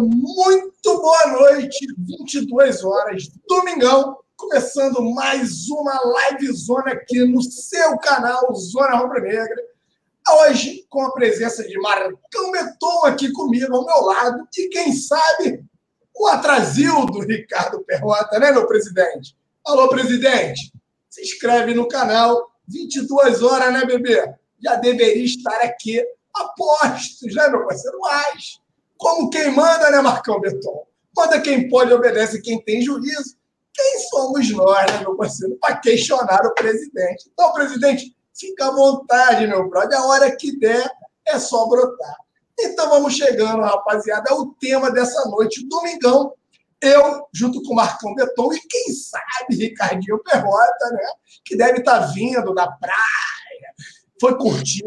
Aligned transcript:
muito 0.00 1.00
boa 1.00 1.26
noite, 1.28 1.86
22 1.96 2.82
horas, 2.82 3.28
domingão, 3.48 4.18
começando 4.36 5.00
mais 5.14 5.68
uma 5.68 6.00
livezona 6.32 6.90
aqui 6.90 7.24
no 7.24 7.40
seu 7.40 7.96
canal 7.98 8.52
Zona 8.54 8.96
Rubra 8.96 9.20
Negra. 9.20 9.62
Hoje, 10.28 10.84
com 10.88 11.02
a 11.02 11.12
presença 11.12 11.62
de 11.62 11.78
Marcão 11.78 12.50
Beton 12.50 13.06
aqui 13.06 13.30
comigo 13.30 13.76
ao 13.76 13.86
meu 13.86 14.00
lado, 14.00 14.48
e 14.58 14.68
quem 14.70 14.92
sabe, 14.92 15.64
o 16.16 16.26
atrasil 16.26 17.06
do 17.06 17.20
Ricardo 17.20 17.84
Perrota, 17.84 18.40
né, 18.40 18.50
meu 18.50 18.66
presidente? 18.66 19.36
Alô, 19.64 19.88
presidente, 19.88 20.72
se 21.08 21.22
inscreve 21.22 21.74
no 21.74 21.86
canal, 21.86 22.50
22 22.66 23.40
horas, 23.40 23.72
né, 23.72 23.84
bebê? 23.84 24.34
Já 24.60 24.74
deveria 24.74 25.24
estar 25.24 25.60
aqui 25.60 26.04
apostos, 26.34 27.32
né, 27.36 27.48
meu 27.48 27.64
parceiro? 27.64 27.98
Mas 28.00 28.63
como 28.96 29.30
quem 29.30 29.50
manda, 29.50 29.90
né, 29.90 30.00
Marcão 30.00 30.40
Beton? 30.40 30.86
Manda 31.16 31.40
quem 31.40 31.68
pode, 31.68 31.92
obedece 31.92 32.40
quem 32.40 32.62
tem 32.62 32.82
juízo. 32.82 33.36
Quem 33.72 33.98
somos 34.08 34.50
nós, 34.50 34.92
né, 34.92 35.00
meu 35.00 35.16
parceiro, 35.16 35.56
para 35.60 35.76
questionar 35.76 36.46
o 36.46 36.54
presidente? 36.54 37.28
Então, 37.32 37.52
presidente, 37.52 38.16
fica 38.32 38.68
à 38.68 38.70
vontade, 38.70 39.46
meu 39.46 39.68
brother. 39.68 39.98
A 39.98 40.06
hora 40.06 40.36
que 40.36 40.56
der, 40.58 40.88
é 41.26 41.38
só 41.38 41.66
brotar. 41.66 42.16
Então, 42.58 42.88
vamos 42.88 43.14
chegando, 43.14 43.62
rapaziada, 43.62 44.30
ao 44.30 44.46
tema 44.60 44.90
dessa 44.90 45.28
noite, 45.28 45.66
domingão. 45.68 46.32
Eu, 46.80 47.26
junto 47.32 47.62
com 47.62 47.72
o 47.72 47.76
Marcão 47.76 48.14
Beton, 48.14 48.52
e 48.52 48.60
quem 48.60 48.92
sabe 48.92 49.56
Ricardinho 49.56 50.22
Perrota, 50.22 50.90
né? 50.92 51.06
Que 51.44 51.56
deve 51.56 51.78
estar 51.78 52.00
tá 52.00 52.06
vindo 52.06 52.54
da 52.54 52.70
praia, 52.70 52.94
foi 54.24 54.38
curtir. 54.38 54.82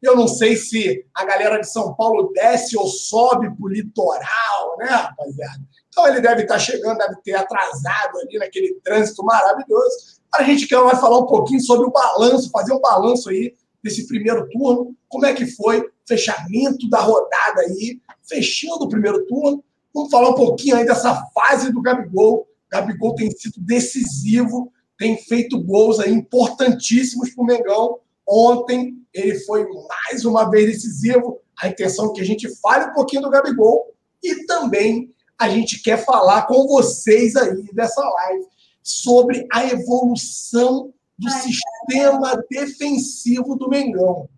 Eu 0.00 0.14
não 0.14 0.28
sei 0.28 0.54
se 0.54 1.04
a 1.12 1.24
galera 1.24 1.58
de 1.58 1.68
São 1.68 1.94
Paulo 1.94 2.30
desce 2.32 2.78
ou 2.78 2.86
sobe 2.86 3.50
para 3.50 3.64
o 3.64 3.68
litoral, 3.68 4.76
né, 4.78 4.86
rapaziada? 4.86 5.60
Então 5.88 6.06
ele 6.06 6.20
deve 6.20 6.42
estar 6.42 6.60
chegando, 6.60 6.98
deve 6.98 7.16
ter 7.22 7.34
atrasado 7.34 8.18
ali 8.18 8.38
naquele 8.38 8.74
trânsito 8.84 9.24
maravilhoso. 9.24 10.20
A 10.32 10.44
gente 10.44 10.68
quer 10.68 10.80
vai 10.80 10.94
falar 10.94 11.18
um 11.18 11.26
pouquinho 11.26 11.60
sobre 11.60 11.88
o 11.88 11.90
balanço, 11.90 12.52
fazer 12.52 12.72
um 12.72 12.80
balanço 12.80 13.30
aí 13.30 13.52
desse 13.82 14.06
primeiro 14.06 14.48
turno, 14.48 14.94
como 15.08 15.26
é 15.26 15.32
que 15.32 15.46
foi 15.46 15.84
fechamento 16.06 16.88
da 16.88 17.00
rodada 17.00 17.62
aí, 17.62 18.00
fechando 18.28 18.84
o 18.84 18.88
primeiro 18.88 19.26
turno. 19.26 19.64
Vamos 19.92 20.10
falar 20.10 20.28
um 20.28 20.34
pouquinho 20.34 20.76
aí 20.76 20.86
dessa 20.86 21.20
fase 21.34 21.72
do 21.72 21.82
Gabigol. 21.82 22.46
Gabigol 22.70 23.16
tem 23.16 23.28
sido 23.32 23.54
decisivo, 23.58 24.72
tem 24.96 25.16
feito 25.16 25.60
gols 25.60 25.98
aí 25.98 26.12
importantíssimos 26.12 27.34
para 27.34 27.42
o 27.42 27.46
Mengão. 27.46 27.98
Ontem 28.28 28.98
ele 29.14 29.38
foi 29.40 29.66
mais 29.88 30.24
uma 30.24 30.50
vez 30.50 30.66
decisivo. 30.66 31.40
A 31.60 31.68
intenção 31.68 32.10
é 32.10 32.12
que 32.14 32.20
a 32.20 32.24
gente 32.24 32.48
fale 32.60 32.90
um 32.90 32.92
pouquinho 32.92 33.22
do 33.22 33.30
Gabigol 33.30 33.94
e 34.22 34.44
também 34.44 35.14
a 35.38 35.48
gente 35.48 35.80
quer 35.80 36.04
falar 36.04 36.42
com 36.42 36.66
vocês 36.66 37.36
aí 37.36 37.62
dessa 37.72 38.02
live 38.02 38.44
sobre 38.82 39.46
a 39.52 39.64
evolução 39.66 40.92
do 41.18 41.30
sistema 41.30 42.42
defensivo 42.50 43.56
do 43.56 43.68
Mengão. 43.68 44.28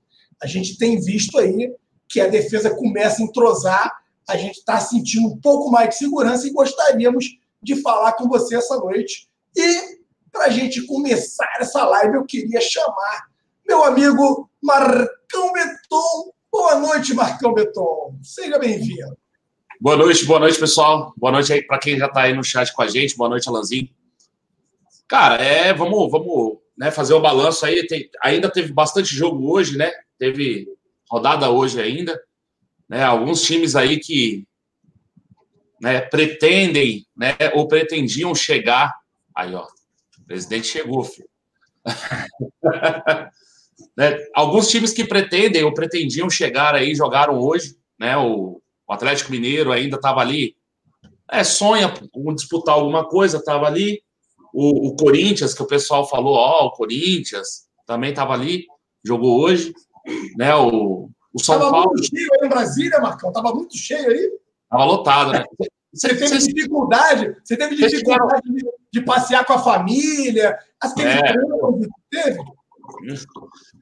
A 0.42 0.46
gente 0.46 0.78
tem 0.78 1.00
visto 1.00 1.38
aí 1.38 1.74
que 2.08 2.20
a 2.20 2.28
defesa 2.28 2.74
começa 2.74 3.22
a 3.22 3.24
entrosar, 3.24 3.92
a 4.28 4.36
gente 4.36 4.58
está 4.58 4.80
sentindo 4.80 5.28
um 5.28 5.38
pouco 5.38 5.70
mais 5.70 5.90
de 5.90 5.96
segurança 5.96 6.46
e 6.46 6.52
gostaríamos 6.52 7.26
de 7.62 7.76
falar 7.82 8.12
com 8.12 8.28
você 8.28 8.56
essa 8.56 8.76
noite. 8.76 9.28
E 9.56 10.00
para 10.30 10.46
a 10.46 10.50
gente 10.50 10.86
começar 10.86 11.48
essa 11.58 11.84
live, 11.84 12.16
eu 12.16 12.24
queria 12.24 12.60
chamar 12.60 13.29
meu 13.70 13.84
amigo 13.84 14.50
Marcão 14.60 15.52
Beton. 15.52 16.32
Boa 16.50 16.80
noite, 16.80 17.14
Marcão 17.14 17.54
Beton. 17.54 18.18
Seja 18.20 18.58
bem-vindo. 18.58 19.16
Boa 19.80 19.96
noite, 19.96 20.24
boa 20.24 20.40
noite, 20.40 20.58
pessoal. 20.58 21.14
Boa 21.16 21.30
noite 21.30 21.52
aí 21.52 21.62
para 21.62 21.78
quem 21.78 21.96
já 21.96 22.06
está 22.06 22.22
aí 22.22 22.34
no 22.34 22.42
chat 22.42 22.72
com 22.72 22.82
a 22.82 22.88
gente. 22.88 23.16
Boa 23.16 23.30
noite, 23.30 23.48
Alanzinho. 23.48 23.88
Cara, 25.06 25.36
é, 25.36 25.72
vamos, 25.72 26.10
vamos 26.10 26.58
né, 26.76 26.90
fazer 26.90 27.14
o 27.14 27.20
balanço 27.20 27.64
aí. 27.64 27.86
Tem, 27.86 28.10
ainda 28.20 28.50
teve 28.50 28.72
bastante 28.72 29.14
jogo 29.14 29.48
hoje, 29.48 29.78
né? 29.78 29.92
Teve 30.18 30.66
rodada 31.08 31.48
hoje 31.48 31.80
ainda. 31.80 32.20
Né, 32.88 33.04
alguns 33.04 33.40
times 33.40 33.76
aí 33.76 34.00
que 34.00 34.48
né, 35.80 36.00
pretendem, 36.00 37.06
né, 37.16 37.36
ou 37.54 37.68
pretendiam 37.68 38.34
chegar. 38.34 38.92
Aí, 39.32 39.54
ó, 39.54 39.64
o 40.18 40.26
presidente 40.26 40.66
chegou, 40.66 41.04
filho. 41.04 41.30
Né? 43.96 44.16
Alguns 44.34 44.68
times 44.68 44.92
que 44.92 45.04
pretendem 45.04 45.64
ou 45.64 45.74
pretendiam 45.74 46.30
chegar 46.30 46.74
aí 46.74 46.94
jogaram 46.94 47.38
hoje, 47.38 47.76
né? 47.98 48.16
O, 48.16 48.60
o 48.88 48.92
Atlético 48.92 49.30
Mineiro 49.30 49.70
ainda 49.72 49.96
estava 49.96 50.20
ali, 50.20 50.56
é, 51.30 51.44
sonha 51.44 51.92
disputar 52.34 52.74
alguma 52.74 53.08
coisa, 53.08 53.38
estava 53.38 53.66
ali. 53.66 54.02
O, 54.52 54.88
o, 54.88 54.96
Corinthians, 54.96 55.54
que 55.54 55.62
o 55.62 55.66
pessoal 55.66 56.08
falou, 56.08 56.34
ó, 56.34 56.66
o 56.66 56.72
Corinthians 56.72 57.68
também 57.86 58.10
estava 58.10 58.32
ali, 58.32 58.66
jogou 59.04 59.40
hoje, 59.40 59.72
né? 60.36 60.54
O, 60.56 61.08
o 61.32 61.42
São 61.42 61.58
tava 61.58 61.70
Paulo. 61.70 61.90
muito 61.90 62.04
cheio 62.04 62.28
aí 62.34 62.46
em 62.46 62.48
Brasília, 62.48 63.00
Marcão, 63.00 63.32
tava 63.32 63.54
muito 63.54 63.76
cheio 63.76 64.10
aí. 64.10 64.30
Tava 64.68 64.84
lotado, 64.84 65.32
né? 65.32 65.44
Você 65.92 66.16
teve 66.16 66.38
dificuldade, 66.38 67.36
você 67.44 67.56
teve 67.56 67.76
dificuldade 67.76 68.42
de, 68.48 68.64
de, 68.92 69.02
passear 69.02 69.44
com 69.44 69.52
a 69.52 69.58
família, 69.58 70.56
as 70.80 70.96
é. 70.98 71.32
teve? 72.10 72.38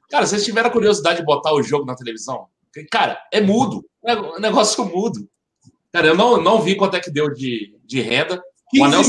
Cara, 0.09 0.25
vocês 0.25 0.43
tiveram 0.43 0.69
a 0.69 0.73
curiosidade 0.73 1.19
de 1.19 1.25
botar 1.25 1.53
o 1.53 1.61
jogo 1.61 1.85
na 1.85 1.95
televisão? 1.95 2.47
Cara, 2.91 3.21
é 3.31 3.39
mudo. 3.39 3.85
É 4.05 4.15
um 4.15 4.39
negócio 4.39 4.83
mudo. 4.85 5.29
Cara, 5.91 6.07
eu 6.07 6.15
não, 6.15 6.41
não 6.41 6.61
vi 6.61 6.75
quanto 6.75 6.95
é 6.95 6.99
que 6.99 7.11
deu 7.11 7.33
de, 7.33 7.75
de 7.83 8.01
renda. 8.01 8.41
O 8.77 8.83
anel, 8.83 9.01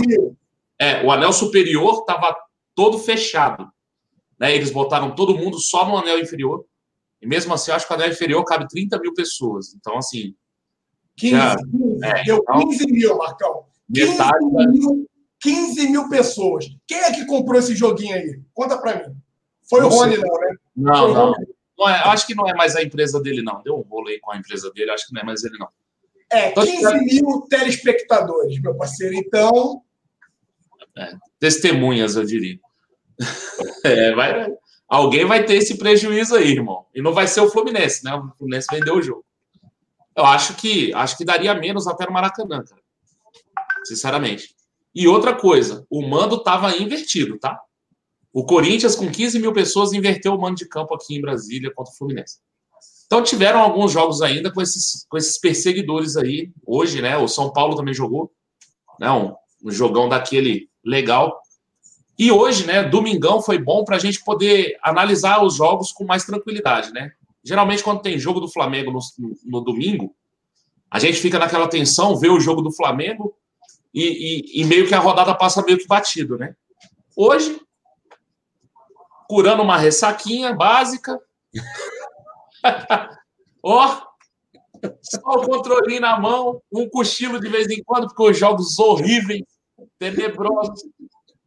é, 0.79 1.05
o 1.05 1.11
anel 1.11 1.33
superior 1.33 2.01
estava 2.01 2.37
todo 2.75 2.99
fechado. 2.99 3.69
Né? 4.39 4.55
Eles 4.55 4.71
botaram 4.71 5.15
todo 5.15 5.37
mundo 5.37 5.59
só 5.59 5.87
no 5.87 5.97
anel 5.97 6.19
inferior. 6.19 6.65
E 7.21 7.27
mesmo 7.27 7.53
assim, 7.53 7.71
eu 7.71 7.77
acho 7.77 7.87
que 7.87 7.93
o 7.93 7.97
anel 7.97 8.11
inferior 8.11 8.45
cabe 8.45 8.67
30 8.69 8.99
mil 8.99 9.15
pessoas. 9.15 9.75
Então, 9.75 9.99
assim. 9.99 10.35
15, 11.17 11.37
já, 11.37 11.57
15 11.57 12.05
é, 12.05 12.25
deu 12.25 12.39
então, 12.39 12.69
15 12.69 12.93
mil, 12.93 13.17
Marcão. 13.19 13.65
15 13.93 14.11
metade, 14.11 14.47
mil, 14.71 15.11
15 15.41 15.89
mil 15.89 16.09
pessoas. 16.09 16.67
Quem 16.87 16.99
é 16.99 17.13
que 17.13 17.27
comprou 17.27 17.59
esse 17.59 17.75
joguinho 17.75 18.15
aí? 18.15 18.41
Conta 18.55 18.79
para 18.79 18.97
mim. 18.97 19.15
Foi 19.69 19.81
não 19.81 19.89
o 19.89 19.91
Rony, 19.91 20.17
não, 20.17 20.35
né? 20.41 20.57
Não, 20.81 21.13
não. 21.13 21.35
não 21.79 21.89
é, 21.89 21.95
acho 22.09 22.27
que 22.27 22.35
não 22.35 22.49
é 22.49 22.55
mais 22.55 22.75
a 22.75 22.83
empresa 22.83 23.21
dele, 23.21 23.43
não. 23.43 23.63
Deu 23.63 23.77
um 23.77 23.83
rolo 23.83 24.09
aí 24.09 24.19
com 24.19 24.33
a 24.33 24.37
empresa 24.37 24.71
dele, 24.73 24.91
acho 24.91 25.07
que 25.07 25.15
não 25.15 25.23
é 25.23 25.25
mais 25.25 25.45
ele, 25.45 25.59
não. 25.59 25.69
É, 26.33 26.53
15 26.53 26.77
então, 26.77 26.99
mil 27.01 27.41
telespectadores, 27.49 28.61
meu 28.61 28.75
parceiro. 28.77 29.15
Então. 29.15 29.83
É, 30.97 31.13
testemunhas, 31.39 32.17
eu 32.17 32.25
diria. 32.25 32.59
É, 33.85 34.15
vai, 34.15 34.47
alguém 34.89 35.25
vai 35.25 35.45
ter 35.45 35.55
esse 35.55 35.77
prejuízo 35.77 36.35
aí, 36.35 36.53
irmão. 36.53 36.87
E 36.95 37.03
não 37.03 37.13
vai 37.13 37.27
ser 37.27 37.41
o 37.41 37.51
Fluminense, 37.51 38.05
né? 38.05 38.15
O 38.15 38.31
Fluminense 38.37 38.67
vendeu 38.71 38.97
o 38.97 39.03
jogo. 39.03 39.25
Eu 40.17 40.25
acho 40.25 40.55
que 40.55 40.93
acho 40.95 41.17
que 41.17 41.25
daria 41.25 41.55
menos 41.55 41.87
até 41.87 42.07
no 42.07 42.13
Maracanã, 42.13 42.63
cara. 42.63 42.83
Sinceramente. 43.85 44.55
E 44.95 45.07
outra 45.07 45.35
coisa, 45.35 45.87
o 45.89 46.07
mando 46.07 46.37
estava 46.37 46.77
invertido, 46.77 47.39
tá? 47.39 47.59
O 48.33 48.45
Corinthians, 48.45 48.95
com 48.95 49.11
15 49.11 49.39
mil 49.39 49.53
pessoas, 49.53 49.93
inverteu 49.93 50.35
o 50.35 50.41
mando 50.41 50.57
de 50.57 50.69
campo 50.69 50.95
aqui 50.95 51.17
em 51.17 51.21
Brasília 51.21 51.73
contra 51.75 51.93
o 51.93 51.97
Fluminense. 51.97 52.39
Então 53.07 53.25
tiveram 53.25 53.61
alguns 53.61 53.91
jogos 53.91 54.23
ainda 54.23 54.53
com 54.53 54.63
esses, 54.63 55.05
com 55.09 55.17
esses 55.17 55.37
perseguidores 55.37 56.17
aí. 56.17 56.53
Hoje, 56.65 57.03
né? 57.03 57.17
O 57.17 57.27
São 57.27 57.53
Paulo 57.53 57.75
também 57.75 57.93
jogou. 57.93 58.31
Né, 59.01 59.11
um, 59.11 59.35
um 59.65 59.71
jogão 59.71 60.09
daquele 60.09 60.69
legal. 60.85 61.41
E 62.17 62.31
hoje, 62.31 62.67
né? 62.67 62.85
Domingão 62.85 63.43
foi 63.43 63.59
bom 63.59 63.85
para 63.85 63.97
a 63.97 63.99
gente 63.99 64.23
poder 64.23 64.77
analisar 64.83 65.43
os 65.43 65.57
jogos 65.57 65.91
com 65.91 66.05
mais 66.05 66.25
tranquilidade, 66.25 66.93
né? 66.93 67.11
Geralmente, 67.43 67.83
quando 67.83 68.03
tem 68.03 68.19
jogo 68.19 68.39
do 68.39 68.49
Flamengo 68.49 68.93
no, 68.93 69.01
no, 69.45 69.61
domingo, 69.63 70.15
a 70.91 70.99
gente 70.99 71.19
fica 71.19 71.39
naquela 71.39 71.67
tensão, 71.67 72.17
vê 72.17 72.29
o 72.29 72.39
jogo 72.39 72.61
do 72.61 72.71
Flamengo 72.71 73.35
e, 73.93 74.05
e, 74.05 74.61
e 74.61 74.65
meio 74.65 74.87
que 74.87 74.95
a 74.95 74.99
rodada 75.01 75.35
passa 75.35 75.63
meio 75.63 75.79
que 75.79 75.87
batido, 75.87 76.37
né? 76.37 76.55
Hoje, 77.17 77.59
curando 79.31 79.63
uma 79.63 79.79
ressaquinha 79.79 80.53
básica. 80.53 81.17
Ó, 83.63 84.03
só 85.01 85.21
o 85.37 85.47
controlinho 85.47 86.01
na 86.01 86.19
mão, 86.19 86.61
um 86.73 86.89
cochilo 86.89 87.39
de 87.39 87.49
vez 87.49 87.69
em 87.71 87.81
quando, 87.85 88.09
porque 88.09 88.33
os 88.33 88.37
jogos 88.37 88.77
horríveis, 88.77 89.43
tenebrosos. 90.01 90.83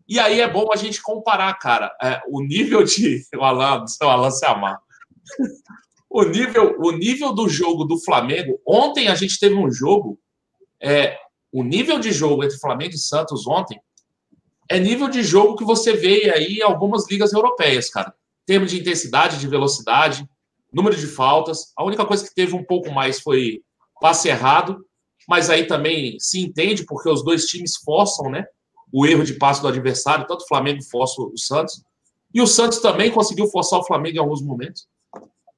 E 0.08 0.18
aí 0.18 0.40
é 0.40 0.50
bom 0.50 0.70
a 0.72 0.78
gente 0.78 1.02
comparar, 1.02 1.54
cara, 1.56 1.94
é, 2.02 2.22
o 2.30 2.42
nível 2.42 2.86
de. 2.86 3.22
O 3.36 3.44
Alan, 3.44 3.84
o 4.02 4.06
Alan 4.06 4.32
se 4.32 4.46
amar. 4.46 4.80
O 6.10 6.24
nível, 6.24 6.78
o 6.80 6.92
nível 6.92 7.34
do 7.34 7.50
jogo 7.50 7.84
do 7.84 8.00
Flamengo. 8.00 8.62
Ontem 8.66 9.10
a 9.10 9.16
gente 9.16 9.38
teve 9.38 9.56
um 9.56 9.70
jogo. 9.70 10.18
É, 10.82 11.18
o 11.52 11.64
nível 11.64 12.00
de 12.00 12.14
jogo 12.14 12.46
entre 12.46 12.58
Flamengo 12.60 12.94
e 12.94 12.98
Santos 12.98 13.46
ontem 13.46 13.78
é 14.70 14.80
nível 14.80 15.08
de 15.08 15.24
jogo 15.24 15.56
que 15.56 15.64
você 15.64 15.94
vê 15.94 16.32
aí 16.34 16.58
em 16.58 16.62
algumas 16.62 17.10
ligas 17.10 17.34
europeias, 17.34 17.90
cara. 17.90 18.14
Em 18.44 18.46
termos 18.46 18.72
de 18.72 18.80
intensidade, 18.80 19.40
de 19.40 19.48
velocidade, 19.48 20.28
número 20.72 20.96
de 20.96 21.08
faltas. 21.08 21.72
A 21.78 21.84
única 21.84 22.06
coisa 22.06 22.24
que 22.24 22.34
teve 22.34 22.56
um 22.56 22.64
pouco 22.64 22.92
mais 22.92 23.20
foi 23.20 23.62
passe 24.02 24.28
errado, 24.28 24.86
mas 25.28 25.50
aí 25.50 25.66
também 25.66 26.18
se 26.20 26.40
entende, 26.42 26.86
porque 26.86 27.10
os 27.10 27.24
dois 27.24 27.46
times 27.46 27.78
forçam, 27.78 28.30
né? 28.30 28.46
O 28.92 29.06
erro 29.06 29.24
de 29.24 29.34
passe 29.36 29.62
do 29.62 29.68
adversário, 29.68 30.28
tanto 30.28 30.42
o 30.42 30.48
Flamengo 30.48 30.84
força 30.84 31.22
o 31.22 31.38
Santos. 31.38 31.82
E 32.34 32.42
o 32.42 32.48
Santos 32.48 32.80
também 32.80 33.12
conseguiu 33.12 33.48
forçar 33.48 33.80
o 33.80 33.86
Flamengo 33.86 34.18
em 34.18 34.20
alguns 34.20 34.42
momentos. 34.42 34.88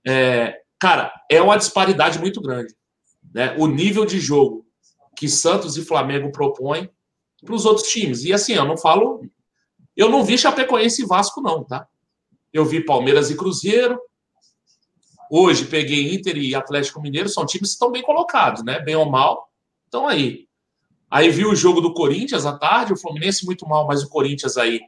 É, 0.05 0.59
cara, 0.79 1.11
é 1.31 1.41
uma 1.41 1.57
disparidade 1.57 2.19
muito 2.19 2.41
grande. 2.41 2.75
Né? 3.33 3.55
O 3.57 3.67
nível 3.67 4.05
de 4.05 4.19
jogo 4.19 4.65
que 5.15 5.27
Santos 5.27 5.77
e 5.77 5.85
Flamengo 5.85 6.31
propõem 6.31 6.89
para 7.45 7.55
os 7.55 7.65
outros 7.65 7.87
times. 7.87 8.25
E 8.25 8.33
assim, 8.33 8.53
eu 8.53 8.65
não 8.65 8.77
falo. 8.77 9.21
Eu 9.95 10.09
não 10.09 10.23
vi 10.23 10.37
Chapecoense 10.37 11.03
e 11.03 11.05
Vasco, 11.05 11.41
não, 11.41 11.63
tá? 11.63 11.87
Eu 12.51 12.65
vi 12.65 12.83
Palmeiras 12.83 13.29
e 13.29 13.37
Cruzeiro. 13.37 13.99
Hoje 15.29 15.65
peguei 15.65 16.13
Inter 16.13 16.37
e 16.37 16.53
Atlético 16.53 17.01
Mineiro, 17.01 17.29
são 17.29 17.45
times 17.45 17.69
que 17.69 17.73
estão 17.73 17.91
bem 17.91 18.03
colocados, 18.03 18.63
né? 18.63 18.79
Bem 18.79 18.95
ou 18.95 19.09
mal, 19.09 19.49
estão 19.85 20.07
aí. 20.07 20.47
Aí 21.09 21.29
vi 21.29 21.45
o 21.45 21.55
jogo 21.55 21.81
do 21.81 21.93
Corinthians 21.93 22.45
à 22.45 22.57
tarde, 22.57 22.93
o 22.93 22.97
Fluminense 22.97 23.45
muito 23.45 23.67
mal, 23.67 23.87
mas 23.87 24.03
o 24.03 24.09
Corinthians 24.09 24.57
aí. 24.57 24.81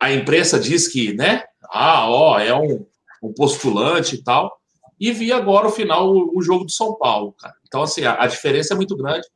A 0.00 0.12
imprensa 0.12 0.58
diz 0.58 0.88
que, 0.88 1.12
né? 1.12 1.44
Ah, 1.70 2.08
ó, 2.10 2.38
é 2.38 2.54
um, 2.54 2.86
um 3.22 3.32
postulante 3.32 4.16
e 4.16 4.22
tal. 4.22 4.58
E 4.98 5.12
vi 5.12 5.32
agora 5.32 5.66
o 5.66 5.70
final, 5.70 6.12
o, 6.12 6.40
jogo 6.42 6.64
do 6.64 6.70
São 6.70 6.96
Paulo, 6.96 7.32
cara. 7.32 7.54
Então, 7.66 7.82
assim, 7.82 8.04
a, 8.04 8.22
a 8.22 8.26
diferença 8.26 8.74
é 8.74 8.76
muito 8.76 8.96
grande. 8.96 9.26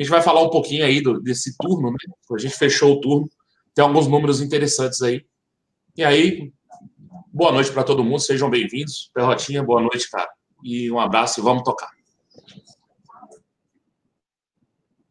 A 0.00 0.02
gente 0.02 0.12
vai 0.12 0.22
falar 0.22 0.40
um 0.42 0.48
pouquinho 0.48 0.82
aí 0.82 1.02
do, 1.02 1.20
desse 1.20 1.54
turno, 1.58 1.90
né? 1.90 1.98
A 2.34 2.38
gente 2.38 2.56
fechou 2.56 2.94
o 2.94 3.00
turno, 3.02 3.28
tem 3.74 3.84
alguns 3.84 4.06
números 4.06 4.40
interessantes 4.40 5.02
aí. 5.02 5.26
E 5.94 6.02
aí, 6.02 6.50
boa 7.30 7.52
noite 7.52 7.70
para 7.70 7.84
todo 7.84 8.02
mundo, 8.02 8.18
sejam 8.18 8.48
bem-vindos. 8.48 9.10
Perrotinha, 9.12 9.62
boa 9.62 9.82
noite, 9.82 10.10
cara. 10.10 10.26
E 10.64 10.90
um 10.90 10.98
abraço 10.98 11.38
e 11.38 11.42
vamos 11.42 11.64
tocar. 11.64 11.90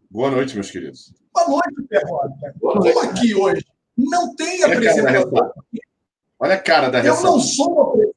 Boa 0.09 0.31
noite, 0.31 0.56
meus 0.56 0.71
queridos. 0.71 1.13
Boa 1.31 1.47
noite, 1.47 1.83
Perrota. 1.88 2.33
Estou 2.56 3.00
aqui 3.03 3.35
hoje. 3.35 3.63
Não 3.95 4.35
tem 4.35 4.63
apresentador. 4.63 5.53
Olha 6.39 6.56
a 6.56 6.59
cara 6.59 6.89
da 6.89 7.06
Eu 7.06 7.21
não 7.21 7.39
sou. 7.39 8.12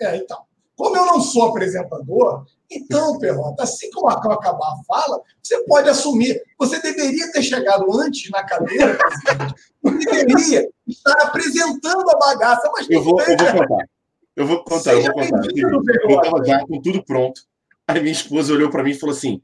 É, 0.00 0.16
então. 0.16 0.46
Como 0.74 0.96
eu 0.96 1.04
não 1.04 1.20
sou 1.20 1.50
apresentador, 1.50 2.46
então, 2.70 3.18
Perrota, 3.18 3.64
assim 3.64 3.90
que 3.90 3.98
o 3.98 4.02
Marcão 4.02 4.30
acabar 4.30 4.66
a 4.66 4.84
fala, 4.86 5.20
você 5.42 5.58
pode 5.64 5.88
assumir. 5.88 6.40
Você 6.58 6.80
deveria 6.80 7.30
ter 7.32 7.42
chegado 7.42 7.84
antes 7.98 8.30
na 8.30 8.44
cadeira, 8.44 8.96
você 9.82 10.24
deveria 10.24 10.68
estar 10.86 11.12
apresentando 11.22 12.08
a 12.08 12.18
bagaça, 12.18 12.70
mas 12.72 12.88
eu 12.88 13.02
vou, 13.02 13.20
eu 13.20 13.36
vou 13.36 13.52
contar. 13.52 13.88
Eu 14.36 14.46
vou 14.46 14.64
contar, 14.64 14.94
eu 14.94 15.02
vou 15.02 15.12
contar. 15.12 15.40
Eu 16.08 16.22
estava 16.22 16.44
já 16.44 16.66
com 16.66 16.80
tudo 16.80 17.04
pronto. 17.04 17.42
Aí 17.88 18.00
minha 18.00 18.12
esposa 18.12 18.52
olhou 18.52 18.70
para 18.70 18.84
mim 18.84 18.90
e 18.90 18.98
falou 18.98 19.14
assim: 19.14 19.42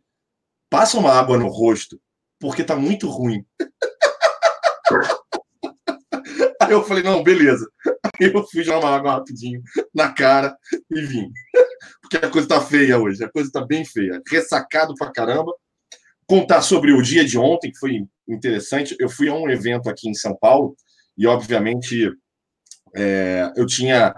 passa 0.70 0.96
uma 0.96 1.12
água 1.12 1.36
no 1.36 1.48
rosto, 1.48 2.00
porque 2.38 2.62
tá 2.62 2.76
muito 2.76 3.08
ruim. 3.08 3.44
Aí 6.60 6.72
eu 6.72 6.82
falei, 6.82 7.02
não, 7.02 7.22
beleza. 7.22 7.68
Aí 7.86 8.32
eu 8.32 8.46
fui 8.46 8.62
jogar 8.62 8.80
uma 8.80 8.96
água 8.96 9.12
rapidinho 9.12 9.62
na 9.94 10.12
cara 10.12 10.56
e 10.90 11.00
vim. 11.02 11.30
Porque 12.00 12.16
a 12.16 12.30
coisa 12.30 12.48
tá 12.48 12.60
feia 12.60 12.98
hoje, 12.98 13.22
a 13.22 13.30
coisa 13.30 13.50
tá 13.50 13.64
bem 13.64 13.84
feia. 13.84 14.22
Ressacado 14.28 14.94
pra 14.94 15.12
caramba. 15.12 15.52
Contar 16.26 16.62
sobre 16.62 16.92
o 16.92 17.02
dia 17.02 17.24
de 17.24 17.38
ontem, 17.38 17.70
que 17.70 17.78
foi 17.78 18.04
interessante. 18.28 18.96
Eu 18.98 19.08
fui 19.08 19.28
a 19.28 19.34
um 19.34 19.48
evento 19.48 19.88
aqui 19.88 20.08
em 20.08 20.14
São 20.14 20.36
Paulo 20.36 20.74
e, 21.16 21.26
obviamente, 21.26 22.10
é, 22.94 23.52
eu 23.56 23.66
tinha. 23.66 24.14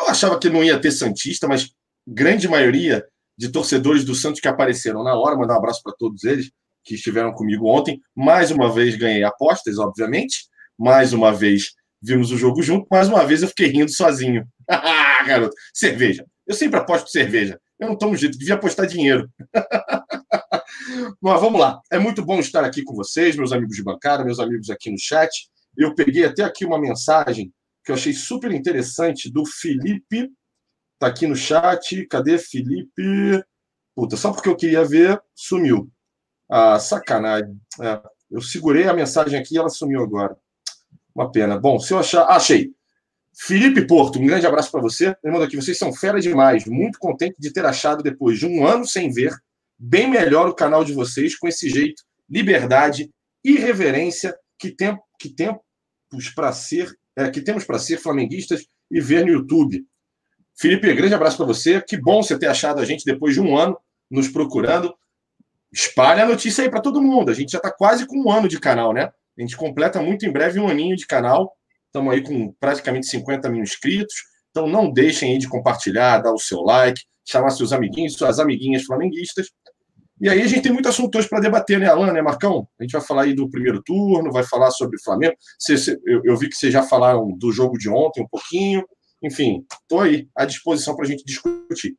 Eu 0.00 0.08
achava 0.08 0.38
que 0.38 0.48
não 0.48 0.64
ia 0.64 0.80
ter 0.80 0.90
Santista, 0.92 1.46
mas 1.46 1.70
grande 2.06 2.48
maioria 2.48 3.04
de 3.36 3.50
torcedores 3.50 4.04
do 4.04 4.14
Santos 4.14 4.40
que 4.40 4.48
apareceram 4.48 5.02
na 5.02 5.14
hora. 5.14 5.36
Mandar 5.36 5.54
um 5.54 5.58
abraço 5.58 5.82
para 5.82 5.94
todos 5.98 6.24
eles 6.24 6.50
que 6.84 6.94
estiveram 6.94 7.32
comigo 7.32 7.66
ontem. 7.66 8.00
Mais 8.14 8.50
uma 8.50 8.72
vez 8.72 8.96
ganhei 8.96 9.24
apostas, 9.24 9.78
obviamente. 9.78 10.48
Mais 10.78 11.12
uma 11.12 11.32
vez 11.32 11.72
vimos 12.02 12.30
o 12.30 12.36
jogo 12.36 12.62
junto. 12.62 12.86
Mais 12.90 13.08
uma 13.08 13.24
vez 13.24 13.42
eu 13.42 13.48
fiquei 13.48 13.68
rindo 13.68 13.90
sozinho. 13.90 14.46
Garoto, 15.26 15.54
cerveja. 15.74 16.24
Eu 16.46 16.54
sempre 16.54 16.78
aposto 16.78 17.10
cerveja. 17.10 17.60
Eu 17.78 17.88
não 17.88 17.96
tomo 17.96 18.16
jeito, 18.16 18.38
devia 18.38 18.54
apostar 18.54 18.86
dinheiro. 18.86 19.30
Mas 21.20 21.40
vamos 21.40 21.60
lá. 21.60 21.80
É 21.90 21.98
muito 21.98 22.24
bom 22.24 22.38
estar 22.38 22.64
aqui 22.64 22.82
com 22.82 22.94
vocês, 22.94 23.36
meus 23.36 23.52
amigos 23.52 23.76
de 23.76 23.82
bancada, 23.82 24.24
meus 24.24 24.38
amigos 24.38 24.68
aqui 24.70 24.90
no 24.90 24.98
chat. 24.98 25.48
Eu 25.76 25.94
peguei 25.94 26.24
até 26.24 26.42
aqui 26.42 26.64
uma 26.64 26.78
mensagem 26.78 27.52
que 27.84 27.90
eu 27.90 27.94
achei 27.94 28.12
super 28.12 28.50
interessante 28.52 29.30
do 29.30 29.46
Felipe. 29.46 30.30
Tá 30.98 31.06
aqui 31.06 31.26
no 31.26 31.36
chat. 31.36 32.06
Cadê 32.06 32.38
Felipe? 32.38 33.42
Puta, 33.94 34.16
só 34.16 34.32
porque 34.32 34.48
eu 34.48 34.56
queria 34.56 34.84
ver, 34.84 35.20
sumiu. 35.34 35.90
Ah, 36.50 36.78
sacanagem. 36.78 37.58
É, 37.80 38.02
eu 38.30 38.40
segurei 38.40 38.88
a 38.88 38.94
mensagem 38.94 39.38
aqui 39.38 39.54
e 39.54 39.58
ela 39.58 39.68
sumiu 39.68 40.02
agora. 40.02 40.36
Uma 41.14 41.30
pena. 41.30 41.58
Bom, 41.58 41.78
se 41.78 41.92
eu 41.92 41.98
achar. 41.98 42.22
Ah, 42.22 42.36
achei. 42.36 42.72
Felipe 43.32 43.86
Porto, 43.86 44.18
um 44.18 44.26
grande 44.26 44.46
abraço 44.46 44.70
para 44.70 44.80
você. 44.80 45.14
Lembrando 45.24 45.44
aqui, 45.44 45.56
vocês 45.56 45.78
são 45.78 45.92
fera 45.92 46.20
demais. 46.20 46.66
Muito 46.66 46.98
contente 46.98 47.36
de 47.38 47.52
ter 47.52 47.64
achado, 47.64 48.02
depois 48.02 48.38
de 48.38 48.46
um 48.46 48.66
ano 48.66 48.86
sem 48.86 49.10
ver, 49.10 49.34
bem 49.78 50.10
melhor 50.10 50.48
o 50.48 50.54
canal 50.54 50.84
de 50.84 50.92
vocês, 50.92 51.36
com 51.36 51.48
esse 51.48 51.70
jeito, 51.70 52.02
liberdade, 52.28 53.10
irreverência 53.42 54.36
que, 54.58 54.70
tem, 54.70 54.98
que 55.18 55.30
temos 55.30 55.60
para 56.34 56.52
ser, 56.52 56.94
é, 57.16 57.30
que 57.30 57.40
temos 57.40 57.64
para 57.64 57.78
ser 57.78 57.98
flamenguistas 57.98 58.66
e 58.90 59.00
ver 59.00 59.24
no 59.24 59.32
YouTube. 59.32 59.84
Felipe, 60.54 60.92
grande 60.92 61.14
abraço 61.14 61.38
para 61.38 61.46
você. 61.46 61.80
Que 61.80 61.96
bom 61.96 62.22
você 62.22 62.38
ter 62.38 62.48
achado 62.48 62.80
a 62.80 62.84
gente 62.84 63.04
depois 63.04 63.34
de 63.34 63.40
um 63.40 63.56
ano 63.56 63.78
nos 64.10 64.28
procurando. 64.28 64.94
Espalhe 65.72 66.20
a 66.20 66.26
notícia 66.26 66.64
aí 66.64 66.70
para 66.70 66.82
todo 66.82 67.00
mundo. 67.00 67.30
A 67.30 67.34
gente 67.34 67.52
já 67.52 67.58
está 67.58 67.70
quase 67.70 68.06
com 68.06 68.20
um 68.20 68.30
ano 68.30 68.48
de 68.48 68.60
canal, 68.60 68.92
né? 68.92 69.10
A 69.38 69.40
gente 69.40 69.56
completa 69.56 70.00
muito 70.02 70.26
em 70.26 70.32
breve 70.32 70.60
um 70.60 70.68
aninho 70.68 70.96
de 70.96 71.06
canal. 71.06 71.52
Estamos 71.86 72.12
aí 72.12 72.22
com 72.22 72.52
praticamente 72.60 73.06
50 73.06 73.48
mil 73.48 73.62
inscritos. 73.62 74.14
Então 74.50 74.66
não 74.66 74.92
deixem 74.92 75.32
aí 75.32 75.38
de 75.38 75.48
compartilhar, 75.48 76.18
dar 76.18 76.32
o 76.32 76.38
seu 76.38 76.60
like, 76.60 77.02
chamar 77.24 77.50
seus 77.50 77.72
amiguinhos, 77.72 78.14
suas 78.14 78.38
amiguinhas 78.38 78.84
flamenguistas. 78.84 79.48
E 80.20 80.28
aí 80.28 80.42
a 80.42 80.46
gente 80.46 80.62
tem 80.62 80.72
muitos 80.72 80.90
assuntos 80.90 81.26
para 81.26 81.40
debater, 81.40 81.80
né, 81.80 81.86
Alan, 81.86 82.12
né, 82.12 82.20
Marcão? 82.20 82.68
A 82.78 82.82
gente 82.82 82.92
vai 82.92 83.00
falar 83.00 83.22
aí 83.22 83.34
do 83.34 83.48
primeiro 83.48 83.82
turno, 83.82 84.30
vai 84.30 84.44
falar 84.44 84.70
sobre 84.70 85.00
Flamengo. 85.02 85.34
eu, 86.24 86.36
vi 86.36 86.48
que 86.48 86.56
vocês 86.56 86.72
já 86.72 86.82
falaram 86.82 87.30
do 87.38 87.50
jogo 87.50 87.78
de 87.78 87.88
ontem 87.88 88.22
um 88.22 88.28
pouquinho. 88.28 88.84
Enfim, 89.22 89.64
estou 89.82 90.00
aí 90.00 90.28
à 90.36 90.44
disposição 90.44 90.94
para 90.94 91.06
a 91.06 91.08
gente 91.08 91.24
discutir. 91.24 91.96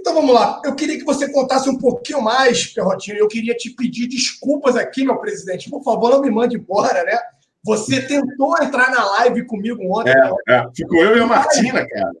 Então 0.00 0.14
vamos 0.14 0.34
lá. 0.34 0.60
Eu 0.64 0.74
queria 0.74 0.98
que 0.98 1.04
você 1.04 1.30
contasse 1.30 1.68
um 1.68 1.76
pouquinho 1.76 2.22
mais, 2.22 2.66
Perrotinho. 2.66 3.18
Eu 3.18 3.28
queria 3.28 3.54
te 3.54 3.70
pedir 3.70 4.08
desculpas 4.08 4.74
aqui, 4.74 5.04
meu 5.04 5.18
presidente. 5.18 5.68
Por 5.68 5.82
favor, 5.84 6.10
não 6.10 6.22
me 6.22 6.30
mande 6.30 6.56
embora, 6.56 7.04
né? 7.04 7.18
Você 7.62 8.00
tentou 8.00 8.56
entrar 8.62 8.90
na 8.90 9.04
live 9.04 9.44
comigo 9.46 9.80
ontem. 9.94 10.14
É, 10.48 10.54
é. 10.54 10.66
Ficou 10.74 11.04
eu 11.04 11.18
e 11.18 11.20
a 11.20 11.26
Martina, 11.26 11.86
cara. 11.86 12.12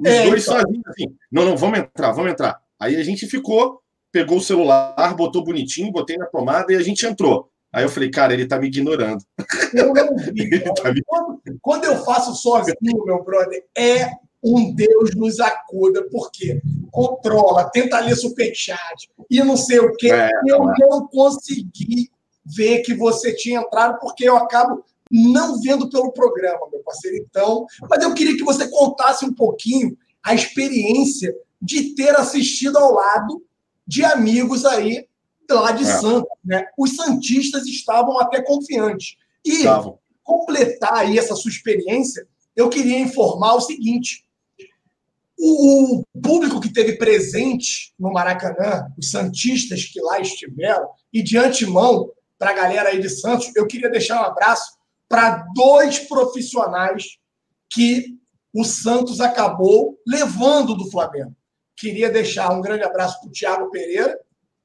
Os 0.00 0.08
é, 0.08 0.24
dois 0.24 0.42
então. 0.42 0.60
sozinhos, 0.60 0.86
assim. 0.86 1.14
Não, 1.30 1.44
não, 1.44 1.56
vamos 1.56 1.78
entrar, 1.78 2.12
vamos 2.12 2.32
entrar. 2.32 2.58
Aí 2.80 2.96
a 2.96 3.02
gente 3.02 3.26
ficou, 3.26 3.80
pegou 4.10 4.38
o 4.38 4.42
celular, 4.42 5.14
botou 5.14 5.44
bonitinho, 5.44 5.92
botei 5.92 6.16
na 6.16 6.26
tomada 6.26 6.72
e 6.72 6.76
a 6.76 6.82
gente 6.82 7.06
entrou. 7.06 7.50
Aí 7.70 7.84
eu 7.84 7.90
falei, 7.90 8.10
cara, 8.10 8.32
ele 8.32 8.46
tá 8.46 8.58
me 8.58 8.68
ignorando. 8.68 9.22
Eu 9.74 9.92
não 9.92 10.16
vi. 10.16 10.48
tá 10.82 10.92
me... 10.92 11.02
quando, 11.04 11.40
quando 11.60 11.84
eu 11.84 12.02
faço 12.04 12.34
sozinho, 12.34 13.04
meu 13.04 13.22
brother, 13.22 13.62
é 13.76 14.10
um 14.46 14.72
Deus 14.74 15.14
nos 15.14 15.40
acuda, 15.40 16.06
porque 16.10 16.60
controla, 16.90 17.70
tenta 17.70 17.98
ler 18.00 18.16
superchat 18.16 19.10
e 19.30 19.42
não 19.42 19.56
sei 19.56 19.80
o 19.80 19.92
quê. 19.96 20.12
É, 20.12 20.30
eu 20.46 20.70
é. 20.70 20.74
não 20.78 21.06
consegui 21.08 22.10
ver 22.44 22.82
que 22.82 22.94
você 22.94 23.34
tinha 23.34 23.60
entrado, 23.60 23.98
porque 24.00 24.28
eu 24.28 24.36
acabo 24.36 24.84
não 25.10 25.60
vendo 25.60 25.90
pelo 25.90 26.12
programa, 26.12 26.68
meu 26.70 26.80
parceiro. 26.80 27.16
Então, 27.16 27.66
mas 27.88 28.02
eu 28.02 28.14
queria 28.14 28.36
que 28.36 28.44
você 28.44 28.68
contasse 28.68 29.24
um 29.24 29.34
pouquinho 29.34 29.96
a 30.22 30.34
experiência 30.34 31.34
de 31.60 31.94
ter 31.94 32.14
assistido 32.16 32.78
ao 32.78 32.92
lado 32.92 33.42
de 33.86 34.04
amigos 34.04 34.64
aí 34.64 35.06
lá 35.54 35.72
de 35.72 35.84
é. 35.84 35.98
Santos. 35.98 36.30
Né? 36.44 36.66
Os 36.76 36.96
Santistas 36.96 37.66
estavam 37.66 38.18
até 38.18 38.42
confiantes. 38.42 39.16
E 39.44 39.58
estavam. 39.58 39.98
completar 40.22 40.94
aí 40.94 41.18
essa 41.18 41.36
sua 41.36 41.50
experiência, 41.50 42.26
eu 42.54 42.68
queria 42.68 42.98
informar 42.98 43.54
o 43.54 43.60
seguinte: 43.60 44.25
o, 45.38 46.02
público 46.22 46.60
que 46.60 46.72
teve 46.72 46.96
presente 46.96 47.92
no 47.98 48.12
Maracanã, 48.12 48.86
os 48.98 49.10
Santistas 49.10 49.84
que 49.84 50.00
lá 50.00 50.18
estiveram, 50.20 50.88
e 51.12 51.22
de 51.22 51.36
antemão, 51.36 52.10
para 52.38 52.50
a 52.50 52.54
galera 52.54 52.90
aí 52.90 53.00
de 53.00 53.08
Santos, 53.08 53.50
eu 53.54 53.66
queria 53.66 53.90
deixar 53.90 54.20
um 54.20 54.24
abraço 54.24 54.76
para 55.08 55.46
dois 55.54 55.98
profissionais 56.00 57.18
que 57.70 58.16
o 58.52 58.64
Santos 58.64 59.20
acabou 59.20 59.98
levando 60.06 60.74
do 60.74 60.90
Flamengo. 60.90 61.34
Queria 61.76 62.10
deixar 62.10 62.50
um 62.52 62.60
grande 62.60 62.84
abraço 62.84 63.20
para 63.20 63.28
o 63.28 63.32
Thiago 63.32 63.70
Pereira, 63.70 64.18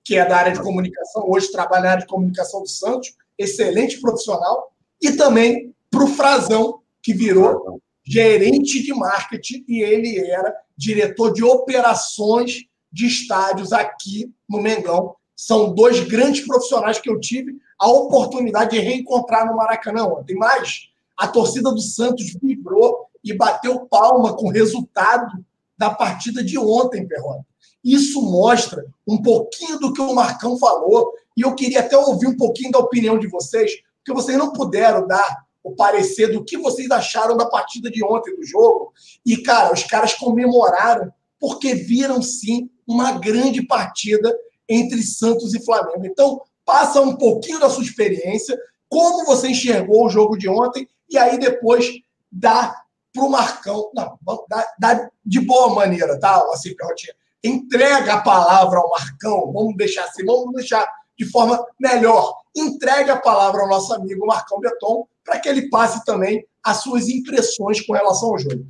que 0.04 0.16
é 0.16 0.26
da 0.26 0.38
área 0.38 0.54
de 0.54 0.62
comunicação, 0.62 1.30
hoje 1.30 1.52
trabalha 1.52 1.84
na 1.84 1.90
área 1.92 2.02
de 2.02 2.08
comunicação 2.08 2.62
do 2.62 2.70
Santos, 2.70 3.14
excelente 3.38 4.00
profissional, 4.02 4.74
e 5.02 5.12
também 5.12 5.76
para 5.90 6.04
o 6.04 6.08
Frazão, 6.08 6.80
que 7.04 7.14
virou 7.14 7.82
gerente 8.12 8.84
de 8.84 8.94
marketing 8.94 9.64
e 9.70 9.82
ele 9.82 10.20
era 10.20 10.54
diretor 10.76 11.32
de 11.32 11.44
operações 11.44 12.66
de 12.92 13.08
estádios 13.08 13.72
aqui 13.72 14.30
no 14.50 14.62
Mengão. 14.62 15.16
São 15.34 15.74
dois 15.74 16.02
grandes 16.02 16.46
profissionais 16.46 17.00
que 17.00 17.10
eu 17.10 17.18
tive 17.22 17.56
a 17.80 17.90
oportunidade 17.90 18.72
de 18.72 18.80
reencontrar 18.80 19.48
no 19.48 19.56
Maracanã 19.56 20.04
ontem. 20.04 20.36
Mas 20.36 20.90
a 21.18 21.26
torcida 21.26 21.72
do 21.72 21.80
Santos 21.80 22.36
vibrou 22.42 23.08
e 23.24 23.34
bateu 23.34 23.88
palma 23.88 24.36
com 24.36 24.48
o 24.48 24.52
resultado 24.52 25.46
da 25.78 25.90
partida 25.90 26.44
de 26.44 26.58
ontem, 26.58 27.08
Perrota. 27.08 27.46
Isso 27.82 28.22
mostra 28.22 28.86
um 29.08 29.22
pouquinho 29.22 29.80
do 29.80 29.94
que 29.94 30.02
o 30.02 30.14
Marcão 30.14 30.58
falou, 30.58 31.14
e 31.36 31.42
eu 31.42 31.56
queria 31.56 31.80
até 31.80 31.98
ouvir 31.98 32.28
um 32.28 32.36
pouquinho 32.36 32.72
da 32.72 32.80
opinião 32.80 33.18
de 33.18 33.28
vocês, 33.28 33.72
porque 33.98 34.14
vocês 34.14 34.38
não 34.38 34.52
puderam 34.52 35.08
dar 35.08 35.41
o 35.64 35.76
parecer 35.76 36.32
do 36.32 36.44
que 36.44 36.58
vocês 36.58 36.90
acharam 36.90 37.38
da 37.38 37.46
partida 37.46 37.90
de 37.90 38.04
ontem 38.04 38.36
do 38.36 38.46
jogo. 38.46 38.94
E, 39.26 39.38
cara, 39.38 39.74
os 39.74 39.84
caras 39.84 40.14
comemoraram 40.14 41.12
porque 41.40 41.74
viram 41.74 42.22
sim 42.22 42.70
uma 42.88 43.14
grande 43.14 43.66
partida 43.66 44.36
entre 44.68 45.02
Santos 45.02 45.54
e 45.54 45.64
Flamengo. 45.64 46.06
Então, 46.06 46.42
passa 46.66 47.02
um 47.02 47.16
pouquinho 47.16 47.60
da 47.60 47.70
sua 47.70 47.84
experiência, 47.84 48.58
como 48.88 49.26
você 49.26 49.50
enxergou 49.50 50.06
o 50.06 50.10
jogo 50.10 50.38
de 50.38 50.48
ontem, 50.48 50.88
e 51.10 51.18
aí 51.18 51.38
depois 51.38 51.90
dá 52.32 52.76
para 53.14 53.24
o 53.24 53.30
Marcão. 53.30 53.92
Não, 53.94 54.18
dá, 54.48 54.66
dá, 54.80 55.10
de 55.26 55.40
boa 55.40 55.74
maneira, 55.74 56.20
tá? 56.20 56.44
Assim, 56.54 56.76
Perrotinha. 56.76 57.14
Entrega 57.44 58.14
a 58.14 58.22
palavra 58.22 58.80
ao 58.80 58.90
Marcão, 58.90 59.52
vamos 59.52 59.76
deixar 59.76 60.06
assim, 60.06 60.24
vamos 60.24 60.54
deixar 60.54 60.88
de 61.18 61.26
forma 61.26 61.64
melhor. 61.80 62.36
Entregue 62.56 63.10
a 63.10 63.20
palavra 63.20 63.62
ao 63.62 63.70
nosso 63.70 63.94
amigo 63.94 64.26
Marcão 64.26 64.60
Beton 64.60 65.08
para 65.24 65.40
que 65.40 65.50
ele 65.50 65.70
passe 65.70 66.04
também 66.06 66.46
as 66.64 66.84
suas 66.84 67.08
impressões 67.10 67.86
com 67.86 67.94
relação 67.94 68.30
ao 68.30 68.40
jogo. 68.40 68.66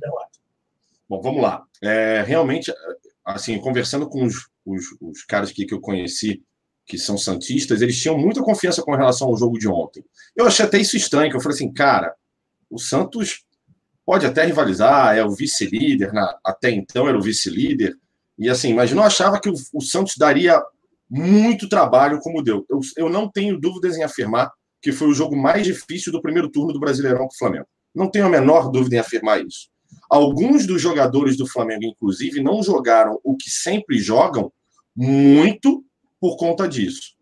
Bom, 1.08 1.20
vamos 1.20 1.42
lá. 1.42 1.62
É, 1.82 2.22
realmente, 2.26 2.72
assim, 3.24 3.58
conversando 3.58 4.08
com 4.08 4.24
os, 4.24 4.48
os, 4.64 4.84
os 5.00 5.24
caras 5.24 5.52
que, 5.52 5.66
que 5.66 5.74
eu 5.74 5.80
conheci, 5.80 6.42
que 6.86 6.98
são 6.98 7.16
santistas, 7.16 7.80
eles 7.80 8.00
tinham 8.00 8.18
muita 8.18 8.42
confiança 8.42 8.82
com 8.82 8.94
relação 8.94 9.28
ao 9.28 9.36
jogo 9.36 9.58
de 9.58 9.68
ontem. 9.68 10.04
Eu 10.34 10.46
achei 10.46 10.64
até 10.64 10.78
isso 10.78 10.96
estranho, 10.96 11.30
que 11.30 11.36
eu 11.36 11.40
falei 11.40 11.56
assim, 11.56 11.72
cara, 11.72 12.14
o 12.70 12.78
Santos 12.78 13.44
pode 14.04 14.26
até 14.26 14.44
rivalizar, 14.44 15.16
é 15.16 15.24
o 15.24 15.30
vice-líder, 15.30 16.10
até 16.44 16.70
então 16.70 17.08
era 17.08 17.16
o 17.16 17.22
vice-líder, 17.22 17.96
e 18.38 18.48
assim, 18.48 18.74
mas 18.74 18.92
não 18.92 19.02
achava 19.02 19.40
que 19.40 19.48
o, 19.48 19.54
o, 19.72 19.80
Santos 19.80 20.16
daria 20.16 20.60
muito 21.08 21.68
trabalho 21.68 22.18
como 22.20 22.42
deu. 22.42 22.66
Eu, 22.68 22.80
eu 22.96 23.08
não 23.08 23.30
tenho 23.30 23.60
dúvidas 23.60 23.96
em 23.96 24.02
afirmar 24.02 24.50
que 24.82 24.92
foi 24.92 25.08
o 25.08 25.14
jogo 25.14 25.36
mais 25.36 25.64
difícil 25.64 26.12
do 26.12 26.20
primeiro 26.20 26.50
turno 26.50 26.72
do 26.72 26.80
Brasileirão 26.80 27.28
com 27.28 27.34
o 27.34 27.38
Flamengo. 27.38 27.66
Não 27.94 28.10
tenho 28.10 28.26
a 28.26 28.28
menor 28.28 28.70
dúvida 28.70 28.96
em 28.96 28.98
afirmar 28.98 29.44
isso. 29.44 29.68
Alguns 30.10 30.66
dos 30.66 30.82
jogadores 30.82 31.36
do 31.36 31.46
Flamengo, 31.46 31.84
inclusive, 31.84 32.42
não 32.42 32.62
jogaram 32.62 33.18
o 33.22 33.36
que 33.36 33.48
sempre 33.48 33.98
jogam 33.98 34.52
muito 34.94 35.84
por 36.20 36.36
conta 36.36 36.68
disso. 36.68 37.14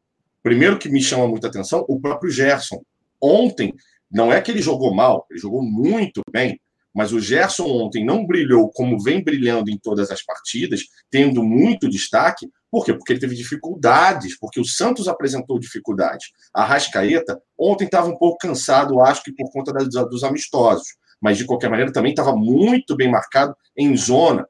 Primeiro 0.43 0.79
que 0.79 0.88
me 0.88 1.02
chama 1.02 1.29
muita 1.29 1.49
atenção, 1.49 1.85
o 1.88 2.00
próprio 2.00 2.31
Gerson. 2.31 2.83
Ontem, 3.21 3.75
não 4.11 4.33
é 4.33 4.40
que 4.40 4.50
ele 4.50 4.62
jogou 4.62 4.95
mal, 4.95 5.26
ele 5.31 5.38
jogou 5.38 5.62
muito 5.62 6.23
bem, 6.33 6.59
mas 6.93 7.12
o 7.12 7.21
Gerson 7.21 7.67
ontem 7.67 8.05
não 8.05 8.26
brilhou 8.26 8.71
como 8.71 9.00
vem 9.00 9.23
brilhando 9.23 9.71
em 9.71 9.79
todas 9.79 10.11
as 10.11 10.25
partidas, 10.25 10.83
tendo 11.11 11.43
muito 11.43 11.88
destaque. 11.88 12.49
Por 12.71 12.85
quê? 12.85 12.95
Porque 12.95 13.12
ele 13.12 13.21
teve 13.21 13.35
dificuldades, 13.35 14.39
porque 14.39 14.61
o 14.61 14.65
Santos 14.65 15.09
apresentou 15.09 15.59
dificuldades. 15.59 16.29
A 16.55 16.65
Rascaeta 16.65 17.41
ontem 17.59 17.85
estava 17.85 18.09
um 18.09 18.17
pouco 18.17 18.39
cansado, 18.39 19.00
acho 19.00 19.23
que 19.23 19.35
por 19.35 19.50
conta 19.50 19.73
dos 19.73 20.23
amistosos, 20.23 20.97
mas 21.21 21.37
de 21.37 21.45
qualquer 21.45 21.69
maneira 21.69 21.93
também 21.93 22.12
estava 22.12 22.35
muito 22.35 22.97
bem 22.97 23.11
marcado 23.11 23.55
em 23.77 23.97
zona. 23.97 24.47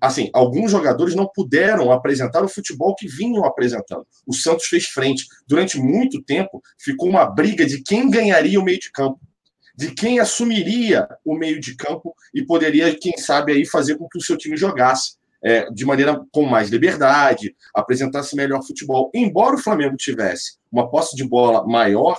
Assim, 0.00 0.28
alguns 0.32 0.70
jogadores 0.70 1.14
não 1.14 1.28
puderam 1.32 1.92
apresentar 1.92 2.42
o 2.44 2.48
futebol 2.48 2.94
que 2.96 3.06
vinham 3.06 3.44
apresentando. 3.44 4.06
O 4.26 4.32
Santos 4.32 4.66
fez 4.66 4.86
frente. 4.86 5.24
Durante 5.46 5.78
muito 5.78 6.22
tempo, 6.22 6.60
ficou 6.78 7.08
uma 7.08 7.24
briga 7.26 7.64
de 7.64 7.82
quem 7.82 8.10
ganharia 8.10 8.58
o 8.58 8.64
meio 8.64 8.78
de 8.78 8.90
campo 8.90 9.20
de 9.78 9.92
quem 9.92 10.18
assumiria 10.18 11.06
o 11.24 11.36
meio 11.36 11.60
de 11.60 11.76
campo 11.76 12.12
e 12.34 12.44
poderia, 12.44 12.98
quem 12.98 13.16
sabe, 13.16 13.52
aí 13.52 13.64
fazer 13.64 13.96
com 13.96 14.08
que 14.08 14.18
o 14.18 14.20
seu 14.20 14.36
time 14.36 14.56
jogasse 14.56 15.12
é, 15.42 15.70
de 15.70 15.84
maneira 15.84 16.20
com 16.32 16.44
mais 16.44 16.68
liberdade, 16.68 17.54
apresentasse 17.74 18.34
melhor 18.34 18.62
futebol. 18.62 19.10
Embora 19.14 19.56
o 19.56 19.60
Flamengo 19.60 19.96
tivesse 19.96 20.58
uma 20.70 20.90
posse 20.90 21.16
de 21.16 21.24
bola 21.24 21.66
maior, 21.66 22.18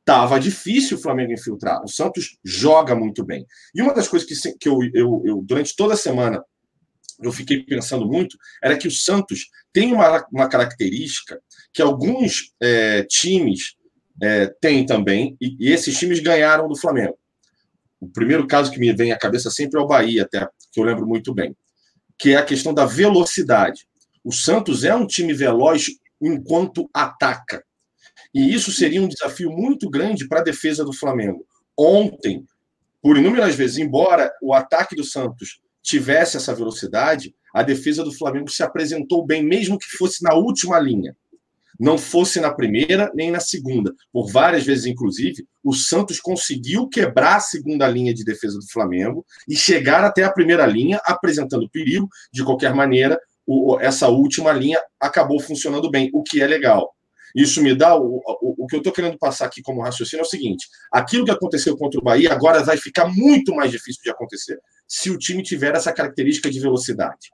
estava 0.00 0.40
difícil 0.40 0.96
o 0.96 1.00
Flamengo 1.00 1.32
infiltrar. 1.32 1.82
O 1.84 1.88
Santos 1.88 2.38
joga 2.44 2.94
muito 2.94 3.24
bem. 3.24 3.46
E 3.74 3.82
uma 3.82 3.94
das 3.94 4.08
coisas 4.08 4.28
que, 4.28 4.52
que 4.58 4.68
eu, 4.68 4.78
eu, 4.94 5.22
eu 5.24 5.42
durante 5.42 5.74
toda 5.76 5.94
a 5.94 5.96
semana 5.96 6.44
eu 7.22 7.32
fiquei 7.32 7.62
pensando 7.62 8.06
muito 8.06 8.36
era 8.62 8.78
que 8.78 8.88
o 8.88 8.90
Santos 8.90 9.50
tem 9.72 9.92
uma, 9.92 10.26
uma 10.32 10.48
característica 10.48 11.40
que 11.72 11.82
alguns 11.82 12.52
é, 12.60 13.04
times 13.04 13.76
é, 14.22 14.46
tem 14.60 14.84
também, 14.84 15.36
e, 15.40 15.56
e, 15.58 15.72
esses 15.72 15.96
times 15.98 16.20
ganharam 16.20 16.68
do 16.68 16.76
Flamengo. 16.76 17.18
O 18.00 18.08
primeiro 18.08 18.46
caso 18.46 18.70
que 18.70 18.78
me 18.78 18.92
vem 18.92 19.12
à 19.12 19.18
cabeça 19.18 19.50
sempre 19.50 19.78
é 19.78 19.82
o 19.82 19.86
Bahia, 19.86 20.24
até, 20.24 20.46
que 20.72 20.80
eu 20.80 20.84
lembro 20.84 21.06
muito 21.06 21.32
bem, 21.32 21.56
que 22.20 22.34
é 22.34 22.36
a 22.36 22.44
questão 22.44 22.74
da 22.74 22.84
velocidade. 22.84 23.88
O 24.22 24.30
Santos 24.30 24.84
é 24.84 24.94
um 24.94 25.06
time 25.06 25.32
veloz 25.32 25.86
enquanto 26.20 26.88
ataca. 26.92 27.64
E 28.34 28.52
isso 28.52 28.70
seria 28.70 29.00
um 29.00 29.08
desafio 29.08 29.50
muito 29.50 29.88
grande 29.88 30.28
para 30.28 30.40
a 30.40 30.44
defesa 30.44 30.84
do 30.84 30.92
Flamengo. 30.92 31.46
Ontem, 31.74 32.44
por 33.00 33.16
inúmeras 33.16 33.54
vezes, 33.54 33.78
embora 33.78 34.30
o 34.42 34.52
ataque 34.52 34.94
do 34.94 35.02
Santos 35.02 35.62
tivesse 35.82 36.36
essa 36.36 36.54
velocidade, 36.54 37.34
a 37.54 37.62
defesa 37.62 38.04
do 38.04 38.12
Flamengo 38.12 38.50
se 38.50 38.62
apresentou 38.62 39.24
bem, 39.24 39.42
mesmo 39.42 39.78
que 39.78 39.88
fosse 39.96 40.22
na 40.22 40.34
última 40.34 40.78
linha 40.78 41.16
não 41.80 41.96
fosse 41.96 42.38
na 42.40 42.52
primeira 42.52 43.10
nem 43.14 43.30
na 43.30 43.40
segunda. 43.40 43.94
Por 44.12 44.30
várias 44.30 44.64
vezes, 44.64 44.84
inclusive, 44.84 45.46
o 45.64 45.72
Santos 45.72 46.20
conseguiu 46.20 46.86
quebrar 46.86 47.36
a 47.36 47.40
segunda 47.40 47.88
linha 47.88 48.12
de 48.12 48.22
defesa 48.22 48.58
do 48.58 48.70
Flamengo 48.70 49.24
e 49.48 49.56
chegar 49.56 50.04
até 50.04 50.22
a 50.22 50.32
primeira 50.32 50.66
linha, 50.66 51.00
apresentando 51.06 51.70
perigo. 51.70 52.06
De 52.30 52.44
qualquer 52.44 52.74
maneira, 52.74 53.18
o, 53.46 53.80
essa 53.80 54.08
última 54.08 54.52
linha 54.52 54.78
acabou 55.00 55.40
funcionando 55.40 55.90
bem, 55.90 56.10
o 56.12 56.22
que 56.22 56.42
é 56.42 56.46
legal. 56.46 56.94
Isso 57.34 57.62
me 57.62 57.74
dá. 57.74 57.96
O, 57.96 58.20
o, 58.42 58.64
o 58.64 58.66
que 58.66 58.76
eu 58.76 58.80
estou 58.80 58.92
querendo 58.92 59.18
passar 59.18 59.46
aqui 59.46 59.62
como 59.62 59.82
raciocínio 59.82 60.22
é 60.22 60.26
o 60.26 60.28
seguinte: 60.28 60.68
aquilo 60.92 61.24
que 61.24 61.30
aconteceu 61.30 61.76
contra 61.76 61.98
o 61.98 62.02
Bahia 62.02 62.32
agora 62.32 62.62
vai 62.62 62.76
ficar 62.76 63.06
muito 63.06 63.54
mais 63.54 63.70
difícil 63.70 64.02
de 64.02 64.10
acontecer 64.10 64.58
se 64.86 65.10
o 65.10 65.16
time 65.16 65.42
tiver 65.42 65.74
essa 65.74 65.92
característica 65.92 66.50
de 66.50 66.60
velocidade. 66.60 67.30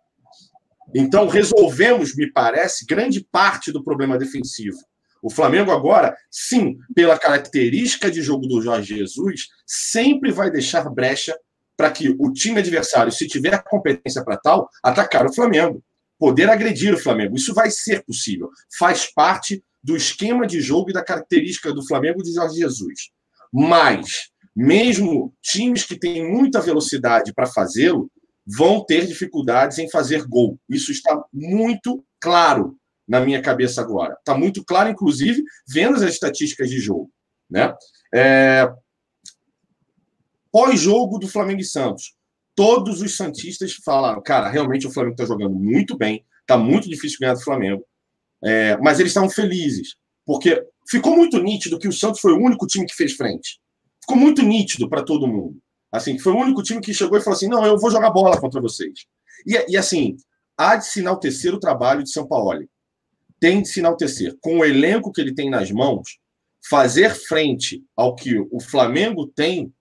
Então, 0.95 1.29
resolvemos, 1.29 2.15
me 2.17 2.31
parece, 2.31 2.87
grande 2.87 3.27
parte 3.31 3.73
do 3.73 3.83
problema 3.83 4.19
defensivo. 4.19 4.79
O 5.23 5.31
Flamengo 5.31 5.73
agora, 5.73 6.17
sim, 6.31 6.77
pela 6.95 7.19
característica 7.19 8.11
de 8.11 8.23
jogo 8.23 8.47
do 8.47 8.63
Jorge 8.63 8.97
Jesus, 8.97 9.49
sempre 9.67 10.31
vai 10.31 10.51
deixar 10.51 10.89
brecha 10.89 11.37
para 11.77 11.91
que 11.91 12.15
o 12.19 12.33
time 12.33 12.61
adversário, 12.61 13.13
se 13.13 13.27
tiver 13.27 13.63
competência 13.65 14.25
para 14.25 14.37
tal, 14.37 14.69
atacar 14.83 15.27
o 15.27 15.35
Flamengo, 15.35 15.83
poder 16.19 16.49
agredir 16.49 16.95
o 16.95 16.99
Flamengo. 16.99 17.37
Isso 17.37 17.53
vai 17.53 17.71
ser 17.71 18.05
possível. 18.05 18.51
Faz 18.79 19.13
parte 19.13 19.63
do 19.83 19.97
esquema 19.97 20.47
de 20.47 20.61
jogo 20.61 20.91
e 20.91 20.93
da 20.93 21.05
característica 21.05 21.73
do 21.73 21.87
Flamengo 21.87 22.23
de 22.23 22.33
Jorge 22.33 22.57
Jesus. 22.57 23.11
Mas, 23.53 24.31
mesmo 24.55 25.35
times 25.43 25.85
que 25.85 25.99
têm 25.99 26.31
muita 26.31 26.61
velocidade 26.61 27.33
para 27.35 27.47
fazê-lo, 27.47 28.11
vão 28.47 28.85
ter 28.85 29.07
dificuldades 29.07 29.79
em 29.79 29.91
fazer 29.91 30.25
gol. 30.27 30.59
Isso 30.69 30.93
está 30.93 31.21
muito 31.33 32.05
claro 32.21 32.79
na 33.07 33.21
minha 33.21 33.43
cabeça 33.43 33.81
agora. 33.81 34.15
Está 34.15 34.37
muito 34.37 34.65
claro, 34.65 34.89
inclusive, 34.89 35.43
vendo 35.69 35.97
as 35.97 36.03
estatísticas 36.03 36.71
de 36.71 36.79
jogo. 36.79 37.11
Né? 37.51 37.75
É... 38.15 38.69
Pós-jogo 40.53 41.19
do 41.19 41.29
Flamengo 41.29 41.61
e 41.61 41.65
Santos, 41.65 42.15
todos 42.55 43.03
os 43.03 43.17
Santistas 43.17 43.75
falaram: 43.85 44.23
cara, 44.23 44.49
realmente 44.49 44.87
o 44.87 44.91
Flamengo 44.93 45.15
está 45.15 45.25
jogando 45.25 45.55
muito 45.55 45.97
bem, 45.97 46.25
está 46.41 46.57
muito 46.57 46.89
difícil 46.89 47.19
ganhar 47.21 47.35
do 47.35 47.43
Flamengo. 47.43 47.85
É... 48.45 48.77
mas 48.79 49.01
eles 49.01 49.11
estavam 49.11 49.31
felizes, 49.31 49.97
porque 50.25 50.63
ficou 50.89 51.17
muito 51.17 51.43
nítido 51.43 51.79
que 51.79 51.89
o 51.89 51.93
Santos 51.93 52.21
foi 52.21 52.33
o 52.33 52.41
único 52.41 52.67
time 52.67 52.87
que 52.87 52.95
fez 52.95 53.15
frente. 53.15 53.61
Ficou 54.01 54.17
muito 54.17 54.43
nítido 54.43 54.89
para 54.89 55.03
todo 55.03 55.27
mundo. 55.27 55.59
Assim, 55.97 56.19
foi 56.19 56.33
o 56.33 56.39
único 56.39 56.63
time 56.63 56.81
que 56.81 56.93
chegou 56.93 57.19
e 57.19 57.23
falou 57.23 57.37
assim: 57.37 57.49
não, 57.49 57.65
eu 57.65 57.79
vou 57.79 57.91
jogar 57.91 58.11
bola 58.11 58.41
contra 58.41 58.61
vocês. 58.61 59.07
E, 59.47 59.73
e 59.73 59.77
assim, 59.77 60.17
há 60.57 60.77
de 60.77 60.87
se 60.87 61.01
enaltecer 61.01 61.55
o 61.55 61.61
trabalho 61.61 62.03
de 62.03 62.11
São 62.11 62.27
Paulo. 62.27 62.69
Tem 63.41 63.63
de 63.63 63.69
se 63.69 63.81
enaltecer. 63.81 64.37
Com 64.41 64.59
o 64.59 64.65
elenco 64.65 65.13
que 65.13 65.21
ele 65.21 65.35
tem 65.35 65.51
nas 65.51 65.71
mãos, 65.71 66.19
fazer 66.69 67.15
frente 67.15 67.85
ao 67.97 68.15
que 68.15 68.39
o 68.51 68.61
Flamengo 68.61 69.27
tem 69.27 69.73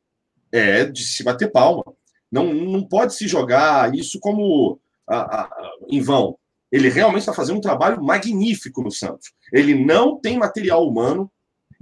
é 0.52 0.86
de 0.86 1.04
se 1.04 1.24
bater 1.24 1.52
palma. 1.52 1.84
Não, 2.32 2.54
não 2.54 2.88
pode 2.88 3.14
se 3.14 3.28
jogar 3.28 3.94
isso 3.94 4.20
como 4.20 4.80
a, 5.08 5.42
a, 5.42 5.50
em 5.90 6.02
vão. 6.02 6.38
Ele 6.72 6.90
realmente 6.90 7.22
está 7.22 7.34
fazendo 7.34 7.58
um 7.58 7.62
trabalho 7.62 8.02
magnífico 8.04 8.82
no 8.82 8.92
Santos. 8.92 9.32
Ele 9.52 9.76
não 9.76 10.20
tem 10.20 10.38
material 10.38 10.88
humano 10.88 11.32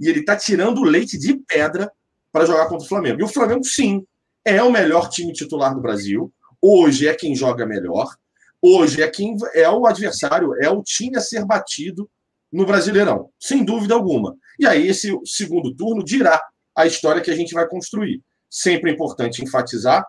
e 0.00 0.08
ele 0.08 0.20
está 0.20 0.36
tirando 0.36 0.82
leite 0.82 1.18
de 1.18 1.36
pedra 1.36 1.90
para 2.32 2.46
jogar 2.46 2.68
contra 2.68 2.84
o 2.84 2.88
Flamengo. 2.88 3.20
E 3.20 3.24
o 3.24 3.28
Flamengo, 3.28 3.64
sim, 3.64 4.04
é 4.44 4.62
o 4.62 4.70
melhor 4.70 5.08
time 5.08 5.32
titular 5.32 5.74
do 5.74 5.80
Brasil. 5.80 6.32
Hoje 6.60 7.08
é 7.08 7.14
quem 7.14 7.34
joga 7.34 7.66
melhor. 7.66 8.08
hoje 8.60 9.02
é 9.02 9.08
quem 9.08 9.36
é 9.54 9.68
o 9.68 9.86
adversário, 9.86 10.54
é 10.62 10.70
o 10.70 10.82
time 10.82 11.18
a 11.18 11.20
ser 11.20 11.44
batido 11.44 12.08
no 12.50 12.64
Brasileirão, 12.64 13.30
sem 13.38 13.62
dúvida 13.62 13.94
alguma. 13.94 14.34
E 14.58 14.66
aí 14.66 14.88
esse 14.88 15.12
segundo 15.24 15.74
turno 15.74 16.02
dirá 16.02 16.40
a 16.74 16.86
história 16.86 17.20
que 17.20 17.30
a 17.30 17.36
gente 17.36 17.52
vai 17.52 17.68
construir. 17.68 18.22
Sempre 18.48 18.90
é 18.90 18.94
importante 18.94 19.42
enfatizar 19.42 20.04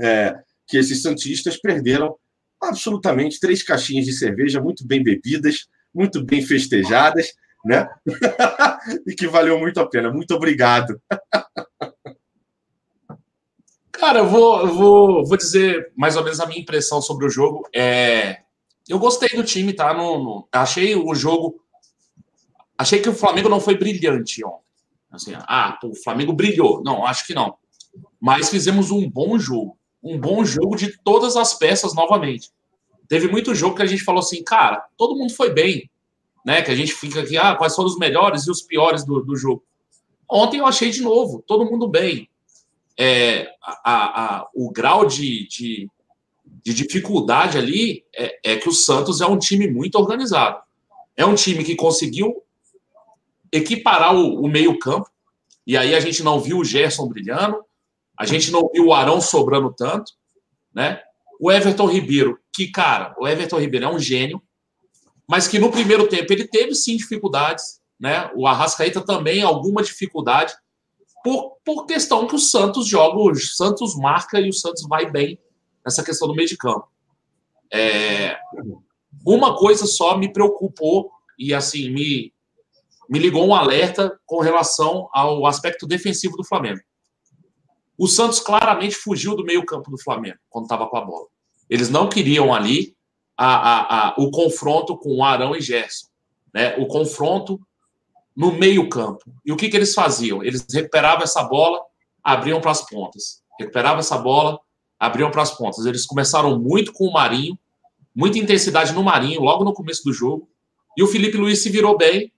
é, 0.00 0.34
que 0.66 0.78
esses 0.78 1.02
santistas 1.02 1.60
perderam 1.60 2.16
absolutamente 2.60 3.38
três 3.38 3.62
caixinhas 3.62 4.06
de 4.06 4.12
cerveja 4.12 4.60
muito 4.60 4.86
bem 4.86 5.02
bebidas, 5.02 5.66
muito 5.94 6.24
bem 6.24 6.42
festejadas, 6.42 7.32
né? 7.64 7.88
e 9.06 9.14
que 9.14 9.28
valeu 9.28 9.58
muito 9.58 9.78
a 9.80 9.88
pena. 9.88 10.10
Muito 10.10 10.34
obrigado. 10.34 11.00
Cara, 14.00 14.20
eu 14.20 14.26
vou, 14.26 14.60
eu 14.60 14.74
vou, 14.74 15.26
vou 15.26 15.36
dizer 15.36 15.92
mais 15.94 16.16
ou 16.16 16.24
menos 16.24 16.40
a 16.40 16.46
minha 16.46 16.58
impressão 16.58 17.02
sobre 17.02 17.26
o 17.26 17.28
jogo. 17.28 17.68
É, 17.70 18.38
eu 18.88 18.98
gostei 18.98 19.28
do 19.36 19.44
time, 19.44 19.74
tá? 19.74 19.92
No, 19.92 20.24
no, 20.24 20.48
achei 20.50 20.96
o 20.96 21.14
jogo. 21.14 21.62
Achei 22.78 23.00
que 23.00 23.10
o 23.10 23.14
Flamengo 23.14 23.50
não 23.50 23.60
foi 23.60 23.76
brilhante 23.76 24.42
ontem. 24.42 24.64
Assim, 25.12 25.32
ah, 25.36 25.78
o 25.84 25.94
Flamengo 25.94 26.32
brilhou. 26.32 26.82
Não, 26.82 27.04
acho 27.04 27.26
que 27.26 27.34
não. 27.34 27.58
Mas 28.18 28.48
fizemos 28.48 28.90
um 28.90 29.06
bom 29.08 29.38
jogo. 29.38 29.76
Um 30.02 30.18
bom 30.18 30.46
jogo 30.46 30.76
de 30.76 30.96
todas 31.04 31.36
as 31.36 31.52
peças 31.52 31.94
novamente. 31.94 32.50
Teve 33.06 33.28
muito 33.28 33.54
jogo 33.54 33.76
que 33.76 33.82
a 33.82 33.86
gente 33.86 34.02
falou 34.02 34.20
assim, 34.20 34.42
cara, 34.42 34.82
todo 34.96 35.14
mundo 35.14 35.34
foi 35.34 35.52
bem. 35.52 35.90
Né? 36.42 36.62
Que 36.62 36.70
a 36.70 36.74
gente 36.74 36.94
fica 36.94 37.20
aqui, 37.20 37.36
ah, 37.36 37.54
quais 37.54 37.76
foram 37.76 37.90
os 37.90 37.98
melhores 37.98 38.46
e 38.46 38.50
os 38.50 38.62
piores 38.62 39.04
do, 39.04 39.20
do 39.20 39.36
jogo. 39.36 39.62
Ontem 40.26 40.56
eu 40.56 40.66
achei 40.66 40.88
de 40.88 41.02
novo, 41.02 41.44
todo 41.46 41.70
mundo 41.70 41.86
bem 41.86 42.29
é, 43.02 43.48
a, 43.62 44.40
a, 44.42 44.48
o 44.54 44.70
grau 44.70 45.06
de, 45.06 45.48
de, 45.48 45.90
de 46.44 46.74
dificuldade 46.74 47.56
ali 47.56 48.04
é, 48.14 48.38
é, 48.44 48.56
que 48.56 48.68
o 48.68 48.74
Santos 48.74 49.22
é 49.22 49.26
um 49.26 49.38
time 49.38 49.66
muito 49.66 49.94
organizado. 49.94 50.60
É 51.16 51.24
um 51.24 51.34
time 51.34 51.64
que 51.64 51.74
conseguiu 51.74 52.42
equiparar 53.50 54.14
o, 54.14 54.42
o 54.42 54.46
meio-campo, 54.46 55.10
e 55.66 55.78
aí 55.78 55.94
a 55.94 56.00
gente 56.00 56.22
não 56.22 56.38
viu 56.38 56.58
o 56.58 56.64
Gerson 56.64 57.08
brilhando, 57.08 57.64
a 58.18 58.26
gente 58.26 58.50
não 58.50 58.68
viu 58.70 58.88
o 58.88 58.92
Arão 58.92 59.18
sobrando 59.18 59.72
tanto, 59.72 60.12
né? 60.74 61.00
O 61.40 61.50
Everton 61.50 61.86
Ribeiro, 61.86 62.38
que, 62.54 62.70
cara, 62.70 63.14
o 63.18 63.26
Everton 63.26 63.58
Ribeiro 63.58 63.86
é 63.86 63.88
um 63.90 63.98
gênio, 63.98 64.42
mas 65.26 65.48
que 65.48 65.58
no 65.58 65.70
primeiro 65.70 66.06
tempo 66.06 66.30
ele 66.30 66.46
teve 66.46 66.74
sim 66.74 66.98
dificuldades, 66.98 67.80
né? 67.98 68.30
O 68.34 68.46
Arrascaeta 68.46 69.00
também 69.00 69.40
alguma 69.42 69.82
dificuldade, 69.82 70.52
por, 71.22 71.56
por 71.64 71.86
questão 71.86 72.26
que 72.26 72.34
o 72.34 72.38
Santos 72.38 72.86
joga, 72.86 73.18
o 73.18 73.34
Santos 73.34 73.96
marca 73.96 74.40
e 74.40 74.48
o 74.48 74.52
Santos 74.52 74.86
vai 74.88 75.10
bem 75.10 75.38
nessa 75.84 76.02
questão 76.02 76.28
do 76.28 76.34
meio 76.34 76.48
de 76.48 76.56
campo. 76.56 76.88
É, 77.72 78.38
uma 79.24 79.56
coisa 79.56 79.86
só 79.86 80.16
me 80.16 80.32
preocupou 80.32 81.10
e 81.38 81.54
assim 81.54 81.90
me, 81.90 82.32
me 83.08 83.18
ligou 83.18 83.46
um 83.46 83.54
alerta 83.54 84.18
com 84.26 84.40
relação 84.40 85.08
ao 85.12 85.46
aspecto 85.46 85.86
defensivo 85.86 86.36
do 86.36 86.44
Flamengo. 86.44 86.80
O 87.96 88.06
Santos 88.08 88.40
claramente 88.40 88.96
fugiu 88.96 89.36
do 89.36 89.44
meio 89.44 89.64
campo 89.64 89.90
do 89.90 90.02
Flamengo 90.02 90.38
quando 90.48 90.64
estava 90.64 90.86
com 90.86 90.96
a 90.96 91.04
bola. 91.04 91.26
Eles 91.68 91.90
não 91.90 92.08
queriam 92.08 92.52
ali 92.52 92.96
a, 93.36 93.46
a, 93.46 94.08
a, 94.08 94.14
o 94.18 94.30
confronto 94.30 94.96
com 94.96 95.22
Arão 95.22 95.54
e 95.54 95.60
Gerson. 95.60 96.06
Né? 96.52 96.76
O 96.76 96.86
confronto 96.86 97.60
no 98.36 98.52
meio-campo. 98.52 99.24
E 99.44 99.52
o 99.52 99.56
que, 99.56 99.68
que 99.68 99.76
eles 99.76 99.94
faziam? 99.94 100.42
Eles 100.42 100.66
recuperavam 100.72 101.24
essa 101.24 101.42
bola, 101.42 101.80
abriam 102.22 102.60
para 102.60 102.70
as 102.70 102.88
pontas. 102.88 103.42
Recuperavam 103.58 104.00
essa 104.00 104.16
bola, 104.16 104.58
abriam 104.98 105.30
para 105.30 105.42
as 105.42 105.56
pontas. 105.56 105.84
Eles 105.86 106.06
começaram 106.06 106.58
muito 106.58 106.92
com 106.92 107.06
o 107.06 107.12
Marinho, 107.12 107.58
muita 108.14 108.38
intensidade 108.38 108.92
no 108.92 109.02
Marinho, 109.02 109.40
logo 109.40 109.64
no 109.64 109.72
começo 109.72 110.04
do 110.04 110.12
jogo. 110.12 110.48
E 110.96 111.02
o 111.02 111.06
Felipe 111.06 111.36
Luiz 111.36 111.62
se 111.62 111.70
virou 111.70 111.96
bem, 111.96 112.32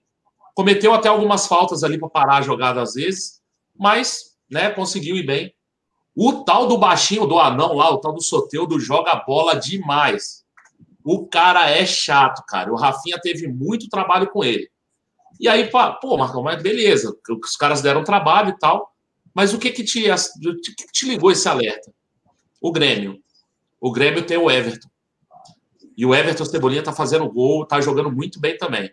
cometeu 0.55 0.93
até 0.93 1.09
algumas 1.09 1.47
faltas 1.47 1.83
ali 1.83 1.97
para 1.97 2.09
parar 2.09 2.37
a 2.37 2.41
jogada 2.41 2.81
às 2.81 2.93
vezes, 2.93 3.41
mas 3.77 4.33
né, 4.49 4.69
conseguiu 4.69 5.15
ir 5.15 5.25
bem. 5.25 5.53
O 6.15 6.43
tal 6.43 6.67
do 6.67 6.77
baixinho, 6.77 7.25
do 7.25 7.39
anão 7.39 7.73
lá, 7.73 7.89
o 7.89 7.97
tal 7.97 8.13
do 8.13 8.21
Soteudo, 8.21 8.79
joga 8.79 9.15
bola 9.25 9.55
demais. 9.55 10.43
O 11.03 11.27
cara 11.27 11.69
é 11.69 11.85
chato, 11.85 12.43
cara. 12.47 12.71
O 12.71 12.75
Rafinha 12.75 13.19
teve 13.19 13.47
muito 13.47 13.89
trabalho 13.89 14.29
com 14.29 14.43
ele. 14.43 14.69
E 15.43 15.47
aí, 15.49 15.69
pô, 15.69 16.15
Marcão, 16.15 16.41
mas 16.41 16.63
beleza, 16.63 17.13
os 17.43 17.57
caras 17.57 17.81
deram 17.81 18.01
trabalho 18.01 18.51
e 18.51 18.57
tal, 18.57 18.95
mas 19.33 19.53
o 19.53 19.59
que 19.59 19.71
que 19.71 19.83
te, 19.83 20.09
o 20.09 20.61
que 20.61 20.87
te 20.89 21.05
ligou 21.05 21.29
esse 21.33 21.49
alerta? 21.49 21.93
O 22.61 22.71
Grêmio. 22.71 23.19
O 23.77 23.91
Grêmio 23.91 24.25
tem 24.25 24.37
o 24.37 24.49
Everton. 24.49 24.87
E 25.97 26.05
o 26.05 26.15
Everton 26.15 26.45
Cebolinha 26.45 26.81
tá 26.81 26.93
fazendo 26.93 27.29
gol, 27.29 27.65
tá 27.65 27.81
jogando 27.81 28.09
muito 28.09 28.39
bem 28.39 28.57
também. 28.57 28.89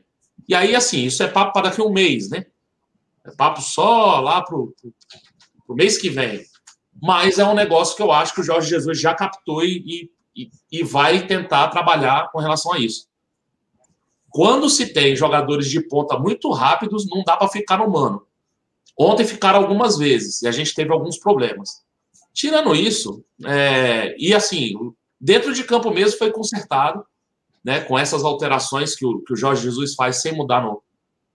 E 0.49 0.53
aí, 0.53 0.75
assim, 0.75 1.05
isso 1.05 1.23
é 1.23 1.29
papo 1.29 1.53
para 1.53 1.69
daqui 1.69 1.81
a 1.81 1.85
um 1.85 1.93
mês, 1.93 2.29
né? 2.29 2.45
É 3.25 3.31
papo 3.31 3.63
só 3.63 4.19
lá 4.19 4.43
pro, 4.43 4.75
pro, 4.83 4.93
pro 5.65 5.77
mês 5.77 5.99
que 5.99 6.11
vem. 6.11 6.45
Mas 7.01 7.39
é 7.39 7.45
um 7.45 7.55
negócio 7.55 7.95
que 7.95 8.03
eu 8.03 8.11
acho 8.11 8.35
que 8.35 8.41
o 8.41 8.45
Jorge 8.45 8.69
Jesus 8.69 9.01
já 9.01 9.15
captou 9.15 9.65
e, 9.65 10.11
e, 10.35 10.51
e 10.73 10.83
vai 10.83 11.25
tentar 11.29 11.69
trabalhar 11.69 12.29
com 12.33 12.41
relação 12.41 12.73
a 12.73 12.79
isso. 12.81 13.09
Quando 14.31 14.71
se 14.71 14.93
tem 14.93 15.17
jogadores 15.17 15.69
de 15.69 15.81
ponta 15.81 16.17
muito 16.17 16.51
rápidos, 16.53 17.05
não 17.07 17.25
dá 17.25 17.37
para 17.37 17.49
ficar 17.49 17.79
no 17.79 17.91
mano. 17.91 18.23
Ontem 18.97 19.27
ficaram 19.27 19.59
algumas 19.61 19.99
vezes 19.99 20.43
e 20.43 20.47
a 20.47 20.53
gente 20.53 20.75
teve 20.75 20.93
alguns 20.93 21.19
problemas. 21.19 21.83
Tirando 22.33 22.75
isso, 22.75 23.25
é, 23.45 24.15
e 24.17 24.33
assim, 24.33 24.75
dentro 25.21 25.53
de 25.53 25.65
campo 25.65 25.91
mesmo 25.91 26.17
foi 26.17 26.31
consertado, 26.31 27.05
né, 27.63 27.81
com 27.81 27.99
essas 27.99 28.25
alterações 28.25 28.95
que 28.95 29.05
o, 29.05 29.21
que 29.21 29.33
o 29.33 29.37
Jorge 29.37 29.63
Jesus 29.63 29.95
faz 29.95 30.23
sem 30.23 30.33
mudar 30.33 30.63
no, 30.63 30.81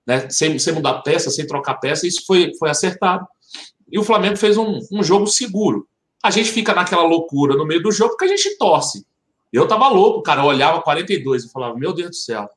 né, 0.07 0.29
sem, 0.29 0.57
sem 0.57 0.73
mudar 0.73 1.01
peça, 1.01 1.29
sem 1.29 1.45
trocar 1.45 1.75
peça, 1.75 2.07
isso 2.07 2.25
foi, 2.25 2.53
foi 2.57 2.69
acertado. 2.69 3.27
E 3.91 3.99
o 3.99 4.03
Flamengo 4.03 4.37
fez 4.37 4.57
um, 4.57 4.79
um 4.91 5.03
jogo 5.03 5.27
seguro. 5.27 5.87
A 6.23 6.31
gente 6.31 6.49
fica 6.49 6.73
naquela 6.73 7.03
loucura 7.03 7.55
no 7.55 7.65
meio 7.65 7.83
do 7.83 7.91
jogo 7.91 8.11
porque 8.11 8.25
a 8.25 8.35
gente 8.35 8.57
torce. 8.57 9.05
Eu 9.51 9.67
tava 9.67 9.87
louco, 9.89 10.23
cara. 10.23 10.41
Eu 10.41 10.45
olhava 10.45 10.81
42 10.81 11.43
e 11.43 11.51
falava, 11.51 11.77
meu 11.77 11.93
Deus 11.93 12.09
do 12.09 12.15
céu 12.15 12.49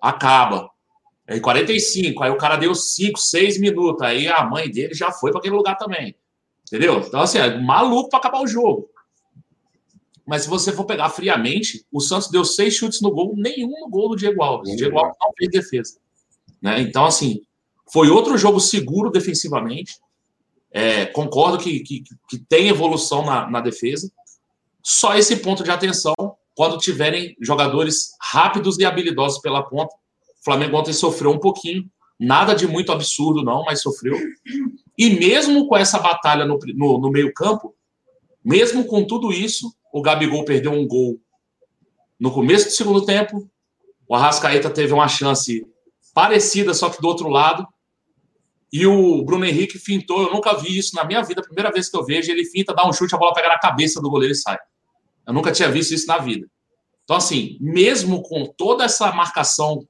acaba. 0.00 0.70
Aí 1.28 1.40
45, 1.40 2.22
aí 2.24 2.30
o 2.30 2.36
cara 2.36 2.56
deu 2.56 2.74
5, 2.74 3.18
6 3.18 3.60
minutos, 3.60 4.02
aí 4.02 4.26
a 4.26 4.44
mãe 4.44 4.68
dele 4.68 4.94
já 4.94 5.12
foi 5.12 5.30
para 5.30 5.38
aquele 5.38 5.54
lugar 5.54 5.76
também. 5.76 6.16
Entendeu? 6.66 7.00
Então, 7.00 7.20
assim, 7.20 7.38
é 7.38 7.60
maluco 7.60 8.10
para 8.10 8.18
acabar 8.18 8.40
o 8.40 8.46
jogo. 8.46 8.88
Mas 10.26 10.42
se 10.42 10.48
você 10.48 10.72
for 10.72 10.84
pegar 10.84 11.08
friamente, 11.10 11.84
o 11.90 12.00
Santos 12.00 12.30
deu 12.30 12.44
seis 12.44 12.74
chutes 12.74 13.00
no 13.00 13.10
gol, 13.10 13.34
nenhum 13.36 13.80
no 13.80 13.88
gol 13.88 14.10
do 14.10 14.16
Diego 14.16 14.42
Alves. 14.42 14.72
O 14.72 14.76
Diego 14.76 14.96
Alves 14.96 15.16
não 15.20 15.32
fez 15.36 15.50
defesa. 15.50 15.98
Né? 16.62 16.80
Então, 16.80 17.04
assim, 17.04 17.42
foi 17.92 18.08
outro 18.10 18.38
jogo 18.38 18.60
seguro 18.60 19.10
defensivamente. 19.10 19.98
É, 20.70 21.06
concordo 21.06 21.58
que, 21.58 21.80
que, 21.80 22.04
que, 22.28 22.38
tem 22.38 22.68
evolução 22.68 23.24
na, 23.24 23.50
na 23.50 23.60
defesa. 23.60 24.10
Só 24.82 25.16
esse 25.16 25.36
ponto 25.38 25.64
de 25.64 25.70
atenção 25.70 26.14
quando 26.60 26.76
tiverem 26.76 27.34
jogadores 27.40 28.10
rápidos 28.20 28.78
e 28.78 28.84
habilidosos 28.84 29.40
pela 29.40 29.62
ponta. 29.62 29.94
O 29.94 30.44
Flamengo 30.44 30.76
ontem 30.76 30.92
sofreu 30.92 31.30
um 31.30 31.38
pouquinho, 31.38 31.90
nada 32.18 32.52
de 32.52 32.66
muito 32.66 32.92
absurdo, 32.92 33.42
não, 33.42 33.64
mas 33.64 33.80
sofreu. 33.80 34.14
E 34.98 35.08
mesmo 35.08 35.66
com 35.66 35.74
essa 35.74 35.98
batalha 35.98 36.44
no, 36.44 36.58
no, 36.74 36.98
no 36.98 37.10
meio-campo, 37.10 37.74
mesmo 38.44 38.84
com 38.84 39.06
tudo 39.06 39.32
isso, 39.32 39.74
o 39.90 40.02
Gabigol 40.02 40.44
perdeu 40.44 40.70
um 40.70 40.86
gol 40.86 41.18
no 42.20 42.30
começo 42.30 42.66
do 42.66 42.72
segundo 42.72 43.06
tempo. 43.06 43.48
O 44.06 44.14
Arrascaeta 44.14 44.68
teve 44.68 44.92
uma 44.92 45.08
chance 45.08 45.66
parecida, 46.12 46.74
só 46.74 46.90
que 46.90 47.00
do 47.00 47.08
outro 47.08 47.30
lado. 47.30 47.66
E 48.70 48.86
o 48.86 49.24
Bruno 49.24 49.46
Henrique 49.46 49.78
fintou, 49.78 50.24
eu 50.24 50.30
nunca 50.30 50.52
vi 50.58 50.76
isso 50.76 50.94
na 50.94 51.04
minha 51.04 51.22
vida, 51.22 51.40
primeira 51.40 51.72
vez 51.72 51.88
que 51.88 51.96
eu 51.96 52.04
vejo, 52.04 52.30
ele 52.30 52.44
finta, 52.44 52.74
dá 52.74 52.86
um 52.86 52.92
chute, 52.92 53.14
a 53.14 53.18
bola 53.18 53.32
pega 53.32 53.48
na 53.48 53.58
cabeça 53.58 53.98
do 53.98 54.10
goleiro 54.10 54.34
e 54.34 54.36
sai. 54.36 54.58
Eu 55.30 55.34
nunca 55.34 55.52
tinha 55.52 55.70
visto 55.70 55.94
isso 55.94 56.06
na 56.06 56.18
vida. 56.18 56.46
Então, 57.04 57.16
assim, 57.16 57.56
mesmo 57.60 58.22
com 58.22 58.44
toda 58.46 58.84
essa 58.84 59.12
marcação, 59.12 59.86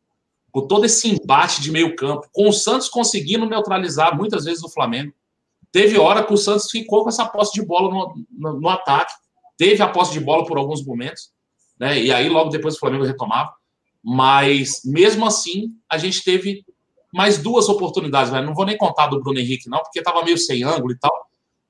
com 0.53 0.66
todo 0.66 0.85
esse 0.85 1.09
embate 1.09 1.62
de 1.62 1.72
meio 1.72 1.96
campo, 1.96 2.29
com 2.33 2.48
o 2.48 2.53
Santos 2.53 2.88
conseguindo 2.88 3.46
neutralizar 3.46 4.16
muitas 4.16 4.44
vezes 4.44 4.62
o 4.62 4.68
Flamengo, 4.68 5.12
teve 5.72 5.98
hora 5.98 6.22
que 6.22 6.33
o 6.33 6.37
Santos 6.37 6.70
ficou 6.70 7.03
com 7.03 7.09
essa 7.09 7.24
posse 7.24 7.55
de 7.55 7.64
bola 7.64 7.90
no, 7.90 8.24
no, 8.31 8.61
no 8.61 8.68
ataque, 8.68 9.14
teve 9.57 9.83
a 9.83 9.88
posse 9.88 10.12
de 10.12 10.20
bola 10.20 10.44
por 10.44 10.59
alguns 10.59 10.85
momentos, 10.85 11.31
né? 11.79 11.98
E 11.98 12.12
aí 12.12 12.29
logo 12.29 12.50
depois 12.50 12.76
o 12.76 12.79
Flamengo 12.79 13.05
retomava. 13.05 13.53
Mas 14.05 14.83
mesmo 14.85 15.26
assim, 15.26 15.74
a 15.88 15.96
gente 15.96 16.22
teve 16.22 16.64
mais 17.12 17.38
duas 17.38 17.66
oportunidades. 17.68 18.31
Né? 18.31 18.42
Não 18.42 18.55
vou 18.55 18.66
nem 18.66 18.76
contar 18.76 19.07
do 19.07 19.20
Bruno 19.20 19.38
Henrique, 19.38 19.70
não, 19.70 19.81
porque 19.81 20.00
estava 20.00 20.22
meio 20.22 20.37
sem 20.38 20.62
ângulo 20.62 20.92
e 20.92 20.98
tal. 20.98 21.12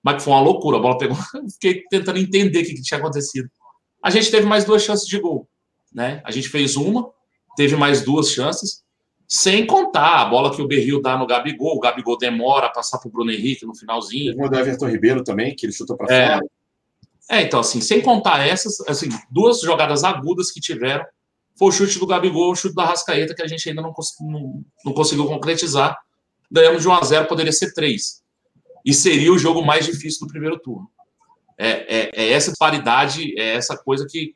Mas 0.03 0.23
foi 0.23 0.33
uma 0.33 0.41
loucura. 0.41 0.79
A 0.79 0.81
bola 0.81 0.99
pegou. 0.99 1.17
Fiquei 1.55 1.83
tentando 1.91 2.19
entender 2.19 2.63
o 2.63 2.65
que, 2.65 2.75
que 2.75 2.83
tinha 2.83 2.99
acontecido. 2.99 3.49
A 4.03 4.11
gente 4.11 4.31
teve 4.31 4.47
mais 4.47 4.65
duas 4.65 4.83
chances 4.83 5.07
de 5.07 5.19
gol. 5.19 5.49
Né? 5.93 6.23
A 6.25 6.31
gente 6.31 6.49
fez 6.49 6.77
uma, 6.77 7.11
teve 7.57 7.77
mais 7.77 8.03
duas 8.03 8.31
chances, 8.31 8.83
sem 9.29 9.67
contar 9.67 10.21
a 10.21 10.25
bola 10.25 10.55
que 10.55 10.63
o 10.63 10.67
Berril 10.67 11.01
dá 11.01 11.17
no 11.17 11.27
Gabigol. 11.27 11.77
O 11.77 11.81
Gabigol 11.81 12.19
demora 12.19 12.67
a 12.67 12.71
passar 12.71 12.99
para 12.99 13.09
o 13.09 13.13
Bruno 13.13 13.31
Henrique 13.31 13.67
no 13.67 13.77
finalzinho. 13.77 14.35
Uma 14.35 14.49
do 14.49 14.59
Everton 14.59 14.89
Ribeiro 14.89 15.23
também, 15.23 15.55
que 15.55 15.67
ele 15.67 15.73
chutou 15.73 15.97
para 15.97 16.13
é, 16.13 16.33
fora. 16.33 16.47
É, 17.31 17.43
então, 17.43 17.61
assim, 17.61 17.81
sem 17.81 18.01
contar 18.01 18.45
essas, 18.45 18.81
assim, 18.89 19.09
duas 19.31 19.61
jogadas 19.61 20.03
agudas 20.03 20.51
que 20.51 20.61
tiveram, 20.61 21.05
foi 21.57 21.69
o 21.69 21.73
chute 21.73 21.99
do 21.99 22.07
Gabigol, 22.07 22.51
o 22.51 22.57
chute 22.57 22.75
da 22.75 22.87
Rascaeta, 22.87 23.35
que 23.35 23.43
a 23.43 23.47
gente 23.47 23.69
ainda 23.69 23.83
não, 23.83 23.93
não, 24.21 24.65
não 24.85 24.93
conseguiu 24.93 25.27
concretizar. 25.27 25.97
Ganhamos 26.51 26.83
de 26.83 26.89
1 26.89 26.93
a 26.93 27.05
0 27.05 27.29
poderia 27.29 27.53
ser 27.53 27.73
3. 27.73 28.23
E 28.85 28.93
seria 28.93 29.33
o 29.33 29.39
jogo 29.39 29.65
mais 29.65 29.87
difícil 29.87 30.27
do 30.27 30.33
primeiro 30.33 30.59
turno. 30.59 30.91
É, 31.63 31.69
é, 31.69 32.11
é 32.15 32.33
essa 32.33 32.55
paridade, 32.59 33.39
é 33.39 33.55
essa 33.55 33.77
coisa 33.77 34.07
que, 34.11 34.35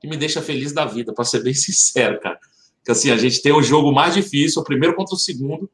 que 0.00 0.08
me 0.08 0.16
deixa 0.16 0.42
feliz 0.42 0.72
da 0.72 0.84
vida, 0.84 1.14
para 1.14 1.24
ser 1.24 1.40
bem 1.40 1.54
sincero, 1.54 2.18
cara. 2.20 2.40
Que 2.84 2.90
assim, 2.90 3.10
a 3.10 3.16
gente 3.16 3.40
tem 3.40 3.52
o 3.52 3.62
jogo 3.62 3.92
mais 3.92 4.14
difícil, 4.14 4.60
o 4.60 4.64
primeiro 4.64 4.96
contra 4.96 5.14
o 5.14 5.18
segundo, 5.18 5.70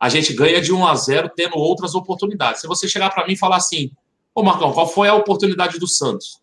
a 0.00 0.08
gente 0.08 0.32
ganha 0.32 0.60
de 0.60 0.72
1 0.72 0.84
a 0.84 0.96
0 0.96 1.30
tendo 1.36 1.56
outras 1.56 1.94
oportunidades. 1.94 2.60
Se 2.60 2.66
você 2.66 2.88
chegar 2.88 3.10
para 3.10 3.24
mim 3.24 3.34
e 3.34 3.38
falar 3.38 3.56
assim, 3.56 3.92
ô 4.34 4.42
Marcão, 4.42 4.72
qual 4.72 4.88
foi 4.88 5.06
a 5.06 5.14
oportunidade 5.14 5.78
do 5.78 5.86
Santos? 5.86 6.40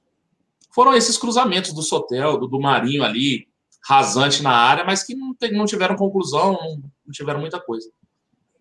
Foram 0.72 0.96
esses 0.96 1.18
cruzamentos 1.18 1.74
do 1.74 1.82
Sotel, 1.82 2.38
do, 2.38 2.48
do 2.48 2.60
Marinho 2.60 3.04
ali, 3.04 3.50
rasante 3.84 4.42
na 4.42 4.52
área, 4.52 4.86
mas 4.86 5.04
que 5.04 5.14
não, 5.14 5.36
não 5.52 5.66
tiveram 5.66 5.98
conclusão, 5.98 6.54
não, 6.54 6.78
não 7.06 7.12
tiveram 7.12 7.42
muita 7.42 7.60
coisa. 7.60 7.90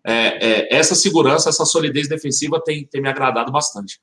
É, 0.03 0.13
é, 0.13 0.75
essa 0.75 0.95
segurança, 0.95 1.47
essa 1.47 1.63
solidez 1.63 2.09
defensiva 2.09 2.61
tem, 2.61 2.85
tem 2.85 3.01
me 3.01 3.07
agradado 3.07 3.53
bastante. 3.53 4.01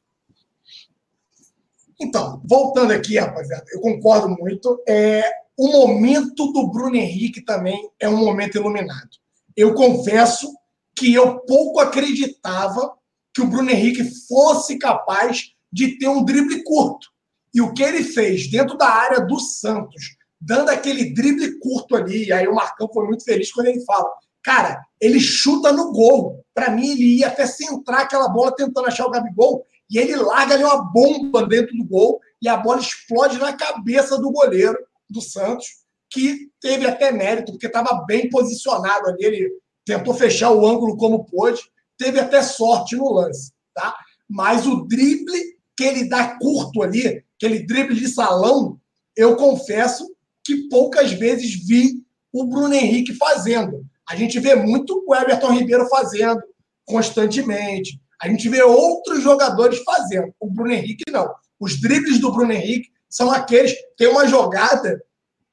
Então, 2.01 2.43
voltando 2.45 2.93
aqui, 2.93 3.19
rapaziada, 3.19 3.65
eu 3.73 3.81
concordo 3.81 4.29
muito. 4.29 4.83
É, 4.87 5.23
o 5.57 5.69
momento 5.69 6.53
do 6.53 6.71
Bruno 6.71 6.97
Henrique 6.97 7.41
também 7.41 7.91
é 7.99 8.09
um 8.09 8.19
momento 8.19 8.57
iluminado. 8.57 9.11
Eu 9.57 9.75
confesso 9.75 10.55
que 10.95 11.15
eu 11.15 11.41
pouco 11.41 11.81
acreditava 11.81 12.95
que 13.33 13.41
o 13.41 13.47
Bruno 13.47 13.71
Henrique 13.71 14.05
fosse 14.27 14.79
capaz 14.79 15.53
de 15.73 15.99
ter 15.99 16.09
um 16.09 16.25
drible 16.25 16.63
curto. 16.65 17.09
E 17.55 17.61
o 17.61 17.73
que 17.73 17.83
ele 17.83 18.03
fez 18.03 18.51
dentro 18.51 18.77
da 18.77 18.89
área 18.89 19.21
do 19.21 19.39
Santos, 19.41 20.17
dando 20.41 20.69
aquele 20.69 21.15
drible 21.15 21.59
curto 21.59 21.97
ali, 21.97 22.31
aí 22.31 22.47
o 22.47 22.55
Marcão 22.55 22.89
foi 22.93 23.07
muito 23.07 23.25
feliz 23.25 23.51
quando 23.51 23.69
ele 23.69 23.85
fala: 23.85 24.11
cara, 24.43 24.83
ele 25.01 25.19
chuta 25.21 25.73
no 25.73 25.93
gol. 25.93 26.45
Para 26.55 26.71
mim, 26.71 26.91
ele 26.91 27.19
ia 27.19 27.29
até 27.29 27.47
centrar 27.47 28.03
aquela 28.03 28.29
bola 28.29 28.55
tentando 28.55 28.87
achar 28.87 29.07
o 29.07 29.11
Gabigol, 29.11 29.67
e 29.91 29.99
ele 29.99 30.17
larga 30.17 30.55
ali 30.55 30.65
uma 30.65 30.83
bomba 30.93 31.47
dentro 31.47 31.77
do 31.77 31.85
gol, 31.85 32.21
e 32.41 32.49
a 32.49 32.57
bola 32.57 32.81
explode 32.81 33.39
na 33.39 33.53
cabeça 33.53 34.19
do 34.19 34.31
goleiro 34.31 34.77
do 35.09 35.21
Santos, 35.21 35.67
que 36.11 36.51
teve 36.61 36.87
até 36.87 37.13
mérito, 37.13 37.53
porque 37.53 37.67
estava 37.67 38.05
bem 38.07 38.29
posicionado 38.29 39.09
ali. 39.09 39.25
Ele 39.25 39.51
tentou 39.85 40.15
fechar 40.15 40.51
o 40.51 40.67
ângulo 40.67 40.97
como 40.97 41.25
pôde, 41.25 41.61
teve 41.97 42.19
até 42.19 42.43
sorte 42.43 42.97
no 42.97 43.13
lance, 43.13 43.53
tá? 43.75 43.95
Mas 44.29 44.67
o 44.67 44.87
drible 44.87 45.57
que 45.77 45.85
ele 45.85 46.09
dá 46.09 46.37
curto 46.39 46.83
ali, 46.83 47.25
aquele 47.37 47.65
drible 47.65 47.95
de 47.95 48.09
salão, 48.09 48.79
eu 49.17 49.37
confesso 49.37 50.07
que 50.45 50.69
poucas 50.69 51.13
vezes 51.13 51.67
vi 51.67 52.03
o 52.33 52.45
Bruno 52.45 52.75
Henrique 52.75 53.15
fazendo. 53.15 53.85
A 54.09 54.15
gente 54.15 54.39
vê 54.39 54.55
muito 54.55 55.03
o 55.07 55.15
Everton 55.15 55.53
Ribeiro 55.53 55.89
fazendo 55.89 56.41
constantemente. 56.85 58.01
A 58.21 58.29
gente 58.29 58.49
vê 58.49 58.63
outros 58.63 59.23
jogadores 59.23 59.79
fazendo. 59.85 60.33
O 60.41 60.51
Bruno 60.51 60.73
Henrique 60.73 61.05
não. 61.11 61.33
Os 61.61 61.81
dribles 61.81 62.19
do 62.19 62.33
Bruno 62.33 62.53
Henrique 62.53 62.91
são 63.09 63.31
aqueles. 63.31 63.75
Tem 63.97 64.09
uma 64.09 64.27
jogada 64.27 65.03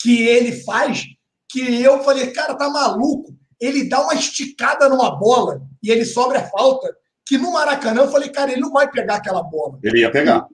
que 0.01 0.23
ele 0.27 0.51
faz 0.63 1.03
que 1.49 1.81
eu 1.81 2.03
falei, 2.03 2.31
cara, 2.31 2.55
tá 2.55 2.69
maluco 2.69 3.33
ele 3.63 3.87
dá 3.87 4.01
uma 4.01 4.13
esticada 4.13 4.89
numa 4.89 5.17
bola 5.17 5.61
e 5.81 5.89
ele 5.89 6.03
sobra 6.03 6.39
a 6.39 6.49
falta, 6.49 6.93
que 7.25 7.37
no 7.37 7.53
Maracanã 7.53 8.01
eu 8.01 8.11
falei, 8.11 8.29
cara, 8.29 8.51
ele 8.51 8.59
não 8.59 8.71
vai 8.71 8.91
pegar 8.91 9.15
aquela 9.15 9.41
bola. 9.41 9.79
Ele 9.81 10.01
ia 10.01 10.11
pegar. 10.11 10.47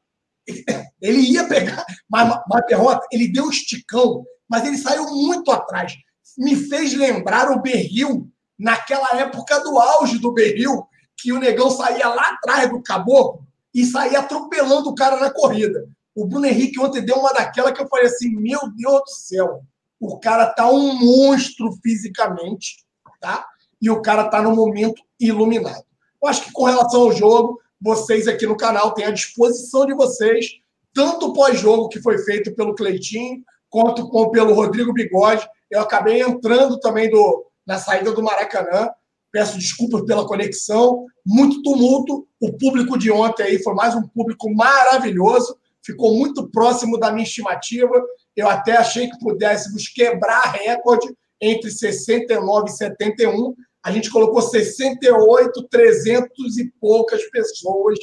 Ele 1.01 1.19
ia 1.31 1.47
pegar, 1.47 1.85
mas, 2.09 2.41
mas 2.49 2.65
Perrota, 2.65 3.07
ele 3.13 3.31
deu 3.31 3.45
um 3.45 3.49
esticão, 3.49 4.25
mas 4.49 4.65
ele 4.65 4.77
saiu 4.77 5.05
muito 5.05 5.49
atrás. 5.49 5.93
Me 6.37 6.57
fez 6.57 6.93
lembrar 6.93 7.49
o 7.51 7.61
Berril, 7.61 8.29
naquela 8.57 9.07
época 9.17 9.59
do 9.59 9.79
auge 9.79 10.17
do 10.17 10.33
Berril, 10.33 10.85
que 11.21 11.31
o 11.33 11.39
negão 11.39 11.69
saía 11.69 12.07
lá 12.07 12.23
atrás 12.31 12.69
do 12.69 12.81
caboclo 12.81 13.45
e 13.73 13.85
saía 13.85 14.19
atropelando 14.19 14.89
o 14.89 14.95
cara 14.95 15.19
na 15.19 15.31
corrida. 15.31 15.87
O 16.15 16.25
Bruno 16.25 16.45
Henrique 16.45 16.79
ontem 16.79 17.01
deu 17.01 17.17
uma 17.17 17.33
daquela 17.33 17.71
que 17.71 17.81
eu 17.81 17.87
falei 17.87 18.07
assim: 18.07 18.29
meu 18.35 18.59
Deus 18.75 19.01
do 19.01 19.11
céu, 19.11 19.61
o 19.99 20.19
cara 20.19 20.47
tá 20.47 20.69
um 20.69 20.93
monstro 20.93 21.71
fisicamente 21.83 22.77
tá? 23.19 23.45
E 23.81 23.89
o 23.89 24.01
cara 24.01 24.25
está 24.25 24.41
no 24.41 24.55
momento 24.55 25.01
iluminado. 25.19 25.83
Eu 26.21 26.27
acho 26.27 26.45
que 26.45 26.51
com 26.51 26.65
relação 26.65 27.01
ao 27.01 27.11
jogo, 27.11 27.59
vocês 27.79 28.27
aqui 28.27 28.45
no 28.45 28.57
canal 28.57 28.93
têm 28.93 29.05
à 29.05 29.11
disposição 29.11 29.85
de 29.85 29.93
vocês, 29.93 30.47
tanto 30.93 31.27
o 31.27 31.33
pós-jogo 31.33 31.87
que 31.87 32.01
foi 32.01 32.17
feito 32.19 32.53
pelo 32.55 32.75
Cleitinho, 32.75 33.43
quanto 33.69 34.09
com, 34.09 34.29
pelo 34.31 34.53
Rodrigo 34.53 34.93
Bigode. 34.93 35.47
Eu 35.69 35.81
acabei 35.81 36.21
entrando 36.21 36.79
também 36.79 37.09
do, 37.09 37.45
na 37.65 37.77
saída 37.77 38.11
do 38.11 38.23
Maracanã. 38.23 38.89
Peço 39.31 39.57
desculpas 39.57 40.03
pela 40.03 40.25
conexão, 40.25 41.05
muito 41.25 41.61
tumulto. 41.61 42.27
O 42.39 42.51
público 42.53 42.97
de 42.97 43.11
ontem 43.11 43.43
aí 43.43 43.61
foi 43.61 43.73
mais 43.73 43.95
um 43.95 44.07
público 44.07 44.53
maravilhoso, 44.53 45.57
ficou 45.83 46.15
muito 46.15 46.49
próximo 46.49 46.97
da 46.97 47.11
minha 47.11 47.25
estimativa. 47.25 48.01
Eu 48.35 48.47
até 48.47 48.77
achei 48.77 49.09
que 49.09 49.19
pudéssemos 49.19 49.87
quebrar 49.87 50.41
recorde 50.51 51.13
entre 51.41 51.71
69 51.71 52.69
e 52.69 52.73
71, 52.73 53.55
a 53.83 53.91
gente 53.91 54.09
colocou 54.09 54.41
68, 54.41 55.67
300 55.69 56.57
e 56.57 56.71
poucas 56.81 57.23
pessoas 57.29 57.97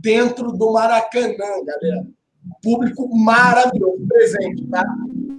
dentro 0.00 0.52
do 0.52 0.72
Maracanã, 0.72 1.64
galera. 1.64 2.06
Público 2.62 3.08
maravilhoso, 3.16 4.06
presente, 4.06 4.66
tá? 4.68 4.84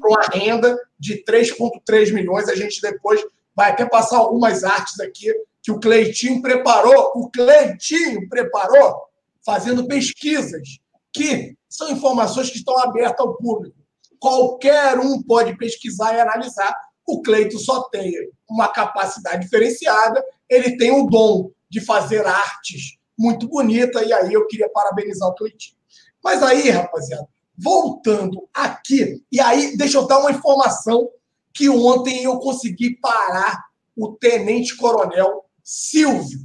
Com 0.01 0.19
a 0.19 0.23
renda 0.23 0.77
de 0.99 1.23
3,3 1.23 2.13
milhões. 2.13 2.49
A 2.49 2.55
gente 2.55 2.81
depois 2.81 3.23
vai 3.57 3.71
até 3.71 3.87
passar 3.87 4.17
algumas 4.17 4.63
artes 4.63 4.99
aqui 4.99 5.33
que 5.63 5.71
o 5.71 5.79
Cleitinho 5.79 6.43
preparou. 6.43 7.11
O 7.15 7.31
Cleitinho 7.31 8.29
preparou 8.29 8.95
fazendo 9.43 9.87
pesquisas, 9.87 10.77
que 11.11 11.57
são 11.67 11.89
informações 11.89 12.51
que 12.51 12.57
estão 12.57 12.77
abertas 12.77 13.19
ao 13.19 13.35
público. 13.35 13.75
Qualquer 14.19 14.99
um 14.99 15.23
pode 15.23 15.57
pesquisar 15.57 16.13
e 16.13 16.19
analisar 16.19 16.73
o 17.07 17.21
Cleito 17.21 17.57
só 17.57 17.83
tem 17.89 18.13
uma 18.49 18.67
capacidade 18.67 19.43
diferenciada, 19.43 20.23
ele 20.49 20.77
tem 20.77 20.91
o 20.91 21.07
dom 21.07 21.49
de 21.69 21.79
fazer 21.81 22.25
artes 22.25 22.97
muito 23.17 23.47
bonita, 23.47 24.03
e 24.03 24.13
aí 24.13 24.33
eu 24.33 24.45
queria 24.45 24.69
parabenizar 24.69 25.29
o 25.29 25.33
Cleitinho. 25.33 25.77
Mas 26.23 26.43
aí, 26.43 26.69
rapaziada, 26.69 27.27
voltando 27.57 28.47
aqui, 28.53 29.23
e 29.31 29.39
aí 29.39 29.75
deixa 29.77 29.97
eu 29.97 30.05
dar 30.05 30.19
uma 30.19 30.31
informação 30.31 31.09
que 31.57 31.67
ontem 31.67 32.23
eu 32.23 32.37
consegui 32.37 32.95
parar 32.97 33.65
o 33.95 34.13
tenente-coronel 34.13 35.43
Silvio. 35.63 36.39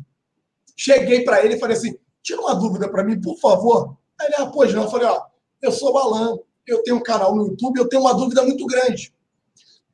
Cheguei 0.74 1.22
para 1.22 1.44
ele 1.44 1.56
e 1.56 1.60
falei 1.60 1.76
assim: 1.76 1.94
tira 2.22 2.40
uma 2.40 2.54
dúvida 2.54 2.88
para 2.88 3.04
mim, 3.04 3.20
por 3.20 3.38
favor. 3.38 3.94
Aí 4.18 4.28
ele, 4.28 4.36
ah, 4.38 4.46
pois 4.46 4.72
não. 4.72 4.84
Eu 4.84 4.90
falei: 4.90 5.06
ó, 5.06 5.22
eu 5.60 5.70
sou 5.70 5.92
Balan, 5.92 6.38
eu 6.66 6.82
tenho 6.82 6.96
um 6.96 7.02
canal 7.02 7.36
no 7.36 7.46
YouTube, 7.48 7.76
eu 7.76 7.88
tenho 7.88 8.00
uma 8.00 8.14
dúvida 8.14 8.42
muito 8.42 8.64
grande. 8.64 9.12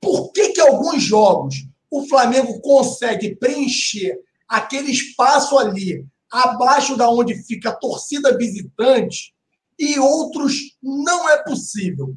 Por 0.00 0.31
que, 0.31 0.50
que 0.50 0.61
alguns 0.61 1.02
jogos 1.02 1.66
o 1.90 2.07
Flamengo 2.07 2.61
consegue 2.61 3.35
preencher 3.35 4.20
aquele 4.46 4.92
espaço 4.92 5.59
ali, 5.59 6.07
abaixo 6.31 6.96
da 6.96 7.11
onde 7.11 7.35
fica 7.42 7.70
a 7.70 7.76
torcida 7.76 8.38
visitante, 8.38 9.35
e 9.76 9.98
outros 9.98 10.76
não 10.81 11.28
é 11.28 11.42
possível? 11.42 12.14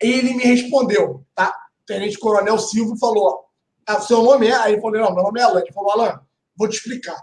Ele 0.00 0.34
me 0.34 0.44
respondeu, 0.44 1.24
tá? 1.34 1.65
O 1.86 1.94
Tenente 1.94 2.18
Coronel 2.18 2.58
Silvio 2.58 2.96
falou: 2.96 3.44
ah, 3.86 4.00
seu 4.00 4.20
nome 4.20 4.48
é? 4.48 4.54
Aí 4.56 4.72
ele 4.72 4.82
falou: 4.82 5.00
não, 5.00 5.14
meu 5.14 5.22
nome 5.22 5.40
é 5.40 5.44
Alan. 5.44 5.60
Ele 5.60 5.72
falou: 5.72 5.92
Alan, 5.92 6.20
vou 6.56 6.68
te 6.68 6.74
explicar. 6.78 7.16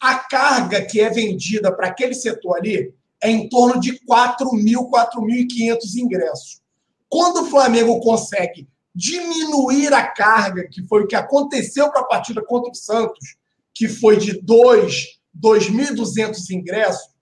A 0.00 0.16
carga 0.16 0.84
que 0.84 1.00
é 1.00 1.08
vendida 1.08 1.72
para 1.72 1.86
aquele 1.86 2.12
setor 2.12 2.56
ali 2.56 2.92
é 3.22 3.30
em 3.30 3.48
torno 3.48 3.80
de 3.80 4.04
4 4.04 4.52
mil, 4.52 4.90
4.500 4.90 5.78
ingressos. 5.96 6.60
Quando 7.08 7.42
o 7.42 7.46
Flamengo 7.46 8.00
consegue 8.00 8.68
diminuir 8.92 9.94
a 9.94 10.04
carga, 10.08 10.68
que 10.68 10.82
foi 10.88 11.04
o 11.04 11.06
que 11.06 11.14
aconteceu 11.14 11.88
para 11.90 12.00
a 12.00 12.06
partida 12.06 12.44
contra 12.44 12.72
o 12.72 12.74
Santos, 12.74 13.36
que 13.72 13.88
foi 13.88 14.16
de 14.16 14.40
2, 14.40 15.20
2.200 15.40 16.50
ingressos, 16.50 17.14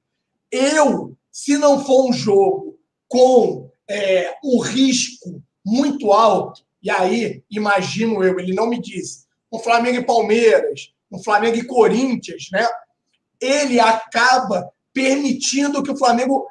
eu, 0.51 1.15
se 1.31 1.59
não 1.59 1.85
for 1.85 2.09
um 2.09 2.13
jogo 2.13 2.79
com 3.07 3.71
é, 3.89 4.35
um 4.43 4.59
risco 4.59 5.43
muito 5.65 6.13
alto, 6.13 6.63
e 6.83 6.91
aí, 6.91 7.43
imagino 7.51 8.23
eu, 8.25 8.39
ele 8.41 8.55
não 8.55 8.67
me 8.67 8.81
disse, 8.81 9.25
um 9.53 9.59
Flamengo 9.59 9.99
e 9.99 10.05
Palmeiras, 10.05 10.93
um 11.11 11.23
Flamengo 11.23 11.57
e 11.57 11.65
Corinthians, 11.65 12.49
né? 12.51 12.67
Ele 13.41 13.79
acaba 13.79 14.73
permitindo 14.93 15.83
que 15.83 15.91
o 15.91 15.97
Flamengo 15.97 16.47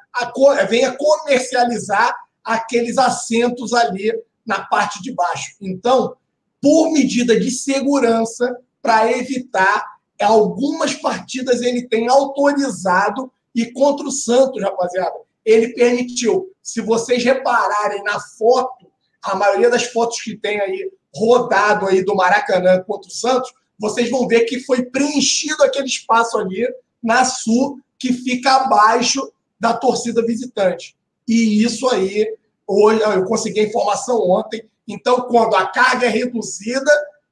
venha 0.68 0.96
comercializar 0.96 2.14
aqueles 2.44 2.98
assentos 2.98 3.72
ali 3.72 4.12
na 4.46 4.64
parte 4.64 5.02
de 5.02 5.12
baixo. 5.12 5.54
Então, 5.60 6.16
por 6.60 6.92
medida 6.92 7.38
de 7.38 7.50
segurança, 7.50 8.56
para 8.80 9.10
evitar 9.10 9.84
algumas 10.20 10.94
partidas 10.94 11.62
ele 11.62 11.88
tem 11.88 12.08
autorizado 12.08 13.32
e 13.54 13.70
contra 13.72 14.06
o 14.06 14.12
Santos, 14.12 14.62
rapaziada, 14.62 15.16
ele 15.44 15.74
permitiu. 15.74 16.52
Se 16.62 16.80
vocês 16.80 17.24
repararem 17.24 18.02
na 18.04 18.20
foto, 18.20 18.91
a 19.22 19.34
maioria 19.34 19.70
das 19.70 19.84
fotos 19.84 20.20
que 20.20 20.36
tem 20.36 20.60
aí 20.60 20.90
rodado 21.14 21.86
aí 21.86 22.04
do 22.04 22.14
Maracanã 22.14 22.82
contra 22.82 23.08
o 23.08 23.12
Santos, 23.12 23.52
vocês 23.78 24.10
vão 24.10 24.26
ver 24.26 24.44
que 24.44 24.60
foi 24.60 24.84
preenchido 24.84 25.62
aquele 25.62 25.86
espaço 25.86 26.38
ali 26.38 26.66
na 27.02 27.24
Sul, 27.24 27.80
que 27.98 28.12
fica 28.12 28.56
abaixo 28.56 29.32
da 29.58 29.74
torcida 29.74 30.24
visitante. 30.24 30.96
E 31.26 31.62
isso 31.62 31.88
aí, 31.88 32.36
hoje 32.66 33.00
eu 33.00 33.24
consegui 33.24 33.60
a 33.60 33.64
informação 33.64 34.18
ontem. 34.28 34.68
Então, 34.88 35.22
quando 35.22 35.54
a 35.54 35.66
carga 35.66 36.06
é 36.06 36.10
reduzida 36.10 36.90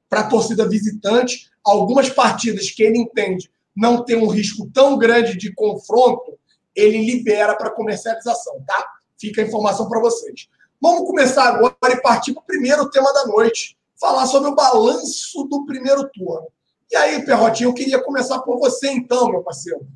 para 0.09 0.21
a 0.21 0.27
torcida 0.27 0.67
visitante, 0.67 1.49
algumas 1.63 2.09
partidas 2.09 2.69
que 2.71 2.83
ele 2.83 2.97
entende 2.97 3.49
não 3.75 4.03
tem 4.03 4.17
um 4.17 4.27
risco 4.27 4.69
tão 4.73 4.97
grande 4.97 5.37
de 5.37 5.53
confronto, 5.53 6.37
ele 6.75 7.05
libera 7.05 7.55
para 7.55 7.71
comercialização, 7.71 8.61
tá? 8.65 8.85
Fica 9.17 9.41
a 9.41 9.45
informação 9.45 9.87
para 9.87 9.99
vocês. 9.99 10.47
Vamos 10.81 11.05
começar 11.05 11.43
agora 11.43 11.93
e 11.93 12.01
partir 12.01 12.33
para 12.33 12.41
o 12.41 12.45
primeiro 12.45 12.89
tema 12.89 13.13
da 13.13 13.27
noite, 13.27 13.77
falar 13.99 14.25
sobre 14.25 14.49
o 14.49 14.55
balanço 14.55 15.43
do 15.43 15.63
primeiro 15.63 16.09
turno. 16.09 16.47
E 16.91 16.95
aí, 16.95 17.23
Perrotinho, 17.23 17.69
eu 17.69 17.73
queria 17.73 18.03
começar 18.03 18.39
por 18.39 18.57
você 18.57 18.89
então, 18.89 19.29
meu 19.29 19.43
parceiro. 19.43 19.87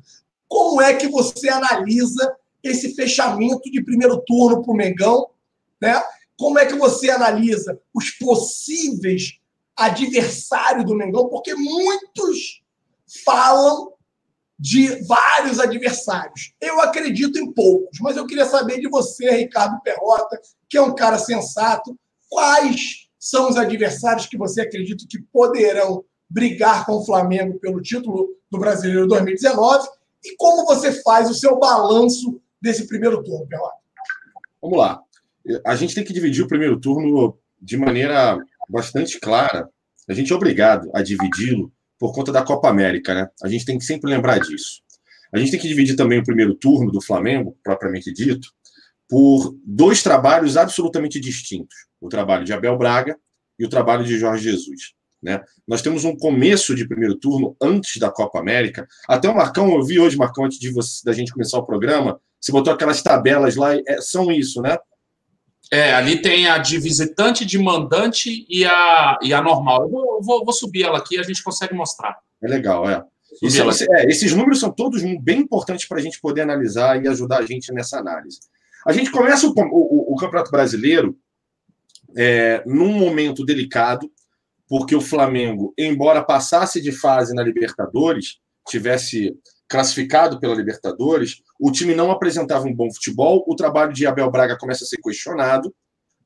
Como 0.46 0.80
é 0.80 0.94
que 0.94 1.08
você 1.08 1.48
analisa 1.48 2.36
esse 2.62 2.94
fechamento 2.94 3.68
de 3.68 3.82
primeiro 3.82 4.22
turno 4.24 4.62
para 4.62 4.72
o 4.72 4.76
Mengão? 4.76 5.28
Né? 5.82 6.00
Como 6.38 6.56
é 6.56 6.64
que 6.64 6.74
você 6.74 7.10
analisa 7.10 7.80
os 7.92 8.10
possíveis 8.10 9.40
adversários 9.76 10.86
do 10.86 10.94
Mengão? 10.94 11.28
Porque 11.28 11.52
muitos 11.54 12.62
falam 13.24 13.92
de 14.58 15.04
vários 15.06 15.60
adversários. 15.60 16.54
Eu 16.60 16.80
acredito 16.80 17.38
em 17.38 17.52
poucos, 17.52 17.98
mas 18.00 18.16
eu 18.16 18.26
queria 18.26 18.46
saber 18.46 18.80
de 18.80 18.88
você, 18.88 19.30
Ricardo 19.30 19.80
Perrota, 19.82 20.40
que 20.68 20.78
é 20.78 20.82
um 20.82 20.94
cara 20.94 21.18
sensato, 21.18 21.96
quais 22.28 23.08
são 23.18 23.48
os 23.48 23.56
adversários 23.56 24.26
que 24.26 24.38
você 24.38 24.62
acredita 24.62 25.04
que 25.08 25.20
poderão 25.32 26.04
brigar 26.28 26.86
com 26.86 26.94
o 26.94 27.04
Flamengo 27.04 27.58
pelo 27.58 27.82
título 27.82 28.28
do 28.50 28.58
Brasileiro 28.58 29.06
2019 29.06 29.88
e 30.24 30.34
como 30.36 30.64
você 30.64 31.02
faz 31.02 31.30
o 31.30 31.34
seu 31.34 31.58
balanço 31.58 32.40
desse 32.60 32.86
primeiro 32.88 33.22
turno, 33.22 33.46
Perrota? 33.46 33.76
Vamos 34.60 34.78
lá. 34.78 35.00
A 35.64 35.76
gente 35.76 35.94
tem 35.94 36.04
que 36.04 36.12
dividir 36.12 36.42
o 36.42 36.48
primeiro 36.48 36.80
turno 36.80 37.38
de 37.60 37.76
maneira 37.76 38.38
bastante 38.68 39.20
clara. 39.20 39.68
A 40.08 40.12
gente 40.12 40.32
é 40.32 40.36
obrigado 40.36 40.90
a 40.92 41.02
dividi-lo 41.02 41.70
por 41.98 42.12
conta 42.12 42.32
da 42.32 42.42
Copa 42.42 42.68
América, 42.68 43.14
né? 43.14 43.28
A 43.42 43.48
gente 43.48 43.64
tem 43.64 43.78
que 43.78 43.84
sempre 43.84 44.10
lembrar 44.10 44.38
disso. 44.38 44.82
A 45.32 45.38
gente 45.38 45.50
tem 45.50 45.60
que 45.60 45.68
dividir 45.68 45.96
também 45.96 46.18
o 46.18 46.24
primeiro 46.24 46.54
turno 46.54 46.90
do 46.90 47.00
Flamengo, 47.00 47.56
propriamente 47.62 48.12
dito, 48.12 48.48
por 49.08 49.56
dois 49.64 50.02
trabalhos 50.02 50.56
absolutamente 50.56 51.20
distintos: 51.20 51.76
o 52.00 52.08
trabalho 52.08 52.44
de 52.44 52.52
Abel 52.52 52.76
Braga 52.76 53.16
e 53.58 53.64
o 53.64 53.68
trabalho 53.68 54.04
de 54.04 54.18
Jorge 54.18 54.50
Jesus. 54.50 54.94
Né? 55.22 55.42
Nós 55.66 55.82
temos 55.82 56.04
um 56.04 56.16
começo 56.16 56.74
de 56.74 56.86
primeiro 56.86 57.16
turno 57.16 57.56
antes 57.60 57.96
da 57.98 58.10
Copa 58.10 58.38
América. 58.38 58.86
Até 59.08 59.28
o 59.28 59.34
Marcão, 59.34 59.74
eu 59.74 59.82
vi 59.82 59.98
hoje, 59.98 60.16
Marcão, 60.16 60.44
antes 60.44 60.58
de 60.58 60.70
você, 60.70 61.02
da 61.04 61.12
gente 61.12 61.32
começar 61.32 61.58
o 61.58 61.66
programa, 61.66 62.20
você 62.40 62.52
botou 62.52 62.72
aquelas 62.72 63.02
tabelas 63.02 63.56
lá, 63.56 63.74
é, 63.74 64.00
são 64.00 64.30
isso, 64.30 64.60
né? 64.60 64.76
É, 65.72 65.92
ali 65.94 66.20
tem 66.22 66.48
a 66.48 66.58
de 66.58 66.78
visitante, 66.78 67.44
de 67.44 67.58
mandante 67.58 68.46
e 68.48 68.64
a, 68.64 69.18
e 69.22 69.34
a 69.34 69.42
normal. 69.42 69.82
Eu 69.82 69.90
vou, 69.90 70.22
vou, 70.22 70.44
vou 70.44 70.52
subir 70.52 70.84
ela 70.84 70.98
aqui 70.98 71.18
a 71.18 71.22
gente 71.22 71.42
consegue 71.42 71.74
mostrar. 71.74 72.16
É 72.42 72.46
legal, 72.46 72.88
é. 72.88 73.04
Isso, 73.42 73.60
é, 73.92 74.06
esses 74.06 74.32
números 74.32 74.60
são 74.60 74.70
todos 74.70 75.02
bem 75.20 75.40
importantes 75.40 75.86
para 75.86 75.98
a 75.98 76.00
gente 76.00 76.20
poder 76.20 76.42
analisar 76.42 77.02
e 77.02 77.08
ajudar 77.08 77.38
a 77.38 77.46
gente 77.46 77.72
nessa 77.72 77.98
análise. 77.98 78.38
A 78.86 78.92
gente 78.92 79.10
começa 79.10 79.46
o, 79.46 79.50
o, 79.50 80.14
o 80.14 80.16
Campeonato 80.16 80.50
Brasileiro 80.50 81.18
é, 82.16 82.62
num 82.64 82.92
momento 82.92 83.44
delicado, 83.44 84.10
porque 84.68 84.94
o 84.94 85.00
Flamengo, 85.00 85.74
embora 85.76 86.24
passasse 86.24 86.80
de 86.80 86.92
fase 86.92 87.34
na 87.34 87.42
Libertadores, 87.42 88.38
tivesse 88.66 89.36
classificado 89.68 90.38
pela 90.38 90.54
Libertadores, 90.54 91.42
o 91.60 91.70
time 91.70 91.94
não 91.94 92.10
apresentava 92.10 92.66
um 92.66 92.74
bom 92.74 92.92
futebol, 92.92 93.44
o 93.46 93.56
trabalho 93.56 93.92
de 93.92 94.06
Abel 94.06 94.30
Braga 94.30 94.56
começa 94.58 94.84
a 94.84 94.86
ser 94.86 94.98
questionado, 94.98 95.74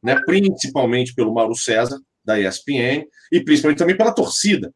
né, 0.03 0.21
principalmente 0.25 1.15
pelo 1.15 1.33
Mauro 1.33 1.55
César, 1.55 2.01
da 2.25 2.39
ESPN, 2.39 3.07
e 3.33 3.43
principalmente 3.43 3.79
também 3.79 3.97
pela 3.97 4.13
torcida. 4.13 4.73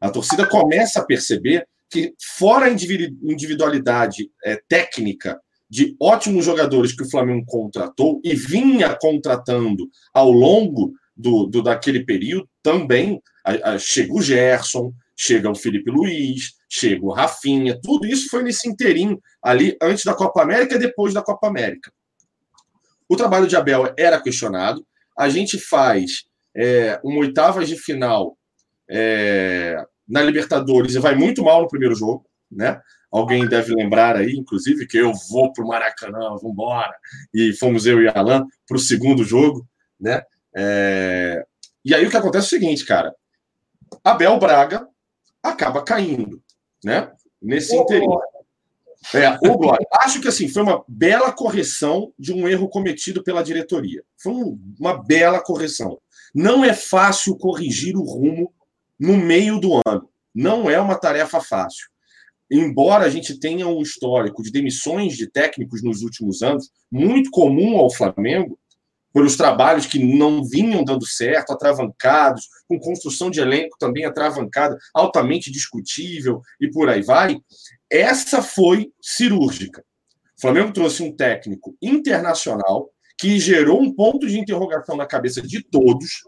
A 0.00 0.10
torcida 0.10 0.46
começa 0.46 1.00
a 1.00 1.04
perceber 1.04 1.66
que, 1.90 2.14
fora 2.36 2.66
a 2.66 2.70
individualidade 2.70 4.30
é, 4.44 4.60
técnica 4.68 5.40
de 5.68 5.96
ótimos 6.00 6.44
jogadores 6.44 6.92
que 6.92 7.02
o 7.02 7.10
Flamengo 7.10 7.44
contratou 7.46 8.20
e 8.22 8.34
vinha 8.34 8.96
contratando 9.00 9.88
ao 10.12 10.30
longo 10.30 10.92
do, 11.16 11.46
do 11.46 11.62
daquele 11.62 12.04
período, 12.04 12.48
também 12.62 13.20
a, 13.44 13.72
a, 13.72 13.76
o 14.10 14.22
Gerson, 14.22 14.92
chega 15.16 15.50
o 15.50 15.54
Felipe 15.54 15.90
Luiz, 15.90 16.54
chega 16.68 17.04
o 17.04 17.12
Rafinha, 17.12 17.78
tudo 17.82 18.06
isso 18.06 18.28
foi 18.28 18.42
nesse 18.42 18.68
inteirinho 18.68 19.20
ali 19.42 19.76
antes 19.80 20.04
da 20.04 20.14
Copa 20.14 20.42
América 20.42 20.74
e 20.74 20.78
depois 20.78 21.14
da 21.14 21.22
Copa 21.22 21.46
América. 21.46 21.92
O 23.08 23.16
trabalho 23.16 23.46
de 23.46 23.56
Abel 23.56 23.92
era 23.96 24.20
questionado, 24.20 24.84
a 25.16 25.28
gente 25.28 25.58
faz 25.58 26.24
é, 26.56 27.00
uma 27.04 27.20
oitava 27.20 27.64
de 27.64 27.76
final 27.76 28.36
é, 28.90 29.76
na 30.08 30.22
Libertadores 30.22 30.94
e 30.94 30.98
vai 30.98 31.14
muito 31.14 31.44
mal 31.44 31.62
no 31.62 31.68
primeiro 31.68 31.94
jogo, 31.94 32.26
né? 32.50 32.80
Alguém 33.10 33.46
deve 33.46 33.72
lembrar 33.72 34.16
aí, 34.16 34.32
inclusive, 34.32 34.88
que 34.88 34.98
eu 34.98 35.12
vou 35.30 35.52
para 35.52 35.64
o 35.64 35.68
Maracanã, 35.68 36.18
vamos 36.30 36.44
embora. 36.44 36.92
E 37.32 37.52
fomos 37.52 37.86
eu 37.86 38.02
e 38.02 38.08
Alan 38.08 38.44
para 38.66 38.76
o 38.76 38.80
segundo 38.80 39.22
jogo, 39.22 39.64
né? 40.00 40.20
É... 40.56 41.44
E 41.84 41.94
aí 41.94 42.04
o 42.04 42.10
que 42.10 42.16
acontece 42.16 42.46
é 42.46 42.58
o 42.58 42.60
seguinte, 42.60 42.84
cara. 42.84 43.14
Abel 44.02 44.36
Braga 44.40 44.88
acaba 45.44 45.82
caindo, 45.82 46.42
né? 46.82 47.12
Nesse 47.40 47.76
interino. 47.76 48.18
É, 49.12 49.36
Glória. 49.36 49.86
Acho 49.92 50.18
que 50.20 50.28
assim 50.28 50.48
foi 50.48 50.62
uma 50.62 50.82
bela 50.88 51.30
correção 51.30 52.12
de 52.18 52.32
um 52.32 52.48
erro 52.48 52.68
cometido 52.68 53.22
pela 53.22 53.42
diretoria. 53.42 54.02
Foi 54.16 54.32
um, 54.32 54.58
uma 54.80 54.96
bela 54.96 55.42
correção. 55.42 55.98
Não 56.34 56.64
é 56.64 56.72
fácil 56.72 57.36
corrigir 57.36 57.96
o 57.96 58.02
rumo 58.02 58.52
no 58.98 59.16
meio 59.18 59.60
do 59.60 59.78
ano. 59.86 60.08
Não 60.34 60.70
é 60.70 60.80
uma 60.80 60.98
tarefa 60.98 61.40
fácil. 61.40 61.86
Embora 62.50 63.04
a 63.04 63.10
gente 63.10 63.38
tenha 63.38 63.68
um 63.68 63.82
histórico 63.82 64.42
de 64.42 64.50
demissões 64.50 65.16
de 65.16 65.30
técnicos 65.30 65.82
nos 65.82 66.02
últimos 66.02 66.42
anos, 66.42 66.70
muito 66.90 67.30
comum 67.30 67.76
ao 67.76 67.92
Flamengo, 67.92 68.58
pelos 69.14 69.36
trabalhos 69.36 69.86
que 69.86 70.04
não 70.04 70.44
vinham 70.44 70.84
dando 70.84 71.06
certo, 71.06 71.52
atravancados, 71.52 72.48
com 72.68 72.80
construção 72.80 73.30
de 73.30 73.40
elenco 73.40 73.76
também 73.78 74.04
atravancada, 74.04 74.76
altamente 74.92 75.52
discutível 75.52 76.42
e 76.60 76.68
por 76.68 76.88
aí 76.88 77.00
vai. 77.00 77.38
Essa 77.88 78.42
foi 78.42 78.90
cirúrgica. 79.00 79.84
O 80.36 80.40
Flamengo 80.40 80.72
trouxe 80.72 81.04
um 81.04 81.14
técnico 81.14 81.76
internacional 81.80 82.90
que 83.16 83.38
gerou 83.38 83.80
um 83.80 83.94
ponto 83.94 84.26
de 84.26 84.38
interrogação 84.38 84.96
na 84.96 85.06
cabeça 85.06 85.40
de 85.40 85.62
todos, 85.62 86.24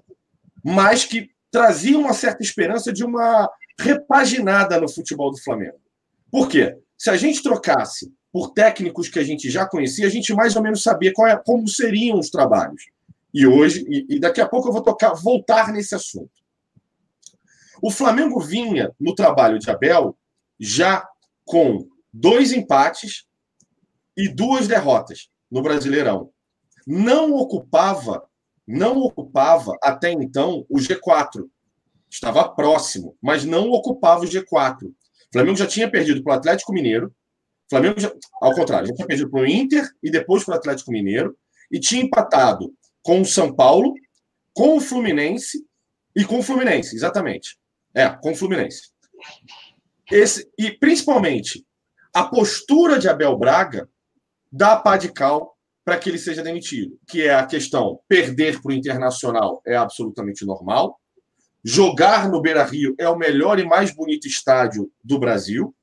mas 0.64 1.05
que 1.05 1.29
trazia 1.51 1.99
uma 1.99 2.12
certa 2.12 2.42
esperança 2.42 2.92
de 2.92 3.05
uma 3.05 3.51
repaginada 3.81 4.81
no 4.81 4.88
futebol 4.88 5.33
do 5.33 5.42
Flamengo. 5.42 5.81
Por 6.31 6.49
quê? 6.49 6.77
Se 6.96 7.11
a 7.11 7.16
gente 7.16 7.42
trocasse 7.42 8.12
por 8.37 8.53
técnicos 8.53 9.09
que 9.09 9.18
a 9.18 9.25
gente 9.25 9.49
já 9.49 9.66
conhecia, 9.66 10.07
a 10.07 10.11
gente 10.11 10.35
mais 10.35 10.57
ou 10.57 10.62
menos 10.62 10.83
sabia 10.83 11.11
é, 11.27 11.37
como 11.38 11.66
seriam 11.66 12.18
os 12.18 12.29
trabalhos. 12.29 12.83
E 13.33 13.46
hoje, 13.46 13.83
e, 13.88 14.16
e 14.16 14.20
daqui 14.20 14.42
a 14.42 14.46
pouco 14.46 14.68
eu 14.68 14.75
vou 14.75 14.83
tocar, 14.83 15.14
voltar 15.14 15.72
nesse 15.72 15.94
assunto. 15.94 16.31
O 17.81 17.90
Flamengo 17.90 18.38
vinha 18.38 18.94
no 19.01 19.14
trabalho 19.14 19.59
de 19.59 19.70
Abel 19.70 20.14
já 20.61 21.09
com 21.46 21.88
dois 22.12 22.53
empates 22.53 23.25
e 24.14 24.29
duas 24.29 24.68
derrotas 24.68 25.31
no 25.51 25.62
Brasileirão. 25.62 26.29
Não 26.87 27.33
ocupava, 27.33 28.22
não 28.66 28.99
ocupava 28.99 29.79
até 29.83 30.12
então 30.12 30.66
o 30.68 30.77
G4. 30.77 31.42
Estava 32.11 32.46
próximo, 32.51 33.16
mas 33.22 33.46
não 33.46 33.70
ocupava 33.70 34.27
o 34.27 34.29
G4. 34.29 34.85
O 34.85 34.94
Flamengo 35.33 35.57
já 35.57 35.66
tinha 35.66 35.90
perdido 35.90 36.22
para 36.22 36.35
o 36.35 36.37
Atlético 36.37 36.75
Mineiro, 36.75 37.11
Flamengo, 37.68 38.00
já, 38.00 38.12
ao 38.40 38.55
contrário, 38.55 38.88
já 38.88 38.94
tinha 38.94 39.07
perdido 39.07 39.31
para 39.31 39.40
o 39.40 39.46
Inter 39.46 39.88
e 40.02 40.11
depois 40.11 40.44
para 40.44 40.55
o 40.55 40.57
Atlético 40.57 40.92
Mineiro, 40.92 41.37
e 41.70 41.81
tinha 41.81 42.02
empatado 42.02 42.72
com 43.02 43.20
o 43.20 43.24
São 43.24 43.55
Paulo, 43.55 43.94
com 44.55 44.76
o 44.76 44.81
Fluminense 44.81 45.64
e 46.14 46.24
com 46.24 46.38
o 46.38 46.42
Fluminense, 46.42 46.94
exatamente. 46.94 47.59
É, 47.94 48.09
com 48.09 48.33
o 48.33 48.37
Fluminense. 48.37 48.90
Esse, 50.11 50.48
e 50.59 50.70
principalmente 50.70 51.64
a 52.14 52.24
postura 52.24 52.98
de 52.98 53.09
Abel 53.09 53.37
Braga 53.37 53.88
dá 54.50 54.76
pá 54.76 54.96
de 54.96 55.12
cal 55.12 55.57
para 55.85 55.98
que 55.98 56.09
ele 56.09 56.18
seja 56.18 56.42
demitido, 56.42 56.98
que 57.07 57.22
é 57.22 57.35
a 57.35 57.46
questão 57.46 58.00
perder 58.09 58.61
para 58.61 58.70
o 58.70 58.74
Internacional 58.74 59.61
é 59.66 59.76
absolutamente 59.76 60.44
normal, 60.44 60.98
jogar 61.62 62.29
no 62.29 62.40
Beira 62.40 62.64
Rio 62.64 62.94
é 62.98 63.09
o 63.09 63.18
melhor 63.18 63.59
e 63.59 63.64
mais 63.64 63.94
bonito 63.94 64.26
estádio 64.26 64.90
do 65.05 65.18
Brasil, 65.18 65.75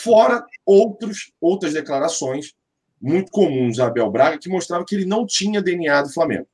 fora 0.00 0.44
outros, 0.64 1.32
outras 1.40 1.72
declarações 1.72 2.54
muito 3.00 3.32
comuns 3.32 3.80
a 3.80 3.86
Abel 3.86 4.10
Braga 4.10 4.38
que 4.38 4.48
mostravam 4.48 4.86
que 4.86 4.94
ele 4.94 5.04
não 5.04 5.26
tinha 5.26 5.60
DNA 5.60 6.02
do 6.02 6.12
Flamengo. 6.12 6.46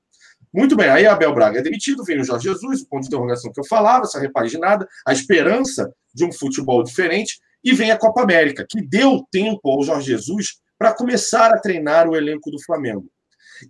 Muito 0.52 0.74
bem, 0.74 0.88
aí 0.88 1.06
Abel 1.06 1.34
Braga 1.34 1.58
é 1.58 1.62
demitido, 1.62 2.02
vem 2.04 2.20
o 2.20 2.24
Jorge 2.24 2.48
Jesus, 2.48 2.80
o 2.80 2.88
ponto 2.88 3.02
de 3.02 3.08
interrogação 3.08 3.52
que 3.52 3.60
eu 3.60 3.66
falava, 3.66 4.04
essa 4.04 4.18
repaginada, 4.18 4.88
a 5.06 5.12
esperança 5.12 5.92
de 6.14 6.24
um 6.24 6.32
futebol 6.32 6.82
diferente, 6.82 7.38
e 7.62 7.74
vem 7.74 7.90
a 7.90 7.98
Copa 7.98 8.22
América, 8.22 8.64
que 8.66 8.80
deu 8.80 9.26
tempo 9.30 9.68
ao 9.68 9.82
Jorge 9.82 10.06
Jesus 10.06 10.58
para 10.78 10.94
começar 10.94 11.52
a 11.52 11.58
treinar 11.58 12.08
o 12.08 12.16
elenco 12.16 12.50
do 12.50 12.62
Flamengo. 12.62 13.10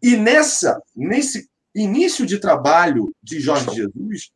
E 0.01 0.17
nessa, 0.17 0.81
nesse 0.95 1.49
início 1.75 2.25
de 2.25 2.39
trabalho 2.39 3.13
de 3.23 3.41
Jorge 3.41 3.75
Jesus, 3.75 4.31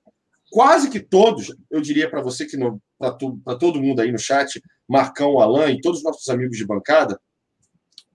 quase 0.50 0.90
que 0.90 0.98
todos, 0.98 1.54
eu 1.70 1.80
diria 1.80 2.10
para 2.10 2.22
você 2.22 2.44
que 2.44 2.56
para 2.98 3.56
todo 3.58 3.80
mundo 3.80 4.00
aí 4.00 4.10
no 4.10 4.18
chat, 4.18 4.60
Marcão, 4.92 5.40
Alain 5.40 5.76
e 5.76 5.80
todos 5.80 5.98
os 5.98 6.04
nossos 6.04 6.28
amigos 6.28 6.56
de 6.56 6.66
bancada, 6.66 7.20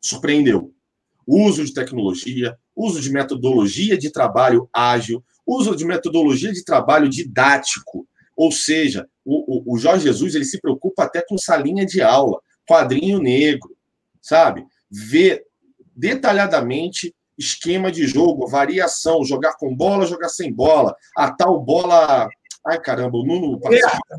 surpreendeu. 0.01 0.73
Uso 1.25 1.65
de 1.65 1.73
tecnologia, 1.73 2.57
uso 2.75 3.01
de 3.01 3.11
metodologia 3.11 3.97
de 3.97 4.11
trabalho 4.11 4.69
ágil, 4.71 5.23
uso 5.45 5.75
de 5.75 5.83
metodologia 5.83 6.53
de 6.53 6.63
trabalho 6.63 7.09
didático. 7.09 8.07
Ou 8.35 8.51
seja, 8.51 9.07
o, 9.25 9.71
o, 9.71 9.75
o 9.75 9.77
Jorge 9.77 10.05
Jesus 10.05 10.35
ele 10.35 10.45
se 10.45 10.61
preocupa 10.61 11.03
até 11.03 11.21
com 11.27 11.37
salinha 11.37 11.85
de 11.85 12.01
aula, 12.01 12.39
quadrinho 12.69 13.19
negro, 13.19 13.75
sabe? 14.21 14.65
Ver 14.89 15.43
detalhadamente 15.95 17.13
esquema 17.37 17.91
de 17.91 18.07
jogo, 18.07 18.47
variação, 18.47 19.23
jogar 19.23 19.55
com 19.57 19.75
bola, 19.75 20.05
jogar 20.05 20.29
sem 20.29 20.51
bola, 20.51 20.95
a 21.15 21.31
tal 21.31 21.59
bola. 21.59 22.27
Ai, 22.65 22.79
caramba, 22.81 23.17
o 23.17 23.25
Nuno. 23.25 23.59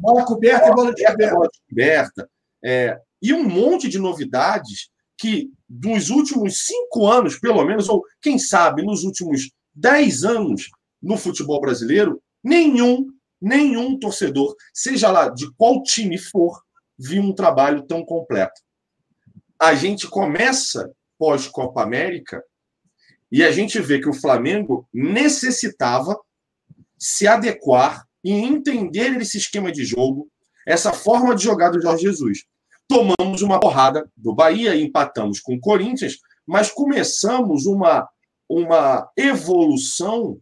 Bola 0.00 0.24
coberta 0.24 0.68
e 0.68 0.74
bola 0.74 0.94
descoberta. 0.94 1.34
Bola 1.34 1.48
descoberta. 1.48 2.30
É, 2.64 2.98
e 3.20 3.32
um 3.32 3.48
monte 3.48 3.88
de 3.88 3.98
novidades 3.98 4.90
que 5.16 5.50
nos 5.68 6.10
últimos 6.10 6.64
cinco 6.64 7.06
anos, 7.06 7.38
pelo 7.38 7.64
menos, 7.64 7.88
ou 7.88 8.02
quem 8.22 8.38
sabe 8.38 8.82
nos 8.82 9.04
últimos 9.04 9.50
dez 9.74 10.24
anos 10.24 10.68
no 11.02 11.16
futebol 11.16 11.60
brasileiro, 11.60 12.22
nenhum, 12.42 13.08
nenhum 13.40 13.98
torcedor, 13.98 14.54
seja 14.72 15.10
lá 15.10 15.28
de 15.28 15.52
qual 15.54 15.82
time 15.82 16.18
for, 16.18 16.60
viu 16.98 17.22
um 17.22 17.34
trabalho 17.34 17.82
tão 17.82 18.04
completo. 18.04 18.60
A 19.60 19.74
gente 19.74 20.06
começa 20.08 20.92
pós-Copa 21.18 21.82
América 21.82 22.42
e 23.30 23.44
a 23.44 23.52
gente 23.52 23.80
vê 23.80 24.00
que 24.00 24.08
o 24.08 24.14
Flamengo 24.14 24.88
necessitava 24.92 26.18
se 26.96 27.26
adequar 27.26 28.04
e 28.24 28.32
entender 28.32 29.16
esse 29.20 29.38
esquema 29.38 29.70
de 29.70 29.84
jogo, 29.84 30.28
essa 30.68 30.92
forma 30.92 31.34
de 31.34 31.42
jogar 31.42 31.70
do 31.70 31.80
Jorge 31.80 32.02
Jesus 32.02 32.44
tomamos 32.86 33.40
uma 33.42 33.58
porrada 33.58 34.10
do 34.16 34.34
Bahia, 34.34 34.76
empatamos 34.76 35.40
com 35.40 35.54
o 35.54 35.60
Corinthians, 35.60 36.18
mas 36.46 36.70
começamos 36.70 37.66
uma, 37.66 38.08
uma 38.48 39.10
evolução 39.16 40.38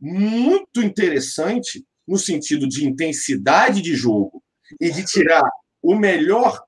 muito 0.00 0.82
interessante 0.82 1.84
no 2.06 2.18
sentido 2.18 2.68
de 2.68 2.86
intensidade 2.86 3.80
de 3.80 3.94
jogo 3.94 4.42
e 4.80 4.90
de 4.90 5.04
tirar 5.04 5.48
o 5.82 5.94
melhor 5.94 6.60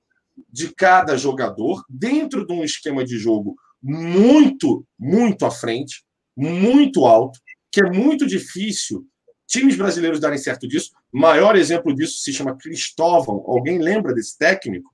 de 0.49 0.73
cada 0.73 1.17
jogador 1.17 1.83
dentro 1.89 2.45
de 2.45 2.53
um 2.53 2.63
esquema 2.63 3.03
de 3.03 3.17
jogo 3.17 3.55
muito, 3.81 4.85
muito 4.97 5.45
à 5.45 5.51
frente, 5.51 6.03
muito 6.35 7.05
alto, 7.05 7.37
que 7.69 7.81
é 7.81 7.89
muito 7.89 8.25
difícil 8.25 9.05
times 9.45 9.75
brasileiros 9.75 10.19
darem 10.19 10.37
certo 10.37 10.67
disso. 10.67 10.91
Maior 11.13 11.55
exemplo 11.55 11.93
disso 11.93 12.19
se 12.19 12.33
chama 12.33 12.57
Cristóvão. 12.57 13.43
Alguém 13.45 13.77
lembra 13.77 14.13
desse 14.13 14.35
técnico? 14.37 14.89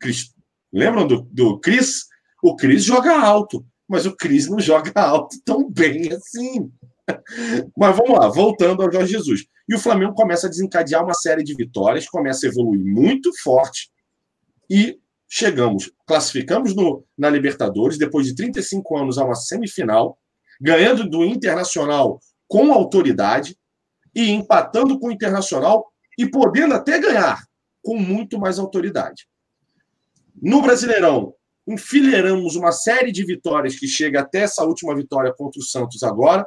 Chris, 0.00 0.32
lembram 0.72 1.06
do, 1.06 1.22
do 1.22 1.58
Cris? 1.58 2.06
O 2.42 2.54
Cris 2.54 2.84
joga 2.84 3.20
alto, 3.20 3.66
mas 3.88 4.06
o 4.06 4.14
Cris 4.14 4.48
não 4.48 4.60
joga 4.60 4.92
alto 4.94 5.36
tão 5.44 5.68
bem 5.68 6.12
assim. 6.12 6.70
Mas 7.76 7.96
vamos 7.96 8.16
lá, 8.16 8.28
voltando 8.28 8.82
ao 8.82 8.92
Jorge 8.92 9.14
Jesus. 9.14 9.44
E 9.68 9.74
o 9.74 9.80
Flamengo 9.80 10.14
começa 10.14 10.46
a 10.46 10.50
desencadear 10.50 11.02
uma 11.02 11.14
série 11.14 11.42
de 11.42 11.56
vitórias, 11.56 12.08
começa 12.08 12.46
a 12.46 12.48
evoluir 12.48 12.84
muito 12.84 13.32
forte 13.42 13.90
e 14.70 14.96
chegamos, 15.28 15.90
classificamos 16.06 16.74
no, 16.74 17.04
na 17.18 17.28
Libertadores, 17.28 17.98
depois 17.98 18.26
de 18.26 18.34
35 18.36 18.96
anos 18.96 19.18
a 19.18 19.24
uma 19.24 19.34
semifinal, 19.34 20.16
ganhando 20.60 21.08
do 21.08 21.24
Internacional 21.24 22.20
com 22.46 22.72
autoridade 22.72 23.56
e 24.14 24.30
empatando 24.30 24.98
com 24.98 25.08
o 25.08 25.12
Internacional 25.12 25.90
e 26.18 26.28
podendo 26.28 26.74
até 26.74 26.98
ganhar 26.98 27.42
com 27.82 27.96
muito 27.96 28.38
mais 28.38 28.58
autoridade. 28.58 29.26
No 30.40 30.62
Brasileirão, 30.62 31.34
enfileiramos 31.66 32.56
uma 32.56 32.72
série 32.72 33.12
de 33.12 33.24
vitórias 33.24 33.78
que 33.78 33.86
chega 33.86 34.20
até 34.20 34.40
essa 34.40 34.64
última 34.64 34.94
vitória 34.94 35.32
contra 35.32 35.60
o 35.60 35.64
Santos 35.64 36.02
agora. 36.02 36.46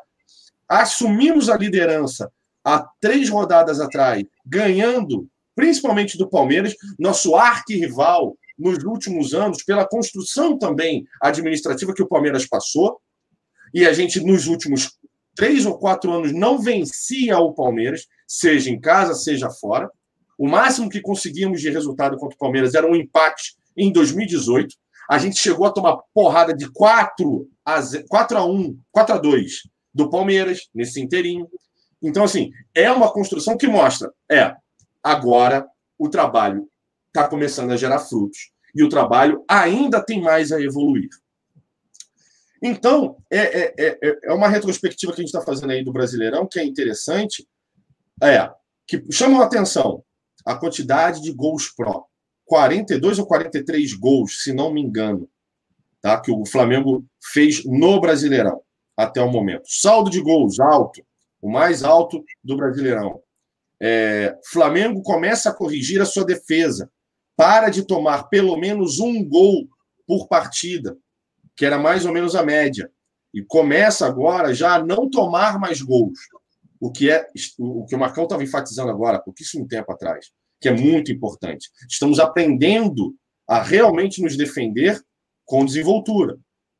Assumimos 0.67 1.49
a 1.49 1.57
liderança 1.57 2.31
há 2.63 2.87
três 2.99 3.29
rodadas 3.29 3.79
atrás, 3.79 4.23
ganhando 4.45 5.27
principalmente 5.55 6.17
do 6.17 6.29
Palmeiras, 6.29 6.75
nosso 6.97 7.35
arquirrival 7.35 8.35
nos 8.57 8.83
últimos 8.83 9.33
anos, 9.33 9.63
pela 9.63 9.87
construção 9.87 10.57
também 10.57 11.05
administrativa 11.21 11.93
que 11.93 12.03
o 12.03 12.07
Palmeiras 12.07 12.47
passou. 12.47 12.99
E 13.73 13.85
a 13.85 13.93
gente, 13.93 14.19
nos 14.19 14.47
últimos 14.47 14.97
três 15.35 15.65
ou 15.65 15.77
quatro 15.77 16.11
anos, 16.11 16.31
não 16.31 16.59
vencia 16.59 17.37
o 17.39 17.53
Palmeiras, 17.53 18.07
seja 18.27 18.69
em 18.69 18.79
casa, 18.79 19.13
seja 19.13 19.49
fora. 19.49 19.89
O 20.37 20.47
máximo 20.47 20.89
que 20.89 21.01
conseguimos 21.01 21.61
de 21.61 21.69
resultado 21.69 22.17
contra 22.17 22.35
o 22.35 22.39
Palmeiras 22.39 22.73
era 22.73 22.87
um 22.87 22.95
empate 22.95 23.55
em 23.75 23.91
2018. 23.91 24.75
A 25.09 25.17
gente 25.17 25.37
chegou 25.37 25.65
a 25.65 25.71
tomar 25.71 25.97
porrada 26.13 26.53
de 26.53 26.71
4 26.71 27.47
a, 27.65 27.79
4 28.07 28.37
a 28.37 28.45
1, 28.45 28.77
4 28.91 29.15
a 29.15 29.17
2 29.17 29.51
do 29.93 30.09
Palmeiras 30.09 30.69
nesse 30.73 31.01
inteirinho. 31.01 31.47
Então, 32.01 32.23
assim, 32.23 32.51
é 32.73 32.91
uma 32.91 33.11
construção 33.11 33.57
que 33.57 33.67
mostra, 33.67 34.11
é, 34.29 34.53
agora 35.01 35.65
o 35.97 36.09
trabalho 36.09 36.67
está 37.07 37.27
começando 37.27 37.71
a 37.71 37.77
gerar 37.77 37.99
frutos 37.99 38.51
e 38.75 38.83
o 38.83 38.89
trabalho 38.89 39.43
ainda 39.47 40.03
tem 40.03 40.21
mais 40.21 40.51
a 40.51 40.59
evoluir. 40.59 41.09
Então, 42.65 43.17
é, 43.29 43.39
é, 43.39 43.73
é, 43.77 44.19
é 44.23 44.33
uma 44.33 44.47
retrospectiva 44.47 45.11
que 45.11 45.19
a 45.19 45.23
gente 45.25 45.35
está 45.35 45.41
fazendo 45.41 45.71
aí 45.71 45.83
do 45.83 45.91
Brasileirão, 45.91 46.47
que 46.47 46.57
é 46.57 46.63
interessante, 46.63 47.45
é 48.21 48.49
que 48.87 49.03
chama 49.11 49.41
a 49.41 49.45
atenção 49.45 50.01
a 50.45 50.55
quantidade 50.55 51.21
de 51.21 51.33
gols 51.33 51.69
pró. 51.69 52.05
42 52.45 53.19
ou 53.19 53.25
43 53.25 53.93
gols, 53.95 54.43
se 54.43 54.53
não 54.53 54.71
me 54.73 54.81
engano, 54.81 55.29
tá? 56.01 56.19
que 56.19 56.31
o 56.31 56.45
Flamengo 56.45 57.05
fez 57.33 57.65
no 57.65 57.99
Brasileirão 57.99 58.61
até 58.95 59.21
o 59.21 59.29
momento. 59.29 59.63
Saldo 59.65 60.09
de 60.09 60.21
gols 60.21 60.59
alto, 60.59 61.05
o 61.41 61.49
mais 61.49 61.83
alto 61.83 62.23
do 62.41 62.55
Brasileirão. 62.55 63.21
É, 63.81 64.37
Flamengo 64.45 65.01
começa 65.01 65.49
a 65.49 65.53
corrigir 65.53 66.01
a 66.01 66.05
sua 66.05 66.23
defesa. 66.23 66.89
Para 67.35 67.69
de 67.69 67.83
tomar 67.85 68.29
pelo 68.29 68.55
menos 68.55 68.99
um 68.99 69.27
gol 69.27 69.67
por 70.07 70.27
partida, 70.27 70.97
que 71.55 71.65
era 71.65 71.77
mais 71.77 72.05
ou 72.05 72.13
menos 72.13 72.35
a 72.35 72.43
média. 72.43 72.89
E 73.33 73.43
começa 73.43 74.05
agora 74.05 74.53
já 74.53 74.75
a 74.75 74.83
não 74.83 75.09
tomar 75.09 75.59
mais 75.59 75.81
gols. 75.81 76.19
O 76.79 76.91
que 76.91 77.09
é 77.09 77.27
o 77.57 77.85
que 77.85 77.95
o 77.95 77.99
Marcão 77.99 78.25
estava 78.25 78.43
enfatizando 78.43 78.91
agora, 78.91 79.19
pouquíssimo 79.19 79.67
tempo 79.67 79.91
atrás 79.91 80.31
que 80.63 80.69
é 80.69 80.71
muito 80.71 81.11
importante. 81.11 81.69
Estamos 81.89 82.19
aprendendo 82.19 83.13
a 83.45 83.61
realmente 83.61 84.21
nos 84.21 84.37
defender 84.37 84.99
com 85.45 85.65
desenvoltura. 85.65 86.39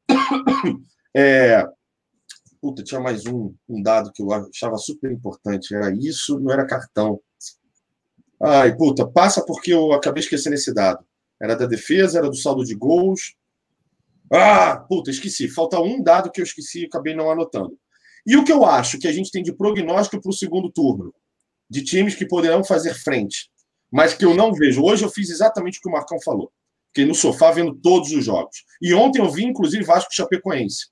É, 1.15 1.63
puta, 2.59 2.83
tinha 2.83 2.99
mais 2.99 3.27
um, 3.27 3.53
um 3.69 3.83
dado 3.83 4.11
que 4.11 4.23
eu 4.23 4.33
achava 4.33 4.77
super 4.77 5.11
importante. 5.11 5.75
Era 5.75 5.93
isso, 5.93 6.39
não 6.39 6.51
era 6.51 6.65
cartão. 6.65 7.21
Ai, 8.41 8.75
puta, 8.75 9.05
passa 9.07 9.45
porque 9.45 9.71
eu 9.71 9.93
acabei 9.93 10.23
esquecendo 10.23 10.55
esse 10.55 10.73
dado. 10.73 11.05
Era 11.39 11.55
da 11.55 11.67
defesa, 11.67 12.17
era 12.17 12.27
do 12.27 12.35
saldo 12.35 12.65
de 12.65 12.73
gols. 12.73 13.35
Ah, 14.31 14.77
puta, 14.77 15.11
esqueci. 15.11 15.47
Falta 15.47 15.79
um 15.79 16.01
dado 16.01 16.31
que 16.31 16.41
eu 16.41 16.45
esqueci 16.45 16.83
e 16.83 16.85
acabei 16.85 17.15
não 17.15 17.29
anotando. 17.29 17.77
E 18.25 18.37
o 18.37 18.43
que 18.43 18.51
eu 18.51 18.65
acho 18.65 18.97
que 18.99 19.07
a 19.07 19.11
gente 19.11 19.31
tem 19.31 19.43
de 19.43 19.53
prognóstico 19.53 20.21
para 20.21 20.29
o 20.29 20.33
segundo 20.33 20.71
turno? 20.71 21.13
De 21.69 21.83
times 21.83 22.15
que 22.15 22.25
poderão 22.25 22.63
fazer 22.63 22.93
frente 22.93 23.51
mas 23.93 24.15
que 24.15 24.25
eu 24.25 24.33
não 24.33 24.51
vejo. 24.51 24.83
Hoje 24.83 25.05
eu 25.05 25.09
fiz 25.09 25.29
exatamente 25.29 25.77
o 25.77 25.81
que 25.83 25.87
o 25.87 25.91
Marcão 25.91 26.19
falou. 26.19 26.51
Fiquei 26.87 27.05
no 27.05 27.13
sofá 27.13 27.51
vendo 27.51 27.75
todos 27.75 28.11
os 28.11 28.25
jogos. 28.25 28.63
E 28.81 28.91
ontem 28.91 29.21
eu 29.21 29.29
vi, 29.29 29.45
inclusive, 29.45 29.83
Vasco 29.83 30.11
Chapecoense. 30.11 30.87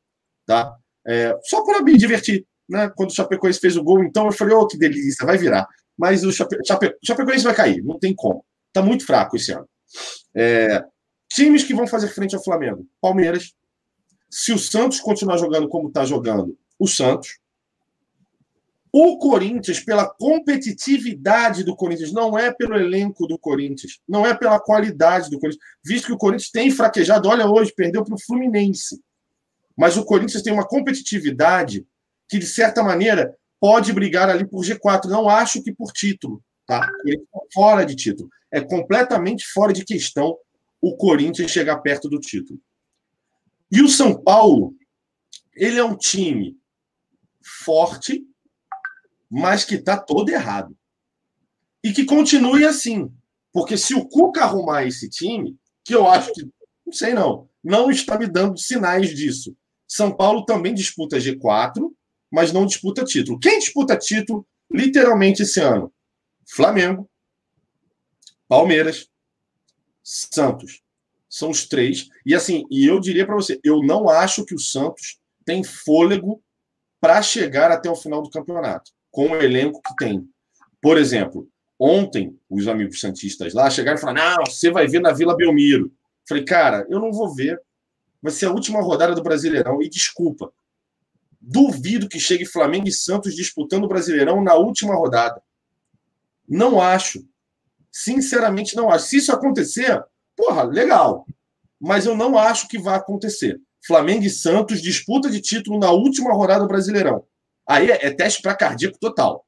Tá? 0.46 0.72
É, 1.08 1.36
só 1.46 1.64
para 1.64 1.82
me 1.82 1.98
divertir. 1.98 2.46
Né? 2.70 2.92
Quando 2.96 3.10
o 3.10 3.14
Chapecoense 3.14 3.60
fez 3.60 3.76
o 3.76 3.84
gol, 3.84 4.04
então 4.04 4.28
eu 4.28 4.32
falei, 4.32 4.54
oh, 4.54 4.68
que 4.68 4.78
delícia, 4.78 5.26
vai 5.26 5.36
virar. 5.36 5.68
Mas 5.98 6.24
o 6.24 6.32
Chape... 6.32 6.58
Chape... 6.66 6.94
Chapecoense 7.04 7.44
vai 7.44 7.56
cair, 7.56 7.84
não 7.84 7.98
tem 7.98 8.14
como. 8.14 8.46
Está 8.68 8.84
muito 8.84 9.04
fraco 9.04 9.36
esse 9.36 9.52
ano. 9.52 9.68
É... 10.36 10.84
Times 11.34 11.64
que 11.64 11.74
vão 11.74 11.88
fazer 11.88 12.10
frente 12.10 12.36
ao 12.36 12.44
Flamengo. 12.44 12.86
Palmeiras. 13.00 13.54
Se 14.30 14.52
o 14.52 14.60
Santos 14.60 15.00
continuar 15.00 15.38
jogando 15.38 15.68
como 15.68 15.88
está 15.88 16.06
jogando, 16.06 16.58
o 16.78 16.88
Santos. 16.88 17.40
O 18.94 19.18
Corinthians, 19.18 19.80
pela 19.80 20.06
competitividade 20.06 21.64
do 21.64 21.76
Corinthians, 21.76 22.12
não 22.12 22.38
é 22.38 22.54
pelo 22.54 22.76
elenco 22.76 23.26
do 23.26 23.40
Corinthians, 23.40 24.02
não 24.06 24.26
é 24.26 24.34
pela 24.34 24.60
qualidade 24.60 25.30
do 25.30 25.40
Corinthians, 25.40 25.64
visto 25.82 26.08
que 26.08 26.12
o 26.12 26.18
Corinthians 26.18 26.52
tem 26.52 26.70
fraquejado, 26.70 27.30
olha 27.30 27.48
hoje, 27.48 27.74
perdeu 27.74 28.04
para 28.04 28.16
o 28.16 28.22
Fluminense. 28.22 29.02
Mas 29.78 29.96
o 29.96 30.04
Corinthians 30.04 30.44
tem 30.44 30.52
uma 30.52 30.68
competitividade 30.68 31.86
que, 32.28 32.38
de 32.38 32.46
certa 32.46 32.84
maneira, 32.84 33.34
pode 33.62 33.94
brigar 33.94 34.30
ali 34.30 34.46
por 34.46 34.66
G4. 34.66 35.06
Não 35.06 35.30
acho 35.30 35.64
que 35.64 35.72
por 35.72 35.94
título, 35.94 36.44
tá? 36.66 36.90
Ele 37.06 37.18
está 37.18 37.40
fora 37.54 37.86
de 37.86 37.96
título. 37.96 38.30
É 38.52 38.60
completamente 38.60 39.46
fora 39.48 39.72
de 39.72 39.86
questão 39.86 40.38
o 40.82 40.98
Corinthians 40.98 41.52
chegar 41.52 41.78
perto 41.78 42.10
do 42.10 42.20
título. 42.20 42.60
E 43.72 43.82
o 43.82 43.88
São 43.88 44.22
Paulo, 44.22 44.76
ele 45.54 45.80
é 45.80 45.84
um 45.84 45.96
time 45.96 46.58
forte, 47.64 48.26
mas 49.30 49.64
que 49.64 49.76
está 49.76 49.98
todo 49.98 50.30
errado. 50.30 50.76
E 51.84 51.94
que 51.94 52.04
continue 52.04 52.66
assim. 52.66 53.12
Porque 53.54 53.78
se 53.78 53.94
o 53.94 54.08
Cuca 54.08 54.42
arrumar 54.42 54.86
esse 54.86 55.10
time, 55.10 55.58
que 55.84 55.94
eu 55.94 56.08
acho 56.08 56.34
que, 56.34 56.44
não 56.86 56.94
sei 56.94 57.14
não, 57.14 57.50
não 57.64 57.92
está 57.92 58.18
me 58.18 58.28
dando 58.28 58.58
sinais 58.58 59.10
disso. 59.10 59.56
São 59.88 60.16
Paulo 60.16 60.46
também 60.46 60.74
disputa 60.74 61.18
G4, 61.18 61.92
mas 62.32 62.52
não 62.52 62.66
disputa 62.66 63.04
título. 63.04 63.40
Quem 63.40 63.60
disputa 63.60 63.98
título, 63.98 64.48
literalmente, 64.70 65.44
esse 65.44 65.60
ano? 65.60 65.94
Flamengo, 66.50 67.10
Palmeiras, 68.48 69.11
Santos. 70.04 70.82
São 71.30 71.50
os 71.50 71.66
três. 71.66 72.10
E 72.26 72.36
assim, 72.36 72.66
e 72.70 72.86
eu 72.86 73.00
diria 73.00 73.26
para 73.26 73.36
você, 73.36 73.60
eu 73.64 73.82
não 73.82 74.10
acho 74.10 74.46
que 74.46 74.54
o 74.54 74.60
Santos 74.60 75.20
tem 75.46 75.64
fôlego 75.64 76.44
para 77.00 77.22
chegar 77.22 77.72
até 77.72 77.90
o 77.90 77.96
final 77.96 78.22
do 78.22 78.30
campeonato 78.30 78.92
com 79.10 79.30
o 79.32 79.36
elenco 79.36 79.82
que 79.82 79.96
tem. 79.96 80.28
Por 80.82 80.98
exemplo, 80.98 81.48
ontem, 81.78 82.40
os 82.50 82.68
amigos 82.68 83.00
santistas 83.00 83.54
lá 83.54 83.70
chegaram 83.70 83.98
e 83.98 84.02
falaram: 84.02 84.38
não, 84.38 84.46
você 84.46 84.72
vai 84.72 84.88
ver 84.88 85.02
na 85.02 85.12
Vila 85.12 85.36
Belmiro. 85.36 85.92
Falei, 86.28 86.46
cara, 86.46 86.86
eu 86.90 87.00
não 87.00 87.12
vou 87.12 87.34
ver. 87.34 87.62
Vai 88.22 88.32
ser 88.32 88.46
a 88.46 88.52
última 88.52 88.82
rodada 88.82 89.16
do 89.16 89.24
Brasileirão. 89.24 89.82
E 89.82 89.90
desculpa, 89.90 90.54
duvido 91.40 92.08
que 92.08 92.20
chegue 92.20 92.46
Flamengo 92.46 92.88
e 92.88 92.92
Santos 92.92 93.36
disputando 93.36 93.84
o 93.86 93.88
Brasileirão 93.88 94.44
na 94.44 94.56
última 94.56 94.96
rodada. 94.96 95.42
Não 96.48 96.80
acho. 96.80 97.26
Sinceramente, 97.92 98.76
não 98.76 98.90
acho. 98.90 99.08
Se 99.08 99.18
isso 99.18 99.32
acontecer, 99.32 100.02
porra, 100.36 100.64
legal. 100.64 101.26
Mas 101.80 102.06
eu 102.06 102.16
não 102.16 102.38
acho 102.38 102.68
que 102.68 102.80
vai 102.80 102.96
acontecer. 102.96 103.60
Flamengo 103.86 104.24
e 104.24 104.30
Santos 104.30 104.82
disputa 104.82 105.30
de 105.30 105.42
título 105.42 105.80
na 105.80 105.92
última 105.92 106.34
rodada 106.34 106.62
do 106.62 106.68
Brasileirão. 106.68 107.24
Aí 107.68 107.90
é, 107.90 108.08
é 108.08 108.12
teste 108.12 108.42
para 108.42 108.56
cardíaco 108.56 108.98
total. 109.00 109.46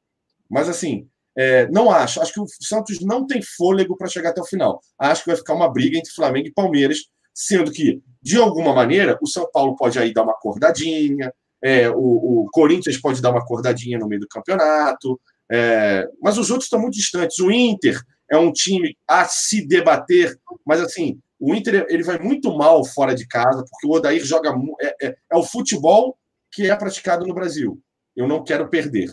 Mas 0.50 0.68
assim, 0.68 1.08
é, 1.38 1.68
não 1.70 1.90
acho. 1.90 2.22
Acho 2.22 2.34
que 2.34 2.42
o 2.42 2.46
Santos 2.62 3.00
não 3.02 3.26
tem 3.26 3.42
fôlego 3.42 3.96
para 3.98 4.08
chegar 4.08 4.30
até 4.30 4.42
o 4.42 4.46
final. 4.46 4.82
Acho 5.00 5.24
que 5.24 5.30
vai 5.30 5.38
ficar 5.38 5.54
uma 5.54 5.72
briga 5.72 5.98
entre 5.98 6.12
Flamengo 6.12 6.48
e 6.48 6.54
Palmeiras, 6.54 7.00
sendo 7.34 7.72
que, 7.72 8.02
de 8.22 8.38
alguma 8.38 8.74
maneira, 8.74 9.18
o 9.22 9.28
São 9.28 9.50
Paulo 9.52 9.76
pode 9.76 9.98
aí 9.98 10.14
dar 10.14 10.24
uma 10.24 10.34
acordadinha, 10.34 11.34
é, 11.64 11.90
o, 11.90 11.96
o, 11.96 12.48
Corinthians 12.52 12.98
pode 12.98 13.22
dar 13.22 13.32
uma 13.32 13.40
acordadinha 13.40 13.98
no 13.98 14.08
meio 14.08 14.22
do 14.22 14.28
campeonato, 14.28 15.20
é, 15.50 16.08
mas 16.22 16.38
os 16.38 16.50
outros 16.52 16.66
estão 16.66 16.80
muito 16.80 16.96
distantes. 16.96 17.40
O 17.40 17.50
Inter 17.50 18.00
é 18.34 18.38
um 18.38 18.52
time 18.52 18.96
a 19.08 19.26
se 19.26 19.66
debater, 19.66 20.38
mas 20.66 20.82
assim, 20.82 21.20
o 21.40 21.54
Inter 21.54 21.86
ele 21.90 22.04
vai 22.04 22.20
muito 22.20 22.56
mal 22.58 22.86
fora 22.86 23.14
de 23.14 23.28
casa, 23.28 23.66
porque 23.70 23.88
o 23.88 23.92
Odair 23.92 24.24
joga. 24.24 24.54
É, 24.82 25.08
é, 25.08 25.16
é 25.32 25.38
o 25.38 25.44
futebol 25.44 26.18
que 26.52 26.70
é 26.70 26.76
praticado 26.76 27.26
no 27.26 27.34
Brasil 27.34 27.82
eu 28.16 28.28
não 28.28 28.44
quero 28.44 28.70
perder. 28.70 29.12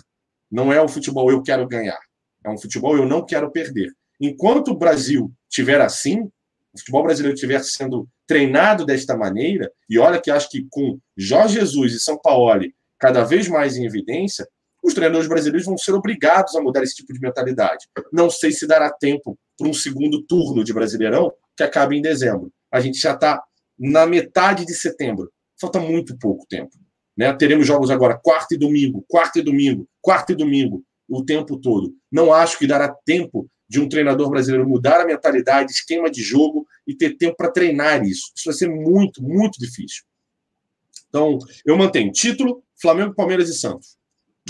Não 0.51 0.73
é 0.73 0.83
um 0.83 0.89
futebol 0.89 1.31
eu 1.31 1.43
quero 1.43 1.67
ganhar. 1.67 1.99
É 2.45 2.51
um 2.51 2.59
futebol 2.59 2.97
eu 2.97 3.07
não 3.07 3.25
quero 3.25 3.51
perder. 3.51 3.91
Enquanto 4.21 4.69
o 4.69 4.77
Brasil 4.77 5.33
estiver 5.49 5.81
assim, 5.81 6.23
o 6.73 6.79
futebol 6.79 7.03
brasileiro 7.03 7.35
estiver 7.35 7.63
sendo 7.63 8.09
treinado 8.27 8.85
desta 8.85 9.17
maneira, 9.17 9.71
e 9.89 9.99
olha 9.99 10.21
que 10.21 10.31
acho 10.31 10.51
que 10.51 10.67
com 10.71 10.99
Jorge 11.17 11.59
Jesus 11.59 11.95
e 11.95 12.01
São 12.01 12.19
Paulo 12.19 12.61
cada 12.99 13.25
vez 13.25 13.49
mais 13.49 13.77
em 13.77 13.87
evidência, 13.87 14.47
os 14.83 14.95
treinadores 14.95 15.29
brasileiros 15.29 15.67
vão 15.67 15.77
ser 15.77 15.93
obrigados 15.93 16.57
a 16.57 16.61
mudar 16.61 16.83
esse 16.83 16.95
tipo 16.95 17.13
de 17.13 17.21
mentalidade. 17.21 17.87
Não 18.13 18.31
sei 18.31 18.53
se 18.53 18.67
dará 18.67 18.91
tempo 18.91 19.39
para 19.59 19.69
um 19.69 19.75
segundo 19.75 20.23
turno 20.23 20.65
de 20.65 20.73
Brasileirão 20.73 21.33
que 21.57 21.63
acabe 21.63 21.97
em 21.97 22.03
dezembro. 22.03 22.51
A 22.73 22.81
gente 22.81 22.99
já 22.99 23.13
está 23.13 23.43
na 23.79 24.07
metade 24.07 24.65
de 24.65 24.75
setembro. 24.75 25.31
Falta 25.61 25.79
muito 25.79 26.17
pouco 26.19 26.47
tempo. 26.47 26.71
Né? 27.17 27.33
Teremos 27.35 27.67
jogos 27.67 27.91
agora 27.91 28.19
quarta 28.19 28.55
e 28.55 28.59
domingo, 28.59 29.05
quarta 29.07 29.39
e 29.39 29.43
domingo, 29.43 29.87
quarta 30.01 30.33
e 30.33 30.37
domingo, 30.37 30.83
o 31.09 31.25
tempo 31.25 31.59
todo. 31.59 31.95
Não 32.11 32.33
acho 32.33 32.59
que 32.59 32.67
dará 32.67 32.89
tempo 33.05 33.51
de 33.69 33.79
um 33.79 33.89
treinador 33.89 34.31
brasileiro 34.31 34.69
mudar 34.69 35.01
a 35.01 35.07
mentalidade, 35.07 35.71
esquema 35.71 36.11
de 36.11 36.23
jogo 36.23 36.67
e 36.87 36.95
ter 36.95 37.17
tempo 37.17 37.37
para 37.37 37.53
treinar 37.53 38.03
isso. 38.05 38.33
Isso 38.35 38.47
vai 38.47 38.55
ser 38.55 38.69
muito, 38.69 39.23
muito 39.23 39.59
difícil. 39.59 40.03
Então, 41.09 41.39
eu 41.65 41.77
mantenho 41.77 42.11
título, 42.11 42.65
Flamengo, 42.81 43.15
Palmeiras 43.15 43.49
e 43.49 43.55
Santos. 43.55 44.00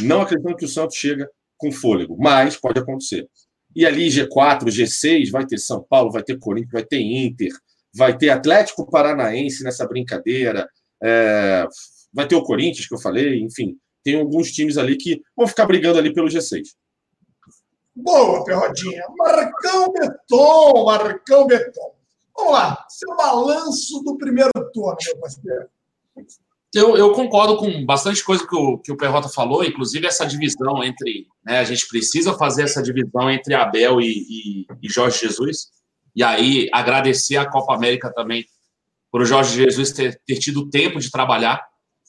Não 0.02 0.22
acredito 0.22 0.56
que 0.56 0.64
o 0.64 0.68
Santos 0.68 0.96
chega 0.96 1.28
com 1.56 1.70
fôlego, 1.70 2.16
mas 2.18 2.56
pode 2.56 2.78
acontecer. 2.78 3.28
E 3.74 3.86
ali 3.86 4.08
G4, 4.08 4.64
G6, 4.64 5.30
vai 5.30 5.46
ter 5.46 5.58
São 5.58 5.84
Paulo, 5.88 6.10
vai 6.10 6.22
ter 6.22 6.38
Corinthians, 6.38 6.72
vai 6.72 6.84
ter 6.84 7.00
Inter, 7.00 7.52
vai 7.94 8.16
ter 8.16 8.30
Atlético 8.30 8.88
Paranaense 8.90 9.62
nessa 9.62 9.86
brincadeira, 9.86 10.68
é, 11.02 11.66
vai 12.12 12.26
ter 12.26 12.34
o 12.34 12.42
Corinthians, 12.42 12.88
que 12.88 12.94
eu 12.94 13.00
falei, 13.00 13.40
enfim, 13.40 13.76
tem 14.02 14.18
alguns 14.18 14.50
times 14.50 14.76
ali 14.76 14.96
que 14.96 15.20
vão 15.36 15.46
ficar 15.46 15.66
brigando 15.66 15.98
ali 15.98 16.12
pelo 16.12 16.28
G6. 16.28 16.62
Boa, 17.94 18.44
Perrodinha. 18.44 19.04
Marcão 19.18 19.92
Beton, 19.92 20.84
Marcão 20.84 21.46
Beton. 21.46 21.94
Vamos 22.36 22.52
lá, 22.52 22.86
seu 22.88 23.14
balanço 23.16 24.02
do 24.02 24.16
primeiro 24.16 24.50
turno, 24.72 24.96
meu 25.06 25.20
parceiro. 25.20 25.68
Eu, 26.72 26.96
eu, 26.96 27.12
concordo 27.12 27.56
com 27.56 27.84
bastante 27.84 28.22
coisa 28.24 28.46
que 28.46 28.54
o, 28.54 28.78
que 28.78 28.92
o 28.92 28.96
Perrota 28.96 29.28
falou, 29.28 29.64
inclusive 29.64 30.06
essa 30.06 30.24
divisão 30.24 30.84
entre. 30.84 31.26
Né, 31.44 31.58
a 31.58 31.64
gente 31.64 31.88
precisa 31.88 32.34
fazer 32.34 32.62
essa 32.62 32.82
divisão 32.82 33.30
entre 33.30 33.54
Abel 33.54 34.00
e, 34.00 34.06
e, 34.06 34.66
e 34.82 34.88
Jorge 34.88 35.18
Jesus. 35.18 35.68
E 36.14 36.22
aí 36.22 36.68
agradecer 36.72 37.36
a 37.36 37.48
Copa 37.48 37.74
América 37.74 38.12
também 38.12 38.44
por 39.10 39.22
o 39.22 39.24
Jorge 39.24 39.54
Jesus 39.54 39.90
ter, 39.90 40.20
ter 40.24 40.36
tido 40.36 40.70
tempo 40.70 41.00
de 41.00 41.10
trabalhar 41.10 41.60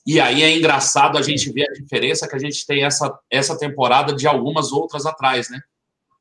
e 0.06 0.20
aí 0.20 0.42
é 0.42 0.56
engraçado 0.58 1.18
a 1.18 1.22
gente 1.22 1.52
ver 1.52 1.70
a 1.70 1.74
diferença 1.74 2.28
que 2.28 2.36
a 2.36 2.40
gente 2.40 2.66
tem 2.66 2.84
essa, 2.84 3.14
essa 3.30 3.58
temporada 3.58 4.14
de 4.14 4.28
algumas 4.28 4.72
outras 4.72 5.06
atrás, 5.06 5.50
né? 5.50 5.60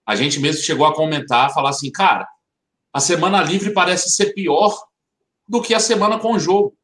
A 0.06 0.14
gente 0.14 0.38
mesmo 0.38 0.62
chegou 0.62 0.86
a 0.86 0.94
comentar, 0.94 1.52
falar 1.52 1.70
assim, 1.70 1.90
cara, 1.90 2.28
a 2.92 3.00
semana 3.00 3.42
livre 3.42 3.72
parece 3.72 4.10
ser 4.10 4.34
pior 4.34 4.76
do 5.48 5.62
que 5.62 5.72
a 5.72 5.80
semana 5.80 6.18
com 6.18 6.34
o 6.34 6.38
jogo, 6.38 6.76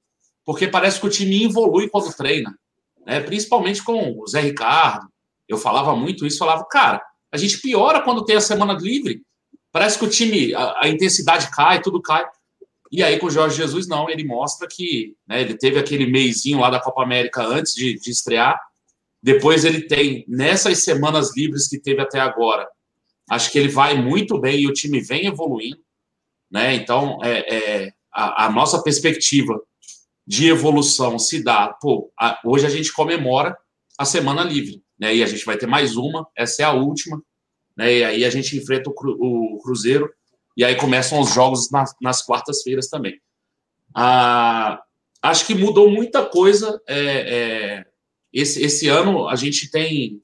porque 0.46 0.68
parece 0.68 1.00
que 1.00 1.06
o 1.06 1.10
time 1.10 1.44
evolui 1.44 1.90
quando 1.90 2.14
treina, 2.14 2.56
né? 3.04 3.20
Principalmente 3.20 3.82
com 3.82 4.16
o 4.16 4.26
Zé 4.28 4.40
Ricardo. 4.40 5.08
Eu 5.48 5.58
falava 5.58 5.94
muito 5.96 6.24
isso, 6.24 6.38
falava, 6.38 6.64
cara, 6.64 7.02
a 7.32 7.36
gente 7.36 7.60
piora 7.60 8.00
quando 8.00 8.24
tem 8.24 8.36
a 8.36 8.40
semana 8.40 8.72
livre. 8.72 9.22
Parece 9.72 9.98
que 9.98 10.04
o 10.04 10.08
time, 10.08 10.54
a, 10.54 10.84
a 10.84 10.88
intensidade 10.88 11.50
cai, 11.50 11.82
tudo 11.82 12.00
cai. 12.00 12.24
E 12.90 13.02
aí, 13.02 13.18
com 13.18 13.26
o 13.26 13.30
Jorge 13.30 13.56
Jesus, 13.56 13.88
não, 13.88 14.08
ele 14.08 14.24
mostra 14.24 14.68
que 14.68 15.16
né, 15.26 15.40
ele 15.42 15.58
teve 15.58 15.78
aquele 15.78 16.06
meizinho 16.06 16.60
lá 16.60 16.70
da 16.70 16.80
Copa 16.80 17.02
América 17.02 17.44
antes 17.44 17.74
de, 17.74 17.98
de 17.98 18.10
estrear. 18.10 18.58
Depois 19.20 19.64
ele 19.64 19.82
tem, 19.82 20.24
nessas 20.28 20.84
semanas 20.84 21.36
livres 21.36 21.68
que 21.68 21.80
teve 21.80 22.00
até 22.00 22.20
agora, 22.20 22.66
acho 23.28 23.50
que 23.50 23.58
ele 23.58 23.68
vai 23.68 24.00
muito 24.00 24.40
bem 24.40 24.60
e 24.60 24.68
o 24.68 24.72
time 24.72 25.00
vem 25.00 25.26
evoluindo. 25.26 25.80
Né? 26.48 26.76
Então, 26.76 27.18
é, 27.24 27.54
é 27.54 27.92
a, 28.12 28.46
a, 28.46 28.50
nossa 28.50 28.80
perspectiva 28.82 29.60
de 30.26 30.48
evolução 30.48 31.18
se 31.18 31.42
dá. 31.42 31.68
Pô, 31.80 32.10
a, 32.18 32.40
hoje 32.44 32.66
a 32.66 32.70
gente 32.70 32.92
comemora 32.92 33.56
a 33.98 34.04
semana 34.04 34.42
livre, 34.42 34.82
né? 34.98 35.14
E 35.14 35.22
a 35.22 35.26
gente 35.26 35.44
vai 35.44 35.56
ter 35.56 35.66
mais 35.66 35.96
uma, 35.96 36.26
essa 36.36 36.62
é 36.62 36.64
a 36.64 36.72
última, 36.72 37.22
né? 37.76 37.92
E 37.92 38.04
aí 38.04 38.24
a 38.24 38.30
gente 38.30 38.56
enfrenta 38.56 38.90
o, 38.90 38.94
cru, 38.94 39.16
o 39.20 39.58
Cruzeiro 39.62 40.10
e 40.56 40.64
aí 40.64 40.74
começam 40.74 41.20
os 41.20 41.32
jogos 41.32 41.70
nas, 41.70 41.94
nas 42.00 42.24
quartas-feiras 42.24 42.88
também. 42.88 43.20
Ah, 43.94 44.82
acho 45.22 45.46
que 45.46 45.54
mudou 45.54 45.90
muita 45.90 46.24
coisa. 46.24 46.80
É, 46.88 46.98
é, 46.98 47.86
esse, 48.32 48.62
esse 48.62 48.88
ano 48.88 49.28
a 49.28 49.36
gente 49.36 49.70
tem 49.70 50.20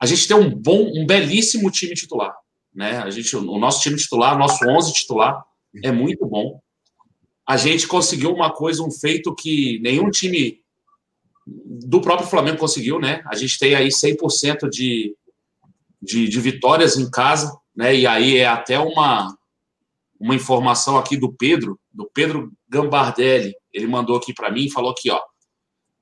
a 0.00 0.06
gente 0.06 0.28
tem 0.28 0.36
um 0.36 0.50
bom, 0.50 0.92
um 0.94 1.06
belíssimo 1.06 1.70
time 1.70 1.94
titular, 1.94 2.34
né? 2.74 2.98
A 2.98 3.10
gente, 3.10 3.34
o 3.36 3.58
nosso 3.58 3.80
time 3.80 3.96
titular, 3.96 4.36
nosso 4.36 4.62
11 4.68 4.92
titular 4.92 5.42
é 5.82 5.90
muito 5.90 6.26
bom. 6.26 6.60
A 7.46 7.56
gente 7.56 7.86
conseguiu 7.86 8.32
uma 8.32 8.52
coisa, 8.52 8.82
um 8.82 8.90
feito 8.90 9.34
que 9.34 9.78
nenhum 9.80 10.10
time 10.10 10.62
do 11.46 12.00
próprio 12.00 12.28
Flamengo 12.28 12.58
conseguiu, 12.58 12.98
né? 12.98 13.22
A 13.26 13.36
gente 13.36 13.58
tem 13.58 13.74
aí 13.74 13.88
100% 13.88 14.68
de, 14.68 15.14
de, 16.00 16.28
de 16.28 16.40
vitórias 16.40 16.96
em 16.96 17.10
casa, 17.10 17.54
né? 17.76 17.94
E 17.94 18.06
aí 18.06 18.38
é 18.38 18.46
até 18.46 18.78
uma, 18.78 19.36
uma 20.18 20.34
informação 20.34 20.96
aqui 20.96 21.16
do 21.16 21.32
Pedro, 21.32 21.78
do 21.92 22.08
Pedro 22.12 22.50
Gambardelli. 22.68 23.54
Ele 23.72 23.86
mandou 23.86 24.16
aqui 24.16 24.32
para 24.32 24.50
mim 24.50 24.66
e 24.66 24.70
falou 24.70 24.90
aqui, 24.90 25.10
ó. 25.10 25.20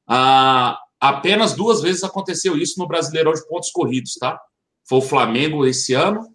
A, 0.07 0.79
apenas 1.01 1.55
duas 1.55 1.83
vezes 1.83 2.05
aconteceu 2.05 2.57
isso 2.57 2.79
no 2.79 2.87
Brasileirão 2.87 3.33
de 3.33 3.47
pontos 3.49 3.71
corridos, 3.71 4.15
tá? 4.15 4.41
Foi 4.89 4.99
o 4.99 5.03
Flamengo 5.03 5.67
esse 5.67 5.95
ano 5.95 6.29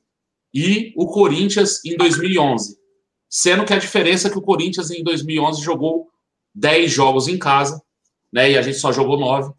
e 0.54 0.94
o 0.96 1.08
Corinthians 1.08 1.84
em 1.86 1.96
2011. 1.96 2.77
Sendo 3.30 3.66
que 3.66 3.74
a 3.74 3.80
diferença 3.80 4.28
é 4.28 4.32
que 4.32 4.38
o 4.38 4.42
Corinthians 4.42 4.92
em 4.92 5.04
2011 5.04 5.62
jogou 5.62 6.10
10 6.56 6.92
jogos 6.92 7.28
em 7.28 7.38
casa, 7.38 7.82
né? 8.32 8.52
E 8.52 8.58
a 8.58 8.62
gente 8.62 8.78
só 8.78 8.92
jogou 8.92 9.20
9, 9.20 9.54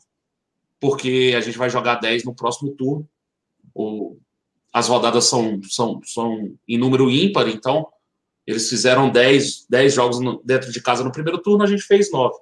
porque 0.80 1.34
a 1.36 1.40
gente 1.40 1.58
vai 1.58 1.68
jogar 1.68 1.96
10 1.96 2.24
no 2.24 2.34
próximo 2.34 2.72
turno. 2.72 3.08
O, 3.74 4.18
as 4.72 4.88
rodadas 4.88 5.24
são, 5.24 5.60
são, 5.64 6.00
são 6.04 6.54
em 6.66 6.78
número 6.78 7.10
ímpar, 7.10 7.48
então 7.48 7.86
eles 8.46 8.68
fizeram 8.68 9.10
10, 9.10 9.66
10 9.68 9.94
jogos 9.94 10.20
no, 10.20 10.42
dentro 10.42 10.72
de 10.72 10.82
casa 10.82 11.04
no 11.04 11.12
primeiro 11.12 11.38
turno, 11.38 11.62
a 11.62 11.66
gente 11.66 11.82
fez 11.82 12.10
9 12.10 12.34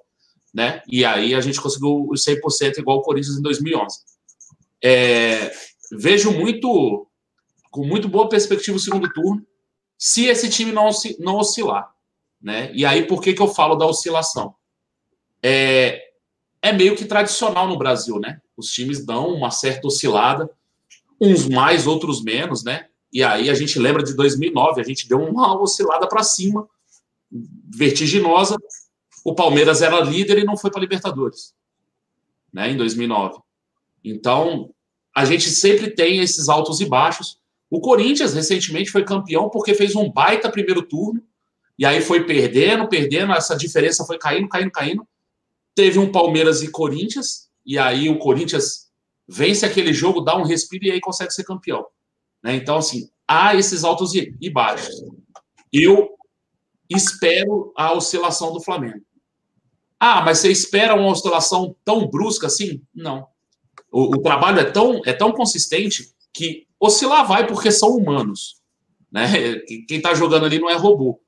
né? 0.53 0.81
E 0.87 1.05
aí 1.05 1.35
a 1.35 1.41
gente 1.41 1.61
conseguiu 1.61 2.07
os 2.09 2.25
100% 2.25 2.79
igual 2.79 2.97
o 2.97 3.01
Corinthians 3.01 3.37
em 3.37 3.41
2011. 3.41 3.99
É, 4.83 5.51
vejo 5.91 6.31
muito, 6.31 7.07
com 7.69 7.85
muito 7.85 8.07
boa 8.07 8.27
perspectiva 8.27 8.75
o 8.75 8.79
segundo 8.79 9.07
turno, 9.13 9.45
se 9.97 10.25
esse 10.25 10.49
time 10.49 10.71
não, 10.71 10.89
não 11.19 11.37
oscilar, 11.37 11.93
né? 12.41 12.71
E 12.73 12.85
aí 12.85 13.05
por 13.05 13.21
que, 13.21 13.33
que 13.33 13.41
eu 13.41 13.47
falo 13.47 13.75
da 13.75 13.85
oscilação? 13.85 14.55
É, 15.41 16.11
é 16.61 16.71
meio 16.71 16.95
que 16.95 17.05
tradicional 17.05 17.67
no 17.67 17.77
Brasil, 17.77 18.19
né? 18.19 18.41
Os 18.55 18.71
times 18.71 19.05
dão 19.05 19.29
uma 19.29 19.51
certa 19.51 19.87
oscilada, 19.87 20.49
uns 21.19 21.47
mais, 21.47 21.87
outros 21.87 22.23
menos, 22.23 22.63
né? 22.63 22.87
E 23.11 23.23
aí 23.23 23.49
a 23.49 23.53
gente 23.53 23.79
lembra 23.79 24.03
de 24.03 24.13
2009, 24.15 24.81
a 24.81 24.83
gente 24.83 25.07
deu 25.07 25.19
uma 25.19 25.59
oscilada 25.59 26.07
para 26.07 26.23
cima, 26.23 26.67
vertiginosa, 27.31 28.57
o 29.23 29.35
Palmeiras 29.35 29.81
era 29.81 29.99
líder 29.99 30.39
e 30.39 30.43
não 30.45 30.55
foi 30.55 30.71
para 30.71 30.79
Libertadores, 30.79 31.53
né, 32.51 32.71
em 32.71 32.77
2009. 32.77 33.39
Então, 34.03 34.73
a 35.13 35.25
gente 35.25 35.49
sempre 35.49 35.91
tem 35.91 36.19
esses 36.19 36.47
altos 36.47 36.79
e 36.79 36.85
baixos. 36.85 37.37
O 37.69 37.81
Corinthians 37.81 38.33
recentemente 38.33 38.91
foi 38.91 39.03
campeão 39.03 39.49
porque 39.49 39.73
fez 39.73 39.95
um 39.95 40.11
baita 40.11 40.49
primeiro 40.49 40.81
turno 40.81 41.21
e 41.77 41.85
aí 41.85 42.01
foi 42.01 42.25
perdendo, 42.25 42.87
perdendo, 42.87 43.33
essa 43.33 43.55
diferença 43.55 44.05
foi 44.05 44.17
caindo, 44.17 44.47
caindo, 44.47 44.71
caindo. 44.71 45.07
Teve 45.75 45.99
um 45.99 46.11
Palmeiras 46.11 46.61
e 46.61 46.71
Corinthians 46.71 47.49
e 47.65 47.77
aí 47.77 48.09
o 48.09 48.17
Corinthians 48.17 48.87
vence 49.27 49.65
aquele 49.65 49.93
jogo, 49.93 50.21
dá 50.21 50.37
um 50.37 50.43
respiro 50.43 50.85
e 50.85 50.91
aí 50.91 51.01
consegue 51.01 51.31
ser 51.31 51.43
campeão. 51.43 51.85
Né? 52.41 52.55
Então, 52.55 52.77
assim, 52.77 53.09
há 53.27 53.53
esses 53.55 53.83
altos 53.83 54.13
e 54.15 54.49
baixos. 54.49 54.95
Eu 55.71 56.09
espero 56.89 57.73
a 57.75 57.93
oscilação 57.93 58.53
do 58.53 58.61
Flamengo. 58.61 59.05
Ah, 59.99 60.21
mas 60.21 60.39
você 60.39 60.51
espera 60.51 60.95
uma 60.95 61.09
oscilação 61.09 61.75
tão 61.83 62.07
brusca 62.07 62.47
assim? 62.47 62.81
Não. 62.93 63.27
O, 63.91 64.15
o 64.15 64.21
trabalho 64.21 64.59
é 64.59 64.65
tão, 64.65 65.01
é 65.05 65.11
tão 65.11 65.31
consistente 65.31 66.13
que 66.33 66.66
oscilar 66.79 67.25
vai 67.27 67.47
porque 67.47 67.71
são 67.71 67.89
humanos. 67.89 68.61
Né? 69.11 69.59
Quem 69.87 69.97
está 69.97 70.13
jogando 70.13 70.45
ali 70.45 70.59
não 70.59 70.69
é 70.69 70.75
robô. 70.75 71.19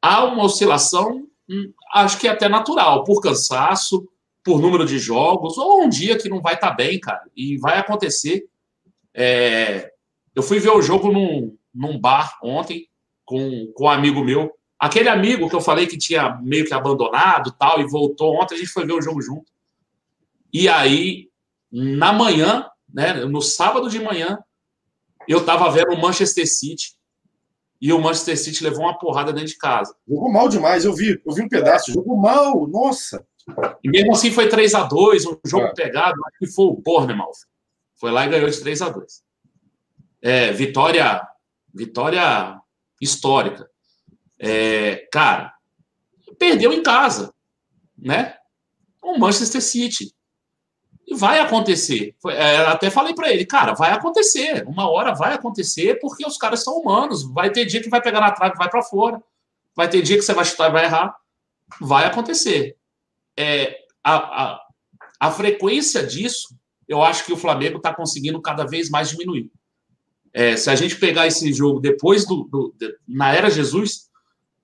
Há 0.00 0.24
uma 0.24 0.44
oscilação, 0.44 1.26
hum, 1.48 1.72
acho 1.92 2.18
que 2.18 2.28
é 2.28 2.30
até 2.30 2.48
natural, 2.48 3.04
por 3.04 3.20
cansaço, 3.20 4.08
por 4.44 4.60
número 4.60 4.86
de 4.86 4.98
jogos, 4.98 5.58
ou 5.58 5.82
um 5.82 5.88
dia 5.88 6.16
que 6.16 6.28
não 6.28 6.40
vai 6.40 6.54
estar 6.54 6.70
tá 6.70 6.74
bem, 6.74 6.98
cara, 6.98 7.22
e 7.36 7.58
vai 7.58 7.78
acontecer. 7.78 8.48
É... 9.12 9.92
Eu 10.34 10.42
fui 10.42 10.60
ver 10.60 10.70
o 10.70 10.80
jogo 10.80 11.12
num, 11.12 11.56
num 11.74 11.98
bar 11.98 12.38
ontem 12.42 12.88
com, 13.24 13.70
com 13.74 13.84
um 13.84 13.90
amigo 13.90 14.24
meu. 14.24 14.52
Aquele 14.78 15.08
amigo 15.08 15.48
que 15.50 15.56
eu 15.56 15.60
falei 15.60 15.86
que 15.86 15.98
tinha 15.98 16.38
meio 16.40 16.64
que 16.64 16.72
abandonado 16.72 17.52
tal, 17.58 17.80
e 17.80 17.86
voltou 17.88 18.40
ontem, 18.40 18.54
a 18.54 18.58
gente 18.58 18.70
foi 18.70 18.86
ver 18.86 18.92
o 18.92 19.02
jogo 19.02 19.20
junto. 19.20 19.50
E 20.52 20.68
aí, 20.68 21.28
na 21.70 22.12
manhã, 22.12 22.66
né, 22.88 23.12
no 23.24 23.42
sábado 23.42 23.90
de 23.90 23.98
manhã, 23.98 24.38
eu 25.28 25.44
tava 25.44 25.70
vendo 25.70 25.92
o 25.92 26.00
Manchester 26.00 26.48
City. 26.48 26.96
E 27.80 27.92
o 27.92 28.00
Manchester 28.00 28.36
City 28.36 28.64
levou 28.64 28.84
uma 28.84 28.98
porrada 28.98 29.32
dentro 29.32 29.50
de 29.50 29.58
casa. 29.58 29.94
Jogou 30.08 30.32
mal 30.32 30.48
demais, 30.48 30.84
eu 30.84 30.92
vi, 30.92 31.20
eu 31.24 31.32
vi 31.32 31.42
um 31.42 31.48
pedaço, 31.48 31.92
jogou 31.92 32.16
mal, 32.16 32.66
nossa. 32.66 33.24
E 33.82 33.88
mesmo 33.88 34.12
assim 34.12 34.32
foi 34.32 34.48
3 34.48 34.74
a 34.74 34.82
2 34.82 35.26
um 35.26 35.38
jogo 35.44 35.66
é. 35.66 35.74
pegado, 35.74 36.20
acho 36.26 36.38
que 36.38 36.46
foi 36.46 36.64
o 36.66 36.74
Bournemouth. 36.74 37.46
Foi 37.94 38.10
lá 38.10 38.26
e 38.26 38.30
ganhou 38.30 38.50
de 38.50 38.60
3 38.60 38.82
a 38.82 38.88
2 38.88 39.22
É, 40.22 40.52
vitória, 40.52 41.26
vitória 41.72 42.60
histórica. 43.00 43.68
É, 44.40 45.08
cara, 45.12 45.54
perdeu 46.38 46.72
em 46.72 46.82
casa, 46.82 47.32
né? 47.96 48.34
O 49.02 49.18
Manchester 49.18 49.62
City. 49.62 50.12
E 51.08 51.14
vai 51.14 51.40
acontecer. 51.40 52.14
É, 52.26 52.58
até 52.58 52.90
falei 52.90 53.14
para 53.14 53.32
ele, 53.32 53.46
cara, 53.46 53.72
vai 53.72 53.92
acontecer. 53.92 54.62
Uma 54.68 54.90
hora 54.90 55.14
vai 55.14 55.32
acontecer 55.32 55.98
porque 56.00 56.26
os 56.26 56.36
caras 56.36 56.62
são 56.62 56.74
humanos. 56.74 57.22
Vai 57.32 57.50
ter 57.50 57.64
dia 57.64 57.82
que 57.82 57.88
vai 57.88 58.02
pegar 58.02 58.20
na 58.20 58.30
trave 58.30 58.54
e 58.54 58.58
vai 58.58 58.68
para 58.68 58.82
fora. 58.82 59.22
Vai 59.74 59.88
ter 59.88 60.02
dia 60.02 60.16
que 60.16 60.22
você 60.22 60.34
vai 60.34 60.44
chutar 60.44 60.68
e 60.68 60.72
vai 60.72 60.84
errar. 60.84 61.16
Vai 61.80 62.04
acontecer. 62.04 62.76
É, 63.34 63.78
a, 64.04 64.16
a, 64.16 64.60
a 65.18 65.30
frequência 65.30 66.06
disso, 66.06 66.54
eu 66.86 67.02
acho 67.02 67.24
que 67.24 67.32
o 67.32 67.38
Flamengo 67.38 67.78
está 67.78 67.94
conseguindo 67.94 68.42
cada 68.42 68.66
vez 68.66 68.90
mais 68.90 69.08
diminuir. 69.08 69.50
É, 70.34 70.58
se 70.58 70.68
a 70.68 70.74
gente 70.74 70.96
pegar 70.96 71.26
esse 71.26 71.50
jogo 71.54 71.80
depois 71.80 72.26
do, 72.26 72.44
do 72.44 72.74
na 73.08 73.32
era 73.32 73.48
Jesus, 73.48 74.10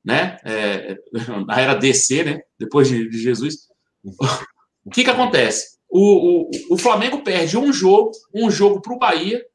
né? 0.05 0.37
É, 0.45 0.99
na 1.47 1.59
era 1.59 1.75
DC, 1.75 2.23
né? 2.23 2.43
Depois 2.59 2.87
de, 2.87 3.09
de 3.09 3.19
Jesus. 3.19 3.69
O 4.87 4.91
que, 4.91 5.03
que 5.03 5.09
acontece? 5.09 5.74
O, 5.97 6.41
o, 6.43 6.51
o 6.71 6.77
Flamengo 6.77 7.23
perde 7.23 7.57
um 7.57 7.73
jogo, 7.73 8.11
um 8.35 8.51
jogo 8.51 8.83
para 8.83 8.93
o 8.93 8.99
Bahia, 8.99 9.47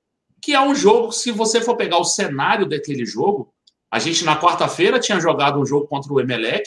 que 0.42 0.54
é 0.54 0.62
um 0.62 0.74
jogo, 0.74 1.12
se 1.12 1.32
você 1.32 1.60
for 1.60 1.76
pegar 1.76 1.98
o 1.98 2.06
cenário 2.06 2.66
daquele 2.66 3.06
jogo, 3.06 3.54
a 3.92 4.00
gente 4.00 4.24
na 4.24 4.40
quarta-feira 4.40 5.02
tinha 5.02 5.20
jogado 5.20 5.60
um 5.60 5.66
jogo 5.66 5.86
contra 5.86 6.14
o 6.14 6.18
Emelec, 6.18 6.64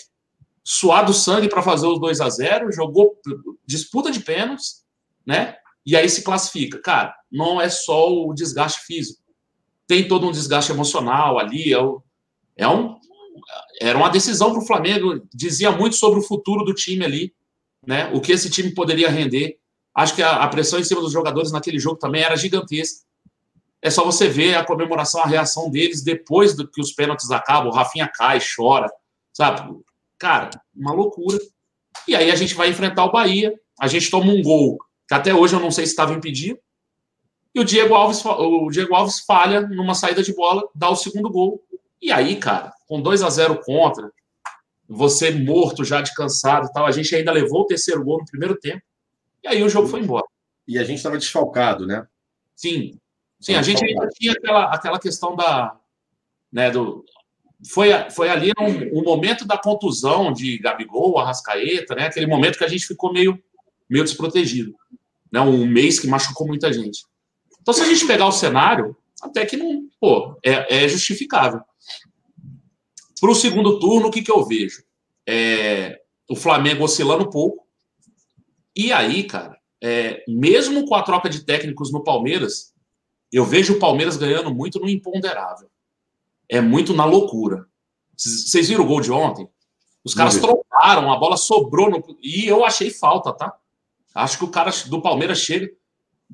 suado 0.62 1.14
sangue 1.14 1.48
para 1.48 1.62
fazer 1.62 1.86
os 1.86 1.98
2 1.98 2.20
a 2.20 2.28
0 2.28 2.70
jogou 2.70 3.18
disputa 3.64 4.10
de 4.10 4.20
pênaltis, 4.20 4.84
né? 5.24 5.56
E 5.86 5.96
aí 5.96 6.06
se 6.06 6.22
classifica. 6.22 6.78
Cara, 6.78 7.16
não 7.30 7.58
é 7.58 7.70
só 7.70 8.12
o 8.12 8.34
desgaste 8.34 8.84
físico. 8.84 9.22
Tem 9.86 10.06
todo 10.06 10.28
um 10.28 10.32
desgaste 10.32 10.70
emocional 10.70 11.38
ali. 11.38 11.72
É, 11.72 11.78
é 12.58 12.68
um, 12.68 12.98
era 13.80 13.96
uma 13.96 14.10
decisão 14.10 14.52
para 14.52 14.62
o 14.62 14.66
Flamengo, 14.66 15.26
dizia 15.32 15.72
muito 15.72 15.96
sobre 15.96 16.20
o 16.20 16.22
futuro 16.22 16.62
do 16.62 16.74
time 16.74 17.06
ali, 17.06 17.34
né? 17.86 18.10
O 18.12 18.20
que 18.20 18.32
esse 18.32 18.50
time 18.50 18.74
poderia 18.74 19.08
render. 19.08 19.61
Acho 19.94 20.14
que 20.14 20.22
a, 20.22 20.42
a 20.42 20.48
pressão 20.48 20.78
em 20.78 20.84
cima 20.84 21.00
dos 21.00 21.12
jogadores 21.12 21.52
naquele 21.52 21.78
jogo 21.78 21.96
também 21.96 22.22
era 22.22 22.36
gigantesca. 22.36 23.04
É 23.80 23.90
só 23.90 24.04
você 24.04 24.28
ver 24.28 24.54
a 24.54 24.64
comemoração, 24.64 25.22
a 25.22 25.26
reação 25.26 25.68
deles 25.70 26.02
depois 26.02 26.54
do 26.54 26.68
que 26.68 26.80
os 26.80 26.92
pênaltis 26.92 27.30
acabam. 27.30 27.68
O 27.68 27.74
Rafinha 27.74 28.08
cai, 28.08 28.38
chora, 28.40 28.90
sabe? 29.32 29.76
Cara, 30.18 30.50
uma 30.74 30.92
loucura. 30.92 31.38
E 32.06 32.14
aí 32.14 32.30
a 32.30 32.36
gente 32.36 32.54
vai 32.54 32.68
enfrentar 32.70 33.04
o 33.04 33.12
Bahia. 33.12 33.52
A 33.80 33.88
gente 33.88 34.10
toma 34.10 34.32
um 34.32 34.40
gol 34.40 34.78
que 35.08 35.14
até 35.14 35.34
hoje 35.34 35.54
eu 35.54 35.60
não 35.60 35.70
sei 35.70 35.84
se 35.84 35.92
estava 35.92 36.14
impedido. 36.14 36.58
E 37.54 37.60
o 37.60 37.64
Diego 37.64 37.94
Alves, 37.94 38.24
o 38.24 38.70
Diego 38.70 38.94
Alves 38.94 39.20
falha 39.20 39.60
numa 39.60 39.94
saída 39.94 40.22
de 40.22 40.34
bola, 40.34 40.62
dá 40.74 40.88
o 40.88 40.96
segundo 40.96 41.28
gol. 41.28 41.62
E 42.00 42.10
aí, 42.10 42.36
cara, 42.36 42.72
com 42.88 43.00
2 43.00 43.22
a 43.22 43.28
0 43.28 43.60
contra, 43.62 44.10
você 44.88 45.30
morto 45.30 45.84
já 45.84 46.00
de 46.00 46.14
cansado 46.14 46.70
tal, 46.72 46.86
a 46.86 46.90
gente 46.90 47.14
ainda 47.14 47.30
levou 47.30 47.62
o 47.62 47.66
terceiro 47.66 48.02
gol 48.02 48.18
no 48.18 48.24
primeiro 48.24 48.56
tempo. 48.56 48.82
E 49.44 49.48
aí 49.48 49.62
o 49.62 49.68
jogo 49.68 49.88
foi 49.88 50.00
embora. 50.00 50.26
E 50.66 50.78
a 50.78 50.84
gente 50.84 50.98
estava 50.98 51.18
desfalcado, 51.18 51.86
né? 51.86 52.06
Sim. 52.54 52.98
Sim, 53.40 53.54
a 53.54 53.62
gente 53.62 53.84
ainda 53.84 54.08
tinha 54.08 54.32
aquela, 54.32 54.64
aquela 54.66 55.00
questão 55.00 55.34
da. 55.34 55.76
Né, 56.52 56.70
do, 56.70 57.04
foi, 57.68 57.88
foi 58.10 58.28
ali 58.28 58.52
um, 58.58 59.00
um 59.00 59.02
momento 59.04 59.46
da 59.46 59.56
contusão 59.56 60.32
de 60.32 60.58
Gabigol, 60.58 61.18
Arrascaeta, 61.18 61.94
né? 61.94 62.06
Aquele 62.06 62.26
momento 62.26 62.58
que 62.58 62.64
a 62.64 62.68
gente 62.68 62.86
ficou 62.86 63.12
meio, 63.12 63.38
meio 63.88 64.04
desprotegido. 64.04 64.74
Né, 65.30 65.40
um 65.40 65.66
mês 65.66 65.98
que 65.98 66.06
machucou 66.06 66.46
muita 66.46 66.72
gente. 66.72 67.04
Então, 67.60 67.72
se 67.72 67.80
a 67.80 67.86
gente 67.86 68.06
pegar 68.06 68.26
o 68.26 68.32
cenário, 68.32 68.96
até 69.22 69.46
que 69.46 69.56
não, 69.56 69.88
pô, 70.00 70.36
é, 70.44 70.84
é 70.84 70.88
justificável. 70.88 71.60
Para 73.20 73.30
o 73.30 73.34
segundo 73.34 73.78
turno, 73.78 74.08
o 74.08 74.10
que, 74.10 74.22
que 74.22 74.32
eu 74.32 74.44
vejo? 74.44 74.82
É, 75.26 76.00
o 76.28 76.34
Flamengo 76.34 76.84
oscilando 76.84 77.24
um 77.24 77.30
pouco. 77.30 77.64
E 78.74 78.92
aí, 78.92 79.24
cara, 79.24 79.58
é, 79.82 80.24
mesmo 80.28 80.86
com 80.86 80.94
a 80.94 81.02
troca 81.02 81.28
de 81.28 81.44
técnicos 81.44 81.92
no 81.92 82.04
Palmeiras, 82.04 82.72
eu 83.32 83.44
vejo 83.44 83.74
o 83.74 83.78
Palmeiras 83.78 84.16
ganhando 84.16 84.54
muito 84.54 84.78
no 84.78 84.88
imponderável. 84.88 85.68
É 86.48 86.60
muito 86.60 86.94
na 86.94 87.04
loucura. 87.04 87.66
Vocês 88.16 88.68
viram 88.68 88.84
o 88.84 88.86
gol 88.86 89.00
de 89.00 89.10
ontem? 89.10 89.48
Os 90.04 90.14
caras 90.14 90.38
trocaram, 90.38 91.12
a 91.12 91.16
bola 91.16 91.36
sobrou 91.36 91.88
no... 91.88 92.02
e 92.20 92.46
eu 92.46 92.64
achei 92.64 92.90
falta, 92.90 93.32
tá? 93.32 93.54
Acho 94.14 94.38
que 94.38 94.44
o 94.44 94.50
cara 94.50 94.70
do 94.86 95.00
Palmeiras 95.00 95.38
chega. 95.38 95.70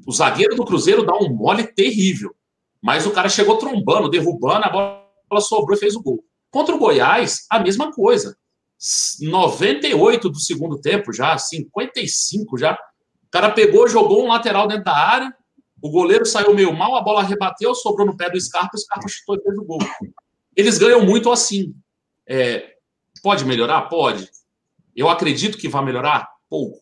O 0.06 0.12
zagueiro 0.12 0.56
do 0.56 0.64
Cruzeiro 0.64 1.04
dá 1.04 1.14
um 1.14 1.32
mole 1.32 1.66
terrível. 1.66 2.34
Mas 2.82 3.06
o 3.06 3.10
cara 3.10 3.28
chegou 3.28 3.56
trombando, 3.56 4.08
derrubando, 4.08 4.64
a 4.64 4.70
bola 4.70 5.40
sobrou 5.40 5.76
e 5.76 5.80
fez 5.80 5.94
o 5.94 6.02
gol. 6.02 6.24
Contra 6.50 6.74
o 6.74 6.78
Goiás, 6.78 7.46
a 7.50 7.58
mesma 7.60 7.92
coisa. 7.92 8.36
98 9.20 10.28
do 10.28 10.38
segundo 10.38 10.80
tempo 10.80 11.12
já, 11.12 11.36
55 11.36 12.56
já. 12.58 12.74
O 12.74 13.30
cara 13.30 13.50
pegou, 13.50 13.88
jogou 13.88 14.24
um 14.24 14.28
lateral 14.28 14.66
dentro 14.66 14.84
da 14.84 14.96
área, 14.96 15.34
o 15.80 15.90
goleiro 15.90 16.24
saiu 16.24 16.54
meio 16.54 16.72
mal, 16.72 16.96
a 16.96 17.02
bola 17.02 17.22
rebateu, 17.22 17.74
sobrou 17.74 18.06
no 18.06 18.16
pé 18.16 18.30
do 18.30 18.40
Scarpa, 18.40 18.70
o 18.74 18.78
Scarpa 18.78 19.08
chutou 19.08 19.36
e 19.36 19.42
fez 19.42 19.58
o 19.58 19.64
gol. 19.64 19.78
Eles 20.56 20.78
ganham 20.78 21.04
muito 21.04 21.30
assim. 21.30 21.74
É, 22.26 22.74
pode 23.22 23.44
melhorar? 23.44 23.82
Pode. 23.82 24.28
Eu 24.94 25.08
acredito 25.08 25.58
que 25.58 25.68
vai 25.68 25.84
melhorar? 25.84 26.28
Pouco. 26.48 26.80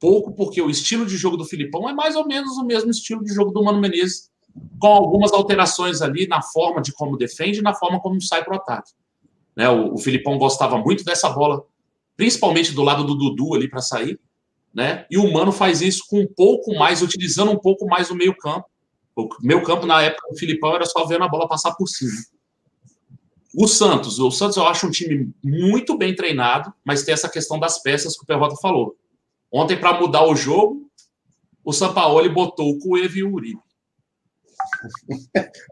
Pouco, 0.00 0.32
porque 0.34 0.60
o 0.60 0.70
estilo 0.70 1.06
de 1.06 1.16
jogo 1.16 1.36
do 1.36 1.44
Filipão 1.44 1.88
é 1.88 1.92
mais 1.92 2.16
ou 2.16 2.26
menos 2.26 2.56
o 2.56 2.64
mesmo 2.64 2.90
estilo 2.90 3.22
de 3.22 3.34
jogo 3.34 3.50
do 3.50 3.62
Mano 3.62 3.80
Menezes, 3.80 4.30
com 4.78 4.88
algumas 4.88 5.32
alterações 5.32 6.00
ali 6.00 6.26
na 6.26 6.42
forma 6.42 6.80
de 6.80 6.92
como 6.92 7.16
defende 7.16 7.58
e 7.58 7.62
na 7.62 7.74
forma 7.74 8.00
como 8.00 8.20
sai 8.20 8.44
para 8.44 8.54
o 8.54 8.56
ataque. 8.56 8.92
Né, 9.56 9.68
o, 9.68 9.94
o 9.94 9.98
Filipão 9.98 10.36
gostava 10.36 10.76
muito 10.78 11.02
dessa 11.02 11.30
bola, 11.30 11.64
principalmente 12.16 12.72
do 12.72 12.82
lado 12.82 13.04
do 13.04 13.14
Dudu 13.14 13.54
ali 13.54 13.68
para 13.68 13.80
sair 13.80 14.20
né? 14.76 15.06
E 15.10 15.16
o 15.16 15.32
Mano 15.32 15.52
faz 15.52 15.80
isso 15.80 16.04
com 16.06 16.20
um 16.20 16.26
pouco 16.26 16.74
mais, 16.74 17.00
utilizando 17.00 17.50
um 17.50 17.58
pouco 17.58 17.86
mais 17.86 18.10
o 18.10 18.14
meio-campo. 18.14 18.66
O 19.16 19.26
meio 19.40 19.62
campo, 19.62 19.86
na 19.86 20.02
época, 20.02 20.28
do 20.30 20.36
Filipão 20.36 20.74
era 20.74 20.84
só 20.84 21.06
vendo 21.06 21.24
a 21.24 21.28
bola 21.28 21.48
passar 21.48 21.74
por 21.74 21.88
cima. 21.88 22.12
O 23.54 23.66
Santos, 23.66 24.18
o 24.18 24.30
Santos 24.30 24.58
eu 24.58 24.66
acho 24.66 24.86
um 24.86 24.90
time 24.90 25.32
muito 25.42 25.96
bem 25.96 26.14
treinado, 26.14 26.70
mas 26.84 27.04
tem 27.04 27.14
essa 27.14 27.26
questão 27.26 27.58
das 27.58 27.82
peças 27.82 28.14
que 28.18 28.22
o 28.22 28.26
Perrota 28.26 28.54
falou. 28.56 28.94
Ontem, 29.50 29.80
para 29.80 29.98
mudar 29.98 30.26
o 30.26 30.36
jogo, 30.36 30.90
o 31.64 31.72
Sampaoli 31.72 32.28
botou 32.28 32.68
o 32.68 32.78
Cueva 32.78 33.16
e 33.16 33.22
o 33.22 33.32
Uribe. 33.32 33.58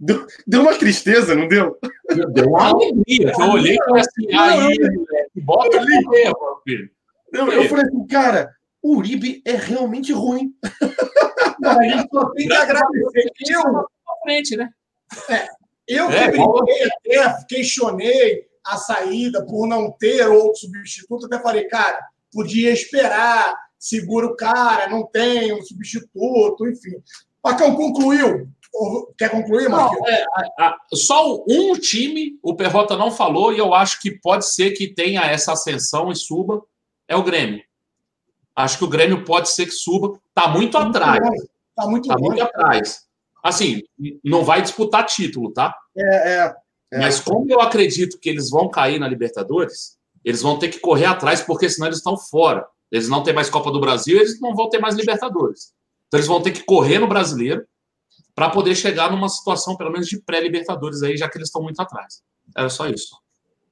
Deu, 0.00 0.26
deu, 0.46 0.62
uma 0.62 0.78
tristeza, 0.78 1.34
não 1.34 1.48
deu? 1.48 1.78
Deu 2.32 2.48
uma 2.48 2.68
alegria. 2.68 3.32
Eu 3.38 3.50
olhei 3.50 3.74
e 3.74 3.84
falei 3.84 4.02
assim, 4.02 4.36
aí, 4.36 4.78
bota 5.36 5.80
filho. 6.64 6.90
Eu, 7.32 7.52
eu 7.52 7.68
falei 7.68 7.84
assim, 7.84 8.06
cara, 8.06 8.54
o 8.82 8.96
Uribe 8.96 9.42
é 9.44 9.52
realmente 9.52 10.12
ruim. 10.12 10.54
A 11.64 11.82
gente 11.82 12.08
só 12.12 12.30
tem 12.30 12.46
que 12.46 12.54
agradecer. 12.54 13.32
Eu, 13.48 13.86
frente, 14.22 14.56
né? 14.56 14.70
É, 15.30 15.48
eu 15.86 16.08
que 16.08 16.14
é, 16.14 16.30
brinquei 16.30 17.20
até, 17.20 17.44
questionei 17.46 18.46
a 18.66 18.76
saída 18.78 19.44
por 19.44 19.66
não 19.66 19.92
ter 19.92 20.26
outro 20.26 20.60
substituto, 20.60 21.26
até 21.26 21.38
falei, 21.40 21.64
cara, 21.68 22.00
podia 22.32 22.70
esperar, 22.72 23.54
segura 23.78 24.26
o 24.26 24.36
cara, 24.36 24.88
não 24.88 25.06
tem 25.06 25.52
um 25.52 25.62
substituto, 25.62 26.66
enfim. 26.66 26.96
Pacão 27.42 27.76
concluiu. 27.76 28.48
Quer 29.16 29.30
concluir, 29.30 29.68
Marquinhos? 29.68 30.08
É, 30.08 30.24
só 30.92 31.36
um 31.48 31.74
time, 31.74 32.38
o 32.42 32.56
Perrota 32.56 32.96
não 32.96 33.10
falou, 33.10 33.52
e 33.52 33.58
eu 33.58 33.72
acho 33.72 34.00
que 34.00 34.10
pode 34.10 34.46
ser 34.52 34.72
que 34.72 34.92
tenha 34.92 35.22
essa 35.22 35.52
ascensão 35.52 36.10
e 36.10 36.16
suba, 36.16 36.62
é 37.08 37.14
o 37.16 37.22
Grêmio. 37.22 37.62
Acho 38.56 38.78
que 38.78 38.84
o 38.84 38.88
Grêmio 38.88 39.24
pode 39.24 39.50
ser 39.50 39.66
que 39.66 39.72
suba. 39.72 40.18
Está 40.28 40.48
muito, 40.48 40.76
atrás. 40.76 41.20
Está 41.22 41.88
muito, 41.88 42.08
tá 42.08 42.16
muito 42.18 42.42
atrás. 42.42 43.04
Assim, 43.42 43.82
não 44.24 44.44
vai 44.44 44.62
disputar 44.62 45.06
título, 45.06 45.52
tá? 45.52 45.76
É, 45.96 46.16
é, 46.16 46.54
é. 46.92 46.98
Mas 46.98 47.20
como 47.20 47.50
eu 47.50 47.60
acredito 47.60 48.18
que 48.18 48.28
eles 48.28 48.50
vão 48.50 48.70
cair 48.70 48.98
na 48.98 49.08
Libertadores, 49.08 49.98
eles 50.24 50.40
vão 50.40 50.58
ter 50.58 50.68
que 50.68 50.80
correr 50.80 51.06
atrás, 51.06 51.42
porque 51.42 51.68
senão 51.68 51.88
eles 51.88 51.98
estão 51.98 52.16
fora. 52.16 52.66
Eles 52.90 53.08
não 53.08 53.22
têm 53.22 53.34
mais 53.34 53.50
Copa 53.50 53.70
do 53.70 53.80
Brasil, 53.80 54.16
eles 54.16 54.40
não 54.40 54.54
vão 54.54 54.68
ter 54.68 54.78
mais 54.78 54.94
Libertadores. 54.94 55.72
Então 56.06 56.18
eles 56.18 56.28
vão 56.28 56.40
ter 56.40 56.52
que 56.52 56.64
correr 56.64 56.98
no 56.98 57.08
brasileiro 57.08 57.66
para 58.34 58.50
poder 58.50 58.74
chegar 58.74 59.10
numa 59.10 59.28
situação, 59.28 59.76
pelo 59.76 59.92
menos, 59.92 60.08
de 60.08 60.18
pré-Libertadores 60.20 61.02
aí, 61.02 61.16
já 61.16 61.28
que 61.28 61.38
eles 61.38 61.48
estão 61.48 61.62
muito 61.62 61.80
atrás. 61.80 62.22
Era 62.56 62.68
só 62.68 62.86
isso. 62.88 63.16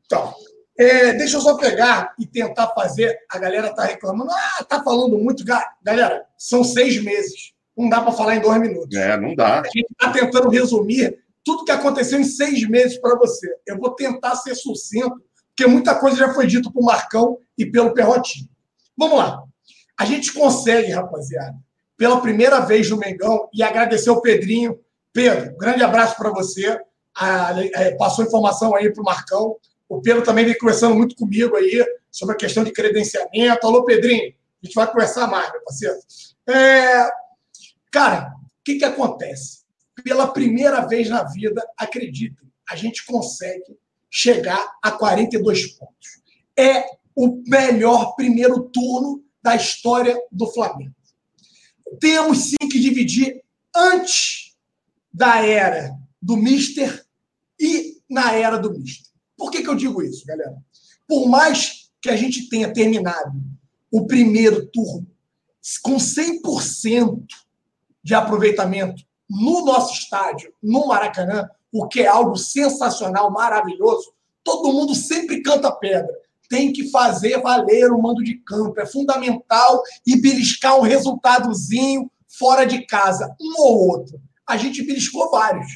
Então, 0.06 0.32
é, 0.78 1.12
deixa 1.14 1.36
eu 1.36 1.40
só 1.40 1.56
pegar 1.56 2.14
e 2.18 2.26
tentar 2.26 2.68
fazer. 2.68 3.18
A 3.30 3.38
galera 3.38 3.68
está 3.68 3.84
reclamando, 3.84 4.30
ah, 4.30 4.64
tá 4.64 4.82
falando 4.82 5.18
muito. 5.18 5.44
Galera, 5.82 6.24
são 6.38 6.62
seis 6.62 7.02
meses. 7.02 7.52
Não 7.76 7.88
dá 7.88 8.00
para 8.00 8.12
falar 8.12 8.36
em 8.36 8.40
dois 8.40 8.60
minutos. 8.60 8.96
É, 8.96 9.16
não 9.16 9.34
dá. 9.34 9.60
A 9.60 9.64
gente 9.64 9.86
está 9.90 10.12
tentando 10.12 10.48
resumir 10.48 11.18
tudo 11.44 11.64
que 11.64 11.72
aconteceu 11.72 12.20
em 12.20 12.24
seis 12.24 12.68
meses 12.68 12.98
para 12.98 13.16
você. 13.16 13.52
Eu 13.66 13.78
vou 13.78 13.90
tentar 13.94 14.36
ser 14.36 14.54
sucinto, 14.54 15.20
porque 15.48 15.68
muita 15.68 15.94
coisa 15.94 16.16
já 16.16 16.34
foi 16.34 16.46
dito 16.46 16.72
por 16.72 16.84
Marcão 16.84 17.38
e 17.58 17.66
pelo 17.66 17.92
Perrotinho. 17.92 18.48
Vamos 18.96 19.18
lá. 19.18 19.42
A 19.98 20.04
gente 20.04 20.32
consegue, 20.32 20.92
rapaziada, 20.92 21.56
pela 21.96 22.20
primeira 22.20 22.60
vez 22.60 22.88
no 22.90 22.98
Mengão, 22.98 23.48
e 23.52 23.62
agradecer 23.62 24.10
ao 24.10 24.20
Pedrinho. 24.20 24.78
Pedro, 25.12 25.56
grande 25.56 25.82
abraço 25.82 26.16
para 26.16 26.30
você. 26.30 26.80
A, 27.14 27.48
a, 27.54 27.64
é, 27.64 27.94
passou 27.96 28.24
informação 28.24 28.74
aí 28.74 28.92
para 28.92 29.02
o 29.02 29.04
Marcão. 29.04 29.56
O 29.88 30.00
Pedro 30.00 30.22
também 30.22 30.44
vem 30.44 30.56
conversando 30.56 30.94
muito 30.94 31.14
comigo 31.14 31.56
aí 31.56 31.84
sobre 32.10 32.34
a 32.34 32.38
questão 32.38 32.64
de 32.64 32.72
credenciamento. 32.72 33.66
Alô, 33.66 33.84
Pedrinho, 33.84 34.34
a 34.62 34.66
gente 34.66 34.74
vai 34.74 34.90
conversar 34.90 35.26
mais, 35.26 35.50
meu 35.52 35.62
parceiro. 35.62 35.96
É... 36.48 37.08
Cara, 37.90 38.32
o 38.34 38.64
que, 38.64 38.76
que 38.76 38.84
acontece? 38.84 39.62
Pela 40.02 40.28
primeira 40.28 40.86
vez 40.86 41.08
na 41.08 41.24
vida, 41.24 41.62
acreditem, 41.76 42.48
a 42.68 42.74
gente 42.74 43.04
consegue 43.04 43.76
chegar 44.10 44.72
a 44.82 44.90
42 44.90 45.66
pontos. 45.78 46.22
É 46.58 46.84
o 47.14 47.42
melhor 47.46 48.14
primeiro 48.14 48.62
turno 48.70 49.22
da 49.42 49.54
história 49.56 50.16
do 50.30 50.46
Flamengo. 50.52 50.94
Temos 52.00 52.50
sim 52.50 52.68
que 52.70 52.80
dividir 52.80 53.42
antes 53.74 54.54
da 55.12 55.44
era 55.44 55.96
do 56.20 56.36
Mister 56.36 57.04
e 57.58 57.98
na 58.08 58.32
era 58.32 58.56
do 58.58 58.72
Mister. 58.72 59.10
Por 59.36 59.50
que, 59.50 59.62
que 59.62 59.68
eu 59.68 59.74
digo 59.74 60.02
isso, 60.02 60.26
galera? 60.26 60.56
Por 61.08 61.28
mais 61.28 61.90
que 62.00 62.10
a 62.10 62.16
gente 62.16 62.48
tenha 62.48 62.72
terminado 62.72 63.32
o 63.90 64.06
primeiro 64.06 64.66
turno 64.66 65.06
com 65.82 65.96
100% 65.96 67.24
de 68.02 68.14
aproveitamento 68.14 69.02
no 69.28 69.64
nosso 69.64 69.94
estádio, 69.94 70.52
no 70.62 70.88
Maracanã, 70.88 71.48
o 71.72 71.86
que 71.86 72.00
é 72.00 72.06
algo 72.06 72.36
sensacional, 72.36 73.30
maravilhoso, 73.30 74.12
todo 74.44 74.72
mundo 74.72 74.94
sempre 74.94 75.42
canta 75.42 75.70
pedra. 75.70 76.12
Tem 76.52 76.70
que 76.70 76.90
fazer 76.90 77.40
valer 77.40 77.90
o 77.90 77.98
mando 77.98 78.22
de 78.22 78.34
campo. 78.34 78.78
É 78.78 78.84
fundamental 78.84 79.82
e 80.06 80.20
beliscar 80.20 80.78
um 80.78 80.82
resultadozinho 80.82 82.10
fora 82.28 82.66
de 82.66 82.84
casa, 82.84 83.34
um 83.40 83.54
ou 83.62 83.88
outro. 83.88 84.20
A 84.46 84.58
gente 84.58 84.82
beliscou 84.82 85.30
vários. 85.30 85.66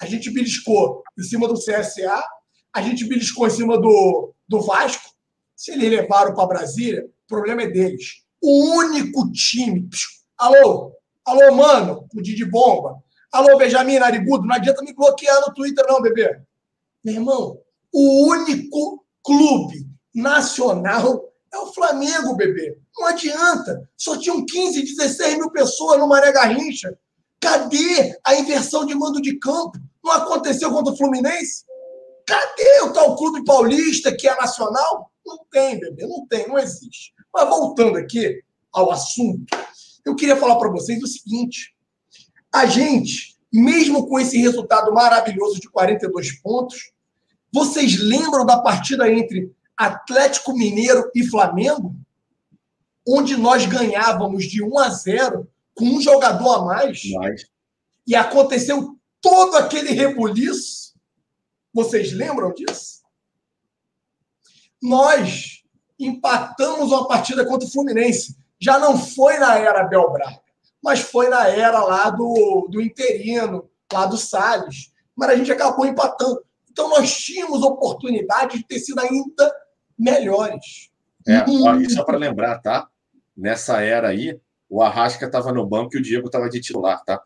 A 0.00 0.06
gente 0.06 0.30
beliscou 0.30 1.02
em 1.18 1.22
cima 1.24 1.48
do 1.48 1.54
CSA, 1.54 2.24
a 2.72 2.80
gente 2.80 3.04
beliscou 3.06 3.48
em 3.48 3.50
cima 3.50 3.76
do, 3.76 4.32
do 4.46 4.60
Vasco. 4.60 5.10
Se 5.56 5.72
eles 5.72 5.90
levaram 5.90 6.32
para 6.32 6.46
Brasília, 6.46 7.04
o 7.06 7.26
problema 7.26 7.62
é 7.62 7.66
deles. 7.66 8.22
O 8.40 8.76
único 8.76 9.32
time. 9.32 9.88
Alô, 10.38 10.92
alô, 11.24 11.56
mano, 11.56 12.06
o 12.14 12.22
de 12.22 12.44
Bomba. 12.44 13.02
Alô, 13.32 13.58
Benjamin 13.58 13.98
Narigudo, 13.98 14.46
não 14.46 14.54
adianta 14.54 14.80
me 14.82 14.94
bloquear 14.94 15.40
no 15.44 15.52
Twitter, 15.52 15.84
não, 15.88 16.00
bebê. 16.00 16.40
Meu 17.04 17.14
irmão, 17.14 17.58
o 17.92 18.28
único 18.28 19.04
clube 19.24 19.89
nacional 20.14 21.30
é 21.52 21.58
o 21.58 21.72
Flamengo, 21.72 22.36
bebê. 22.36 22.78
Não 22.96 23.08
adianta. 23.08 23.88
Só 23.96 24.16
tinham 24.16 24.44
15, 24.44 24.82
16 24.82 25.38
mil 25.38 25.50
pessoas 25.50 25.98
no 25.98 26.08
Maré 26.08 26.32
Garrincha. 26.32 26.96
Cadê 27.40 28.18
a 28.24 28.36
inversão 28.36 28.84
de 28.84 28.94
mando 28.94 29.20
de 29.20 29.38
campo? 29.38 29.78
Não 30.04 30.12
aconteceu 30.12 30.70
contra 30.70 30.92
o 30.92 30.96
Fluminense? 30.96 31.64
Cadê 32.26 32.82
o 32.82 32.92
tal 32.92 33.16
clube 33.16 33.44
paulista 33.44 34.14
que 34.14 34.28
é 34.28 34.36
nacional? 34.36 35.10
Não 35.26 35.38
tem, 35.50 35.80
bebê, 35.80 36.06
não 36.06 36.26
tem, 36.26 36.46
não 36.46 36.58
existe. 36.58 37.12
Mas 37.32 37.48
voltando 37.48 37.96
aqui 37.96 38.42
ao 38.72 38.90
assunto, 38.90 39.44
eu 40.04 40.14
queria 40.14 40.36
falar 40.36 40.56
para 40.56 40.70
vocês 40.70 41.02
o 41.02 41.06
seguinte: 41.06 41.74
a 42.54 42.66
gente, 42.66 43.36
mesmo 43.52 44.06
com 44.06 44.18
esse 44.18 44.38
resultado 44.38 44.92
maravilhoso 44.92 45.60
de 45.60 45.68
42 45.68 46.40
pontos, 46.40 46.92
vocês 47.52 47.98
lembram 47.98 48.46
da 48.46 48.60
partida 48.60 49.10
entre 49.10 49.52
Atlético 49.86 50.52
Mineiro 50.52 51.10
e 51.14 51.26
Flamengo? 51.26 51.94
Onde 53.06 53.36
nós 53.36 53.66
ganhávamos 53.66 54.44
de 54.44 54.62
1 54.62 54.78
a 54.78 54.88
0 54.90 55.48
com 55.74 55.84
um 55.84 56.00
jogador 56.00 56.50
a 56.50 56.62
mais. 56.62 57.02
mais. 57.12 57.46
E 58.06 58.14
aconteceu 58.14 58.96
todo 59.20 59.56
aquele 59.56 59.92
rebuliço 59.92 60.80
vocês 61.72 62.12
lembram 62.12 62.52
disso? 62.52 63.00
Nós 64.82 65.62
empatamos 65.98 66.90
uma 66.90 67.06
partida 67.06 67.46
contra 67.46 67.66
o 67.66 67.70
Fluminense. 67.70 68.36
Já 68.58 68.78
não 68.78 68.98
foi 68.98 69.38
na 69.38 69.56
era 69.56 69.84
Bel 69.84 70.10
Braga, 70.12 70.40
mas 70.82 71.00
foi 71.00 71.28
na 71.28 71.48
era 71.48 71.82
lá 71.84 72.10
do, 72.10 72.68
do 72.70 72.80
interino, 72.80 73.70
lá 73.92 74.06
do 74.06 74.16
Salles. 74.16 74.92
Mas 75.14 75.30
a 75.30 75.36
gente 75.36 75.52
acabou 75.52 75.86
empatando. 75.86 76.42
Então 76.70 76.88
nós 76.88 77.12
tínhamos 77.16 77.62
oportunidade 77.62 78.58
de 78.58 78.64
ter 78.64 78.80
sido 78.80 78.98
ainda 78.98 79.54
melhores. 80.00 80.90
É, 81.26 81.44
hum. 81.48 81.88
só 81.90 82.04
para 82.04 82.16
lembrar, 82.16 82.58
tá? 82.58 82.88
Nessa 83.36 83.82
era 83.82 84.08
aí, 84.08 84.38
o 84.68 84.82
Arrasca 84.82 85.26
estava 85.26 85.52
no 85.52 85.66
banco 85.66 85.94
e 85.94 85.98
o 85.98 86.02
Diego 86.02 86.26
estava 86.26 86.48
de 86.48 86.60
titular, 86.60 87.02
tá? 87.04 87.22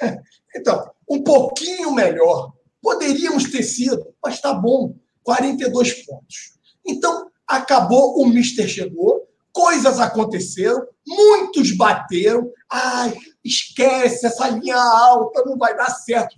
Então, 0.56 0.90
um 1.06 1.22
pouquinho 1.22 1.94
melhor. 1.94 2.54
Poderíamos 2.80 3.50
ter 3.50 3.62
sido, 3.62 4.14
mas 4.24 4.36
está 4.36 4.54
bom, 4.54 4.96
42 5.22 6.06
pontos. 6.06 6.56
Então, 6.86 7.30
acabou, 7.46 8.18
o 8.22 8.26
Mister 8.26 8.66
chegou, 8.66 9.28
coisas 9.52 10.00
aconteceram, 10.00 10.86
muitos 11.06 11.76
bateram. 11.76 12.50
Ai, 12.70 13.14
esquece, 13.44 14.24
essa 14.24 14.48
linha 14.48 14.76
alta 14.76 15.44
não 15.44 15.58
vai 15.58 15.76
dar 15.76 15.90
certo. 15.90 16.34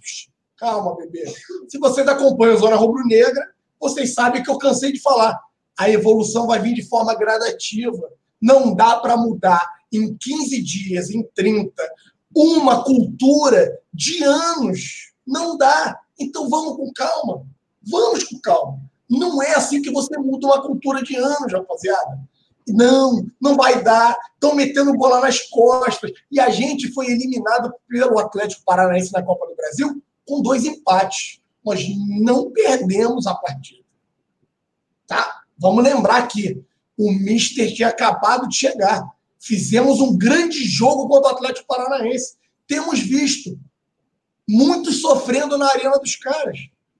Calma, 0.57 0.97
bebê. 0.97 1.25
Se 1.69 1.79
vocês 1.79 2.09
acompanham 2.09 2.55
a 2.55 2.59
Zona 2.59 2.75
Rubro-Negra, 2.75 3.55
vocês 3.81 4.15
sabem 4.15 4.43
que 4.43 4.51
eu 4.51 4.59
cansei 4.59 4.93
de 4.93 5.01
falar. 5.01 5.39
A 5.79 5.89
evolução 5.89 6.47
vai 6.47 6.61
vir 6.61 6.75
de 6.75 6.83
forma 6.83 7.15
gradativa. 7.15 8.11
Não 8.41 8.75
dá 8.75 8.97
para 8.97 9.17
mudar 9.17 9.65
em 9.93 10.17
15 10.17 10.63
dias, 10.63 11.11
em 11.11 11.23
30, 11.35 11.73
uma 12.35 12.85
cultura 12.85 13.81
de 13.95 14.23
anos. 14.25 15.13
Não 15.27 15.57
dá. 15.57 16.01
Então 16.19 16.49
vamos 16.49 16.77
com 16.77 16.93
calma. 16.93 17.47
Vamos 17.83 18.25
com 18.25 18.39
calma. 18.41 18.81
Não 19.09 19.43
é 19.43 19.55
assim 19.55 19.81
que 19.81 19.91
você 19.91 20.19
muda 20.19 20.47
uma 20.47 20.63
cultura 20.63 21.03
de 21.03 21.17
anos, 21.17 21.53
rapaziada. 21.53 22.21
Não, 22.67 23.27
não 23.41 23.57
vai 23.57 23.83
dar. 23.83 24.19
Estão 24.35 24.55
metendo 24.55 24.97
bola 24.97 25.21
nas 25.21 25.41
costas. 25.49 26.13
E 26.31 26.39
a 26.39 26.51
gente 26.51 26.93
foi 26.93 27.07
eliminado 27.07 27.73
pelo 27.89 28.19
Atlético 28.19 28.63
Paranaense 28.65 29.13
na 29.13 29.23
Copa 29.23 29.47
do 29.47 29.57
Brasil 29.57 30.03
com 30.27 30.43
dois 30.43 30.65
empates. 30.65 31.41
Nós 31.65 31.83
não 32.21 32.51
perdemos 32.51 33.27
a 33.27 33.35
partida. 33.35 33.83
Tá? 35.07 35.38
Vamos 35.59 35.83
lembrar 35.83 36.27
que 36.29 36.63
o 36.97 37.13
Mister 37.13 37.73
tinha 37.75 37.89
acabado 37.89 38.49
de 38.49 38.57
chegar. 38.57 39.05
Fizemos 39.39 40.01
um 40.01 40.17
grande 40.17 40.65
jogo 40.65 41.09
contra 41.09 41.33
o 41.33 41.35
Atlético 41.35 41.67
Paranaense. 41.67 42.37
Temos 42.67 43.01
visto 43.01 43.59
muitos 44.49 45.01
sofrendo 45.01 45.57
na 45.57 45.69
arena 45.69 45.99
dos 45.99 46.17
caras. 46.17 46.59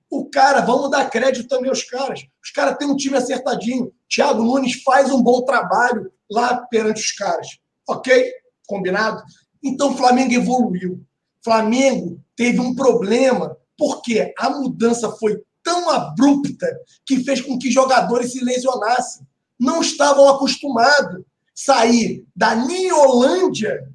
O 0.09 0.25
cara, 0.25 0.61
vamos 0.61 0.89
dar 0.89 1.09
crédito 1.09 1.47
também 1.47 1.69
aos 1.69 1.83
caras. 1.83 2.25
Os 2.43 2.49
caras 2.49 2.77
têm 2.77 2.87
um 2.87 2.95
time 2.95 3.17
acertadinho. 3.17 3.91
Thiago 4.09 4.43
Nunes 4.43 4.81
faz 4.83 5.11
um 5.11 5.21
bom 5.21 5.43
trabalho 5.43 6.11
lá 6.29 6.57
perante 6.67 7.01
os 7.01 7.11
caras. 7.11 7.59
Ok? 7.87 8.31
Combinado? 8.67 9.21
Então 9.63 9.91
o 9.91 9.97
Flamengo 9.97 10.33
evoluiu. 10.33 11.03
Flamengo 11.43 12.19
teve 12.35 12.59
um 12.59 12.73
problema 12.73 13.55
porque 13.77 14.33
a 14.37 14.49
mudança 14.49 15.11
foi 15.11 15.41
tão 15.69 15.87
abrupta 15.87 16.67
que 17.05 17.23
fez 17.23 17.41
com 17.41 17.59
que 17.59 17.69
jogadores 17.69 18.31
se 18.31 18.43
lesionassem. 18.43 19.27
Não 19.59 19.81
estavam 19.81 20.27
acostumados 20.27 21.17
a 21.17 21.23
sair 21.53 22.25
da 22.35 22.55
Niolândia 22.55 23.87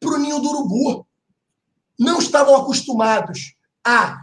para 0.00 0.14
o 0.14 0.18
Ninho 0.18 0.40
do 0.40 0.48
Urubu. 0.48 1.06
Não 1.98 2.18
estavam 2.18 2.56
acostumados 2.56 3.54
a 3.84 4.18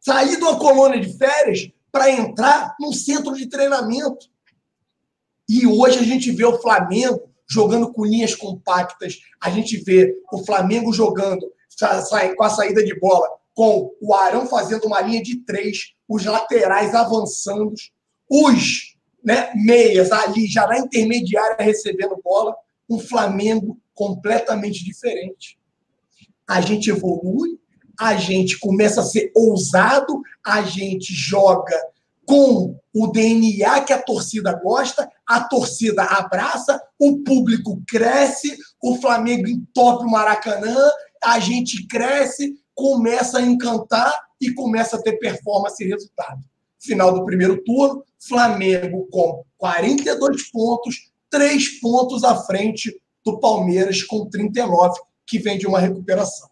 sair 0.00 0.38
de 0.38 0.42
uma 0.42 0.58
colônia 0.58 0.98
de 0.98 1.12
férias 1.18 1.70
para 1.92 2.10
entrar 2.10 2.74
num 2.80 2.92
centro 2.92 3.34
de 3.34 3.46
treinamento. 3.46 4.30
E 5.46 5.66
hoje 5.66 5.98
a 5.98 6.04
gente 6.04 6.30
vê 6.30 6.46
o 6.46 6.58
Flamengo 6.58 7.28
jogando 7.50 7.92
com 7.92 8.04
linhas 8.04 8.34
compactas, 8.34 9.18
a 9.40 9.50
gente 9.50 9.76
vê 9.78 10.14
o 10.32 10.44
Flamengo 10.44 10.92
jogando 10.92 11.50
com 12.36 12.44
a 12.44 12.50
saída 12.50 12.82
de 12.82 12.98
bola, 12.98 13.28
com 13.54 13.94
o 14.00 14.14
Arão 14.14 14.46
fazendo 14.46 14.86
uma 14.86 15.00
linha 15.00 15.22
de 15.22 15.36
três, 15.44 15.94
os 16.08 16.24
laterais 16.24 16.94
avançando, 16.94 17.74
os 18.30 18.96
né, 19.22 19.52
meias 19.54 20.10
ali 20.10 20.46
já 20.46 20.66
na 20.66 20.78
intermediária 20.78 21.64
recebendo 21.64 22.20
bola, 22.24 22.56
um 22.88 22.98
Flamengo 22.98 23.78
completamente 23.94 24.84
diferente. 24.84 25.58
A 26.48 26.60
gente 26.60 26.88
evolui, 26.88 27.58
a 27.98 28.16
gente 28.16 28.58
começa 28.58 29.00
a 29.00 29.04
ser 29.04 29.30
ousado, 29.34 30.22
a 30.44 30.62
gente 30.62 31.12
joga 31.12 31.76
com 32.24 32.78
o 32.94 33.06
DNA 33.08 33.82
que 33.82 33.92
a 33.92 34.00
torcida 34.00 34.52
gosta, 34.52 35.10
a 35.26 35.40
torcida 35.40 36.02
abraça, 36.02 36.80
o 36.98 37.18
público 37.18 37.82
cresce, 37.86 38.56
o 38.82 38.96
Flamengo 38.96 39.48
entope 39.48 40.04
o 40.04 40.10
Maracanã, 40.10 40.76
a 41.22 41.38
gente 41.40 41.86
cresce, 41.86 42.54
começa 42.74 43.38
a 43.38 43.42
encantar 43.42 44.27
e 44.40 44.52
começa 44.52 44.96
a 44.96 45.02
ter 45.02 45.18
performance 45.18 45.82
e 45.82 45.88
resultado. 45.88 46.40
Final 46.78 47.12
do 47.12 47.24
primeiro 47.24 47.62
turno, 47.64 48.04
Flamengo 48.20 49.08
com 49.10 49.44
42 49.56 50.50
pontos, 50.50 51.10
3 51.30 51.80
pontos 51.80 52.24
à 52.24 52.36
frente 52.44 53.00
do 53.24 53.38
Palmeiras 53.40 54.02
com 54.02 54.26
39, 54.26 55.00
que 55.26 55.38
vem 55.38 55.58
de 55.58 55.66
uma 55.66 55.80
recuperação. 55.80 56.48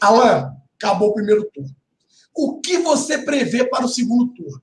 Alan, 0.00 0.52
acabou 0.76 1.10
o 1.10 1.14
primeiro 1.14 1.48
turno. 1.52 1.74
O 2.34 2.60
que 2.60 2.78
você 2.78 3.18
prevê 3.18 3.64
para 3.64 3.84
o 3.84 3.88
segundo 3.88 4.32
turno? 4.32 4.62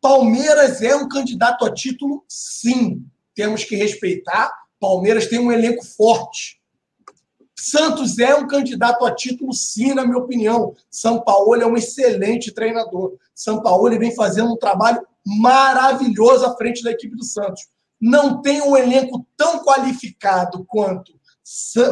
Palmeiras 0.00 0.80
é 0.80 0.94
um 0.94 1.08
candidato 1.08 1.64
a 1.64 1.72
título? 1.72 2.24
Sim. 2.28 3.04
Temos 3.34 3.64
que 3.64 3.76
respeitar. 3.76 4.50
Palmeiras 4.78 5.26
tem 5.26 5.38
um 5.38 5.52
elenco 5.52 5.84
forte. 5.84 6.59
Santos 7.60 8.18
é 8.18 8.34
um 8.34 8.46
candidato 8.46 9.04
a 9.04 9.14
título, 9.14 9.52
sim, 9.52 9.92
na 9.92 10.04
minha 10.04 10.16
opinião. 10.16 10.74
São 10.90 11.22
Paulo 11.22 11.54
é 11.60 11.66
um 11.66 11.76
excelente 11.76 12.52
treinador. 12.52 13.16
São 13.34 13.62
Paulo 13.62 13.90
vem 13.98 14.14
fazendo 14.14 14.52
um 14.52 14.56
trabalho 14.56 15.06
maravilhoso 15.26 16.46
à 16.46 16.56
frente 16.56 16.82
da 16.82 16.90
equipe 16.90 17.14
do 17.14 17.24
Santos. 17.24 17.68
Não 18.00 18.40
tem 18.40 18.62
um 18.62 18.76
elenco 18.76 19.26
tão 19.36 19.62
qualificado 19.62 20.64
quanto, 20.64 21.12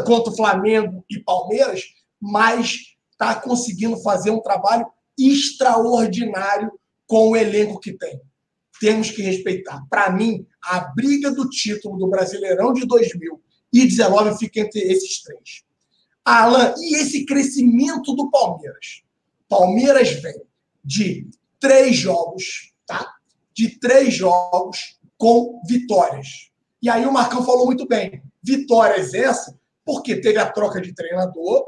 quanto 0.07 0.35
Flamengo 0.35 1.05
e 1.11 1.21
Palmeiras, 1.21 1.83
mas 2.19 2.97
está 3.13 3.35
conseguindo 3.35 3.99
fazer 3.99 4.31
um 4.31 4.41
trabalho 4.41 4.87
extraordinário 5.19 6.73
com 7.07 7.31
o 7.31 7.37
elenco 7.37 7.79
que 7.79 7.93
tem. 7.93 8.19
Temos 8.81 9.11
que 9.11 9.21
respeitar. 9.21 9.83
Para 9.91 10.11
mim, 10.11 10.47
a 10.63 10.81
briga 10.81 11.31
do 11.31 11.49
título 11.49 11.99
do 11.99 12.09
Brasileirão 12.09 12.73
de 12.73 12.87
2019 13.73 14.39
fica 14.39 14.61
entre 14.61 14.81
esses 14.81 15.23
três. 15.23 15.63
Alan, 16.25 16.75
e 16.79 16.97
esse 16.97 17.25
crescimento 17.25 18.15
do 18.15 18.31
Palmeiras? 18.31 19.03
Palmeiras 19.49 20.11
vem 20.11 20.43
de 20.85 21.27
três 21.59 21.97
jogos, 21.97 22.73
tá? 22.87 23.15
De 23.55 23.79
três 23.79 24.15
jogos 24.15 24.99
com 25.17 25.61
vitórias. 25.67 26.51
E 26.83 26.89
aí 26.89 27.07
o 27.07 27.13
Marcão 27.13 27.45
falou 27.45 27.67
muito 27.67 27.87
bem. 27.87 28.23
Vitórias 28.43 29.15
essa, 29.15 29.59
porque 29.85 30.21
teve 30.21 30.39
a 30.39 30.51
troca 30.51 30.81
de 30.81 30.95
treinador, 30.95 31.67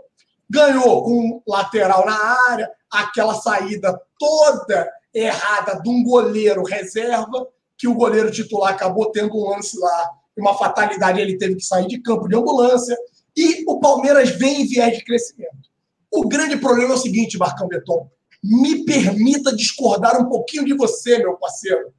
ganhou 0.49 1.03
com 1.03 1.13
um 1.13 1.43
lateral 1.47 2.05
na 2.05 2.39
área, 2.51 2.71
aquela 2.91 3.35
saída 3.35 3.99
toda 4.19 4.91
errada 5.15 5.81
de 5.81 5.89
um 5.89 6.05
goleiro 6.05 6.63
reserva, 6.63 7.49
que 7.77 7.89
o 7.89 7.95
goleiro 7.95 8.31
titular 8.31 8.75
acabou 8.75 9.11
tendo 9.11 9.35
um 9.35 9.49
lance 9.51 9.79
lá, 9.79 10.11
uma 10.41 10.57
fatalidade, 10.57 11.21
ele 11.21 11.39
teve 11.39 11.57
que 11.57 11.65
sair 11.65 11.87
de 11.87 12.01
campo 12.01 12.29
de 12.29 12.37
ambulância, 12.37 12.97
e 13.37 13.65
o 13.69 13.79
Palmeiras 13.79 14.31
vem 14.31 14.63
em 14.63 14.67
viés 14.67 14.99
de 14.99 15.05
crescimento. 15.05 15.71
O 16.11 16.29
grande 16.29 16.57
problema 16.57 16.95
é 16.95 16.97
o 16.97 17.01
seguinte, 17.01 17.39
Marcão 17.39 17.69
Beton, 17.69 18.11
me 18.43 18.85
permita 18.85 19.55
discordar 19.55 20.21
um 20.21 20.29
pouquinho 20.29 20.65
de 20.65 20.75
você, 20.75 21.19
meu 21.19 21.37
parceiro. 21.37 21.93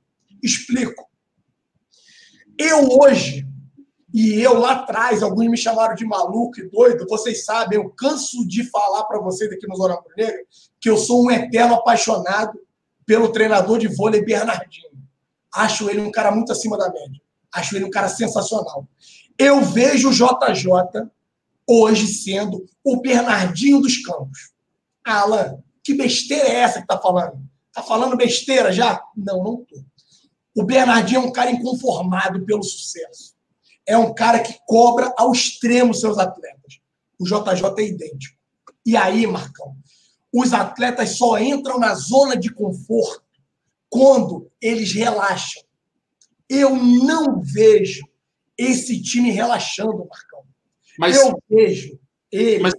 Explico. 0.43 1.09
Eu 2.57 2.89
hoje, 2.99 3.47
e 4.13 4.41
eu 4.41 4.59
lá 4.59 4.73
atrás, 4.73 5.23
alguns 5.23 5.47
me 5.47 5.57
chamaram 5.57 5.95
de 5.95 6.05
maluco 6.05 6.59
e 6.59 6.69
doido, 6.69 7.05
vocês 7.07 7.45
sabem, 7.45 7.79
eu 7.79 7.89
canso 7.91 8.45
de 8.47 8.69
falar 8.69 9.05
para 9.05 9.19
vocês 9.19 9.51
aqui 9.51 9.67
no 9.67 9.75
Zona 9.75 9.97
Negra 10.17 10.43
que 10.79 10.89
eu 10.89 10.97
sou 10.97 11.25
um 11.25 11.31
eterno 11.31 11.75
apaixonado 11.75 12.59
pelo 13.05 13.31
treinador 13.31 13.77
de 13.77 13.87
vôlei 13.87 14.23
Bernardinho. 14.23 14.91
Acho 15.53 15.89
ele 15.89 16.01
um 16.01 16.11
cara 16.11 16.31
muito 16.31 16.51
acima 16.51 16.77
da 16.77 16.91
média. 16.91 17.21
Acho 17.53 17.75
ele 17.75 17.85
um 17.85 17.89
cara 17.89 18.07
sensacional. 18.07 18.87
Eu 19.37 19.61
vejo 19.61 20.09
o 20.09 20.13
JJ 20.13 21.09
hoje 21.67 22.07
sendo 22.07 22.65
o 22.83 23.01
Bernardinho 23.01 23.81
dos 23.81 23.97
Campos. 24.03 24.51
Alan, 25.03 25.57
que 25.83 25.93
besteira 25.93 26.47
é 26.47 26.55
essa 26.55 26.81
que 26.81 26.87
tá 26.87 26.97
falando? 26.97 27.41
Tá 27.73 27.81
falando 27.81 28.17
besteira 28.17 28.71
já? 28.71 29.01
Não, 29.15 29.43
não 29.43 29.57
tô. 29.65 29.83
O 30.55 30.63
Bernardinho 30.63 31.21
é 31.21 31.25
um 31.25 31.31
cara 31.31 31.51
inconformado 31.51 32.45
pelo 32.45 32.63
sucesso. 32.63 33.33
É 33.87 33.97
um 33.97 34.13
cara 34.13 34.39
que 34.39 34.57
cobra 34.65 35.13
ao 35.17 35.31
extremo 35.31 35.93
seus 35.93 36.17
atletas. 36.17 36.79
O 37.19 37.25
JJ 37.25 37.73
é 37.77 37.87
idêntico. 37.87 38.37
E 38.85 38.97
aí, 38.97 39.25
Marcão, 39.25 39.75
os 40.33 40.53
atletas 40.53 41.11
só 41.11 41.39
entram 41.39 41.79
na 41.79 41.93
zona 41.93 42.35
de 42.35 42.53
conforto 42.53 43.23
quando 43.89 44.49
eles 44.61 44.93
relaxam. 44.93 45.63
Eu 46.53 46.75
não 46.75 47.41
vejo 47.41 48.05
esse 48.57 49.01
time 49.01 49.31
relaxando, 49.31 50.05
Marcão. 50.09 50.43
Mas, 50.99 51.15
eu 51.15 51.41
vejo 51.49 51.97
ele. 52.29 52.61
Mas 52.61 52.73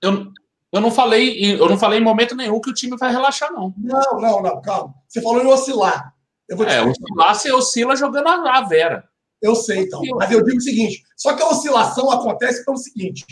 eu, 0.00 0.32
eu 0.72 0.80
não 0.80 0.92
falei, 0.92 1.60
eu 1.60 1.68
não 1.68 1.76
falei 1.76 1.98
em 1.98 2.04
momento 2.04 2.36
nenhum 2.36 2.60
que 2.60 2.70
o 2.70 2.74
time 2.74 2.96
vai 2.96 3.10
relaxar, 3.10 3.52
não. 3.52 3.74
Não, 3.76 4.20
não, 4.20 4.40
não, 4.40 4.62
calma. 4.62 4.94
Você 5.08 5.20
falou 5.20 5.42
em 5.42 5.46
oscilar. 5.46 6.14
Eu 6.48 6.56
vou 6.56 6.66
é, 6.66 6.80
oscilar, 6.80 7.34
você 7.34 7.50
oscila 7.50 7.96
jogando 7.96 8.28
a 8.28 8.60
Vera. 8.62 9.08
Eu 9.42 9.56
sei, 9.56 9.80
então. 9.80 10.00
Mas 10.14 10.30
eu 10.30 10.44
digo 10.44 10.58
o 10.58 10.62
seguinte: 10.62 11.02
só 11.16 11.34
que 11.34 11.42
a 11.42 11.48
oscilação 11.48 12.08
acontece 12.12 12.64
pelo 12.64 12.76
seguinte: 12.76 13.26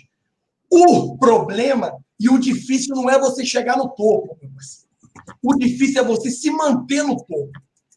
o 0.69 1.17
problema 1.17 1.97
e 2.19 2.29
o 2.29 2.39
difícil 2.39 2.97
não 2.97 3.09
é 3.09 3.17
você 3.17 3.47
chegar 3.47 3.77
no 3.77 3.91
topo. 3.91 4.37
O 5.41 5.55
difícil 5.55 6.03
é 6.03 6.05
você 6.05 6.33
se 6.33 6.51
manter 6.51 7.05
no 7.05 7.17
topo. 7.17 7.53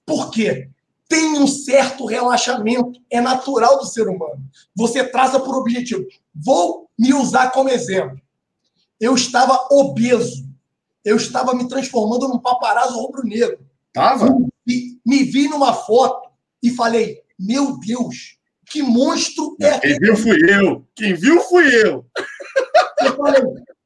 Por 0.05 0.29
quê? 0.29 0.69
Tem 1.08 1.39
um 1.39 1.47
certo 1.47 2.05
relaxamento, 2.05 2.99
é 3.10 3.22
natural 3.22 3.80
do 3.80 3.86
ser 3.86 4.08
humano. 4.08 4.43
Você 4.76 5.03
traça 5.03 5.39
por 5.39 5.55
objetivo. 5.55 6.05
Vou 6.36 6.89
me 6.99 7.14
usar 7.14 7.51
como 7.51 7.70
exemplo. 7.70 8.20
Eu 8.99 9.16
estava 9.16 9.68
obeso. 9.72 10.45
Eu 11.05 11.16
estava 11.16 11.53
me 11.53 11.68
transformando 11.68 12.28
num 12.28 12.39
paparazzo 12.39 12.99
rubro-negro. 12.99 13.60
Tava? 13.93 14.28
Me, 14.66 14.99
me 15.05 15.24
vi 15.24 15.47
numa 15.47 15.74
foto 15.74 16.30
e 16.62 16.72
falei: 16.72 17.22
Meu 17.39 17.80
Deus, 17.80 18.38
que 18.70 18.82
monstro 18.82 19.55
é 19.62 19.80
Quem 19.80 19.97
viu 19.97 20.18
fui 20.18 20.38
eu. 20.51 20.86
Quem 20.95 21.14
viu 21.14 21.41
fui 21.41 21.66
eu. 21.86 22.05
Eu 22.99 23.16
falei: 23.16 23.41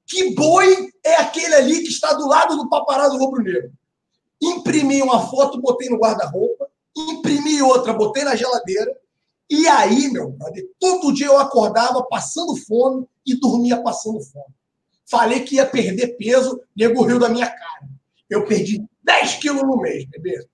Que 0.08 0.34
boi 0.34 0.90
é 1.06 1.16
aquele 1.16 1.54
ali 1.54 1.82
que 1.82 1.90
está 1.90 2.14
do 2.14 2.28
lado 2.28 2.56
do 2.56 2.70
paparazzo 2.70 3.18
rubro-negro? 3.18 3.72
Imprimi 4.42 5.02
uma 5.02 5.28
foto, 5.28 5.62
botei 5.62 5.90
no 5.90 6.00
guarda-roupa, 6.00 6.61
imprimi 6.96 7.62
outra, 7.62 7.94
botei 7.94 8.24
na 8.24 8.36
geladeira. 8.36 8.96
E 9.50 9.68
aí, 9.68 10.10
meu 10.10 10.30
brother, 10.30 10.66
todo 10.80 11.14
dia 11.14 11.28
eu 11.28 11.38
acordava 11.38 12.04
passando 12.04 12.56
fome 12.56 13.06
e 13.26 13.36
dormia 13.36 13.82
passando 13.82 14.22
fome. 14.22 14.54
Falei 15.10 15.42
que 15.42 15.56
ia 15.56 15.66
perder 15.66 16.16
peso, 16.16 16.62
nego 16.76 17.04
riu 17.04 17.20
da 17.20 17.28
minha 17.28 17.48
cara. 17.48 17.90
Eu 18.30 18.46
perdi 18.46 18.86
10 19.04 19.36
quilos 19.36 19.64
no 19.64 19.78
mês, 19.78 20.06
bebê. 20.06 20.48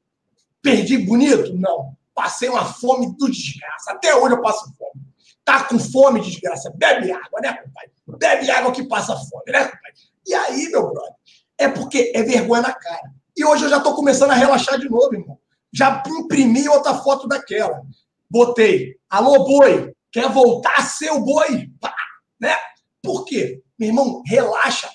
Perdi 0.62 0.98
bonito? 0.98 1.54
Não. 1.54 1.96
Passei 2.16 2.50
uma 2.50 2.66
fome 2.66 3.16
do 3.16 3.30
desgraça. 3.30 3.92
Até 3.92 4.16
hoje 4.16 4.34
eu 4.34 4.42
passo 4.42 4.66
fome. 4.76 5.06
Tá 5.46 5.64
com 5.64 5.78
fome, 5.78 6.20
desgraça? 6.20 6.74
Bebe 6.76 7.12
água, 7.12 7.40
né, 7.40 7.54
compadre? 7.54 7.92
Bebe 8.08 8.50
água 8.50 8.72
que 8.72 8.84
passa 8.84 9.16
fome, 9.16 9.52
né, 9.52 9.66
compadre? 9.66 9.94
E 10.26 10.34
aí, 10.34 10.70
meu 10.70 10.90
brother, 10.90 11.14
é 11.58 11.70
porque 11.70 12.12
é 12.16 12.24
vergonha 12.24 12.64
na 12.64 12.74
cara. 12.74 13.14
E 13.36 13.46
hoje 13.46 13.66
eu 13.66 13.70
já 13.70 13.80
tô 13.80 13.94
começando 13.94 14.32
a 14.32 14.36
relaxar 14.36 14.80
de 14.80 14.90
novo, 14.90 15.14
irmão. 15.14 15.37
Já 15.74 16.04
imprimi 16.08 16.68
outra 16.70 16.96
foto 16.96 17.28
daquela. 17.28 17.82
Botei, 18.30 18.96
alô, 19.10 19.46
boi, 19.46 19.94
quer 20.12 20.30
voltar 20.30 20.76
a 20.78 20.84
ser 20.84 21.12
o 21.12 21.22
boi? 21.22 21.70
Pá, 21.80 21.94
né? 22.40 22.56
Por 23.02 23.26
quê? 23.26 23.62
Meu 23.78 23.90
irmão, 23.90 24.22
relaxa. 24.26 24.90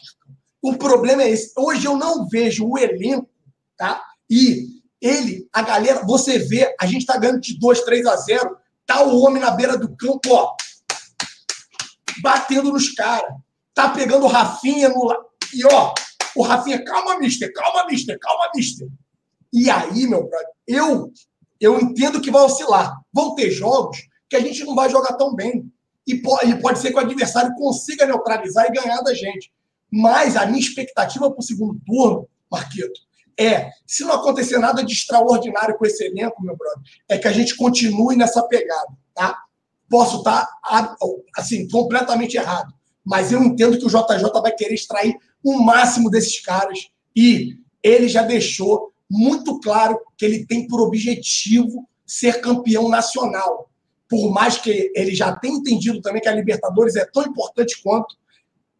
O 0.60 0.74
problema 0.76 1.22
é 1.22 1.30
esse. 1.30 1.52
Hoje 1.56 1.86
eu 1.86 1.96
não 1.96 2.28
vejo 2.28 2.66
o 2.66 2.78
elenco, 2.78 3.28
tá? 3.76 4.02
E 4.28 4.80
ele, 5.00 5.48
a 5.52 5.62
galera, 5.62 6.04
você 6.04 6.38
vê, 6.38 6.74
a 6.80 6.86
gente 6.86 7.04
tá 7.04 7.18
ganhando 7.18 7.40
de 7.40 7.58
2, 7.58 7.80
3 7.80 8.06
a 8.06 8.16
0, 8.16 8.56
tá 8.86 9.02
o 9.02 9.20
homem 9.20 9.42
na 9.42 9.50
beira 9.50 9.76
do 9.76 9.96
campo, 9.96 10.32
ó, 10.32 10.54
batendo 12.22 12.72
nos 12.72 12.90
caras. 12.94 13.34
Tá 13.74 13.88
pegando 13.88 14.24
o 14.24 14.28
Rafinha 14.28 14.88
no. 14.88 15.10
E 15.52 15.64
ó, 15.66 15.94
o 16.36 16.42
Rafinha, 16.42 16.84
calma, 16.84 17.18
mister, 17.18 17.52
calma, 17.52 17.86
mister, 17.86 18.18
calma, 18.18 18.50
mister. 18.54 18.88
E 19.52 19.68
aí, 19.68 20.06
meu 20.06 20.26
brother, 20.26 20.48
eu, 20.66 21.12
eu 21.60 21.80
entendo 21.80 22.20
que 22.20 22.30
vai 22.30 22.42
oscilar. 22.42 22.96
Vão 23.12 23.34
ter 23.34 23.50
jogos 23.50 23.98
que 24.28 24.36
a 24.36 24.40
gente 24.40 24.64
não 24.64 24.74
vai 24.74 24.88
jogar 24.88 25.14
tão 25.14 25.34
bem. 25.34 25.70
E 26.06 26.16
pode, 26.16 26.60
pode 26.60 26.78
ser 26.78 26.90
que 26.90 26.96
o 26.96 27.00
adversário 27.00 27.54
consiga 27.54 28.06
neutralizar 28.06 28.66
e 28.66 28.72
ganhar 28.72 29.00
da 29.02 29.14
gente. 29.14 29.52
Mas 29.90 30.36
a 30.36 30.46
minha 30.46 30.58
expectativa 30.58 31.30
para 31.30 31.38
o 31.38 31.42
segundo 31.42 31.78
turno, 31.86 32.26
Marquito, 32.50 33.00
é, 33.38 33.70
se 33.86 34.04
não 34.04 34.14
acontecer 34.14 34.58
nada 34.58 34.84
de 34.84 34.92
extraordinário 34.92 35.76
com 35.76 35.86
esse 35.86 36.04
elenco, 36.04 36.42
meu 36.42 36.56
brother, 36.56 36.82
é 37.08 37.18
que 37.18 37.28
a 37.28 37.32
gente 37.32 37.56
continue 37.56 38.16
nessa 38.16 38.42
pegada, 38.42 38.88
tá? 39.14 39.38
Posso 39.88 40.18
estar, 40.18 40.48
assim, 41.36 41.68
completamente 41.68 42.36
errado, 42.36 42.72
mas 43.04 43.32
eu 43.32 43.42
entendo 43.42 43.78
que 43.78 43.84
o 43.84 43.88
JJ 43.88 44.30
vai 44.40 44.52
querer 44.52 44.74
extrair 44.74 45.14
o 45.42 45.60
máximo 45.60 46.10
desses 46.10 46.40
caras 46.40 46.88
e 47.14 47.58
ele 47.82 48.08
já 48.08 48.22
deixou 48.22 48.81
muito 49.12 49.60
claro 49.60 50.00
que 50.16 50.24
ele 50.24 50.46
tem 50.46 50.66
por 50.66 50.80
objetivo 50.80 51.86
ser 52.06 52.40
campeão 52.40 52.88
nacional. 52.88 53.70
Por 54.08 54.32
mais 54.32 54.56
que 54.56 54.90
ele 54.94 55.14
já 55.14 55.36
tenha 55.36 55.54
entendido 55.54 56.00
também 56.00 56.22
que 56.22 56.28
a 56.28 56.34
Libertadores 56.34 56.96
é 56.96 57.04
tão 57.04 57.22
importante 57.22 57.82
quanto 57.82 58.16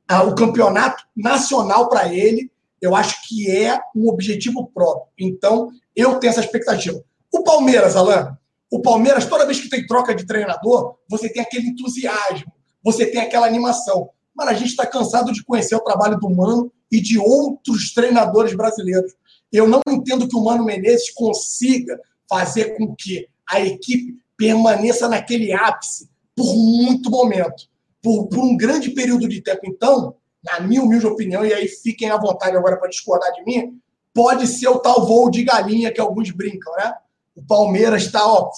ah, 0.09 0.23
o 0.23 0.35
campeonato 0.35 1.05
nacional 1.15 1.91
para 1.91 2.13
ele, 2.13 2.51
eu 2.81 2.97
acho 2.97 3.29
que 3.29 3.51
é 3.51 3.79
um 3.95 4.09
objetivo 4.09 4.71
próprio. 4.73 5.13
Então, 5.19 5.71
eu 5.95 6.19
tenho 6.19 6.31
essa 6.31 6.41
expectativa. 6.41 7.03
O 7.31 7.45
Palmeiras, 7.45 7.95
Alain, 7.95 8.35
o 8.71 8.81
Palmeiras, 8.81 9.27
toda 9.27 9.45
vez 9.45 9.61
que 9.61 9.69
tem 9.69 9.87
troca 9.87 10.15
de 10.15 10.27
treinador, 10.27 10.97
você 11.09 11.29
tem 11.29 11.43
aquele 11.43 11.69
entusiasmo, 11.69 12.51
você 12.83 13.05
tem 13.05 13.21
aquela 13.21 13.47
animação. 13.47 14.09
Mas 14.35 14.49
a 14.49 14.55
gente 14.55 14.71
está 14.71 14.87
cansado 14.87 15.31
de 15.31 15.45
conhecer 15.45 15.77
o 15.77 15.81
trabalho 15.81 16.19
do 16.19 16.31
Mano 16.31 16.73
e 16.91 17.01
de 17.01 17.19
outros 17.19 17.93
treinadores 17.93 18.55
brasileiros. 18.57 19.13
Eu 19.53 19.69
não 19.69 19.83
entendo 19.89 20.27
que 20.27 20.37
o 20.37 20.43
Mano 20.43 20.65
Menezes 20.65 21.11
consiga 21.11 22.01
fazer 22.29 22.77
com 22.77 22.95
que 22.97 23.29
a 23.49 23.61
equipe 23.61 24.17
permaneça 24.37 25.09
naquele 25.09 25.53
ápice 25.53 26.09
por 26.35 26.57
muito 26.57 27.11
momento, 27.11 27.65
por, 28.01 28.27
por 28.29 28.39
um 28.39 28.57
grande 28.57 28.91
período 28.91 29.29
de 29.29 29.43
tempo. 29.43 29.61
Então, 29.65 30.17
na 30.43 30.61
minha 30.61 30.83
humilde 30.83 31.07
opinião, 31.07 31.45
e 31.45 31.53
aí 31.53 31.69
fiquem 31.69 32.11
à 32.11 32.17
vontade 32.17 32.57
agora 32.57 32.79
para 32.79 32.89
discordar 32.89 33.33
de 33.33 33.45
mim, 33.45 33.79
pode 34.15 34.47
ser 34.47 34.69
o 34.69 34.79
tal 34.79 35.07
voo 35.07 35.31
de 35.31 35.45
galinha 35.45 35.93
que 35.93 36.01
alguns 36.01 36.31
brincam, 36.31 36.75
né? 36.77 36.95
O 37.35 37.43
Palmeiras 37.43 38.05
está, 38.05 38.27
ó. 38.27 38.51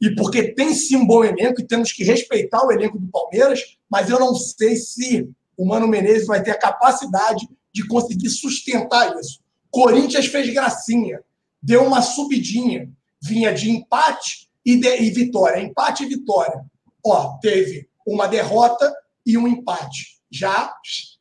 E 0.00 0.14
porque 0.14 0.54
tem 0.54 0.72
sim 0.72 0.96
um 0.96 1.06
bom 1.06 1.24
elenco 1.24 1.60
e 1.60 1.66
temos 1.66 1.92
que 1.92 2.04
respeitar 2.04 2.64
o 2.64 2.72
elenco 2.72 2.98
do 2.98 3.08
Palmeiras, 3.08 3.76
mas 3.90 4.08
eu 4.08 4.18
não 4.18 4.34
sei 4.34 4.76
se 4.76 5.28
o 5.56 5.66
Mano 5.66 5.86
Menezes 5.86 6.26
vai 6.26 6.42
ter 6.42 6.52
a 6.52 6.58
capacidade 6.58 7.46
de 7.72 7.86
conseguir 7.86 8.30
sustentar 8.30 9.14
isso. 9.18 9.40
Corinthians 9.70 10.26
fez 10.26 10.52
gracinha, 10.52 11.22
deu 11.62 11.84
uma 11.84 12.02
subidinha, 12.02 12.90
vinha 13.22 13.52
de 13.52 13.70
empate 13.70 14.48
e, 14.64 14.76
de, 14.76 15.02
e 15.02 15.10
vitória. 15.10 15.60
Empate 15.60 16.04
e 16.04 16.06
vitória. 16.06 16.64
Ó, 17.04 17.38
teve 17.38 17.88
uma 18.06 18.26
derrota 18.26 18.92
e 19.24 19.36
um 19.38 19.46
empate. 19.46 20.20
Já 20.30 20.74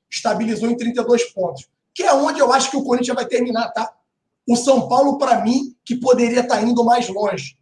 estabilizou 0.10 0.70
em 0.70 0.78
32 0.78 1.32
pontos. 1.32 1.68
Que 1.93 2.04
é 2.04 2.14
onde 2.14 2.39
eu 2.39 2.52
acho 2.52 2.72
que 2.72 2.78
o 2.78 2.84
Corinthians 2.84 3.16
vai 3.16 3.26
terminar, 3.26 3.70
tá? 3.70 3.93
O 4.47 4.56
São 4.56 4.88
Paulo, 4.88 5.18
para 5.18 5.41
mim, 5.41 5.76
que 5.86 5.95
poderia 5.95 6.39
estar 6.39 6.58
tá 6.58 6.62
indo 6.62 6.84
mais 6.84 7.08
longe. 7.10 7.58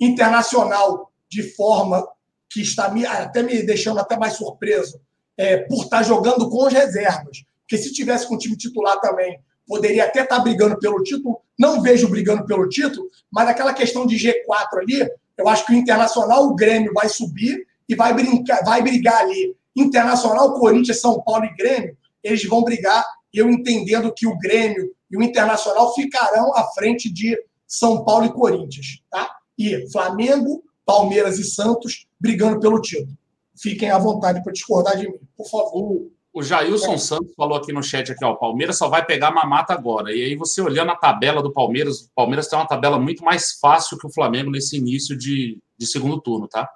Internacional, 0.00 1.12
de 1.28 1.42
forma 1.54 2.06
que 2.50 2.62
está 2.62 2.88
me, 2.88 3.04
até 3.04 3.42
me 3.42 3.62
deixando 3.62 4.00
até 4.00 4.16
mais 4.16 4.34
surpreso, 4.34 5.00
é, 5.36 5.58
por 5.58 5.84
estar 5.84 5.98
tá 5.98 6.02
jogando 6.02 6.48
com 6.48 6.66
as 6.66 6.72
reservas. 6.72 7.44
Porque 7.60 7.78
se 7.78 7.92
tivesse 7.92 8.26
com 8.26 8.34
o 8.34 8.38
time 8.38 8.56
titular 8.56 8.98
também, 9.00 9.38
poderia 9.68 10.04
até 10.04 10.22
estar 10.22 10.38
tá 10.38 10.42
brigando 10.42 10.78
pelo 10.78 11.02
título. 11.02 11.40
Não 11.58 11.82
vejo 11.82 12.08
brigando 12.08 12.44
pelo 12.46 12.68
título, 12.68 13.08
mas 13.30 13.48
aquela 13.48 13.74
questão 13.74 14.06
de 14.06 14.16
G4 14.16 14.78
ali, 14.80 15.08
eu 15.36 15.46
acho 15.48 15.66
que 15.66 15.72
o 15.72 15.76
Internacional, 15.76 16.46
o 16.46 16.56
Grêmio 16.56 16.92
vai 16.94 17.08
subir 17.08 17.66
e 17.88 17.94
vai, 17.94 18.14
brincar, 18.14 18.64
vai 18.64 18.82
brigar 18.82 19.20
ali. 19.20 19.54
Internacional, 19.76 20.58
Corinthians, 20.58 21.00
São 21.00 21.22
Paulo 21.22 21.44
e 21.44 21.54
Grêmio, 21.54 21.96
eles 22.24 22.44
vão 22.44 22.64
brigar, 22.64 23.04
eu 23.32 23.48
entendendo 23.48 24.12
que 24.12 24.26
o 24.26 24.36
Grêmio 24.38 24.90
e 25.10 25.16
o 25.16 25.22
Internacional 25.22 25.94
ficarão 25.94 26.52
à 26.54 26.64
frente 26.72 27.12
de 27.12 27.38
São 27.66 28.04
Paulo 28.04 28.24
e 28.24 28.32
Corinthians. 28.32 29.02
Tá? 29.10 29.36
E 29.56 29.88
Flamengo, 29.92 30.64
Palmeiras 30.84 31.38
e 31.38 31.44
Santos 31.44 32.06
brigando 32.18 32.58
pelo 32.58 32.80
título. 32.80 33.16
Fiquem 33.60 33.90
à 33.90 33.98
vontade 33.98 34.42
para 34.42 34.52
discordar 34.52 34.96
de 34.96 35.08
mim, 35.08 35.18
por 35.36 35.48
favor. 35.48 36.10
O 36.38 36.42
Jailson 36.42 36.92
é. 36.92 36.98
Santos 36.98 37.34
falou 37.34 37.58
aqui 37.58 37.72
no 37.72 37.82
chat 37.82 38.12
aqui, 38.12 38.24
ó, 38.24 38.30
o 38.30 38.36
Palmeiras 38.36 38.78
só 38.78 38.88
vai 38.88 39.04
pegar 39.04 39.32
mamata 39.32 39.72
agora. 39.72 40.14
E 40.14 40.22
aí 40.22 40.36
você 40.36 40.62
olhando 40.62 40.92
a 40.92 40.96
tabela 40.96 41.42
do 41.42 41.52
Palmeiras, 41.52 42.02
o 42.02 42.10
Palmeiras 42.14 42.46
tem 42.46 42.56
uma 42.56 42.64
tabela 42.64 42.96
muito 42.96 43.24
mais 43.24 43.58
fácil 43.58 43.98
que 43.98 44.06
o 44.06 44.12
Flamengo 44.12 44.48
nesse 44.48 44.76
início 44.76 45.18
de, 45.18 45.60
de 45.76 45.84
segundo 45.84 46.20
turno, 46.20 46.46
tá? 46.46 46.70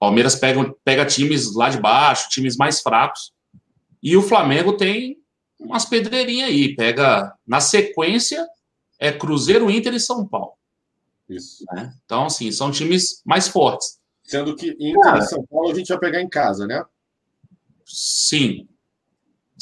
Palmeiras 0.00 0.34
pega, 0.34 0.74
pega 0.84 1.06
times 1.06 1.54
lá 1.54 1.68
de 1.68 1.80
baixo, 1.80 2.28
times 2.28 2.56
mais 2.56 2.80
fracos. 2.80 3.32
E 4.02 4.16
o 4.16 4.22
Flamengo 4.22 4.76
tem 4.76 5.16
umas 5.60 5.84
pedreirinhas 5.84 6.48
aí. 6.48 6.74
Pega 6.74 7.32
na 7.46 7.60
sequência 7.60 8.44
é 8.98 9.12
Cruzeiro, 9.12 9.70
Inter 9.70 9.94
e 9.94 10.00
São 10.00 10.26
Paulo. 10.26 10.54
Isso. 11.28 11.64
Né? 11.72 11.94
Então, 12.04 12.24
assim, 12.24 12.50
são 12.50 12.72
times 12.72 13.22
mais 13.24 13.46
fortes. 13.46 14.00
Sendo 14.24 14.56
que 14.56 14.72
Inter 14.80 15.00
Cara, 15.02 15.18
e 15.20 15.26
São 15.28 15.46
Paulo 15.46 15.70
a 15.70 15.74
gente 15.74 15.86
vai 15.86 16.00
pegar 16.00 16.20
em 16.20 16.28
casa, 16.28 16.66
né? 16.66 16.84
Sim. 17.86 18.66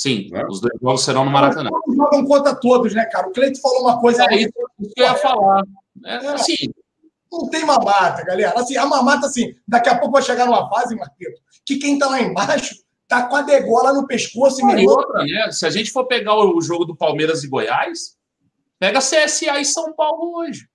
Sim, 0.01 0.31
é? 0.33 0.47
os 0.47 0.63
dois 0.63 0.73
jogos 0.81 1.05
serão 1.05 1.27
no 1.27 1.31
Maracanã. 1.31 1.69
Todos 1.69 1.95
jogam 1.95 2.25
contra 2.25 2.55
todos, 2.55 2.95
né, 2.95 3.05
cara? 3.05 3.29
O 3.29 3.33
Cleito 3.33 3.61
falou 3.61 3.83
uma 3.83 4.01
coisa. 4.01 4.25
É 4.31 4.35
isso 4.35 4.53
que 4.95 4.99
eu 4.99 5.05
ia 5.05 5.15
falar. 5.15 5.63
É, 6.07 6.17
assim, 6.29 6.73
não 7.31 7.51
tem 7.51 7.67
mamata, 7.67 8.25
galera. 8.25 8.59
Assim, 8.59 8.79
a 8.79 8.87
mamata, 8.87 9.27
assim, 9.27 9.55
daqui 9.69 9.91
a 9.91 9.99
pouco 9.99 10.13
vai 10.13 10.23
chegar 10.23 10.47
numa 10.47 10.71
fase, 10.71 10.97
Marquito, 10.97 11.39
que 11.67 11.77
quem 11.77 11.99
tá 11.99 12.09
lá 12.09 12.19
embaixo 12.19 12.77
tá 13.07 13.29
com 13.29 13.37
a 13.37 13.43
degola 13.43 13.93
no 13.93 14.07
pescoço 14.07 14.67
e, 14.71 14.85
e 14.85 14.89
outra, 14.89 15.23
né? 15.23 15.53
Se 15.53 15.67
a 15.67 15.71
gente 15.71 15.93
for 15.93 16.07
pegar 16.07 16.35
o 16.35 16.59
jogo 16.63 16.87
do 16.87 16.97
Palmeiras 16.97 17.45
e 17.45 17.49
Goiás, 17.49 18.17
pega 18.79 19.01
CSA 19.01 19.61
e 19.61 19.67
São 19.67 19.93
Paulo 19.93 20.39
hoje. 20.39 20.67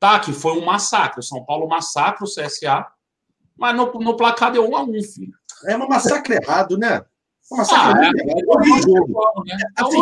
Tá, 0.00 0.18
que 0.18 0.32
foi 0.32 0.58
um 0.58 0.64
massacre. 0.64 1.20
O 1.20 1.22
São 1.22 1.44
Paulo 1.44 1.68
massacre 1.68 2.24
o 2.24 2.26
CSA, 2.26 2.84
mas 3.56 3.76
no, 3.76 3.92
no 3.92 4.16
placar 4.16 4.50
deu 4.50 4.68
um 4.68 4.76
a 4.76 4.82
um, 4.82 4.92
filho. 5.04 5.38
É 5.68 5.76
um 5.76 5.86
massacre 5.86 6.34
errado, 6.34 6.76
né? 6.76 7.04
Ah, 7.52 7.94
é, 8.02 9.82
assim, 9.82 10.00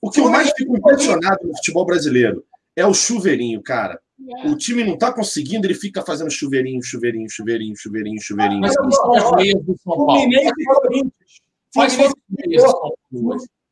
o 0.00 0.10
que 0.10 0.20
eu 0.20 0.28
mais 0.28 0.50
fico 0.52 0.76
impressionado 0.76 1.46
no 1.46 1.56
futebol 1.56 1.86
brasileiro 1.86 2.44
é 2.76 2.86
o 2.86 2.92
chuveirinho, 2.92 3.62
cara. 3.62 3.98
É. 4.44 4.48
O 4.48 4.56
time 4.56 4.84
não 4.84 4.94
está 4.94 5.12
conseguindo, 5.12 5.66
ele 5.66 5.74
fica 5.74 6.02
fazendo 6.02 6.30
chuveirinho, 6.30 6.82
chuveirinho, 6.82 7.28
chuveirinho, 7.28 7.74
chuveirinho, 7.76 8.20
chuveirinho. 8.20 8.60
Mas 8.60 8.76
o 8.76 9.76
Fluminense 9.82 10.52
e 10.58 10.64
Corinthians. 10.64 11.12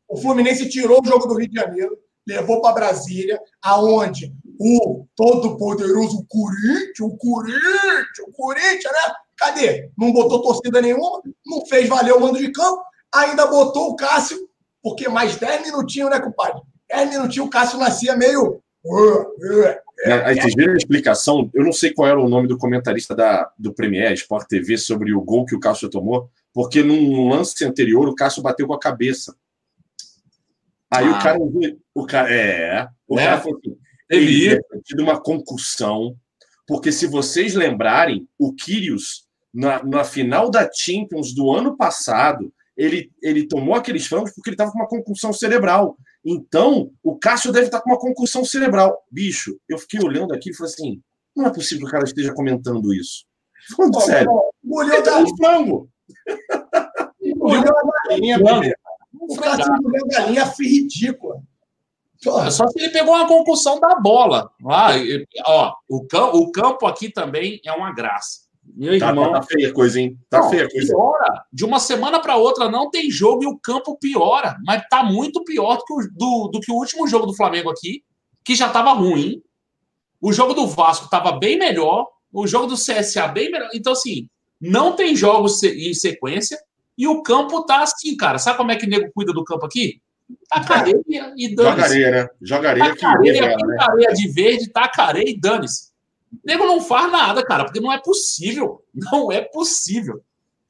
O 0.08 0.16
Fluminense 0.16 0.68
tirou 0.68 1.00
o 1.02 1.06
jogo 1.06 1.26
do 1.26 1.34
Rio 1.34 1.48
de 1.48 1.60
Janeiro, 1.60 1.96
levou 2.26 2.60
para 2.60 2.74
Brasília, 2.74 3.40
aonde 3.62 4.34
o 4.58 5.06
todo 5.16 5.56
poderoso 5.56 6.24
Corinthians, 6.28 7.00
o 7.00 7.16
Corinthians, 7.16 8.18
o 8.26 8.32
Corinthians, 8.32 8.84
né? 8.84 9.14
Cadê? 9.36 9.90
Não 9.96 10.12
botou 10.12 10.42
torcida 10.42 10.80
nenhuma, 10.80 11.22
não 11.44 11.64
fez 11.66 11.88
valer 11.88 12.12
o 12.12 12.20
mando 12.20 12.38
de 12.38 12.50
campo, 12.52 12.82
ainda 13.12 13.46
botou 13.46 13.90
o 13.90 13.96
Cássio, 13.96 14.38
porque 14.82 15.08
mais 15.08 15.36
10 15.36 15.62
minutinhos, 15.62 16.10
né, 16.10 16.20
compadre? 16.20 16.60
10 16.88 17.10
minutinhos 17.10 17.46
o 17.46 17.50
Cássio 17.50 17.78
nascia 17.78 18.16
meio. 18.16 18.62
É, 20.04 20.12
aí 20.24 20.40
vocês 20.40 20.54
viram 20.54 20.72
a 20.72 20.76
explicação? 20.76 21.48
Eu 21.54 21.64
não 21.64 21.72
sei 21.72 21.92
qual 21.92 22.08
era 22.08 22.20
o 22.20 22.28
nome 22.28 22.48
do 22.48 22.58
comentarista 22.58 23.14
da, 23.14 23.50
do 23.56 23.72
Premier 23.72 24.12
Sport 24.14 24.48
TV 24.48 24.76
sobre 24.76 25.14
o 25.14 25.20
gol 25.20 25.44
que 25.44 25.54
o 25.54 25.60
Cássio 25.60 25.88
tomou, 25.88 26.28
porque 26.52 26.82
num 26.82 27.28
lance 27.28 27.64
anterior 27.64 28.08
o 28.08 28.14
Cássio 28.14 28.42
bateu 28.42 28.66
com 28.66 28.74
a 28.74 28.80
cabeça. 28.80 29.36
Aí 30.90 31.06
ah. 31.06 31.10
o 31.10 31.22
cara. 31.22 31.38
O 31.94 32.06
cara 32.06 32.34
é. 32.34 32.88
O 33.08 33.18
é. 33.18 33.24
cara 33.24 33.40
falou 33.40 33.58
assim: 33.58 33.78
ele 34.10 34.46
ia 34.46 34.60
tido 34.84 35.02
uma 35.02 35.20
concussão, 35.20 36.16
porque 36.66 36.92
se 36.92 37.06
vocês 37.06 37.54
lembrarem, 37.54 38.28
o 38.38 38.54
Kyrgios, 38.54 39.26
na, 39.52 39.82
na 39.82 40.04
final 40.04 40.50
da 40.50 40.68
Champions 40.72 41.34
do 41.34 41.50
ano 41.50 41.76
passado, 41.76 42.52
ele, 42.76 43.10
ele 43.22 43.46
tomou 43.46 43.74
aqueles 43.74 44.06
frangos 44.06 44.32
porque 44.32 44.50
ele 44.50 44.54
estava 44.54 44.70
com 44.72 44.78
uma 44.78 44.88
concussão 44.88 45.32
cerebral. 45.32 45.96
Então, 46.24 46.90
o 47.02 47.18
Cássio 47.18 47.52
deve 47.52 47.66
estar 47.66 47.80
com 47.80 47.90
uma 47.90 47.98
concussão 47.98 48.44
cerebral. 48.44 48.96
Bicho, 49.10 49.58
eu 49.68 49.78
fiquei 49.78 50.00
olhando 50.00 50.32
aqui 50.32 50.50
e 50.50 50.54
falei 50.54 50.72
assim: 50.72 51.02
não 51.36 51.46
é 51.46 51.52
possível 51.52 51.84
que 51.84 51.88
o 51.88 51.92
cara 51.92 52.04
esteja 52.04 52.32
comentando 52.32 52.94
isso. 52.94 53.24
Falando 53.76 54.00
sério. 54.00 54.30
Engoliu 54.64 55.02
da 55.02 55.18
um 55.18 55.36
frango. 55.36 55.90
Engoliu 57.20 57.62
da 57.62 57.72
galinha, 58.08 58.38
O 59.12 59.36
cara 59.36 59.78
engoliu 59.78 60.04
a 60.04 60.08
galinha 60.08 60.54
ridícula. 60.58 61.42
Só 62.22 62.68
se 62.68 62.78
ele 62.78 62.90
pegou 62.90 63.14
uma 63.14 63.26
concussão 63.26 63.80
da 63.80 63.96
bola. 63.96 64.50
Ah, 64.68 64.90
ó, 65.46 65.74
o, 65.88 66.06
campo, 66.06 66.38
o 66.38 66.52
campo 66.52 66.86
aqui 66.86 67.10
também 67.10 67.60
é 67.64 67.72
uma 67.72 67.92
graça. 67.92 68.42
Meu 68.64 68.98
tá, 68.98 69.08
irmão. 69.08 69.32
Tá 69.32 69.42
feia 69.42 69.68
a 69.68 69.72
coisa, 69.72 70.00
hein? 70.00 70.16
Tá 70.30 70.40
não, 70.40 70.50
feia 70.50 70.66
a 70.66 70.70
coisa. 70.70 70.94
Piora. 70.94 71.44
De 71.52 71.64
uma 71.64 71.80
semana 71.80 72.20
para 72.20 72.36
outra 72.36 72.70
não 72.70 72.90
tem 72.90 73.10
jogo 73.10 73.42
e 73.42 73.46
o 73.46 73.58
campo 73.58 73.98
piora. 73.98 74.56
Mas 74.64 74.86
tá 74.88 75.02
muito 75.02 75.44
pior 75.44 75.76
do 75.76 75.84
que, 75.84 75.92
o, 75.92 76.08
do, 76.12 76.48
do 76.52 76.60
que 76.60 76.70
o 76.70 76.76
último 76.76 77.08
jogo 77.08 77.26
do 77.26 77.34
Flamengo 77.34 77.70
aqui, 77.70 78.04
que 78.44 78.54
já 78.54 78.68
tava 78.68 78.92
ruim. 78.92 79.42
O 80.20 80.32
jogo 80.32 80.54
do 80.54 80.66
Vasco 80.68 81.10
tava 81.10 81.32
bem 81.32 81.58
melhor. 81.58 82.06
O 82.32 82.46
jogo 82.46 82.66
do 82.66 82.76
CSA 82.76 83.26
bem 83.28 83.50
melhor. 83.50 83.68
Então, 83.74 83.92
assim, 83.92 84.28
não 84.60 84.94
tem 84.94 85.16
jogos 85.16 85.62
em 85.64 85.92
sequência. 85.92 86.58
E 86.96 87.08
o 87.08 87.22
campo 87.22 87.64
tá 87.64 87.82
assim, 87.82 88.16
cara. 88.16 88.38
Sabe 88.38 88.56
como 88.56 88.70
é 88.70 88.76
que 88.76 88.86
o 88.86 88.88
nego 88.88 89.10
cuida 89.12 89.32
do 89.32 89.44
campo 89.44 89.66
aqui? 89.66 90.00
Taca 90.48 90.74
areia 90.74 91.34
e 91.36 91.54
dane-se. 91.54 91.70
Joga 91.70 91.84
areia, 91.84 92.10
né? 92.10 92.28
Joga 92.40 92.70
areia. 92.70 92.88
Taca 92.88 93.08
areia, 93.08 93.56
né? 93.56 94.12
de 94.14 94.28
verde, 94.28 94.70
taca 94.70 95.02
areia 95.02 95.30
e 95.30 95.38
dane-se. 95.38 95.92
Nego 96.44 96.64
não 96.64 96.80
faz 96.80 97.10
nada, 97.10 97.44
cara, 97.44 97.64
porque 97.64 97.80
não 97.80 97.92
é 97.92 97.98
possível. 97.98 98.82
Não 98.94 99.30
é 99.30 99.40
possível. 99.40 100.22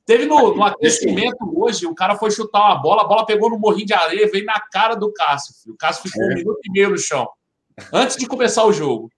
Teve 0.04 0.26
no, 0.26 0.54
no 0.54 0.64
aquecimento 0.64 1.36
hoje, 1.54 1.86
o 1.86 1.94
cara 1.94 2.16
foi 2.16 2.30
chutar 2.30 2.60
uma 2.60 2.82
bola, 2.82 3.02
a 3.02 3.06
bola 3.06 3.24
pegou 3.24 3.48
no 3.48 3.58
morrinho 3.58 3.86
de 3.86 3.94
areia, 3.94 4.28
veio 4.30 4.44
na 4.44 4.60
cara 4.60 4.96
do 4.96 5.12
Cássio. 5.12 5.72
O 5.72 5.76
Cássio 5.76 6.02
ficou 6.02 6.24
é. 6.24 6.26
um 6.26 6.34
minuto 6.34 6.58
e 6.64 6.72
meio 6.72 6.90
no 6.90 6.98
chão, 6.98 7.28
antes 7.92 8.16
de 8.16 8.26
começar 8.26 8.64
o 8.64 8.72
jogo. 8.72 9.08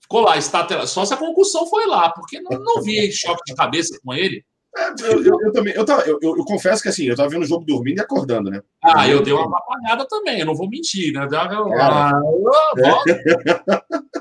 Ficou 0.00 0.22
lá, 0.22 0.38
está 0.38 0.66
só 0.86 1.04
se 1.04 1.12
a 1.12 1.16
concussão 1.16 1.66
foi 1.66 1.86
lá, 1.86 2.10
porque 2.10 2.40
não, 2.40 2.58
não 2.58 2.82
vi 2.82 3.12
choque 3.12 3.42
de 3.46 3.54
cabeça 3.54 3.98
com 4.02 4.14
ele. 4.14 4.44
Eu, 5.02 5.24
eu, 5.24 5.40
eu, 5.40 5.52
também, 5.52 5.74
eu, 5.74 5.84
tava, 5.84 6.02
eu, 6.02 6.18
eu, 6.22 6.44
confesso 6.44 6.80
que 6.80 6.88
assim, 6.88 7.04
eu 7.04 7.16
tava 7.16 7.28
vendo 7.28 7.42
o 7.42 7.46
jogo 7.46 7.64
dormindo 7.64 7.98
e 7.98 8.00
acordando, 8.00 8.50
né? 8.50 8.62
Ah, 8.82 9.08
eu 9.08 9.20
dei 9.20 9.32
uma 9.32 9.58
apagada 9.58 10.06
também, 10.06 10.38
eu 10.40 10.46
não 10.46 10.54
vou 10.54 10.68
mentir, 10.68 11.12
né? 11.12 11.26
Dei 11.26 11.38
uma... 11.38 12.10
Ah, 12.10 12.12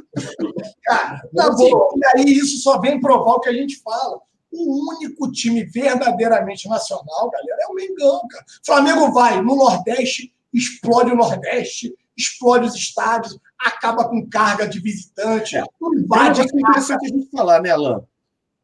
Cara, 0.84 1.22
tá 1.36 1.52
bom. 1.52 1.90
E 1.96 2.06
aí 2.06 2.34
isso 2.34 2.58
só 2.64 2.80
vem 2.80 3.00
provar 3.00 3.34
o 3.34 3.40
que 3.40 3.50
a 3.50 3.54
gente 3.54 3.80
fala. 3.82 4.20
O 4.52 4.92
único 4.96 5.32
time 5.32 5.64
verdadeiramente 5.64 6.68
nacional, 6.68 7.30
galera, 7.30 7.62
é 7.62 7.68
o 7.68 7.76
Mengão, 7.76 8.20
cara. 8.28 8.46
Flamengo 8.66 9.12
vai 9.12 9.40
no 9.42 9.56
Nordeste, 9.56 10.34
explode 10.52 11.12
o 11.12 11.16
Nordeste, 11.16 11.94
explode 12.18 12.66
os 12.68 12.76
estádios, 12.76 13.38
acaba 13.60 14.10
com 14.10 14.28
carga 14.28 14.68
de 14.68 14.80
visitante. 14.80 15.56
É. 15.58 15.64
Não 15.80 16.08
vai 16.08 16.32
de 16.32 16.42
interessante 16.42 17.06
a 17.06 17.10
gente 17.10 17.30
falar, 17.30 17.62
né, 17.62 17.70
Alain? 17.70 18.02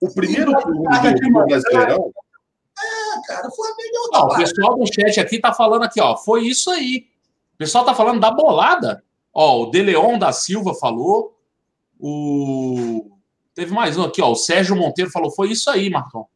O 0.01 0.13
primeiro 0.13 0.51
turno 0.61 0.83
do 0.83 1.45
Brasileirão. 1.45 2.11
É, 2.77 3.27
cara, 3.27 3.47
o 3.47 3.55
Flamengo 3.55 3.95
é 4.13 4.17
o 4.19 4.35
pessoal 4.35 4.77
do 4.77 4.85
chat 4.85 5.19
aqui 5.19 5.39
tá 5.39 5.53
falando 5.53 5.83
aqui, 5.83 6.01
ó. 6.01 6.17
Foi 6.17 6.45
isso 6.45 6.69
aí. 6.69 7.07
O 7.55 7.57
pessoal 7.57 7.85
tá 7.85 7.95
falando 7.95 8.19
da 8.19 8.31
bolada. 8.31 9.03
Ó, 9.33 9.63
o 9.63 9.65
Deleon 9.67 10.19
da 10.19 10.31
Silva 10.31 10.73
falou. 10.73 11.37
O. 11.99 13.11
Teve 13.53 13.73
mais 13.73 13.97
um 13.97 14.03
aqui, 14.03 14.21
ó. 14.21 14.31
O 14.31 14.35
Sérgio 14.35 14.75
Monteiro 14.75 15.09
falou: 15.09 15.31
foi 15.31 15.51
isso 15.51 15.69
aí, 15.69 15.89
Marcão. 15.89 16.27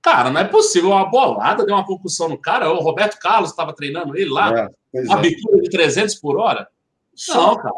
Cara, 0.00 0.30
não 0.30 0.40
é 0.40 0.44
possível. 0.44 0.90
Uma 0.90 1.08
bolada 1.08 1.64
deu 1.64 1.74
uma 1.74 1.86
concussão 1.86 2.28
no 2.28 2.38
cara. 2.38 2.72
O 2.72 2.80
Roberto 2.80 3.18
Carlos 3.18 3.50
estava 3.50 3.74
treinando 3.74 4.16
ele 4.16 4.30
lá. 4.30 4.70
É, 4.94 5.00
uma 5.02 5.20
é. 5.20 5.30
de 5.30 5.70
300 5.70 6.14
por 6.16 6.38
hora. 6.38 6.66
Só, 7.14 7.48
não, 7.48 7.56
cara. 7.56 7.74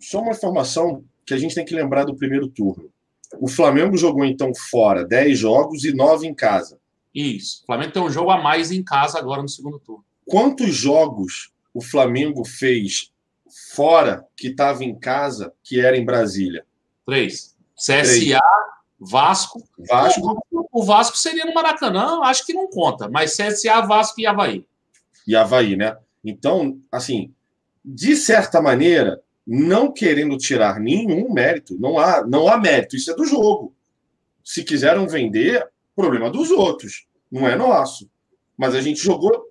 Só 0.00 0.20
uma 0.20 0.32
informação 0.32 1.04
que 1.24 1.34
a 1.34 1.38
gente 1.38 1.54
tem 1.54 1.64
que 1.64 1.74
lembrar 1.74 2.04
do 2.04 2.16
primeiro 2.16 2.48
turno. 2.48 2.90
O 3.38 3.48
Flamengo 3.48 3.96
jogou 3.96 4.24
então 4.24 4.52
fora 4.54 5.04
10 5.04 5.38
jogos 5.38 5.84
e 5.84 5.92
9 5.92 6.26
em 6.26 6.34
casa. 6.34 6.78
Isso. 7.14 7.62
O 7.62 7.66
Flamengo 7.66 7.92
tem 7.92 8.02
um 8.02 8.10
jogo 8.10 8.30
a 8.30 8.40
mais 8.40 8.70
em 8.70 8.82
casa 8.82 9.18
agora 9.18 9.42
no 9.42 9.48
segundo 9.48 9.78
turno. 9.78 10.04
Quantos 10.26 10.74
jogos 10.74 11.52
o 11.74 11.80
Flamengo 11.80 12.44
fez 12.44 13.12
fora 13.74 14.26
que 14.36 14.48
estava 14.48 14.84
em 14.84 14.98
casa, 14.98 15.52
que 15.62 15.80
era 15.80 15.96
em 15.96 16.04
Brasília? 16.04 16.64
Três. 17.04 17.56
CSA, 17.76 18.02
Três. 18.02 18.38
Vasco. 18.98 19.62
Vasco. 19.78 20.42
O 20.72 20.84
Vasco 20.84 21.16
seria 21.16 21.44
no 21.44 21.54
Maracanã, 21.54 22.20
acho 22.22 22.44
que 22.44 22.52
não 22.52 22.68
conta, 22.68 23.08
mas 23.08 23.36
CSA, 23.36 23.80
Vasco 23.80 24.20
e 24.20 24.26
Havaí. 24.26 24.64
E 25.26 25.34
Havaí, 25.34 25.76
né? 25.76 25.96
Então, 26.24 26.78
assim, 26.92 27.32
de 27.84 28.14
certa 28.14 28.60
maneira, 28.60 29.22
não 29.52 29.92
querendo 29.92 30.38
tirar 30.38 30.78
nenhum 30.78 31.32
mérito, 31.32 31.76
não 31.76 31.98
há, 31.98 32.24
não 32.24 32.46
há 32.46 32.56
mérito, 32.56 32.94
isso 32.94 33.10
é 33.10 33.16
do 33.16 33.24
jogo. 33.24 33.74
Se 34.44 34.62
quiseram 34.62 35.08
vender, 35.08 35.68
problema 35.96 36.30
dos 36.30 36.52
outros, 36.52 37.08
não 37.28 37.48
é 37.48 37.56
nosso. 37.56 38.08
Mas 38.56 38.76
a 38.76 38.80
gente 38.80 39.02
jogou 39.02 39.50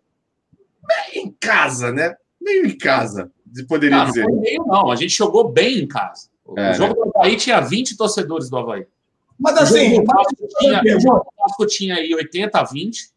bem 0.88 1.26
em 1.26 1.36
casa, 1.38 1.92
né? 1.92 2.16
Meio 2.42 2.68
em 2.68 2.78
casa, 2.78 3.30
poderia 3.68 3.98
não, 3.98 4.06
dizer. 4.06 4.26
Não, 4.26 4.40
meio, 4.40 4.64
não, 4.66 4.90
a 4.90 4.96
gente 4.96 5.18
jogou 5.18 5.52
bem 5.52 5.80
em 5.80 5.88
casa. 5.88 6.30
É, 6.56 6.72
o 6.72 6.74
jogo 6.76 6.94
né? 6.94 7.12
do 7.12 7.18
Havaí 7.18 7.36
tinha 7.36 7.60
20 7.60 7.98
torcedores 7.98 8.50
do 8.50 8.58
Havaí. 8.58 8.88
Mas 9.38 9.58
assim, 9.58 10.00
o 10.00 10.06
Vasco 10.06 10.48
tinha, 10.60 10.82
o 11.60 11.66
tinha 11.66 11.96
aí 11.96 12.16
80 12.16 12.58
a 12.58 12.64
20, 12.64 13.12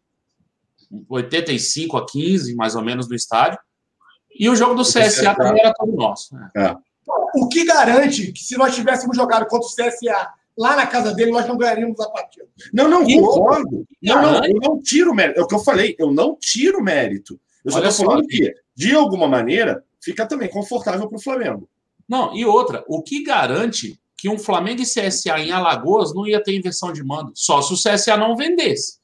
85 1.07 1.97
a 1.97 2.05
15, 2.05 2.55
mais 2.55 2.75
ou 2.75 2.83
menos, 2.83 3.07
no 3.07 3.15
estádio. 3.15 3.57
E 4.37 4.49
o 4.49 4.55
jogo 4.55 4.73
do 4.75 4.83
CSA 4.83 5.35
também 5.35 5.61
era 5.61 5.73
todo 5.73 5.91
nosso. 5.93 6.35
Né? 6.35 6.49
É. 6.55 6.75
O 7.35 7.47
que 7.47 7.65
garante 7.65 8.31
que 8.31 8.43
se 8.43 8.57
nós 8.57 8.75
tivéssemos 8.75 9.15
jogado 9.15 9.45
contra 9.47 9.67
o 9.67 9.71
CSA 9.71 10.33
lá 10.57 10.75
na 10.75 10.87
casa 10.87 11.13
dele, 11.13 11.31
nós 11.31 11.47
não 11.47 11.57
ganharíamos 11.57 11.99
a 11.99 12.09
partida? 12.09 12.47
Não, 12.71 12.87
não, 12.87 13.05
concordo. 13.05 13.85
Não, 14.01 14.21
não, 14.21 14.45
eu 14.45 14.59
não 14.61 14.81
tiro 14.81 15.13
mérito. 15.13 15.39
É 15.39 15.43
o 15.43 15.47
que 15.47 15.55
eu 15.55 15.59
falei, 15.59 15.95
eu 15.99 16.11
não 16.11 16.35
tiro 16.39 16.81
mérito. 16.81 17.39
Eu 17.63 17.71
só 17.71 17.83
estou 17.83 18.07
falando 18.07 18.27
que, 18.27 18.53
de 18.75 18.93
alguma 18.93 19.27
maneira, 19.27 19.83
fica 20.01 20.25
também 20.25 20.49
confortável 20.49 21.07
para 21.07 21.17
o 21.17 21.21
Flamengo. 21.21 21.69
Não, 22.07 22.35
e 22.35 22.45
outra, 22.45 22.83
o 22.87 23.01
que 23.01 23.23
garante 23.23 23.99
que 24.17 24.29
um 24.29 24.37
Flamengo 24.37 24.81
e 24.81 24.85
CSA 24.85 25.39
em 25.39 25.51
Alagoas 25.51 26.13
não 26.13 26.27
ia 26.27 26.43
ter 26.43 26.55
inversão 26.55 26.93
de 26.93 27.03
mando? 27.03 27.31
Só 27.35 27.61
se 27.61 27.73
o 27.73 27.77
CSA 27.77 28.17
não 28.17 28.35
vendesse. 28.35 28.97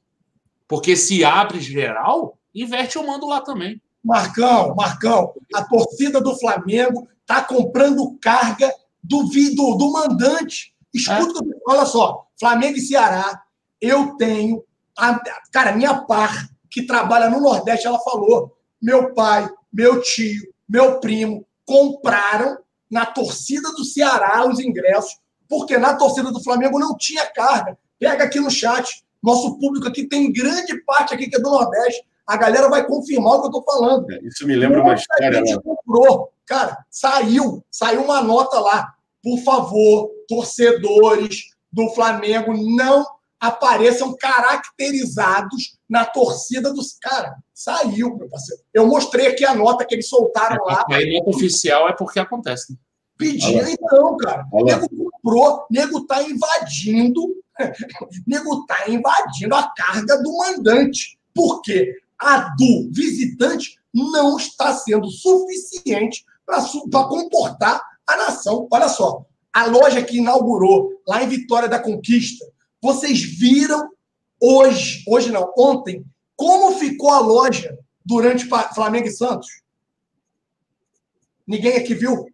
Porque 0.67 0.95
se 0.95 1.23
abre 1.23 1.59
geral, 1.59 2.37
inverte 2.53 2.97
o 2.97 3.05
mando 3.05 3.27
lá 3.27 3.41
também. 3.41 3.81
Marcão, 4.03 4.73
Marcão, 4.75 5.33
a 5.53 5.63
torcida 5.63 6.21
do 6.21 6.37
Flamengo 6.39 7.07
está 7.21 7.43
comprando 7.43 8.17
carga 8.21 8.73
do, 9.03 9.23
do, 9.23 9.75
do 9.75 9.91
mandante. 9.91 10.73
Escuta, 10.93 11.39
é. 11.43 11.57
olha 11.67 11.85
só, 11.85 12.25
Flamengo 12.39 12.77
e 12.77 12.81
Ceará, 12.81 13.41
eu 13.79 14.15
tenho, 14.17 14.63
a, 14.97 15.19
cara, 15.51 15.73
minha 15.73 16.01
par, 16.01 16.49
que 16.69 16.85
trabalha 16.85 17.29
no 17.29 17.41
Nordeste, 17.41 17.87
ela 17.87 17.99
falou, 17.99 18.55
meu 18.81 19.13
pai, 19.13 19.49
meu 19.71 20.01
tio, 20.01 20.41
meu 20.67 20.99
primo, 20.99 21.45
compraram 21.65 22.57
na 22.89 23.05
torcida 23.05 23.69
do 23.71 23.83
Ceará 23.83 24.47
os 24.47 24.59
ingressos, 24.59 25.19
porque 25.47 25.77
na 25.77 25.95
torcida 25.95 26.31
do 26.31 26.43
Flamengo 26.43 26.79
não 26.79 26.95
tinha 26.97 27.25
carga. 27.27 27.77
Pega 27.99 28.23
aqui 28.23 28.39
no 28.39 28.49
chat, 28.49 29.03
nosso 29.21 29.59
público 29.59 29.87
aqui 29.87 30.07
tem 30.07 30.31
grande 30.31 30.79
parte 30.83 31.13
aqui 31.13 31.29
que 31.29 31.35
é 31.35 31.39
do 31.39 31.49
Nordeste 31.49 32.03
a 32.29 32.37
galera 32.37 32.69
vai 32.69 32.85
confirmar 32.85 33.33
o 33.33 33.39
que 33.39 33.47
eu 33.47 33.59
estou 33.59 33.63
falando. 33.63 34.11
É, 34.11 34.19
isso 34.21 34.45
me 34.45 34.55
lembra 34.55 34.81
uma 34.81 34.93
história. 34.93 35.29
A 35.29 35.33
gente 35.33 35.59
comprou, 35.63 36.31
cara, 36.45 36.77
saiu, 36.87 37.65
saiu 37.71 38.03
uma 38.03 38.21
nota 38.21 38.59
lá. 38.59 38.93
por 39.23 39.39
favor, 39.39 40.11
torcedores 40.27 41.45
do 41.73 41.89
Flamengo, 41.89 42.53
não 42.53 43.03
apareçam 43.39 44.15
caracterizados 44.15 45.79
na 45.89 46.05
torcida 46.05 46.71
dos 46.71 46.93
caras. 47.01 47.33
Saiu, 47.51 48.15
meu 48.15 48.29
parceiro. 48.29 48.61
Eu 48.71 48.85
mostrei 48.85 49.27
aqui 49.27 49.43
a 49.43 49.55
nota 49.55 49.83
que 49.83 49.95
eles 49.95 50.07
soltaram 50.07 50.63
lá. 50.65 50.85
A 50.87 50.99
nota 50.99 51.29
oficial 51.31 51.89
é 51.89 51.93
porque 51.93 52.19
acontece. 52.19 52.73
Né? 52.73 52.77
Pedia 53.17 53.71
então, 53.71 54.15
cara. 54.17 54.45
O 54.51 54.63
nego 54.63 54.87
comprou, 54.87 55.65
nego 55.71 56.05
tá 56.05 56.21
invadindo, 56.21 57.35
nego 58.27 58.67
tá 58.67 58.87
invadindo 58.87 59.55
a 59.55 59.67
carga 59.75 60.21
do 60.21 60.37
mandante. 60.37 61.17
Por 61.33 61.61
quê? 61.63 61.95
A 62.19 62.53
do 62.55 62.89
visitante 62.91 63.79
não 63.93 64.37
está 64.37 64.73
sendo 64.73 65.09
suficiente 65.09 66.25
para 66.45 67.07
comportar 67.07 67.81
a 68.07 68.17
nação. 68.17 68.67
Olha 68.71 68.89
só, 68.89 69.25
a 69.53 69.65
loja 69.65 70.03
que 70.03 70.17
inaugurou 70.17 71.01
lá 71.07 71.23
em 71.23 71.27
Vitória 71.27 71.69
da 71.69 71.79
Conquista, 71.79 72.45
vocês 72.81 73.21
viram 73.21 73.89
hoje, 74.41 75.03
hoje 75.07 75.31
não, 75.31 75.51
ontem, 75.57 76.05
como 76.35 76.77
ficou 76.77 77.11
a 77.11 77.19
loja 77.19 77.77
durante 78.05 78.47
Flamengo 78.73 79.07
e 79.07 79.11
Santos? 79.11 79.47
Ninguém 81.47 81.77
aqui 81.77 81.93
viu? 81.93 82.25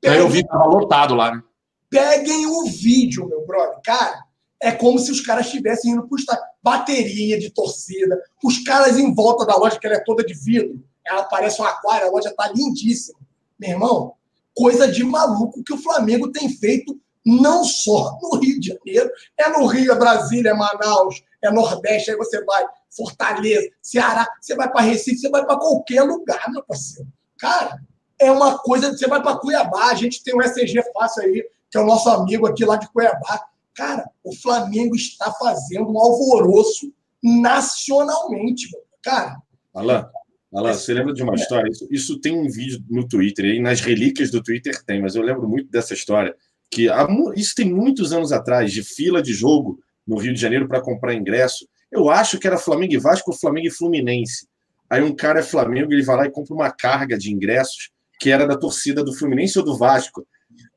Peguem, 0.00 0.18
eu 0.18 0.28
vi 0.28 0.40
que 0.40 0.46
estava 0.46 0.64
lotado 0.64 1.14
lá, 1.14 1.34
né? 1.34 1.42
Peguem 1.90 2.46
o 2.46 2.64
vídeo, 2.64 3.28
meu 3.28 3.46
brother. 3.46 3.78
Cara, 3.84 4.24
é 4.60 4.72
como 4.72 4.98
se 4.98 5.10
os 5.10 5.20
caras 5.20 5.46
estivessem 5.46 5.92
indo 5.92 6.06
para 6.06 6.18
estádio. 6.18 6.47
Bateria 6.62 7.38
de 7.38 7.50
torcida, 7.50 8.20
os 8.42 8.62
caras 8.64 8.98
em 8.98 9.14
volta 9.14 9.46
da 9.46 9.56
loja, 9.56 9.78
que 9.78 9.86
ela 9.86 9.96
é 9.96 10.04
toda 10.04 10.24
de 10.24 10.34
vidro, 10.34 10.82
ela 11.06 11.24
parece 11.24 11.60
um 11.62 11.64
aquário, 11.64 12.08
a 12.08 12.10
loja 12.10 12.34
tá 12.36 12.50
lindíssima. 12.54 13.18
Meu 13.58 13.70
irmão, 13.70 14.14
coisa 14.54 14.90
de 14.90 15.04
maluco 15.04 15.62
que 15.62 15.72
o 15.72 15.78
Flamengo 15.78 16.30
tem 16.30 16.48
feito 16.48 16.98
não 17.24 17.62
só 17.62 18.18
no 18.22 18.38
Rio 18.38 18.58
de 18.58 18.68
Janeiro, 18.68 19.10
é 19.36 19.48
no 19.50 19.66
Rio, 19.66 19.92
é 19.92 19.94
Brasília, 19.94 20.50
é 20.50 20.54
Manaus, 20.54 21.22
é 21.42 21.50
Nordeste, 21.50 22.10
aí 22.10 22.16
você 22.16 22.42
vai 22.44 22.64
Fortaleza, 22.90 23.68
Ceará, 23.82 24.26
você 24.40 24.54
vai 24.54 24.70
para 24.70 24.80
Recife, 24.80 25.18
você 25.18 25.28
vai 25.28 25.44
para 25.44 25.58
qualquer 25.58 26.02
lugar, 26.02 26.50
meu 26.50 26.62
parceiro. 26.64 27.08
Cara, 27.38 27.78
é 28.18 28.30
uma 28.30 28.58
coisa, 28.58 28.90
você 28.90 29.06
vai 29.06 29.22
para 29.22 29.36
Cuiabá, 29.36 29.90
a 29.90 29.94
gente 29.94 30.22
tem 30.22 30.34
um 30.34 30.42
SG 30.42 30.82
fácil 30.92 31.22
aí, 31.22 31.46
que 31.70 31.76
é 31.78 31.80
o 31.80 31.86
nosso 31.86 32.08
amigo 32.08 32.46
aqui 32.46 32.64
lá 32.64 32.76
de 32.76 32.88
Cuiabá. 32.88 33.46
Cara, 33.78 34.10
o 34.24 34.34
Flamengo 34.34 34.96
está 34.96 35.32
fazendo 35.34 35.92
um 35.92 36.00
alvoroço 36.00 36.92
nacionalmente, 37.22 38.66
cara. 39.00 39.36
Alan, 39.72 40.10
Alan, 40.52 40.72
você 40.72 40.92
lembra 40.92 41.14
de 41.14 41.22
uma 41.22 41.36
história? 41.36 41.70
Isso, 41.70 41.86
isso 41.88 42.20
tem 42.20 42.36
um 42.36 42.50
vídeo 42.50 42.82
no 42.90 43.06
Twitter, 43.06 43.44
aí 43.44 43.60
nas 43.60 43.80
relíquias 43.80 44.32
do 44.32 44.42
Twitter 44.42 44.82
tem, 44.84 45.00
mas 45.00 45.14
eu 45.14 45.22
lembro 45.22 45.48
muito 45.48 45.70
dessa 45.70 45.94
história. 45.94 46.34
Que 46.68 46.88
há, 46.88 47.06
isso 47.36 47.54
tem 47.54 47.72
muitos 47.72 48.12
anos 48.12 48.32
atrás, 48.32 48.72
de 48.72 48.82
fila 48.82 49.22
de 49.22 49.32
jogo 49.32 49.78
no 50.04 50.18
Rio 50.18 50.34
de 50.34 50.40
Janeiro 50.40 50.66
para 50.66 50.80
comprar 50.80 51.14
ingresso. 51.14 51.64
Eu 51.88 52.10
acho 52.10 52.36
que 52.36 52.48
era 52.48 52.58
Flamengo 52.58 52.94
e 52.94 52.98
Vasco 52.98 53.30
ou 53.30 53.38
Flamengo 53.38 53.68
e 53.68 53.70
Fluminense. 53.70 54.48
Aí 54.90 55.04
um 55.04 55.14
cara 55.14 55.38
é 55.38 55.42
Flamengo, 55.44 55.92
ele 55.92 56.02
vai 56.02 56.16
lá 56.16 56.26
e 56.26 56.32
compra 56.32 56.52
uma 56.52 56.72
carga 56.72 57.16
de 57.16 57.32
ingressos 57.32 57.90
que 58.18 58.28
era 58.28 58.44
da 58.44 58.58
torcida 58.58 59.04
do 59.04 59.14
Fluminense 59.14 59.56
ou 59.56 59.64
do 59.64 59.78
Vasco. 59.78 60.26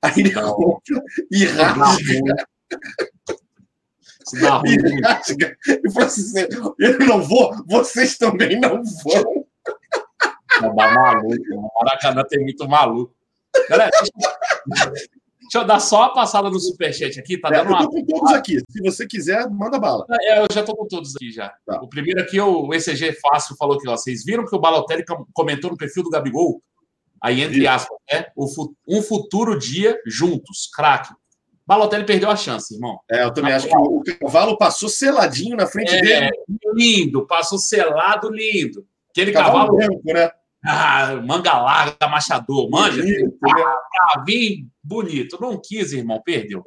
Aí 0.04 0.14
ele 0.18 0.32
compra 0.32 1.02
e 1.32 1.46
rasga. 1.46 2.46
E 4.34 5.02
rasga. 5.02 5.58
E 5.68 5.92
fala 5.92 6.06
assim: 6.06 6.48
eu 6.80 7.00
não 7.00 7.22
vou, 7.22 7.52
vocês 7.68 8.18
também 8.18 8.60
não 8.60 8.82
vão. 9.04 9.46
Não 10.62 10.76
dá 10.76 10.94
maluco. 10.94 11.36
O 11.56 11.72
Maracanã 11.84 12.24
tem 12.28 12.42
muito 12.42 12.68
maluco. 12.68 13.14
Galera, 13.70 13.92
deixa 15.42 15.58
eu 15.58 15.66
dar 15.66 15.80
só 15.80 16.04
a 16.04 16.14
passada 16.14 16.50
no 16.50 16.60
superchat 16.60 17.20
aqui. 17.20 17.38
Tá 17.38 17.50
dando 17.50 17.72
é, 17.72 17.74
eu 17.74 17.78
tô 17.80 17.90
com 17.90 18.06
todos 18.06 18.32
aqui. 18.32 18.60
Se 18.70 18.82
você 18.82 19.06
quiser, 19.06 19.50
manda 19.50 19.80
bala. 19.80 20.06
É, 20.22 20.40
eu 20.40 20.48
já 20.52 20.64
tô 20.64 20.76
com 20.76 20.88
todos 20.88 21.16
aqui 21.16 21.32
já. 21.32 21.54
Tá. 21.66 21.82
O 21.82 21.90
primeiro 21.90 22.22
aqui, 22.22 22.40
o 22.40 22.74
ECG 22.74 23.14
Fácil 23.14 23.56
falou 23.58 23.78
que 23.78 23.90
ó, 23.90 23.98
vocês 23.98 24.24
viram 24.24 24.46
que 24.46 24.56
o 24.56 24.60
Balotelli 24.60 25.04
comentou 25.34 25.72
no 25.72 25.78
perfil 25.78 26.04
do 26.04 26.10
Gabigol? 26.10 26.62
Aí, 27.22 27.42
entre 27.42 27.68
aspas, 27.68 27.96
né? 28.12 28.26
um 28.88 29.02
futuro 29.02 29.58
dia 29.58 30.00
juntos, 30.08 30.70
craque. 30.74 31.14
Balotelli 31.66 32.06
perdeu 32.06 32.30
a 32.30 32.36
chance, 32.36 32.74
irmão. 32.74 33.00
É, 33.10 33.24
eu 33.24 33.34
também 33.34 33.54
acho 33.54 33.68
que 33.68 33.76
o 33.76 34.04
cavalo 34.20 34.58
passou 34.58 34.90
seladinho 34.90 35.56
na 35.56 35.68
frente 35.68 35.94
é, 35.94 36.02
dele. 36.02 36.32
Lindo, 36.74 37.26
passou 37.28 37.58
selado, 37.58 38.30
lindo. 38.30 38.86
Aquele 39.10 39.32
cavalo. 39.32 39.54
cavalo 39.54 39.78
branco, 39.78 40.02
né? 40.06 40.32
Ah, 40.64 41.16
manga 41.26 41.60
larga, 41.60 42.08
machador, 42.08 42.70
manja. 42.70 43.02
Bonito, 43.02 43.38
ah, 43.46 44.24
vim 44.26 44.70
bonito. 44.84 45.38
Não 45.42 45.60
quis, 45.60 45.92
irmão, 45.92 46.22
perdeu. 46.24 46.66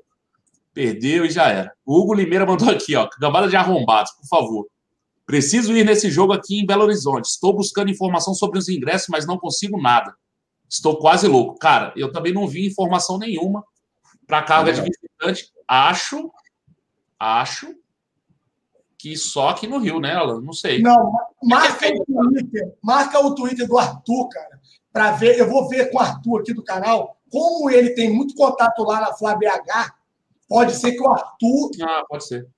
Perdeu 0.72 1.24
e 1.24 1.30
já 1.30 1.48
era. 1.48 1.72
O 1.86 2.00
Hugo 2.00 2.14
Limeira 2.14 2.44
mandou 2.44 2.68
aqui, 2.70 2.96
ó. 2.96 3.08
Gambada 3.20 3.48
de 3.48 3.56
arrombados, 3.56 4.12
por 4.12 4.26
favor. 4.26 4.66
Preciso 5.24 5.74
ir 5.76 5.84
nesse 5.84 6.10
jogo 6.10 6.32
aqui 6.32 6.60
em 6.60 6.66
Belo 6.66 6.82
Horizonte. 6.82 7.26
Estou 7.26 7.54
buscando 7.54 7.90
informação 7.90 8.34
sobre 8.34 8.58
os 8.58 8.68
ingressos, 8.68 9.08
mas 9.08 9.26
não 9.26 9.38
consigo 9.38 9.80
nada. 9.80 10.14
Estou 10.68 10.96
quase 10.98 11.28
louco. 11.28 11.58
Cara, 11.58 11.92
eu 11.96 12.10
também 12.10 12.32
não 12.32 12.48
vi 12.48 12.66
informação 12.66 13.18
nenhuma 13.18 13.64
para 14.26 14.42
carga 14.42 14.70
é. 14.70 14.74
de 14.74 14.80
visitante. 14.80 15.52
Acho, 15.66 16.30
acho 17.18 17.74
que 18.98 19.16
só 19.16 19.50
aqui 19.50 19.66
no 19.66 19.78
Rio, 19.78 20.00
né, 20.00 20.14
Alan? 20.14 20.40
Não 20.40 20.52
sei. 20.52 20.80
Não, 20.80 21.12
marca 21.42 21.88
o 21.88 22.04
Twitter, 22.04 22.74
marca 22.82 23.20
o 23.20 23.34
Twitter 23.34 23.66
do 23.66 23.78
Arthur, 23.78 24.28
cara, 24.28 24.60
para 24.92 25.12
ver. 25.12 25.38
Eu 25.38 25.50
vou 25.50 25.68
ver 25.68 25.90
com 25.90 25.98
o 25.98 26.00
Arthur 26.00 26.40
aqui 26.40 26.54
do 26.54 26.64
canal, 26.64 27.18
como 27.30 27.68
ele 27.68 27.90
tem 27.90 28.12
muito 28.12 28.34
contato 28.34 28.82
lá 28.84 29.00
na 29.00 29.12
Flá 29.12 29.34
BH, 29.34 29.92
pode 30.48 30.74
ser 30.74 30.92
que 30.92 31.02
o 31.02 31.10
Arthur 31.10 31.70
ah, 31.82 32.04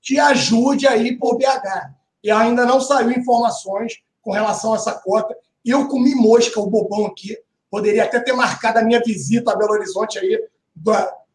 te 0.01 0.21
ajude 0.21 0.87
aí 0.87 1.17
por 1.17 1.39
BH. 1.39 1.95
E 2.23 2.31
ainda 2.31 2.67
não 2.67 2.81
saiu 2.81 3.11
informações 3.11 4.03
com 4.21 4.33
relação 4.33 4.73
a 4.73 4.77
essa 4.77 4.93
cota. 4.93 5.37
Eu 5.65 5.89
comi 5.89 6.15
mosca, 6.15 6.61
o 6.61 6.69
bobão 6.69 7.07
aqui. 7.07 7.37
Poderia 7.71 8.05
até 8.05 8.21
ter 8.21 8.33
marcado 8.33 8.79
a 8.79 8.83
minha 8.83 9.01
visita 9.05 9.53
a 9.53 9.57
Belo 9.57 9.73
Horizonte 9.73 10.19
aí, 10.19 10.39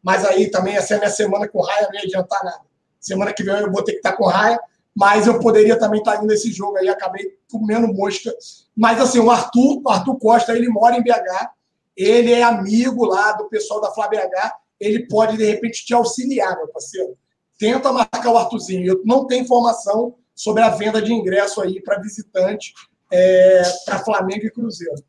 mas 0.02 0.24
aí 0.24 0.50
também 0.50 0.76
essa 0.76 0.94
é 0.94 0.96
a 0.96 1.00
minha 1.00 1.10
semana 1.10 1.48
com 1.48 1.62
raia, 1.62 1.88
não 1.88 1.94
ia 1.94 2.04
adiantar 2.04 2.44
nada. 2.44 2.62
Semana 2.98 3.32
que 3.32 3.42
vem 3.42 3.54
eu 3.54 3.70
vou 3.70 3.84
ter 3.84 3.92
que 3.92 3.98
estar 3.98 4.12
com 4.12 4.26
raia, 4.26 4.58
mas 4.94 5.26
eu 5.26 5.38
poderia 5.38 5.78
também 5.78 6.00
estar 6.00 6.16
indo 6.16 6.26
nesse 6.26 6.52
jogo 6.52 6.76
aí, 6.76 6.88
acabei 6.88 7.38
comendo 7.50 7.92
mosca. 7.92 8.32
Mas 8.76 9.00
assim, 9.00 9.18
o 9.20 9.30
Arthur, 9.30 9.80
o 9.84 9.88
Arthur 9.88 10.18
Costa, 10.18 10.54
ele 10.54 10.68
mora 10.68 10.96
em 10.96 11.02
BH, 11.02 11.50
ele 11.96 12.32
é 12.32 12.42
amigo 12.42 13.04
lá 13.04 13.32
do 13.32 13.48
pessoal 13.48 13.80
da 13.80 13.90
Flá 13.90 14.08
BH, 14.08 14.52
ele 14.78 15.06
pode 15.06 15.36
de 15.36 15.44
repente 15.44 15.84
te 15.84 15.94
auxiliar, 15.94 16.56
meu 16.56 16.68
parceiro. 16.68 17.16
Tenta 17.58 17.92
marcar 17.92 18.30
o 18.30 18.36
Arthurzinho. 18.36 18.84
Eu 18.84 19.02
não 19.04 19.26
tenho 19.26 19.42
informação 19.42 20.16
sobre 20.34 20.62
a 20.62 20.70
venda 20.70 21.00
de 21.00 21.12
ingresso 21.12 21.60
aí 21.60 21.80
para 21.80 22.00
visitante, 22.00 22.74
é, 23.10 23.62
para 23.84 24.00
Flamengo 24.00 24.46
e 24.46 24.50
Cruzeiro. 24.50 25.02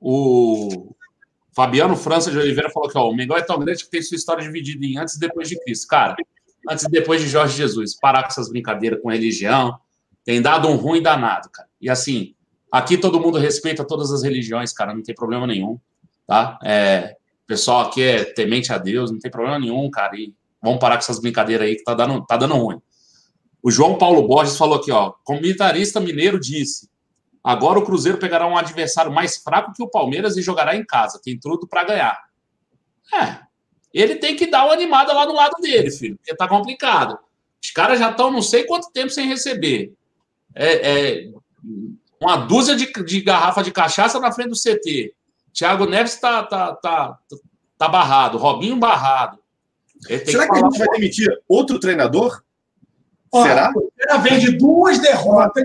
O 0.00 0.94
Fabiano 1.58 1.96
França 1.96 2.30
de 2.30 2.38
Oliveira 2.38 2.70
falou 2.70 2.88
que 2.88 2.96
ó, 2.96 3.10
o 3.10 3.12
Mengão 3.12 3.36
é 3.36 3.42
tão 3.42 3.58
grande 3.58 3.82
que 3.82 3.90
tem 3.90 4.00
sua 4.00 4.14
história 4.14 4.44
dividida 4.44 4.86
em 4.86 4.96
antes 4.96 5.16
e 5.16 5.18
depois 5.18 5.48
de 5.48 5.58
Cristo. 5.58 5.88
Cara, 5.88 6.14
antes 6.70 6.84
e 6.84 6.88
depois 6.88 7.20
de 7.20 7.26
Jorge 7.26 7.56
Jesus. 7.56 7.98
Parar 7.98 8.22
com 8.22 8.28
essas 8.28 8.48
brincadeiras 8.48 9.02
com 9.02 9.10
religião. 9.10 9.76
Tem 10.24 10.40
dado 10.40 10.68
um 10.68 10.76
ruim 10.76 11.02
danado, 11.02 11.50
cara. 11.50 11.68
E 11.80 11.90
assim, 11.90 12.32
aqui 12.70 12.96
todo 12.96 13.18
mundo 13.18 13.38
respeita 13.38 13.84
todas 13.84 14.12
as 14.12 14.22
religiões, 14.22 14.72
cara, 14.72 14.94
não 14.94 15.02
tem 15.02 15.16
problema 15.16 15.48
nenhum, 15.48 15.80
tá? 16.28 16.60
É, 16.62 17.16
pessoal 17.44 17.80
aqui 17.80 18.04
é 18.04 18.22
temente 18.22 18.72
a 18.72 18.78
Deus, 18.78 19.10
não 19.10 19.18
tem 19.18 19.28
problema 19.28 19.58
nenhum, 19.58 19.90
cara. 19.90 20.14
E 20.14 20.32
vamos 20.62 20.78
parar 20.78 20.94
com 20.94 21.00
essas 21.00 21.18
brincadeiras 21.18 21.66
aí 21.66 21.74
que 21.74 21.82
tá 21.82 21.92
dando, 21.92 22.24
tá 22.24 22.36
dando 22.36 22.54
ruim. 22.54 22.80
O 23.60 23.68
João 23.68 23.98
Paulo 23.98 24.28
Borges 24.28 24.56
falou 24.56 24.76
aqui, 24.76 24.92
ó, 24.92 25.12
comentarista 25.24 25.98
mineiro 25.98 26.38
disse: 26.38 26.88
Agora 27.48 27.78
o 27.78 27.82
Cruzeiro 27.82 28.18
pegará 28.18 28.46
um 28.46 28.58
adversário 28.58 29.10
mais 29.10 29.38
fraco 29.38 29.72
que 29.72 29.82
o 29.82 29.88
Palmeiras 29.88 30.36
e 30.36 30.42
jogará 30.42 30.76
em 30.76 30.84
casa. 30.84 31.18
Tem 31.24 31.40
tudo 31.40 31.66
para 31.66 31.82
ganhar. 31.82 32.22
É. 33.10 33.38
Ele 33.90 34.16
tem 34.16 34.36
que 34.36 34.50
dar 34.50 34.66
uma 34.66 34.74
animada 34.74 35.14
lá 35.14 35.24
do 35.24 35.32
lado 35.32 35.54
dele, 35.58 35.90
filho, 35.90 36.18
porque 36.18 36.36
tá 36.36 36.46
complicado. 36.46 37.18
Os 37.64 37.70
caras 37.70 37.98
já 37.98 38.10
estão 38.10 38.30
não 38.30 38.42
sei 38.42 38.64
quanto 38.64 38.92
tempo 38.92 39.08
sem 39.08 39.26
receber. 39.26 39.94
É, 40.54 40.90
é 40.90 41.30
uma 42.20 42.36
dúzia 42.36 42.76
de, 42.76 42.92
de, 42.92 43.22
garrafa 43.22 43.62
de 43.62 43.72
cachaça 43.72 44.20
na 44.20 44.30
frente 44.30 44.50
do 44.50 44.54
CT. 44.54 45.14
Thiago 45.50 45.86
Neves 45.86 46.16
tá, 46.16 46.42
tá, 46.42 46.74
tá, 46.74 47.18
tá 47.78 47.88
barrado. 47.88 48.36
Robinho 48.36 48.76
barrado. 48.76 49.38
Será 50.02 50.44
que, 50.46 50.52
que 50.52 50.58
a 50.58 50.68
gente 50.68 50.78
vai 50.78 50.88
demitir 50.88 51.42
outro 51.48 51.80
treinador? 51.80 52.42
Olha, 53.32 53.48
Será? 53.48 53.72
Ela 54.00 54.18
vem 54.18 54.38
de 54.38 54.52
duas 54.52 54.98
derrotas 54.98 55.64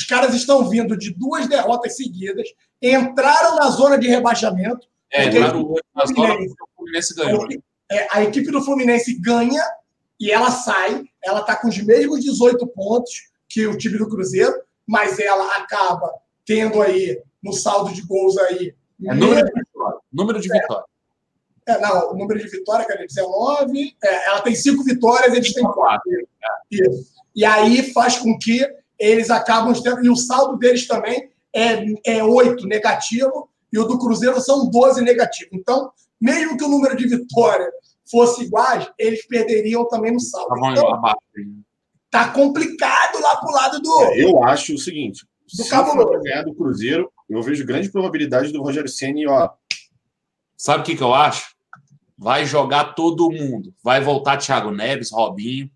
os 0.00 0.04
caras 0.04 0.34
estão 0.34 0.66
vindo 0.66 0.96
de 0.96 1.12
duas 1.12 1.46
derrotas 1.46 1.96
seguidas, 1.96 2.48
entraram 2.80 3.56
na 3.56 3.68
zona 3.68 3.98
de 3.98 4.08
rebaixamento. 4.08 4.88
É, 5.12 5.26
entraram 5.26 5.74
na 5.94 6.06
zona 6.06 6.34
o 6.34 6.76
Fluminense 6.76 7.14
ganhou. 7.14 7.46
É, 7.90 8.06
a 8.10 8.22
equipe 8.22 8.50
do 8.50 8.62
Fluminense 8.62 9.20
ganha 9.20 9.62
e 10.18 10.30
ela 10.30 10.50
sai. 10.50 11.04
Ela 11.22 11.40
está 11.40 11.54
com 11.56 11.68
os 11.68 11.78
mesmos 11.78 12.20
18 12.20 12.66
pontos 12.68 13.10
que 13.48 13.66
o 13.66 13.76
time 13.76 13.98
do 13.98 14.08
Cruzeiro, 14.08 14.54
mas 14.86 15.18
ela 15.18 15.56
acaba 15.56 16.10
tendo 16.46 16.80
aí 16.80 17.20
no 17.42 17.52
saldo 17.52 17.92
de 17.92 18.02
gols 18.02 18.38
aí. 18.38 18.74
É 19.04 19.14
número 19.14 19.44
de 19.44 19.52
vitória. 19.52 19.98
Número 20.12 20.40
de 20.40 20.56
é, 20.56 20.60
vitória. 20.60 20.84
É, 21.66 21.78
não, 21.80 22.12
o 22.12 22.16
número 22.16 22.40
de 22.40 22.48
vitórias, 22.48 22.86
cadê? 22.86 23.06
19. 23.06 23.96
É, 24.02 24.28
ela 24.28 24.40
tem 24.40 24.54
cinco 24.54 24.82
vitórias, 24.82 25.34
eles 25.34 25.52
têm 25.52 25.64
quatro. 25.64 26.10
Isso. 26.70 27.12
E 27.34 27.44
aí 27.44 27.92
faz 27.92 28.16
com 28.18 28.38
que 28.38 28.66
eles 29.00 29.30
acabam 29.30 29.72
tendo. 29.72 30.04
E 30.04 30.10
o 30.10 30.16
saldo 30.16 30.58
deles 30.58 30.86
também 30.86 31.30
é, 31.54 32.18
é 32.18 32.22
8 32.22 32.66
negativo, 32.66 33.48
e 33.72 33.78
o 33.78 33.84
do 33.84 33.98
Cruzeiro 33.98 34.40
são 34.40 34.68
12 34.68 35.02
negativo. 35.02 35.50
Então, 35.52 35.90
mesmo 36.20 36.56
que 36.56 36.64
o 36.64 36.68
número 36.68 36.94
de 36.96 37.08
vitórias 37.08 37.70
fosse 38.10 38.44
iguais, 38.44 38.90
eles 38.98 39.26
perderiam 39.26 39.88
também 39.88 40.12
no 40.12 40.20
saldo. 40.20 40.48
Tá 40.60 40.70
então, 40.70 41.02
tá 42.10 42.28
complicado 42.28 43.20
lá 43.22 43.36
pro 43.36 43.52
lado 43.52 43.80
do. 43.80 44.02
É, 44.02 44.24
eu 44.24 44.44
acho 44.44 44.74
o 44.74 44.78
seguinte: 44.78 45.24
do 45.56 45.62
se 45.64 45.68
for 45.68 46.22
ganhar 46.22 46.42
do 46.42 46.54
Cruzeiro, 46.54 47.10
eu 47.28 47.40
vejo 47.42 47.64
grande 47.64 47.90
probabilidade 47.90 48.52
do 48.52 48.62
Rogério 48.62 48.88
Ceni, 48.88 49.26
ó. 49.26 49.48
Sabe 50.56 50.82
o 50.82 50.84
que, 50.84 50.96
que 50.96 51.02
eu 51.02 51.14
acho? 51.14 51.54
Vai 52.18 52.44
jogar 52.44 52.94
todo 52.94 53.30
mundo. 53.30 53.74
Vai 53.82 54.02
voltar 54.02 54.36
Thiago 54.36 54.70
Neves, 54.70 55.10
Robinho. 55.10 55.70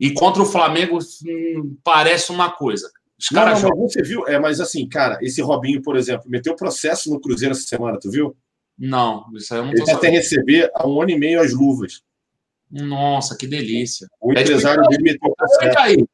E 0.00 0.14
contra 0.14 0.42
o 0.42 0.46
Flamengo 0.46 0.98
hum, 0.98 1.76
parece 1.84 2.32
uma 2.32 2.50
coisa. 2.50 2.90
Os 3.18 3.28
caras 3.28 3.62
não, 3.62 3.68
não, 3.68 3.76
você 3.86 4.02
viu? 4.02 4.26
É, 4.26 4.38
mas 4.38 4.58
assim, 4.60 4.88
cara, 4.88 5.18
esse 5.20 5.42
Robinho, 5.42 5.82
por 5.82 5.94
exemplo, 5.94 6.24
meteu 6.30 6.56
processo 6.56 7.10
no 7.10 7.20
Cruzeiro 7.20 7.52
essa 7.52 7.68
semana, 7.68 7.98
tu 8.00 8.10
viu? 8.10 8.34
Não, 8.78 9.26
isso 9.34 9.52
aí 9.52 9.60
eu 9.60 9.66
não 9.66 9.74
tô 9.74 9.82
Ele 9.82 9.90
até 9.90 10.08
receber 10.08 10.70
há 10.74 10.88
um 10.88 11.02
ano 11.02 11.10
e 11.10 11.18
meio 11.18 11.38
as 11.38 11.52
luvas. 11.52 12.00
Nossa, 12.70 13.36
que 13.36 13.46
delícia. 13.46 14.08
O 14.18 14.28
Pede 14.28 14.52
empresário 14.52 14.82
dele 14.84 15.02
meteu 15.02 15.34
processo. 15.36 15.78
Aí. 15.80 16.06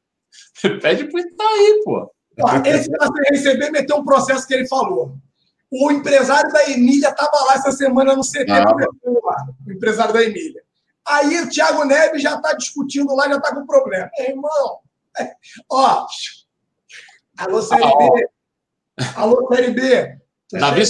Pede 0.81 1.05
pro 1.05 1.19
Itaí, 1.19 1.81
pô. 1.85 2.11
Esse 2.65 2.91
para 2.91 3.09
receber 3.31 3.71
meteu 3.71 3.95
um 3.95 4.03
processo 4.03 4.45
que 4.45 4.53
ele 4.53 4.67
falou. 4.67 5.15
O 5.71 5.91
empresário 5.91 6.51
da 6.51 6.69
Emília 6.69 7.09
estava 7.09 7.45
lá 7.45 7.53
essa 7.53 7.71
semana 7.71 8.15
no 8.15 8.21
CT 8.21 8.49
ah, 8.49 8.63
lá, 8.63 9.47
o 9.65 9.71
empresário 9.71 10.13
da 10.13 10.23
Emília. 10.23 10.61
Aí 11.07 11.41
o 11.41 11.49
Thiago 11.49 11.85
Neves 11.85 12.21
já 12.21 12.35
está 12.35 12.53
discutindo 12.53 13.15
lá, 13.15 13.29
já 13.29 13.37
está 13.37 13.55
com 13.55 13.65
problema. 13.65 14.09
Meu 14.17 14.29
irmão, 14.29 14.79
ó, 15.71 16.05
alô 17.37 17.61
Série 17.61 17.81
B, 17.81 18.29
alô 19.15 19.47
Série 19.47 19.71
B. 19.71 20.17
Davi 20.51 20.83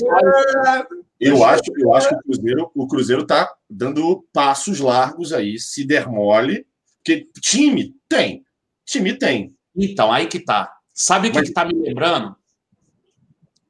eu 1.20 1.44
acho, 1.44 1.64
eu 1.76 1.96
acho 1.96 2.10
que 2.10 2.16
o 2.16 2.20
Cruzeiro, 2.20 2.72
o 2.76 2.88
Cruzeiro 2.88 3.26
tá 3.26 3.52
dando 3.68 4.24
passos 4.32 4.80
largos 4.80 5.34
aí, 5.34 5.58
se 5.58 5.86
der 5.86 6.08
mole, 6.08 6.68
porque 6.98 7.28
time 7.42 7.96
tem, 8.08 8.46
time 8.86 9.18
tem. 9.18 9.56
Então, 9.76 10.12
aí 10.12 10.28
que 10.28 10.40
tá. 10.40 10.76
Sabe 10.94 11.30
o 11.30 11.34
Mas... 11.34 11.42
que, 11.42 11.48
que 11.48 11.54
tá 11.54 11.66
me 11.66 11.74
lembrando? 11.74 12.36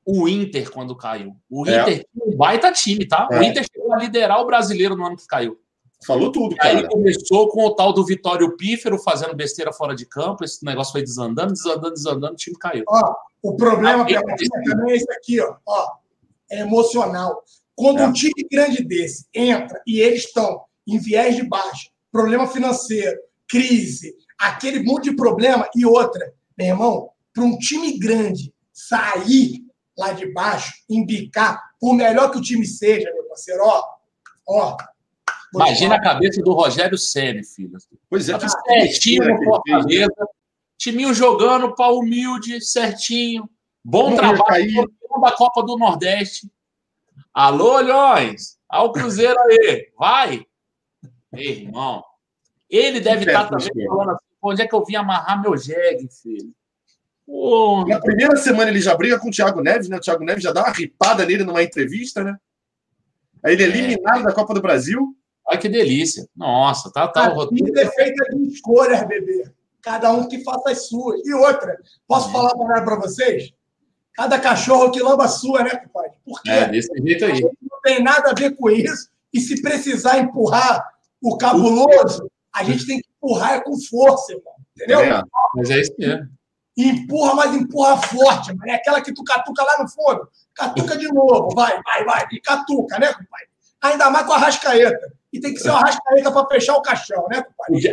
O 0.06 0.28
Inter, 0.28 0.72
quando 0.72 0.95
caiu. 0.95 1.36
O 1.49 1.68
é. 1.68 1.82
Inter 1.82 1.99
é 1.99 2.24
um 2.24 2.36
baita 2.36 2.72
time, 2.72 3.06
tá? 3.06 3.28
É. 3.32 3.40
O 3.40 3.44
Inter 3.44 3.65
chegou 3.72 3.94
a 3.94 3.98
liderar 3.98 4.40
o 4.40 4.45
brasileiro 4.45 4.95
no 4.95 5.06
ano 5.06 5.18
que 5.18 5.28
caiu. 5.28 5.60
Falou 6.06 6.32
tudo, 6.32 6.56
cara. 6.56 6.80
Aí 6.80 6.88
começou 6.88 7.49
com 7.49 7.65
o 7.65 7.76
tal 7.76 7.91
do 7.91 8.06
Vitório 8.06 8.56
Pífero 8.56 8.99
fazendo 8.99 9.36
besteira 9.36 9.74
fora 9.74 9.95
de 9.95 10.06
campo. 10.06 10.44
Esse 10.44 10.64
negócio 10.64 10.91
foi 10.91 11.02
desandando, 11.02 11.53
desandando, 11.53 11.94
desandando, 11.94 12.34
o 12.34 12.38
time 12.38 12.56
caiu. 12.57 12.84
Ó, 12.88 13.15
o 13.41 13.56
problema 13.56 14.03
ah, 14.03 14.65
também 14.65 14.91
é 14.91 14.95
esse 14.95 15.11
aqui, 15.11 15.41
ó. 15.41 15.56
ó 15.65 15.98
é 16.49 16.61
emocional. 16.61 17.44
Quando 17.76 17.99
é. 17.99 18.07
um 18.07 18.14
time 18.14 18.48
grande 18.49 18.84
desse 18.84 19.26
entra 19.34 19.82
e 19.86 19.99
eles 19.99 20.26
estão 20.26 20.61
em 20.86 20.98
viés 20.98 21.36
de 21.36 21.44
baixo, 21.44 21.90
problema 22.11 22.48
financeiro, 22.48 23.19
crise, 23.48 24.15
aquele 24.38 24.84
monte 24.84 25.10
de 25.10 25.15
problema 25.15 25.68
e 25.76 25.86
outra, 25.86 26.34
meu 26.57 26.68
irmão, 26.68 27.10
para 27.34 27.44
um 27.44 27.57
time 27.57 27.99
grande 27.99 28.53
sair 28.74 29.65
lá 29.98 30.11
de 30.14 30.32
baixo, 30.32 30.74
embicar, 30.90 31.72
por 31.80 31.94
melhor 31.94 32.32
que 32.32 32.38
o 32.38 32.41
time 32.41 32.65
seja, 32.65 33.11
meu 33.14 33.24
parceiro, 33.26 33.61
ó, 33.64 33.84
ó, 34.48 34.78
Imagina 35.53 35.95
a 35.95 36.02
cabeça 36.02 36.41
do 36.41 36.53
Rogério 36.53 36.98
Senna, 36.98 37.41
filho. 37.44 37.78
Pois 38.10 38.28
é, 38.30 38.38
que 38.38 38.49
certinho 38.49 39.26
no 39.26 39.44
Fortaleza. 39.44 40.28
Timinho 40.78 41.14
jogando, 41.14 41.74
pau 41.74 41.99
humilde, 41.99 42.61
certinho. 42.61 43.49
Bom 43.84 44.11
Não 44.11 44.18
trabalho 44.18 44.91
da 45.22 45.32
Copa 45.32 45.64
do 45.64 45.78
Nordeste. 45.78 46.52
Alô, 47.34 47.76
Olhões! 47.76 48.57
Olha 48.69 48.84
o 48.84 48.91
Cruzeiro 48.91 49.40
aí, 49.40 49.91
vai! 49.98 50.45
Ei, 51.34 51.64
irmão. 51.64 52.03
Ele 52.69 52.99
deve 52.99 53.26
estar 53.26 53.49
também 53.49 53.88
falando 53.88 54.11
assim: 54.11 54.26
onde 54.41 54.61
é 54.61 54.68
que 54.68 54.76
eu 54.76 54.84
vim 54.84 54.95
amarrar 54.95 55.41
meu 55.41 55.57
jegue, 55.57 56.10
filho? 56.11 56.53
Na 57.88 57.99
primeira 57.99 58.36
semana 58.38 58.69
ele 58.69 58.80
já 58.80 58.95
briga 58.95 59.19
com 59.19 59.28
o 59.28 59.32
Thiago 59.32 59.61
Neves, 59.61 59.90
né? 59.90 59.98
O 59.98 60.02
Thiago 60.02 60.24
Neves 60.24 60.44
já 60.44 60.52
dá 60.53 60.64
uma 60.64 60.72
ripada 60.72 61.26
nele 61.26 61.44
numa 61.44 61.64
entrevista, 61.64 62.24
né? 62.24 62.38
Aí 63.44 63.53
ele 63.53 63.64
é 63.64 63.68
eliminado 63.68 64.22
é. 64.22 64.24
da 64.24 64.34
Copa 64.34 64.53
do 64.53 64.61
Brasil. 64.61 65.16
Ai, 65.49 65.57
que 65.57 65.69
delícia. 65.69 66.28
Nossa, 66.36 66.91
tá, 66.91 67.07
tá. 67.07 67.28
A 67.28 67.38
o 67.38 67.49
vida 67.49 67.82
é 67.82 67.90
feita 67.90 68.36
de 68.36 68.48
escolhas, 68.48 69.07
bebê. 69.07 69.49
Cada 69.82 70.11
um 70.11 70.28
que 70.28 70.44
faça 70.44 70.72
as 70.72 70.88
suas. 70.88 71.26
E 71.26 71.34
outra, 71.34 71.78
posso 72.07 72.30
é. 72.30 72.32
falar 72.34 72.82
para 72.84 72.95
vocês? 72.98 73.53
Cada 74.14 74.40
cachorro 74.40 74.91
que 74.91 75.02
lamba 75.02 75.26
a 75.26 75.30
sua, 75.30 75.64
né, 75.64 75.80
pai? 75.94 76.10
Porque 76.26 76.49
é, 76.49 76.68
desse 76.68 76.91
jeito 77.02 77.24
aí. 77.24 77.41
não 77.41 77.82
tem 77.84 78.03
nada 78.03 78.32
a 78.32 78.34
ver 78.34 78.56
com 78.56 78.69
isso. 78.69 79.10
E 79.32 79.40
se 79.40 79.61
precisar 79.61 80.18
empurrar 80.18 80.84
o 81.22 81.38
cabuloso, 81.38 82.30
a 82.53 82.64
gente 82.64 82.86
tem 82.88 82.99
que 82.99 83.07
empurrar 83.15 83.64
com 83.64 83.80
força, 83.80 84.34
irmão. 84.34 84.53
Entendeu? 84.76 84.99
É, 84.99 85.22
mas 85.56 85.69
é 85.69 85.80
isso 85.80 85.94
mesmo. 85.98 86.28
empurra, 86.76 87.36
mas 87.36 87.56
empurra 87.56 87.98
forte, 87.98 88.53
mano. 88.56 88.72
É 88.72 88.76
aquela 88.76 89.02
que 89.02 89.14
tu 89.14 89.24
catuca 89.24 89.64
lá 89.64 89.84
no 89.84 89.88
fundo. 89.88 90.28
Catuca 90.53 90.98
de 90.98 91.07
novo, 91.07 91.49
vai, 91.56 91.80
vai, 91.84 92.03
vai. 92.03 92.28
E 92.32 92.41
catuca, 92.41 92.99
né, 92.99 93.14
pai? 93.14 93.44
Ainda 93.82 94.10
mais 94.10 94.26
com 94.26 94.34
a 94.34 94.38
rascaeta. 94.38 95.14
E 95.38 95.39
tem 95.39 95.53
que 95.53 95.59
ser 95.59 95.69
uma 95.69 95.81
rascaeta 95.81 96.31
para 96.31 96.47
fechar 96.47 96.76
o 96.76 96.81
caixão, 96.81 97.27
né? 97.30 97.43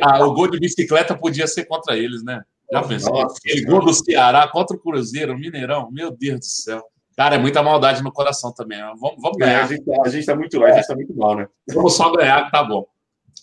Ah, 0.00 0.24
o 0.24 0.32
gol 0.32 0.50
de 0.50 0.58
bicicleta 0.58 1.14
podia 1.14 1.46
ser 1.46 1.66
contra 1.66 1.96
eles, 1.96 2.24
né? 2.24 2.42
Já 2.72 2.82
pensou? 2.82 3.12
Nossa, 3.12 3.38
gol 3.66 3.84
do 3.84 3.92
Ceará 3.92 4.48
contra 4.48 4.74
o 4.74 4.80
Cruzeiro, 4.80 5.38
Mineirão, 5.38 5.90
meu 5.92 6.10
Deus 6.10 6.40
do 6.40 6.46
céu. 6.46 6.82
Cara, 7.14 7.36
é 7.36 7.38
muita 7.38 7.62
maldade 7.62 8.02
no 8.02 8.10
coração 8.10 8.52
também. 8.52 8.80
Vamos, 8.98 9.20
vamos 9.20 9.36
ganhar. 9.36 9.60
É, 9.60 9.62
a, 9.62 9.66
gente, 9.66 9.84
a 10.04 10.08
gente 10.08 10.26
tá 10.26 10.34
muito, 10.34 10.64
a 10.64 10.72
gente 10.72 10.86
tá 10.86 10.94
muito 10.94 11.14
mal, 11.14 11.36
né? 11.36 11.46
Vamos 11.68 11.94
só 11.94 12.10
ganhar, 12.10 12.50
tá 12.50 12.64
bom. 12.64 12.86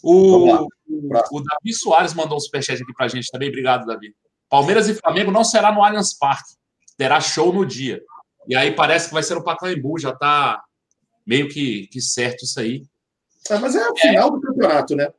O, 0.03 0.65
o 0.65 1.43
Davi 1.43 1.73
Soares 1.73 2.15
mandou 2.15 2.37
um 2.37 2.41
superchat 2.41 2.81
aqui 2.81 2.93
pra 2.93 3.07
gente 3.07 3.29
também. 3.31 3.49
Obrigado, 3.49 3.85
Davi. 3.85 4.15
Palmeiras 4.49 4.89
e 4.89 4.95
Flamengo 4.95 5.31
não 5.31 5.43
será 5.43 5.71
no 5.71 5.83
Allianz 5.83 6.17
Parque. 6.17 6.55
Terá 6.97 7.21
show 7.21 7.53
no 7.53 7.65
dia. 7.65 8.01
E 8.47 8.55
aí 8.55 8.75
parece 8.75 9.07
que 9.07 9.13
vai 9.13 9.21
ser 9.21 9.35
no 9.35 9.43
Pacaembu, 9.43 9.99
já 9.99 10.11
tá 10.13 10.61
meio 11.25 11.47
que, 11.47 11.87
que 11.87 12.01
certo 12.01 12.43
isso 12.43 12.59
aí. 12.59 12.83
É, 13.49 13.57
mas 13.57 13.75
é 13.75 13.89
o 13.89 13.95
final 13.95 14.27
é. 14.27 14.31
do 14.31 14.41
campeonato, 14.41 14.95
né? 14.95 15.11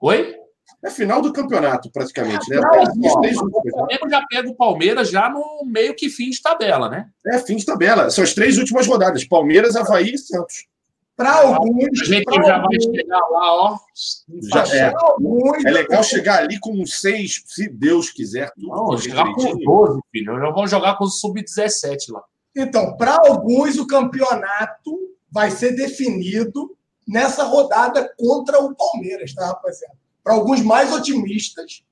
Oi? 0.00 0.36
É 0.82 0.90
final 0.90 1.22
do 1.22 1.32
campeonato, 1.32 1.90
praticamente, 1.90 2.48
né? 2.50 2.58
o 2.58 3.70
Flamengo 3.70 4.10
já 4.10 4.22
pega 4.28 4.50
o 4.50 4.54
Palmeiras 4.54 5.10
já 5.10 5.30
no 5.30 5.64
meio 5.64 5.94
que 5.94 6.10
fim 6.10 6.28
de 6.28 6.42
tabela, 6.42 6.90
né? 6.90 7.08
É, 7.26 7.38
fim 7.38 7.56
de 7.56 7.64
tabela. 7.64 8.10
São 8.10 8.22
as 8.22 8.34
três 8.34 8.58
últimas 8.58 8.86
rodadas: 8.86 9.24
Palmeiras, 9.24 9.76
Havaí 9.76 10.12
e 10.12 10.18
Santos. 10.18 10.66
Para 11.16 11.32
alguns. 11.42 12.02
A 12.02 12.04
gente 12.04 12.34
já 12.34 12.58
vai 12.58 12.80
chegar 12.80 13.28
lá, 13.30 13.54
ó. 13.54 13.78
Já 14.42 14.64
é. 14.76 14.92
é 15.64 15.70
legal 15.70 16.02
chegar 16.02 16.42
ali 16.42 16.58
com 16.58 16.84
seis, 16.84 17.42
se 17.46 17.68
Deus 17.68 18.10
quiser. 18.10 18.52
Não, 18.56 18.98
chegar 18.98 19.32
com 19.32 19.56
12, 19.56 20.00
filho. 20.10 20.38
Já 20.38 20.50
vão 20.50 20.66
jogar 20.66 20.98
com 20.98 21.04
o 21.04 21.08
sub-17 21.08 22.10
lá. 22.10 22.22
Então, 22.54 22.96
para 22.96 23.16
alguns, 23.16 23.78
o 23.78 23.86
campeonato 23.86 24.98
vai 25.30 25.50
ser 25.50 25.72
definido 25.72 26.76
nessa 27.06 27.44
rodada 27.44 28.12
contra 28.18 28.60
o 28.60 28.74
Palmeiras, 28.74 29.34
tá, 29.34 29.46
rapaziada? 29.46 29.94
Para 30.22 30.34
alguns 30.34 30.62
mais 30.62 30.92
otimistas, 30.92 31.84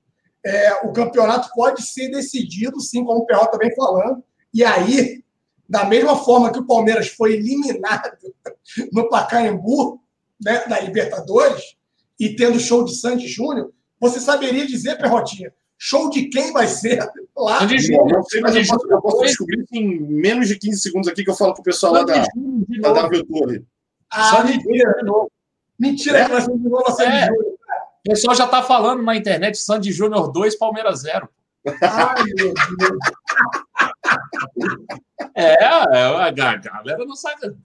é, 0.43 0.73
o 0.85 0.91
campeonato 0.91 1.49
pode 1.53 1.81
ser 1.83 2.09
decidido, 2.09 2.79
sim, 2.81 3.03
como 3.03 3.21
o 3.21 3.25
Perro 3.25 3.47
também 3.47 3.73
falando. 3.75 4.23
E 4.53 4.63
aí, 4.63 5.23
da 5.67 5.85
mesma 5.85 6.17
forma 6.17 6.51
que 6.51 6.59
o 6.59 6.65
Palmeiras 6.65 7.07
foi 7.07 7.33
eliminado 7.33 8.11
no 8.91 9.07
Pacaembu, 9.09 10.01
né, 10.43 10.65
da 10.67 10.79
Libertadores, 10.79 11.75
e 12.19 12.35
tendo 12.35 12.59
show 12.59 12.83
de 12.83 12.95
Sandy 12.95 13.27
Júnior, 13.27 13.71
você 13.99 14.19
saberia 14.19 14.67
dizer, 14.67 14.97
Perrotinha, 14.97 15.53
show 15.77 16.09
de 16.09 16.27
quem 16.27 16.51
vai 16.51 16.67
ser 16.67 16.99
lá? 17.35 17.59
Sandy 17.59 17.79
Júnior. 17.79 18.11
Eu 18.11 18.67
posso, 18.67 18.87
eu 18.89 19.01
posso 19.01 19.21
descobrir 19.21 19.65
em 19.71 19.99
menos 19.99 20.47
de 20.47 20.57
15 20.57 20.79
segundos 20.81 21.07
aqui 21.07 21.23
que 21.23 21.29
eu 21.29 21.35
falo 21.35 21.53
para 21.53 21.61
o 21.61 21.63
pessoal 21.63 21.93
lá 21.93 22.03
da, 22.03 22.25
da 22.81 22.93
W 22.93 23.25
Torre. 23.25 23.65
Ah, 24.13 24.35
Sandy 24.35 24.57
mentira. 24.57 24.95
Mentira 25.79 26.19
é? 26.19 26.25
que 26.25 26.31
vai 26.31 26.41
ser 26.41 26.57
de 26.57 26.69
novo 26.69 26.87
a 26.87 26.91
Sandy 26.91 27.17
é. 27.17 27.25
Júnior. 27.27 27.53
O 28.05 28.09
pessoal 28.09 28.35
já 28.35 28.45
está 28.45 28.61
falando 28.61 29.01
na 29.01 29.15
internet 29.15 29.57
Sandy 29.57 29.91
Júnior 29.91 30.31
2, 30.31 30.55
Palmeiras 30.57 31.01
0. 31.01 31.27
Ai, 31.81 32.23
meu 32.35 32.53
Deus. 32.77 32.99
É, 35.35 35.63
é, 35.63 35.65
a 35.65 36.31
galera 36.31 37.05
não 37.05 37.15
sabe. 37.15 37.55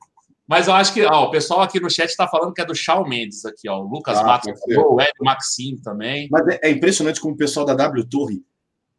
Mas 0.47 0.67
eu 0.67 0.75
acho 0.75 0.95
que 0.95 1.05
ó, 1.05 1.25
o 1.25 1.31
pessoal 1.31 1.61
aqui 1.61 1.79
no 1.79 1.91
chat 1.91 2.09
está 2.09 2.27
falando 2.27 2.55
que 2.55 2.63
é 2.63 2.65
do 2.65 2.75
Shawn 2.75 3.07
Mendes 3.07 3.45
aqui, 3.45 3.69
ó. 3.69 3.81
O 3.81 3.89
Lucas 3.89 4.19
ah, 4.19 4.25
Matos, 4.25 4.59
o 4.67 5.01
Ed 5.01 5.13
Maxim 5.21 5.77
também. 5.83 6.29
Mas 6.31 6.49
é, 6.49 6.61
é, 6.63 6.71
impressionante 6.71 7.21
como 7.21 7.35
o 7.35 7.37
pessoal 7.37 7.67
da 7.67 7.75
W 7.75 8.09
Torre 8.09 8.43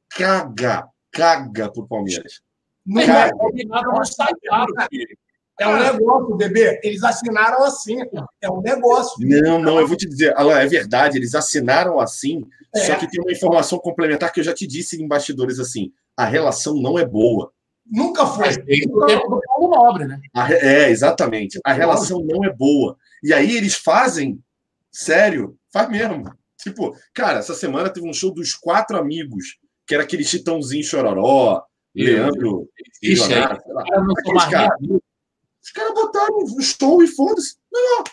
caga, 0.10 0.88
caga 1.12 1.72
por 1.72 1.88
Palmeiras. 1.88 2.42
Não 2.86 3.04
caga. 3.04 3.30
é 3.30 3.32
combinado, 3.32 3.92
não 3.92 4.06
sai 4.06 4.32
caro, 4.46 4.74
filho. 4.90 5.18
É 5.60 5.68
um 5.68 5.78
negócio, 5.78 6.36
bebê. 6.36 6.80
Eles 6.84 7.04
assinaram 7.04 7.64
assim. 7.64 7.98
É 8.42 8.50
um 8.50 8.62
negócio. 8.62 9.16
Não, 9.20 9.60
não, 9.60 9.80
eu 9.80 9.88
vou 9.88 9.98
te 9.98 10.08
dizer, 10.08 10.34
Alan, 10.38 10.58
é 10.58 10.66
verdade, 10.66 11.18
eles 11.18 11.36
assinaram 11.36 12.00
assim, 12.00 12.46
é. 12.74 12.80
só 12.80 12.96
que 12.96 13.10
tem 13.10 13.22
uma 13.22 13.32
informação 13.32 13.78
complementar 13.78 14.32
que 14.32 14.40
eu 14.40 14.44
já 14.44 14.54
te 14.54 14.66
disse 14.66 15.02
em 15.02 15.08
bastidores 15.08 15.60
assim: 15.60 15.92
a 16.16 16.26
relação 16.26 16.76
não 16.76 16.98
é 16.98 17.06
boa. 17.06 17.52
Nunca 17.86 18.26
foi. 18.26 18.46
Mas 18.46 18.58
o 18.58 19.06
tempo 19.06 19.30
do 19.30 19.42
Paulo 19.42 19.76
Nobre, 19.76 20.06
né? 20.06 20.22
é, 20.36 20.90
exatamente. 20.90 21.60
A 21.66 21.74
relação 21.74 22.22
não 22.24 22.46
é 22.46 22.54
boa. 22.54 22.96
E 23.24 23.34
aí 23.34 23.58
eles 23.58 23.76
fazem, 23.76 24.40
sério, 24.92 25.58
faz 25.74 25.90
mesmo. 25.90 26.32
Tipo, 26.62 26.96
cara, 27.14 27.40
essa 27.40 27.56
semana 27.56 27.90
teve 27.90 28.08
um 28.08 28.14
show 28.14 28.32
dos 28.32 28.54
quatro 28.54 28.98
amigos, 28.98 29.58
que 29.88 29.96
era 29.96 30.04
aquele 30.04 30.24
Chitãozinho 30.24 30.84
Chororó, 30.84 31.64
Leandro, 31.96 32.70
Ixi, 33.02 33.28
Leonardo, 33.28 33.62
cara, 34.52 34.76
os 35.64 35.72
caras 35.72 35.94
botaram 35.94 36.38
um 36.38 36.62
show 36.62 37.04
e 37.04 37.08
foda-se. 37.08 37.56
Não, 37.72 38.04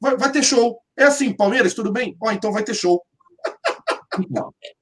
vai, 0.00 0.16
vai, 0.16 0.32
ter 0.32 0.42
show. 0.42 0.80
É 0.96 1.04
assim, 1.04 1.32
Palmeiras, 1.32 1.74
tudo 1.74 1.92
bem? 1.92 2.16
Ó, 2.20 2.30
então 2.30 2.52
vai 2.52 2.62
ter 2.62 2.74
show. 2.74 3.04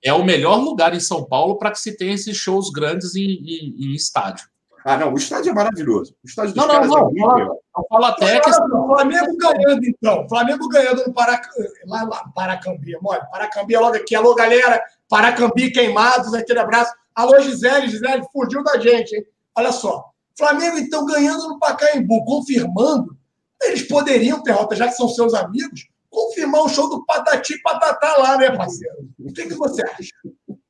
É 0.03 0.13
o 0.13 0.25
melhor 0.25 0.57
lugar 0.57 0.95
em 0.95 1.01
São 1.01 1.25
Paulo 1.25 1.59
para 1.59 1.71
que 1.71 1.81
se 1.81 1.97
tenha 1.97 2.15
esses 2.15 2.37
shows 2.37 2.71
grandes 2.71 3.17
em, 3.17 3.23
em, 3.23 3.75
em, 3.81 3.95
estádio. 3.95 4.47
Ah, 4.85 4.99
não, 4.99 5.13
o 5.13 5.17
estádio 5.17 5.51
é 5.51 5.55
maravilhoso. 5.55 6.15
O 6.23 6.29
estádio 6.29 6.55
dos 6.55 6.67
não, 6.67 6.69
não, 6.69 6.87
não, 6.87 7.09
é 7.09 7.13
não, 7.15 7.59
eu 7.77 7.87
falo 7.89 8.05
até 8.05 8.39
que. 8.39 8.51
O 8.51 8.87
Flamengo 8.87 9.37
ganhando, 9.37 9.87
então. 9.87 10.29
Flamengo 10.29 10.69
ganhando 10.69 11.05
no 11.07 11.13
Parac... 11.13 11.49
lá, 11.87 12.03
lá, 12.05 12.31
Paracambi. 12.35 12.93
Olha, 13.03 13.25
Paracambi 13.25 13.75
é 13.75 13.81
logo 13.81 13.97
aqui. 13.97 14.15
Alô, 14.15 14.35
galera. 14.35 14.81
Paracambi 15.09 15.73
queimados, 15.73 16.35
aquele 16.35 16.59
abraço. 16.59 16.93
Alô, 17.15 17.41
Gisele. 17.41 17.89
Gisele 17.89 18.23
fugiu 18.31 18.63
da 18.63 18.79
gente, 18.79 19.17
hein? 19.17 19.25
Olha 19.57 19.73
só. 19.73 20.14
Flamengo, 20.37 20.79
então, 20.79 21.07
ganhando 21.07 21.49
no 21.49 21.59
Pacaembu, 21.59 22.25
confirmando, 22.25 23.17
eles 23.63 23.83
poderiam, 23.83 24.43
Perrota, 24.43 24.77
já 24.77 24.89
que 24.89 24.95
são 24.95 25.09
seus 25.09 25.35
amigos, 25.35 25.89
confirmar 26.11 26.63
o 26.63 26.69
show 26.69 26.89
do 26.89 27.05
Patati 27.05 27.61
Patatá 27.63 28.17
lá, 28.19 28.39
né, 28.39 28.51
parceiro? 28.51 29.09
O 29.19 29.33
que, 29.33 29.47
que 29.47 29.55
você 29.55 29.83
acha? 29.83 30.13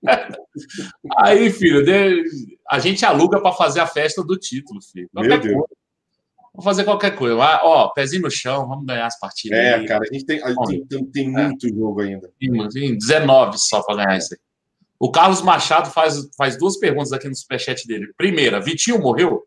Aí, 1.18 1.50
filho, 1.50 1.84
a 2.70 2.78
gente 2.78 3.04
aluga 3.04 3.40
para 3.40 3.52
fazer 3.52 3.80
a 3.80 3.86
festa 3.86 4.22
do 4.22 4.38
título, 4.38 4.80
filho. 4.82 5.08
Qualquer 5.12 5.28
Meu 5.28 5.40
Deus. 5.40 5.54
Coisa. 5.54 5.84
Vamos 6.54 6.64
fazer 6.64 6.84
qualquer 6.84 7.16
coisa. 7.16 7.36
Ó, 7.64 7.88
pezinho 7.88 8.22
no 8.22 8.30
chão, 8.30 8.68
vamos 8.68 8.86
ganhar 8.86 9.06
as 9.06 9.18
partidas. 9.18 9.58
É, 9.58 9.74
aí. 9.74 9.86
cara, 9.86 10.04
a 10.08 10.12
gente 10.12 10.24
tem, 10.24 10.42
a 10.42 10.50
gente 10.50 10.86
tem, 10.86 11.04
tem, 11.06 11.36
é. 11.36 11.48
muito 11.48 11.68
jogo 11.68 12.00
ainda. 12.00 12.30
Tem 12.38 12.96
19 12.96 13.58
só 13.58 13.82
para 13.82 14.04
ganhar 14.04 14.18
isso 14.18 14.34
aí. 14.34 14.40
O 15.00 15.10
Carlos 15.10 15.42
Machado 15.42 15.90
faz, 15.90 16.28
faz 16.36 16.56
duas 16.56 16.78
perguntas 16.78 17.12
aqui 17.12 17.28
no 17.28 17.34
superchat 17.34 17.86
dele. 17.88 18.12
Primeira, 18.16 18.60
Vitinho 18.60 19.00
morreu? 19.00 19.42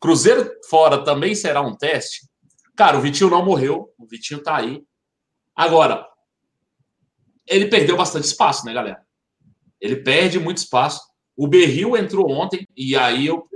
Cruzeiro 0.00 0.50
fora 0.68 1.04
também 1.04 1.34
será 1.34 1.60
um 1.60 1.76
teste? 1.76 2.28
Cara, 2.76 2.96
o 2.96 3.00
Vitinho 3.00 3.30
não 3.30 3.44
morreu, 3.44 3.92
o 3.98 4.06
Vitinho 4.06 4.42
tá 4.42 4.56
aí. 4.56 4.82
Agora, 5.54 6.06
ele 7.46 7.66
perdeu 7.66 7.96
bastante 7.96 8.24
espaço, 8.24 8.64
né, 8.64 8.72
galera? 8.72 9.04
Ele 9.80 9.96
perde 9.96 10.38
muito 10.38 10.58
espaço. 10.58 11.00
O 11.36 11.48
Berril 11.48 11.96
entrou 11.96 12.30
ontem 12.30 12.66
e 12.76 12.96
aí 12.96 13.26
eu, 13.26 13.48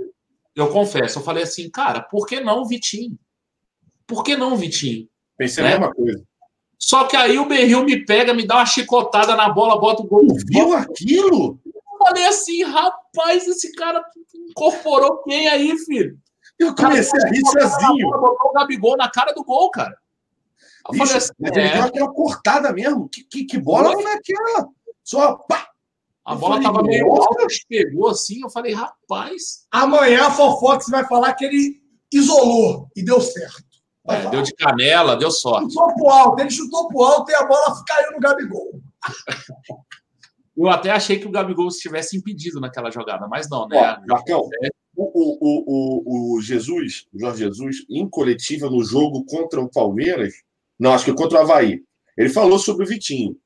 eu 0.55 0.69
confesso, 0.69 1.19
eu 1.19 1.23
falei 1.23 1.43
assim, 1.43 1.69
cara, 1.69 2.01
por 2.01 2.25
que 2.25 2.39
não 2.39 2.61
o 2.61 2.67
Vitinho? 2.67 3.17
Por 4.05 4.23
que 4.23 4.35
não 4.35 4.53
o 4.53 4.57
Vitinho? 4.57 5.07
Pensei 5.37 5.63
né? 5.63 5.75
a 5.75 5.79
mesma 5.79 5.93
coisa. 5.93 6.23
Só 6.77 7.05
que 7.05 7.15
aí 7.15 7.37
o 7.37 7.45
Berril 7.45 7.85
me 7.85 8.05
pega, 8.05 8.33
me 8.33 8.45
dá 8.45 8.55
uma 8.55 8.65
chicotada 8.65 9.35
na 9.35 9.47
bola, 9.49 9.79
bota 9.79 10.01
o 10.01 10.05
gol. 10.05 10.27
Viu 10.47 10.73
aquilo? 10.73 11.57
Eu 11.65 11.97
falei 11.97 12.25
assim, 12.25 12.61
rapaz, 12.63 13.47
esse 13.47 13.71
cara 13.73 14.03
incorporou 14.49 15.23
quem 15.23 15.47
aí, 15.47 15.77
filho? 15.77 16.19
Eu 16.63 16.75
comecei 16.75 17.21
a 17.21 17.27
rir 17.27 17.41
sozinho. 17.45 18.09
Botou 18.09 18.49
o 18.49 18.53
Gabigol 18.53 18.97
na 18.97 19.09
cara 19.09 19.33
do 19.33 19.43
gol, 19.43 19.69
cara. 19.71 19.97
Eu 20.89 20.97
falei 20.97 21.15
assim, 21.15 21.31
mas 21.39 21.51
ele 21.51 21.67
é... 21.67 21.73
deu 21.73 21.83
aquela 21.83 22.13
cortada 22.13 22.73
mesmo. 22.73 23.09
Que, 23.09 23.23
que, 23.23 23.45
que 23.45 23.57
bola 23.57 23.91
foi 23.93 24.11
aquela? 24.11 24.67
Só 25.03 25.35
pá! 25.35 25.69
A 26.25 26.35
bola 26.35 26.55
falei, 26.55 26.67
tava 26.67 26.83
meio 26.83 27.11
alta, 27.11 27.47
pegou 27.67 28.09
assim. 28.09 28.41
Eu 28.41 28.49
falei, 28.49 28.73
rapaz. 28.73 29.65
Amanhã 29.71 30.27
a 30.27 30.31
Fofox 30.31 30.87
vai 30.89 31.05
falar 31.05 31.33
que 31.33 31.45
ele 31.45 31.81
isolou 32.11 32.89
e 32.95 33.03
deu 33.03 33.19
certo. 33.19 33.63
É, 34.07 34.29
deu 34.29 34.41
de 34.41 34.53
canela, 34.53 35.15
deu 35.15 35.31
sorte. 35.31 35.73
Chutou 35.73 35.93
pro 35.95 36.09
alto, 36.09 36.41
ele 36.41 36.51
chutou 36.51 36.87
pro 36.89 37.03
alto 37.03 37.31
e 37.31 37.35
a 37.35 37.45
bola 37.45 37.83
caiu 37.85 38.11
no 38.11 38.19
Gabigol. 38.19 38.81
Eu 40.55 40.69
até 40.69 40.91
achei 40.91 41.17
que 41.19 41.25
o 41.25 41.31
Gabigol 41.31 41.67
estivesse 41.67 42.15
impedido 42.15 42.59
naquela 42.59 42.91
jogada, 42.91 43.27
mas 43.27 43.49
não, 43.49 43.67
né? 43.67 43.97
Ó, 43.99 44.07
Marcão, 44.07 44.47
o, 44.95 45.03
o, 45.03 46.33
o, 46.35 46.35
o 46.35 46.41
Jesus, 46.41 47.07
o 47.13 47.19
Jorge 47.19 47.39
Jesus, 47.39 47.85
em 47.89 48.07
coletiva 48.07 48.69
no 48.69 48.83
jogo 48.83 49.25
contra 49.25 49.59
o 49.59 49.69
Palmeiras, 49.69 50.33
não, 50.79 50.93
acho 50.93 51.05
que 51.05 51.13
contra 51.13 51.39
o 51.39 51.41
Havaí, 51.41 51.81
ele 52.17 52.29
falou 52.29 52.59
sobre 52.59 52.85
o 52.85 52.87
Vitinho. 52.87 53.37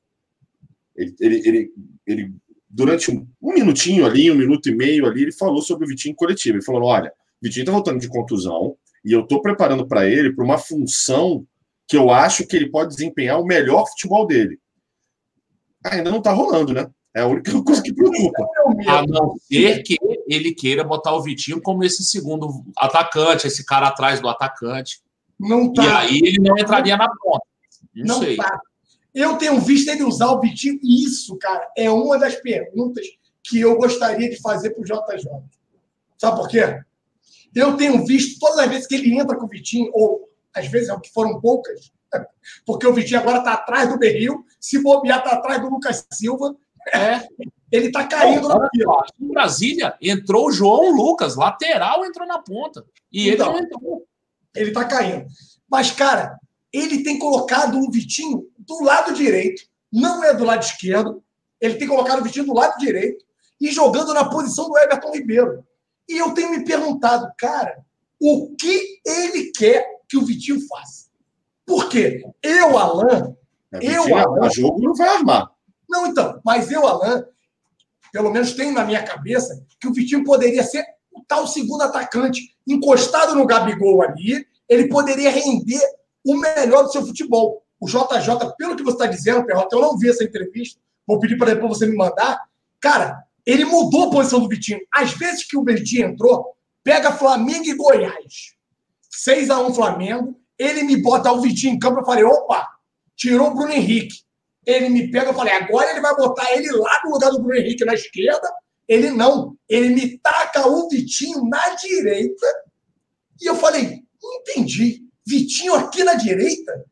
Ele, 0.94 1.14
ele, 1.20 1.48
ele, 1.48 1.72
ele 2.06 2.34
durante 2.68 3.10
um, 3.10 3.26
um, 3.40 3.54
minutinho 3.54 4.04
ali, 4.04 4.30
um 4.30 4.34
minuto 4.34 4.68
e 4.68 4.74
meio 4.74 5.06
ali, 5.06 5.22
ele 5.22 5.32
falou 5.32 5.62
sobre 5.62 5.84
o 5.84 5.88
Vitinho 5.88 6.12
em 6.12 6.16
coletiva. 6.16 6.56
Ele 6.56 6.64
falou: 6.64 6.84
olha, 6.84 7.10
o 7.10 7.44
Vitinho 7.44 7.62
está 7.62 7.72
voltando 7.72 8.00
de 8.00 8.08
contusão 8.08 8.76
e 9.04 9.12
eu 9.12 9.20
estou 9.20 9.40
preparando 9.40 9.86
para 9.86 10.08
ele 10.08 10.34
para 10.34 10.44
uma 10.44 10.58
função 10.58 11.46
que 11.86 11.96
eu 11.96 12.10
acho 12.10 12.46
que 12.46 12.56
ele 12.56 12.70
pode 12.70 12.94
desempenhar 12.94 13.40
o 13.40 13.46
melhor 13.46 13.86
futebol 13.88 14.26
dele. 14.26 14.58
Ainda 15.84 16.10
não 16.10 16.18
está 16.18 16.32
rolando, 16.32 16.74
né? 16.74 16.90
É 17.14 17.20
a 17.20 17.26
única 17.26 17.50
coisa 17.62 17.82
que 17.82 17.94
preocupa. 17.94 18.46
A 18.86 19.06
não 19.06 19.36
ser 19.38 19.82
que 19.82 19.96
ele 20.28 20.54
queira 20.54 20.84
botar 20.84 21.14
o 21.14 21.22
Vitinho 21.22 21.60
como 21.60 21.82
esse 21.82 22.04
segundo 22.04 22.64
atacante, 22.76 23.46
esse 23.46 23.64
cara 23.64 23.88
atrás 23.88 24.20
do 24.20 24.28
atacante. 24.28 25.00
Não 25.38 25.72
tá. 25.72 25.82
E 25.82 25.88
aí 25.88 26.18
ele 26.22 26.38
não 26.40 26.58
entraria 26.58 26.96
na 26.96 27.08
ponta. 27.08 27.46
Não, 27.94 28.16
não 28.16 28.20
sei. 28.20 28.36
Tá. 28.36 28.60
Eu 29.14 29.36
tenho 29.36 29.58
visto 29.60 29.88
ele 29.88 30.04
usar 30.04 30.30
o 30.30 30.40
Vitinho, 30.40 30.78
e 30.82 31.04
isso, 31.04 31.36
cara, 31.38 31.68
é 31.76 31.90
uma 31.90 32.18
das 32.18 32.36
perguntas 32.36 33.04
que 33.42 33.60
eu 33.60 33.76
gostaria 33.76 34.28
de 34.28 34.40
fazer 34.40 34.70
para 34.70 34.82
o 34.82 34.84
JJ. 34.84 35.28
Sabe 36.18 36.36
por 36.36 36.48
quê? 36.48 36.80
Eu 37.54 37.76
tenho 37.76 38.04
visto 38.04 38.38
todas 38.38 38.58
as 38.58 38.68
vezes 38.68 38.86
que 38.86 38.94
ele 38.94 39.18
entra 39.18 39.36
com 39.36 39.46
o 39.46 39.48
Vitinho, 39.48 39.90
ou 39.94 40.28
às 40.54 40.68
vezes 40.68 40.88
é 40.88 41.00
que 41.00 41.10
foram 41.12 41.40
poucas, 41.40 41.90
porque 42.66 42.86
o 42.86 42.92
Vitinho 42.92 43.20
agora 43.20 43.38
está 43.38 43.54
atrás 43.54 43.88
do 43.88 43.98
Berril, 43.98 44.44
se 44.60 44.82
bobear, 44.82 45.18
está 45.18 45.32
atrás 45.32 45.60
do 45.60 45.68
Lucas 45.68 46.06
Silva. 46.12 46.54
É. 46.94 47.26
Ele 47.70 47.88
está 47.88 48.06
caindo 48.06 48.48
na 48.48 48.68
fila. 48.70 49.04
Em 49.20 49.28
Brasília, 49.28 49.96
entrou 50.00 50.48
o 50.48 50.52
João 50.52 50.90
Lucas, 50.90 51.36
lateral, 51.36 52.04
entrou 52.04 52.26
na 52.26 52.38
ponta. 52.38 52.84
E 53.12 53.28
então, 53.30 53.48
ele 53.48 53.60
não 53.60 53.64
entrou. 53.66 54.06
Ele 54.54 54.68
está 54.70 54.84
caindo. 54.84 55.26
Mas, 55.70 55.90
cara, 55.90 56.38
ele 56.72 57.02
tem 57.02 57.18
colocado 57.18 57.78
o 57.78 57.90
Vitinho 57.90 58.46
do 58.58 58.82
lado 58.82 59.12
direito, 59.14 59.62
não 59.92 60.24
é 60.24 60.34
do 60.34 60.44
lado 60.44 60.62
esquerdo. 60.62 61.22
Ele 61.60 61.74
tem 61.74 61.88
colocado 61.88 62.20
o 62.20 62.24
Vitinho 62.24 62.46
do 62.46 62.54
lado 62.54 62.78
direito 62.78 63.24
e 63.60 63.70
jogando 63.70 64.14
na 64.14 64.28
posição 64.28 64.68
do 64.68 64.78
Everton 64.78 65.12
Ribeiro. 65.12 65.64
E 66.08 66.16
eu 66.16 66.32
tenho 66.32 66.50
me 66.50 66.64
perguntado, 66.64 67.30
cara, 67.36 67.84
o 68.20 68.54
que 68.56 69.00
ele 69.04 69.52
quer 69.52 69.86
que 70.08 70.16
o 70.16 70.24
Vitinho 70.24 70.66
faça? 70.66 71.08
Por 71.66 71.88
quê? 71.88 72.22
Eu, 72.42 72.78
Alain, 72.78 73.36
é, 73.72 73.96
eu, 73.96 74.16
Alain, 74.16 74.50
jogo 74.50 74.80
não 74.80 74.94
vai 74.94 75.08
armar. 75.08 75.50
Não, 75.88 76.06
então, 76.06 76.40
mas 76.44 76.70
eu, 76.70 76.86
Alain, 76.86 77.24
pelo 78.12 78.30
menos 78.30 78.52
tenho 78.52 78.72
na 78.72 78.84
minha 78.84 79.02
cabeça 79.02 79.64
que 79.80 79.88
o 79.88 79.92
Vitinho 79.92 80.24
poderia 80.24 80.62
ser 80.62 80.84
o 81.12 81.22
tal 81.26 81.46
segundo 81.46 81.82
atacante, 81.82 82.54
encostado 82.66 83.34
no 83.34 83.46
Gabigol 83.46 84.02
ali, 84.02 84.46
ele 84.68 84.88
poderia 84.88 85.30
render 85.30 85.80
o 86.24 86.36
melhor 86.36 86.84
do 86.84 86.92
seu 86.92 87.04
futebol. 87.04 87.62
O 87.80 87.86
JJ, 87.86 88.54
pelo 88.56 88.76
que 88.76 88.82
você 88.82 88.96
está 88.96 89.06
dizendo, 89.06 89.44
Perrota, 89.46 89.76
eu 89.76 89.80
não 89.80 89.96
vi 89.96 90.10
essa 90.10 90.24
entrevista, 90.24 90.80
vou 91.06 91.18
pedir 91.18 91.38
para 91.38 91.54
depois 91.54 91.78
você 91.78 91.86
me 91.86 91.96
mandar. 91.96 92.40
Cara, 92.80 93.24
ele 93.46 93.64
mudou 93.64 94.08
a 94.08 94.10
posição 94.10 94.40
do 94.40 94.48
Vitinho. 94.48 94.80
Às 94.92 95.12
vezes 95.12 95.46
que 95.46 95.56
o 95.56 95.64
Vitinho 95.64 96.08
entrou, 96.08 96.54
pega 96.84 97.12
Flamengo 97.12 97.64
e 97.64 97.74
Goiás. 97.74 98.54
6 99.10 99.50
a 99.50 99.60
1 99.60 99.74
Flamengo, 99.74 100.38
ele 100.58 100.82
me 100.82 101.00
bota 101.00 101.32
o 101.32 101.40
Vitinho 101.40 101.74
em 101.74 101.78
campo, 101.78 102.00
eu 102.00 102.04
falei, 102.04 102.24
opa, 102.24 102.68
tirou 103.16 103.48
o 103.48 103.54
Bruno 103.54 103.72
Henrique 103.72 104.27
ele 104.68 104.90
me 104.90 105.10
pega, 105.10 105.30
eu 105.30 105.34
falei, 105.34 105.54
agora 105.54 105.90
ele 105.90 106.02
vai 106.02 106.14
botar 106.14 106.52
ele 106.54 106.70
lá 106.72 107.00
no 107.02 107.12
lugar 107.12 107.30
do 107.30 107.40
Bruno 107.40 107.58
Henrique 107.58 107.86
na 107.86 107.94
esquerda. 107.94 108.46
Ele 108.86 109.10
não, 109.10 109.56
ele 109.66 109.88
me 109.88 110.18
taca 110.18 110.68
o 110.68 110.90
Vitinho 110.90 111.42
na 111.46 111.74
direita. 111.74 112.46
E 113.40 113.46
eu 113.46 113.56
falei, 113.56 114.02
entendi. 114.22 115.06
Vitinho 115.26 115.74
aqui 115.74 116.04
na 116.04 116.14
direita? 116.14 116.84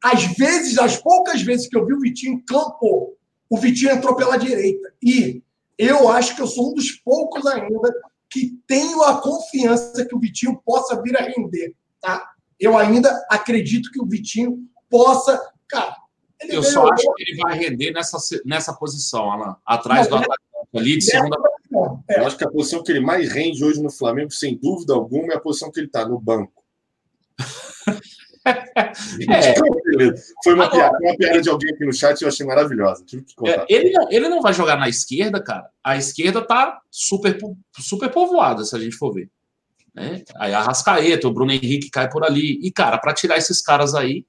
Às 0.00 0.22
vezes, 0.36 0.78
as 0.78 0.98
poucas 0.98 1.42
vezes 1.42 1.68
que 1.68 1.76
eu 1.76 1.84
vi 1.84 1.94
o 1.94 2.00
Vitinho 2.00 2.34
em 2.34 2.44
campo, 2.44 3.16
o 3.50 3.58
Vitinho 3.58 3.90
entrou 3.90 4.14
pela 4.14 4.36
direita. 4.36 4.94
E 5.02 5.42
eu 5.76 6.08
acho 6.08 6.36
que 6.36 6.42
eu 6.42 6.46
sou 6.46 6.70
um 6.70 6.74
dos 6.74 6.92
poucos 6.92 7.44
ainda 7.44 7.92
que 8.30 8.56
tenho 8.68 9.02
a 9.02 9.20
confiança 9.20 10.04
que 10.04 10.14
o 10.14 10.20
Vitinho 10.20 10.62
possa 10.64 11.02
vir 11.02 11.16
a 11.16 11.24
render. 11.24 11.74
Tá? 12.00 12.24
Eu 12.58 12.78
ainda 12.78 13.10
acredito 13.28 13.90
que 13.90 14.00
o 14.00 14.06
Vitinho 14.06 14.60
possa. 14.88 15.40
Cara, 15.68 15.96
ele 16.40 16.56
eu 16.56 16.62
só 16.62 16.86
acho 16.92 17.14
que 17.14 17.22
ele 17.22 17.40
vai 17.40 17.58
render 17.58 17.92
nessa, 17.92 18.18
nessa 18.44 18.72
posição, 18.74 19.30
Alan. 19.30 19.56
Atrás 19.64 20.08
do 20.08 20.16
atacante 20.16 20.40
ali, 20.74 20.98
de 20.98 21.04
segunda 21.04 21.36
É. 22.08 22.20
Eu 22.20 22.26
acho 22.26 22.36
que 22.36 22.44
a 22.44 22.50
posição 22.50 22.82
que 22.82 22.92
ele 22.92 23.00
mais 23.00 23.30
rende 23.30 23.64
hoje 23.64 23.82
no 23.82 23.90
Flamengo, 23.90 24.30
sem 24.30 24.56
dúvida 24.56 24.92
alguma, 24.94 25.32
é 25.32 25.36
a 25.36 25.40
posição 25.40 25.70
que 25.70 25.80
ele 25.80 25.86
está 25.86 26.06
no 26.06 26.20
banco. 26.20 26.62
é. 28.46 29.54
Foi 30.44 30.54
uma, 30.54 30.66
Agora, 30.66 30.90
piada, 30.90 30.98
uma 31.00 31.16
piada 31.16 31.40
de 31.40 31.48
alguém 31.48 31.72
aqui 31.72 31.84
no 31.84 31.92
chat 31.92 32.20
eu 32.20 32.28
achei 32.28 32.46
maravilhosa. 32.46 33.04
É, 33.44 33.66
ele, 33.68 33.92
não, 33.92 34.10
ele 34.10 34.28
não 34.28 34.40
vai 34.40 34.52
jogar 34.52 34.76
na 34.76 34.88
esquerda, 34.88 35.42
cara. 35.42 35.68
A 35.82 35.96
esquerda 35.96 36.42
tá 36.42 36.80
super, 36.90 37.38
super 37.78 38.10
povoada, 38.10 38.64
se 38.64 38.76
a 38.76 38.78
gente 38.78 38.96
for 38.96 39.12
ver. 39.12 39.30
Né? 39.94 40.22
Aí 40.36 40.52
a 40.52 40.62
Rascaeta, 40.62 41.26
o 41.26 41.32
Bruno 41.32 41.52
Henrique 41.52 41.90
cai 41.90 42.08
por 42.08 42.22
ali. 42.22 42.60
E, 42.62 42.70
cara, 42.70 42.98
para 42.98 43.14
tirar 43.14 43.38
esses 43.38 43.62
caras 43.62 43.94
aí, 43.94 44.26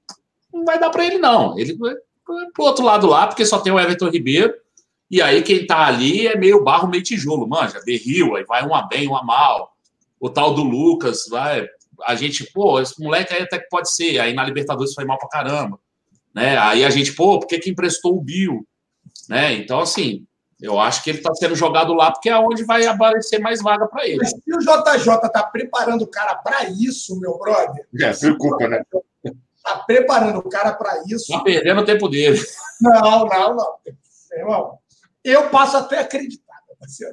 não 0.57 0.65
vai 0.65 0.79
dar 0.79 0.89
para 0.89 1.05
ele, 1.05 1.17
não. 1.17 1.57
Ele 1.57 1.75
vai 1.75 1.93
pro 2.53 2.65
outro 2.65 2.83
lado 2.83 3.07
lá, 3.07 3.27
porque 3.27 3.45
só 3.45 3.59
tem 3.59 3.71
o 3.71 3.79
Everton 3.79 4.09
Ribeiro. 4.09 4.53
E 5.09 5.21
aí 5.21 5.41
quem 5.41 5.65
tá 5.65 5.85
ali 5.85 6.27
é 6.27 6.37
meio 6.37 6.63
barro, 6.63 6.89
meio 6.89 7.03
tijolo, 7.03 7.47
manja, 7.47 7.81
berril, 7.85 8.35
aí 8.35 8.43
vai 8.43 8.65
uma 8.65 8.87
bem, 8.87 9.07
uma 9.07 9.23
mal. 9.23 9.73
O 10.19 10.29
tal 10.29 10.53
do 10.53 10.63
Lucas, 10.63 11.25
vai. 11.29 11.67
A 12.05 12.15
gente, 12.15 12.43
pô, 12.51 12.79
esse 12.79 13.01
moleque 13.01 13.33
aí 13.33 13.43
até 13.43 13.57
que 13.57 13.69
pode 13.69 13.93
ser. 13.93 14.19
Aí 14.19 14.33
na 14.33 14.43
Libertadores 14.43 14.93
foi 14.93 15.05
mal 15.05 15.17
pra 15.17 15.29
caramba. 15.29 15.79
Né? 16.33 16.57
Aí 16.57 16.83
a 16.83 16.89
gente, 16.89 17.13
pô, 17.13 17.39
por 17.39 17.47
que, 17.47 17.59
que 17.59 17.69
emprestou 17.69 18.17
o 18.17 18.21
Bill? 18.21 18.67
Né? 19.29 19.53
Então, 19.53 19.79
assim, 19.79 20.27
eu 20.61 20.79
acho 20.79 21.03
que 21.03 21.11
ele 21.11 21.19
está 21.19 21.33
sendo 21.35 21.55
jogado 21.55 21.93
lá 21.93 22.11
porque 22.11 22.29
é 22.29 22.37
onde 22.37 22.63
vai 22.63 22.85
aparecer 22.85 23.39
mais 23.39 23.61
vaga 23.61 23.87
para 23.87 24.07
ele. 24.07 24.17
Mas 24.17 24.31
se 24.31 24.53
o 24.53 24.59
JJ 24.59 25.13
está 25.25 25.43
preparando 25.43 26.01
o 26.01 26.07
cara 26.07 26.35
para 26.35 26.69
isso, 26.69 27.19
meu 27.19 27.37
brother. 27.37 27.87
É, 28.01 28.13
preocupa, 28.13 28.67
né? 28.67 28.83
Está 29.77 29.83
preparando 29.85 30.39
o 30.39 30.49
cara 30.49 30.73
para 30.73 31.03
isso. 31.07 31.31
Está 31.31 31.43
perdendo 31.43 31.81
o 31.81 31.85
tempo 31.85 32.09
dele. 32.09 32.39
Não, 32.81 33.25
não, 33.25 33.55
não. 33.55 33.75
Irmão, 34.33 34.77
eu 35.23 35.49
passo 35.49 35.77
até 35.77 35.99
acreditar, 35.99 36.55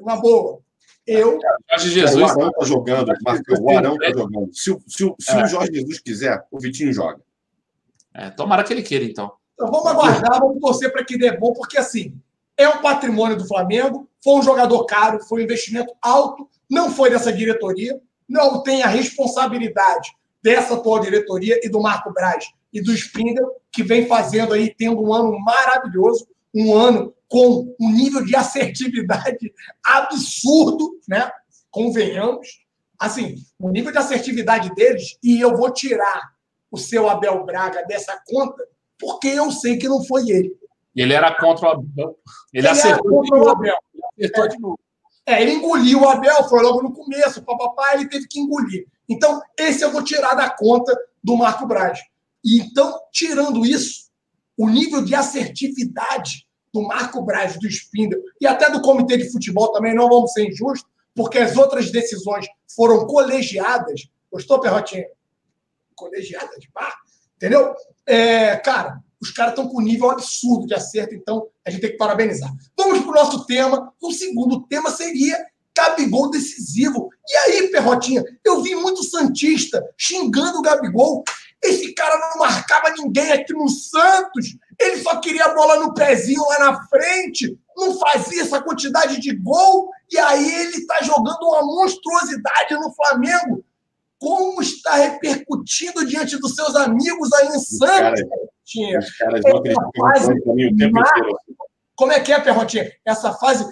na 0.03 0.16
boa. 0.16 0.61
Eu. 1.07 1.39
Jorge 1.70 1.91
Jesus. 1.91 2.23
O 2.23 2.24
Arão 2.24 2.49
está 2.49 2.65
jogando, 2.65 3.12
Marcão. 3.23 3.57
O 3.61 3.70
Arão 3.70 3.95
está 3.95 4.19
jogando. 4.19 4.55
Se, 4.55 4.77
se, 4.86 5.15
se 5.19 5.32
é. 5.32 5.43
o 5.43 5.47
Jorge 5.47 5.74
Jesus 5.74 5.99
quiser, 6.01 6.47
o 6.51 6.59
Vitinho 6.59 6.93
joga. 6.93 7.20
É, 8.15 8.31
tomara 8.31 8.62
que 8.65 8.73
ele 8.73 8.82
queira, 8.82 9.05
então. 9.05 9.32
Então 9.55 9.70
vamos 9.70 9.86
aguardar, 9.86 10.41
vamos 10.41 10.61
torcer 10.61 10.93
para 10.93 11.05
que 11.05 11.19
dê 11.19 11.36
bom, 11.36 11.53
porque 11.53 11.78
assim, 11.78 12.16
é 12.57 12.69
um 12.69 12.81
patrimônio 12.81 13.36
do 13.36 13.47
Flamengo, 13.47 14.09
foi 14.23 14.35
um 14.35 14.43
jogador 14.43 14.85
caro, 14.86 15.20
foi 15.24 15.41
um 15.41 15.45
investimento 15.45 15.95
alto, 16.01 16.49
não 16.70 16.91
foi 16.91 17.11
dessa 17.11 17.32
diretoria, 17.32 18.01
não 18.28 18.62
tem 18.62 18.82
a 18.82 18.89
responsabilidade 18.89 20.11
dessa 20.44 20.74
atual 20.74 21.00
diretoria 21.00 21.58
e 21.62 21.70
do 21.70 21.80
Marco 21.80 22.12
Braz 22.12 22.44
e 22.70 22.82
do 22.82 22.92
Spindle, 22.92 23.50
que 23.72 23.82
vem 23.82 24.06
fazendo 24.06 24.52
aí, 24.52 24.74
tendo 24.74 25.02
um 25.02 25.12
ano 25.12 25.40
maravilhoso, 25.40 26.28
um 26.54 26.76
ano 26.76 27.14
com 27.26 27.74
um 27.80 27.90
nível 27.90 28.22
de 28.22 28.36
assertividade 28.36 29.52
absurdo, 29.82 31.00
né? 31.08 31.30
Convenhamos. 31.70 32.62
Assim, 33.00 33.36
o 33.58 33.70
nível 33.70 33.90
de 33.90 33.98
assertividade 33.98 34.72
deles, 34.74 35.16
e 35.22 35.40
eu 35.40 35.56
vou 35.56 35.72
tirar 35.72 36.34
o 36.70 36.76
seu 36.76 37.08
Abel 37.08 37.42
Braga 37.44 37.82
dessa 37.86 38.20
conta, 38.26 38.62
porque 38.98 39.28
eu 39.28 39.50
sei 39.50 39.78
que 39.78 39.88
não 39.88 40.04
foi 40.04 40.28
ele. 40.28 40.54
Ele 40.94 41.14
era 41.14 41.34
contra 41.34 41.68
o 41.68 41.70
Abel. 41.72 42.18
Ele, 42.52 42.66
ele 42.66 42.68
acertou 42.68 43.10
contra 43.10 43.38
o 43.38 43.48
Abel. 43.48 43.76
Ele 43.94 44.26
acertou 44.26 44.44
é. 44.44 44.48
de 44.48 44.60
novo. 44.60 44.78
É, 45.26 45.42
ele 45.42 45.52
engoliu 45.52 46.02
o 46.02 46.08
Abel, 46.08 46.44
foi 46.44 46.62
logo 46.62 46.82
no 46.82 46.92
começo, 46.92 47.42
papapá, 47.42 47.94
ele 47.94 48.08
teve 48.08 48.28
que 48.28 48.38
engolir. 48.38 48.86
Então, 49.09 49.40
esse 49.59 49.82
eu 49.82 49.90
vou 49.90 50.02
tirar 50.02 50.35
da 50.35 50.51
conta 50.51 50.97
do 51.22 51.36
Marco 51.36 51.66
Braz. 51.66 52.01
E 52.44 52.60
então, 52.60 52.98
tirando 53.10 53.64
isso, 53.64 54.10
o 54.56 54.68
nível 54.68 55.02
de 55.02 55.14
assertividade 55.14 56.47
do 56.72 56.82
Marco 56.82 57.22
Braz, 57.22 57.59
do 57.59 57.68
Spindle 57.68 58.20
e 58.40 58.47
até 58.47 58.70
do 58.70 58.82
comitê 58.82 59.16
de 59.16 59.31
futebol 59.31 59.72
também, 59.72 59.94
não 59.94 60.09
vamos 60.09 60.32
ser 60.32 60.48
injustos, 60.48 60.90
porque 61.14 61.39
as 61.39 61.56
outras 61.56 61.90
decisões 61.90 62.47
foram 62.74 63.06
colegiadas. 63.06 64.09
Gostou, 64.31 64.60
Perrotinho? 64.60 65.06
Colegiadas, 65.94 66.66
pá. 66.72 66.93
Entendeu? 67.36 67.74
É, 68.06 68.56
cara, 68.56 69.01
os 69.20 69.31
caras 69.31 69.52
estão 69.52 69.68
com 69.68 69.78
um 69.81 69.85
nível 69.85 70.10
absurdo 70.10 70.66
de 70.66 70.74
acerto, 70.74 71.14
então 71.14 71.47
a 71.64 71.70
gente 71.70 71.81
tem 71.81 71.90
que 71.93 71.97
parabenizar. 71.97 72.52
Vamos 72.76 73.01
para 73.01 73.10
o 73.10 73.14
nosso 73.14 73.47
tema. 73.47 73.93
O 74.01 74.12
segundo 74.12 74.66
tema 74.66 74.90
seria 74.90 75.39
Gabigol 75.76 76.30
decisivo. 76.30 77.09
E 77.28 77.36
aí, 77.36 77.68
Perrotinha, 77.68 78.22
eu 78.44 78.62
vi 78.62 78.74
muito 78.74 79.02
Santista 79.02 79.82
xingando 79.98 80.59
o 80.59 80.62
Gabigol. 80.62 81.24
Esse 81.62 81.94
cara 81.94 82.18
não 82.18 82.38
marcava 82.40 82.90
ninguém 82.90 83.32
aqui 83.32 83.52
no 83.55 83.68
Santos. 83.68 84.56
Ele 84.78 85.02
só 85.02 85.18
queria 85.20 85.46
a 85.46 85.55
bola 85.55 85.80
no 85.80 85.94
pezinho 85.94 86.44
lá 86.48 86.59
na 86.59 86.86
frente. 86.88 87.59
Não 87.76 87.98
fazia 87.98 88.42
essa 88.42 88.62
quantidade 88.62 89.18
de 89.20 89.34
gol. 89.36 89.90
E 90.10 90.18
aí 90.18 90.55
ele 90.60 90.76
está 90.76 91.02
jogando 91.02 91.42
uma 91.42 91.62
monstruosidade 91.62 92.74
no 92.74 92.94
Flamengo 92.94 93.64
como 94.18 94.62
está 94.62 94.94
repercutindo 94.94 96.06
diante 96.06 96.38
dos 96.38 96.55
seus 96.55 96.74
amigos 96.76 97.30
aí 97.34 97.48
em 97.48 97.59
Santos. 97.59 98.22
Tinha. 98.64 98.98
Os 98.98 99.16
caras 99.16 99.40
vão 99.42 99.59
acreditar 99.59 100.55
mim 100.55 100.66
o 100.66 100.76
tempo 100.76 100.98
inteiro. 100.98 101.38
Como 101.96 102.12
é 102.12 102.20
que 102.20 102.32
é, 102.32 102.40
Perrotinha? 102.40 102.90
Essa 103.04 103.32
fase 103.32 103.64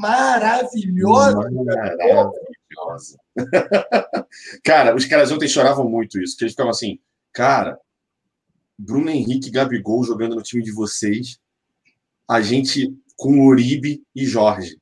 maravilhosa. 0.00 1.36
Maravilhosa. 1.50 3.18
cara, 4.64 4.94
os 4.94 5.04
caras 5.06 5.32
ontem 5.32 5.48
choravam 5.48 5.88
muito 5.88 6.20
isso, 6.20 6.36
que 6.36 6.44
eles 6.44 6.52
ficavam 6.52 6.70
assim, 6.70 6.98
cara, 7.32 7.78
Bruno 8.78 9.10
Henrique 9.10 9.48
e 9.48 9.52
Gabigol 9.52 10.04
jogando 10.04 10.36
no 10.36 10.42
time 10.42 10.62
de 10.62 10.72
vocês, 10.72 11.38
a 12.28 12.40
gente 12.40 12.94
com 13.16 13.46
Uribe 13.46 14.02
e 14.14 14.24
Jorge. 14.24 14.78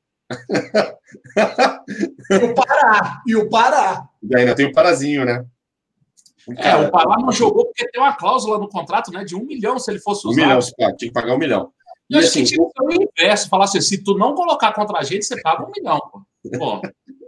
e 2.29 2.35
o 2.35 2.53
Pará, 2.53 3.21
e 3.27 3.35
o 3.35 3.49
Pará. 3.49 4.07
E 4.21 4.35
ainda 4.35 4.55
tem 4.55 4.67
o 4.67 4.71
Parazinho, 4.71 5.25
né? 5.25 5.45
É, 6.57 6.75
o 6.75 6.91
Pará 6.91 7.15
não 7.19 7.31
jogou 7.31 7.65
porque 7.65 7.89
tem 7.89 8.01
uma 8.01 8.15
cláusula 8.15 8.57
no 8.57 8.67
contrato 8.67 9.11
né, 9.11 9.23
de 9.23 9.35
um 9.35 9.45
milhão 9.45 9.79
se 9.79 9.89
ele 9.91 9.99
fosse 9.99 10.27
usar. 10.27 10.41
Um 10.41 10.45
milhão, 10.45 10.59
tinha 10.59 10.95
que 10.95 11.11
pagar 11.11 11.35
um 11.35 11.37
milhão. 11.37 11.71
E, 12.09 12.17
assim, 12.17 12.43
que 12.43 12.51
tinha 12.51 12.67
que 12.67 12.71
ser 12.71 12.83
o 12.83 13.03
inverso, 13.03 13.49
falar 13.49 13.65
assim, 13.65 13.81
se 13.81 14.03
tu 14.03 14.17
não 14.17 14.35
colocar 14.35 14.73
contra 14.73 14.99
a 14.99 15.03
gente, 15.03 15.25
você 15.25 15.41
paga 15.41 15.65
um 15.65 15.71
milhão. 15.75 15.99
Pô. 16.57 16.81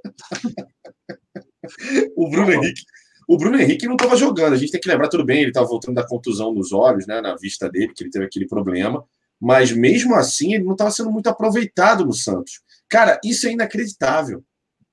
o 2.15 2.29
Bruno 2.29 2.51
Henrique. 2.51 2.83
O 3.27 3.37
Bruno 3.37 3.59
Henrique 3.59 3.87
não 3.87 3.95
estava 3.95 4.15
jogando. 4.15 4.53
A 4.53 4.57
gente 4.57 4.71
tem 4.71 4.79
que 4.79 4.87
lembrar, 4.87 5.07
tudo 5.07 5.25
bem, 5.25 5.39
ele 5.39 5.49
estava 5.49 5.65
voltando 5.65 5.95
da 5.95 6.07
contusão 6.07 6.53
nos 6.53 6.71
olhos, 6.71 7.07
né, 7.07 7.21
na 7.21 7.35
vista 7.35 7.69
dele, 7.69 7.93
que 7.93 8.03
ele 8.03 8.11
teve 8.11 8.25
aquele 8.25 8.47
problema. 8.47 9.03
Mas 9.39 9.71
mesmo 9.71 10.15
assim, 10.15 10.53
ele 10.53 10.63
não 10.63 10.73
estava 10.73 10.91
sendo 10.91 11.11
muito 11.11 11.27
aproveitado 11.27 12.05
no 12.05 12.13
Santos. 12.13 12.61
Cara, 12.87 13.19
isso 13.23 13.47
é 13.47 13.51
inacreditável. 13.51 14.43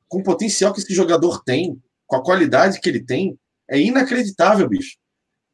Com 0.09 0.19
o 0.19 0.23
potencial 0.23 0.73
que 0.73 0.81
esse 0.81 0.95
jogador 0.95 1.43
tem, 1.45 1.81
com 2.07 2.17
a 2.17 2.23
qualidade 2.23 2.81
que 2.81 2.89
ele 2.89 3.05
tem, 3.05 3.39
é 3.69 3.79
inacreditável, 3.79 4.69
bicho. 4.69 4.97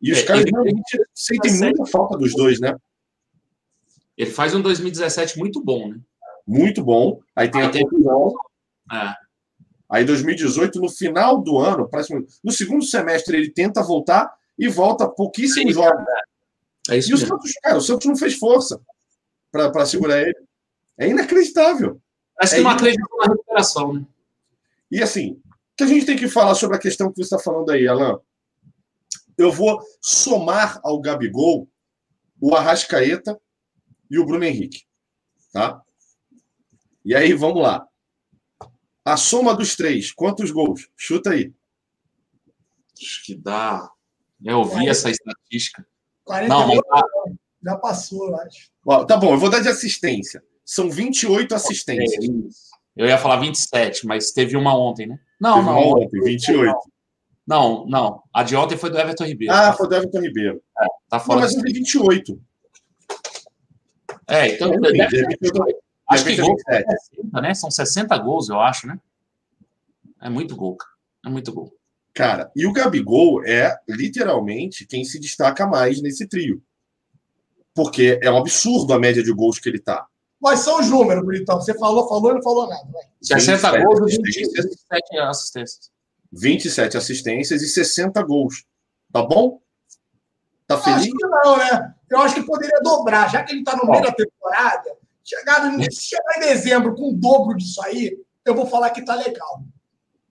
E 0.01 0.13
os 0.13 0.19
é, 0.19 0.23
caras 0.23 0.45
realmente 0.51 0.99
sentem 1.15 1.53
muita 1.59 1.85
falta 1.87 2.17
dos 2.17 2.33
dois, 2.35 2.61
né? 2.61 2.75
Ele 4.19 4.31
faz 4.33 4.53
um 4.53 4.61
2017 4.61 5.39
muito 5.39 5.63
bom, 5.63 5.91
né? 5.91 6.01
Muito 6.45 6.83
bom. 6.83 7.21
Aí 7.37 7.49
tem 7.49 7.61
Aí 7.61 7.69
a 7.69 7.71
tem... 7.71 7.87
É. 8.93 9.15
Aí 9.89 10.05
2018, 10.05 10.81
no 10.81 10.89
final 10.89 11.41
do 11.41 11.59
ano, 11.59 11.89
no 12.43 12.53
segundo 12.53 12.85
semestre, 12.85 13.37
ele 13.37 13.51
tenta 13.51 13.81
voltar 13.81 14.29
e 14.59 14.69
volta 14.69 15.09
pouquíssimos 15.09 15.73
jogos. 15.73 16.05
É. 16.89 16.95
é 16.95 16.99
isso 16.99 17.11
e 17.11 17.13
mesmo. 17.13 17.27
o 17.27 17.29
Santos, 17.29 17.53
cara, 17.63 17.77
o 17.77 17.81
Santos 17.81 18.07
não 18.07 18.17
fez 18.17 18.35
força 18.35 18.81
para 19.53 19.87
segurar 19.87 20.21
ele. 20.21 20.37
É 20.99 21.07
inacreditável. 21.07 22.01
Parece 22.35 22.57
que 22.57 22.61
é 22.61 22.65
não 22.65 22.71
acredita 22.71 23.09
na 23.19 23.33
recuperação, 23.33 23.93
né? 23.95 24.05
E 24.91 25.01
assim, 25.01 25.41
que 25.77 25.85
a 25.85 25.87
gente 25.87 26.07
tem 26.07 26.17
que 26.17 26.29
falar 26.29 26.57
sobre 26.57 26.77
a 26.77 26.81
questão 26.81 27.09
que 27.09 27.17
você 27.17 27.23
está 27.23 27.39
falando 27.39 27.71
aí, 27.71 27.87
Alan. 27.87 28.19
Eu 29.37 29.53
vou 29.53 29.81
somar 30.01 30.81
ao 30.83 31.01
Gabigol 31.01 31.69
o 32.41 32.57
Arrascaeta 32.57 33.39
e 34.11 34.19
o 34.19 34.25
Bruno 34.25 34.45
Henrique. 34.45 34.85
Tá? 35.53 35.81
E 37.05 37.15
aí, 37.15 37.33
vamos 37.33 37.63
lá. 37.63 37.87
A 39.05 39.17
soma 39.17 39.55
dos 39.55 39.75
três, 39.75 40.13
quantos 40.13 40.51
gols? 40.51 40.89
Chuta 40.97 41.31
aí. 41.31 41.53
Acho 43.01 43.25
que 43.25 43.35
dá. 43.35 43.91
Eu 44.45 44.59
ouvi 44.59 44.73
40, 44.73 44.91
essa 44.91 45.11
estatística. 45.11 45.87
40 46.25 46.49
Não, 46.49 46.69
mas... 46.69 46.79
Já 47.63 47.77
passou, 47.77 48.29
eu 48.29 48.37
acho. 48.37 48.71
tá 49.07 49.17
bom, 49.17 49.33
eu 49.33 49.39
vou 49.39 49.51
dar 49.51 49.61
de 49.61 49.69
assistência. 49.69 50.43
São 50.65 50.91
28 50.91 51.55
assistências. 51.55 52.27
Eu 52.97 53.07
ia 53.07 53.19
falar 53.19 53.37
27, 53.37 54.07
mas 54.07 54.33
teve 54.33 54.57
uma 54.57 54.77
ontem, 54.77 55.07
né? 55.07 55.19
Não, 55.41 55.55
teve 55.55 55.67
não. 55.67 55.79
Uma 55.79 55.97
ontem, 55.97 56.21
28. 56.21 56.77
Não, 57.47 57.87
não. 57.87 58.23
A 58.35 58.43
de 58.43 58.55
ontem 58.55 58.77
foi 58.77 58.91
do 58.91 58.99
Everton 58.99 59.25
Ribeiro. 59.25 59.55
Ah, 59.55 59.73
foi 59.73 59.89
do 59.89 59.95
Everton 59.95 60.21
Ribeiro. 60.21 60.63
É, 60.79 60.87
tá 61.09 61.19
fora. 61.19 61.41
Não, 61.41 61.47
mas 61.47 61.55
tem 61.55 61.73
28. 61.73 62.39
É, 64.29 64.55
então. 64.55 64.71
Deve, 64.71 64.99
deve, 64.99 65.37
deve, 65.41 65.79
acho 66.09 66.25
que 66.25 66.37
gol 66.37 66.57
60, 66.59 67.41
né? 67.41 67.55
São 67.55 67.71
60 67.71 68.17
gols, 68.19 68.49
eu 68.49 68.61
acho, 68.61 68.87
né? 68.87 69.01
É 70.21 70.29
muito 70.29 70.55
gol, 70.55 70.77
cara. 70.77 70.93
É 71.27 71.29
muito 71.29 71.53
gol. 71.53 71.73
Cara, 72.15 72.51
e 72.55 72.67
o 72.67 72.73
Gabigol 72.73 73.45
é 73.45 73.77
literalmente 73.89 74.87
quem 74.87 75.05
se 75.05 75.19
destaca 75.21 75.67
mais 75.67 76.03
nesse 76.03 76.27
trio. 76.27 76.63
Porque 77.75 78.19
é 78.23 78.31
um 78.31 78.37
absurdo 78.37 78.93
a 78.93 78.99
média 78.99 79.23
de 79.23 79.33
gols 79.33 79.59
que 79.59 79.69
ele 79.69 79.79
tá. 79.79 80.07
Quais 80.41 80.61
são 80.61 80.81
os 80.81 80.91
números, 80.91 81.25
Bonitão? 81.25 81.61
Você 81.61 81.75
falou, 81.79 82.09
falou 82.09 82.33
e 82.33 82.35
não 82.35 82.43
falou 82.43 82.69
nada. 82.69 82.87
Vai. 82.93 83.03
60 83.23 83.85
gols 83.85 84.13
e 84.13 84.23
27 84.23 85.19
assistências. 85.19 85.91
27 86.33 86.97
assistências 86.97 87.63
e 87.63 87.69
60 87.69 88.23
gols. 88.23 88.65
Tá 89.13 89.23
bom? 89.23 89.61
Tá 90.67 90.79
feliz? 90.79 91.03
acho 91.03 91.11
que 91.13 91.27
não, 91.27 91.57
né? 91.57 91.95
Eu 92.11 92.19
acho 92.21 92.35
que 92.35 92.43
poderia 92.43 92.81
dobrar, 92.83 93.31
já 93.31 93.43
que 93.43 93.53
ele 93.53 93.61
está 93.61 93.77
no 93.77 93.89
meio 93.91 94.03
da 94.03 94.13
temporada. 94.13 94.97
Chegado, 95.25 95.71
se 95.93 96.03
chegar 96.09 96.37
em 96.39 96.41
dezembro 96.41 96.95
com 96.95 97.11
o 97.11 97.15
dobro 97.15 97.57
disso 97.57 97.83
aí, 97.85 98.17
eu 98.45 98.55
vou 98.55 98.67
falar 98.67 98.91
que 98.91 99.05
tá 99.05 99.15
legal. 99.15 99.63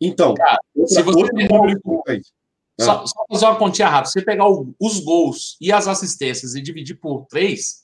Então, 0.01 0.33
Cara, 0.33 0.57
outra, 0.75 0.95
se 0.95 1.01
você 1.03 1.17
outro 1.19 1.35
pegar 1.35 1.55
número 1.55 1.73
o- 1.75 1.77
importante. 1.77 2.33
Só, 2.79 3.05
só 3.07 3.25
fazer 3.31 3.45
uma 3.45 3.55
continha 3.57 3.87
rápida. 3.89 4.07
Se 4.09 4.19
você 4.19 4.25
pegar 4.25 4.47
o- 4.47 4.73
os 4.79 4.99
gols 4.99 5.57
e 5.59 5.71
as 5.71 5.87
assistências 5.87 6.53
e 6.55 6.61
dividir 6.61 6.95
por 6.99 7.25
3, 7.25 7.83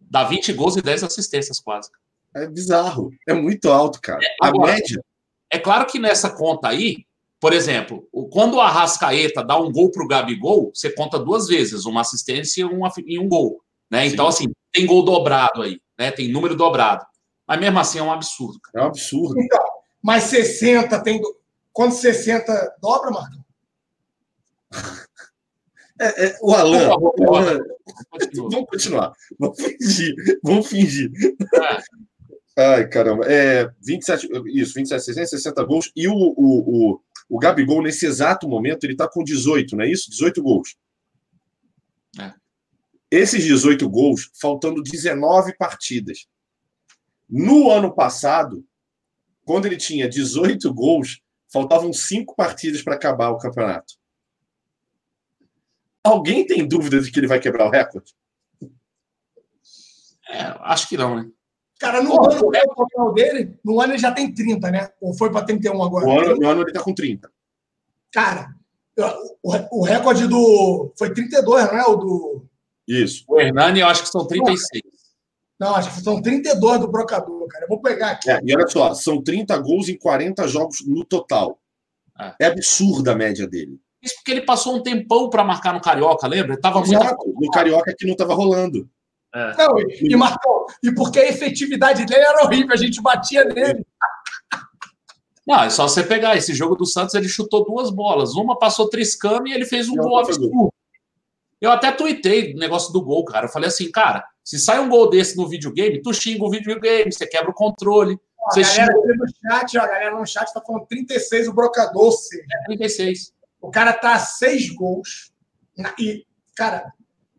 dá 0.00 0.24
20 0.24 0.52
gols 0.52 0.76
e 0.76 0.82
10 0.82 1.02
assistências 1.02 1.58
quase. 1.60 1.90
É 2.34 2.46
bizarro. 2.46 3.10
É 3.28 3.34
muito 3.34 3.68
alto, 3.70 4.00
cara. 4.00 4.20
A 4.42 4.48
agora- 4.48 4.72
média. 4.72 5.02
É 5.50 5.58
claro 5.58 5.86
que 5.86 5.98
nessa 5.98 6.30
conta 6.30 6.68
aí, 6.68 7.06
por 7.40 7.52
exemplo, 7.52 8.08
quando 8.32 8.54
o 8.54 8.60
Arrascaeta 8.60 9.44
dá 9.44 9.58
um 9.58 9.70
gol 9.70 9.90
para 9.90 10.04
o 10.04 10.08
Gabigol, 10.08 10.70
você 10.74 10.90
conta 10.90 11.18
duas 11.18 11.46
vezes, 11.46 11.84
uma 11.84 12.00
assistência 12.00 12.62
e, 12.62 12.64
uma, 12.64 12.92
e 13.06 13.18
um 13.18 13.28
gol. 13.28 13.62
Né? 13.90 14.06
Então, 14.06 14.26
assim, 14.26 14.46
tem 14.72 14.84
gol 14.86 15.04
dobrado 15.04 15.62
aí, 15.62 15.80
né? 15.98 16.10
Tem 16.10 16.30
número 16.30 16.54
dobrado. 16.56 17.04
Mas 17.46 17.60
mesmo 17.60 17.78
assim 17.78 17.98
é 17.98 18.02
um 18.02 18.12
absurdo. 18.12 18.58
cara. 18.60 18.80
É 18.80 18.86
um 18.86 18.88
absurdo. 18.90 19.40
Então, 19.40 19.64
mas 20.02 20.24
60 20.24 21.02
tem. 21.02 21.20
do- 21.20 21.36
Quando 21.72 21.92
60 21.92 22.76
dobra, 22.80 23.10
Marcão? 23.10 23.44
É, 26.00 26.26
é, 26.26 26.38
o 26.40 26.52
Alan. 26.54 26.78
Por 26.78 26.88
favor, 26.88 27.14
o 27.18 27.34
Alan- 27.34 27.58
Continua. 28.10 28.48
Vamos 28.50 28.66
continuar. 28.70 29.12
Vamos 29.36 29.56
fingir. 29.60 30.14
Vamos 30.44 30.66
fingir. 30.68 31.10
É. 32.56 32.62
Ai, 32.74 32.88
caramba. 32.88 33.24
É, 33.26 33.68
27, 33.84 34.28
isso, 34.46 34.74
27, 34.74 35.04
60, 35.04 35.26
60 35.26 35.64
gols. 35.64 35.90
E 35.96 36.06
o, 36.06 36.12
o, 36.14 36.92
o, 36.92 37.00
o 37.28 37.38
Gabigol, 37.38 37.82
nesse 37.82 38.06
exato 38.06 38.48
momento, 38.48 38.84
ele 38.84 38.94
está 38.94 39.08
com 39.08 39.22
18, 39.22 39.76
não 39.76 39.84
é 39.84 39.90
isso? 39.90 40.10
18 40.10 40.42
gols. 40.42 40.76
É. 42.18 42.32
Esses 43.10 43.44
18 43.44 43.88
gols, 43.88 44.30
faltando 44.40 44.82
19 44.82 45.54
partidas. 45.56 46.26
No 47.28 47.70
ano 47.70 47.94
passado, 47.94 48.64
quando 49.44 49.66
ele 49.66 49.76
tinha 49.76 50.08
18 50.08 50.72
gols, 50.72 51.20
faltavam 51.52 51.92
5 51.92 52.34
partidas 52.34 52.82
para 52.82 52.94
acabar 52.94 53.30
o 53.30 53.38
campeonato. 53.38 53.94
Alguém 56.02 56.46
tem 56.46 56.66
dúvida 56.66 57.00
de 57.00 57.10
que 57.10 57.20
ele 57.20 57.26
vai 57.26 57.40
quebrar 57.40 57.66
o 57.66 57.70
recorde? 57.70 58.14
É, 60.30 60.42
acho 60.60 60.88
que 60.88 60.96
não, 60.96 61.16
né? 61.16 61.30
Cara, 61.78 62.02
no 62.02 62.12
ano 62.24 62.56
é 62.56 62.62
o 62.64 62.74
total 62.74 63.12
dele, 63.14 63.54
no 63.64 63.80
ano 63.80 63.92
ele 63.92 63.98
já 63.98 64.10
tem 64.10 64.32
30, 64.34 64.70
né? 64.70 64.90
Ou 65.00 65.14
foi 65.14 65.30
para 65.30 65.46
31 65.46 65.82
agora? 65.82 66.06
No 66.06 66.18
ano, 66.18 66.36
no 66.36 66.48
ano 66.48 66.60
ele 66.62 66.70
está 66.70 66.82
com 66.82 66.92
30. 66.92 67.30
Cara, 68.12 68.54
o, 69.42 69.78
o 69.80 69.84
recorde 69.84 70.26
do. 70.26 70.92
Foi 70.98 71.12
32, 71.12 71.66
não 71.66 71.78
é? 71.78 71.84
O 71.84 71.96
do. 71.96 72.44
Isso. 72.86 73.24
O 73.28 73.38
Hernani, 73.38 73.80
eu 73.80 73.86
acho 73.86 74.02
que 74.02 74.08
são 74.08 74.26
36. 74.26 74.82
Não, 75.60 75.74
acho 75.74 75.94
que 75.94 76.00
são 76.00 76.22
32 76.22 76.80
do 76.80 76.90
Brocador, 76.90 77.46
cara. 77.48 77.64
Eu 77.64 77.68
vou 77.68 77.80
pegar 77.80 78.12
aqui. 78.12 78.30
É, 78.30 78.40
e 78.42 78.54
olha 78.54 78.66
só, 78.68 78.94
são 78.94 79.22
30 79.22 79.56
gols 79.58 79.88
em 79.88 79.96
40 79.96 80.46
jogos 80.48 80.86
no 80.86 81.04
total. 81.04 81.58
É. 82.18 82.34
É 82.40 82.46
absurda 82.46 83.12
a 83.12 83.16
média 83.16 83.46
dele. 83.46 83.78
Isso 84.02 84.14
porque 84.16 84.30
ele 84.30 84.42
passou 84.42 84.76
um 84.76 84.82
tempão 84.82 85.28
para 85.28 85.44
marcar 85.44 85.74
no 85.74 85.80
Carioca, 85.80 86.26
lembra? 86.26 86.52
Ele 86.52 86.60
tava 86.60 86.80
muito. 86.80 86.92
Exato. 86.92 87.34
No 87.40 87.50
Carioca 87.50 87.94
que 87.96 88.06
não 88.06 88.12
estava 88.12 88.34
rolando. 88.34 88.88
É. 89.34 89.56
Não, 89.56 89.78
e, 89.78 90.12
e 90.12 90.16
Marcão, 90.16 90.66
e 90.82 90.92
porque 90.92 91.18
a 91.18 91.28
efetividade 91.28 92.04
dele 92.06 92.24
era 92.24 92.44
horrível, 92.44 92.72
a 92.72 92.76
gente 92.76 93.00
batia 93.00 93.44
nele. 93.44 93.86
Não, 95.46 95.62
é 95.62 95.70
só 95.70 95.88
você 95.88 96.02
pegar 96.02 96.36
esse 96.36 96.54
jogo 96.54 96.74
do 96.74 96.84
Santos, 96.84 97.14
ele 97.14 97.28
chutou 97.28 97.64
duas 97.64 97.90
bolas. 97.90 98.34
Uma 98.34 98.58
passou 98.58 98.88
triscando 98.88 99.48
e 99.48 99.52
ele 99.52 99.64
fez 99.64 99.88
um 99.88 99.98
a 99.98 100.02
gol 100.02 100.18
absurdo. 100.18 100.72
Eu 101.60 101.70
até 101.70 101.90
tuitei 101.90 102.52
o 102.52 102.58
negócio 102.58 102.92
do 102.92 103.02
gol, 103.02 103.24
cara. 103.24 103.46
Eu 103.46 103.50
falei 103.50 103.68
assim, 103.68 103.90
cara, 103.90 104.24
se 104.44 104.58
sai 104.58 104.78
um 104.78 104.88
gol 104.88 105.08
desse 105.10 105.36
no 105.36 105.48
videogame, 105.48 106.02
tu 106.02 106.12
xinga 106.12 106.44
o 106.44 106.50
videogame, 106.50 107.12
você 107.12 107.26
quebra 107.26 107.50
o 107.50 107.54
controle. 107.54 108.18
Ó, 108.38 108.46
a 108.46 108.54
Você 108.54 108.62
galera 108.62 108.92
xinga 108.92 109.14
no 109.14 109.26
chat, 109.28 109.78
ó, 109.78 109.82
a 109.82 109.86
galera 109.86 110.18
no 110.18 110.26
chat 110.26 110.52
tá 110.52 110.60
falando 110.60 110.86
36 110.86 111.48
o 111.48 111.52
Brocador, 111.52 112.12
seja, 112.12 112.42
o 112.42 112.66
36. 112.66 113.32
o 113.60 113.70
cara 113.70 113.92
tá 113.92 114.14
a 114.14 114.18
seis 114.18 114.70
gols. 114.70 115.32
E, 115.98 116.24
cara, 116.54 116.92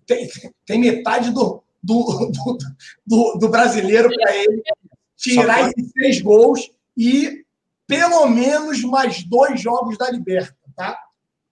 tem, 0.05 0.27
tem 0.65 0.79
metade 0.79 1.31
do, 1.31 1.63
do, 1.81 2.31
do, 2.31 2.57
do, 3.05 3.37
do 3.39 3.49
brasileiro 3.49 4.09
para 4.09 4.35
ele 4.35 4.61
tirar 5.15 5.69
esses 5.69 5.91
seis 5.91 6.21
gols 6.21 6.71
e 6.95 7.43
pelo 7.87 8.27
menos 8.27 8.81
mais 8.83 9.23
dois 9.23 9.59
jogos 9.59 9.97
da 9.97 10.09
Liberta, 10.11 10.55
tá? 10.75 10.97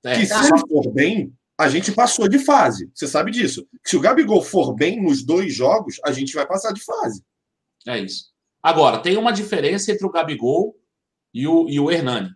É, 0.06 0.20
que 0.20 0.26
se 0.26 0.34
ele 0.34 0.60
for 0.70 0.91
bem, 0.91 1.34
a 1.58 1.68
gente 1.68 1.91
passou 1.91 2.28
de 2.28 2.40
fase. 2.40 2.90
Você 2.94 3.08
sabe 3.08 3.32
disso. 3.32 3.68
Se 3.84 3.98
o 3.98 3.99
Gabigol 3.99 4.41
for 4.41 4.74
bem 4.74 5.02
nos 5.02 5.24
dois 5.24 5.54
jogos, 5.54 5.99
a 6.06 6.12
gente 6.12 6.34
vai 6.36 6.45
passar 6.45 6.72
de 6.72 6.84
fase. 6.84 7.24
é 7.88 7.99
isso. 7.99 8.32
Agora, 8.62 8.99
tem 8.99 9.18
uma 9.18 9.34
diferença 9.34 9.91
entre 9.91 10.06
o 10.06 10.12
Gabigol 10.12 10.78
e 11.34 11.48
o, 11.48 11.68
e 11.68 11.80
o 11.80 11.90
Hernani. 11.90 12.30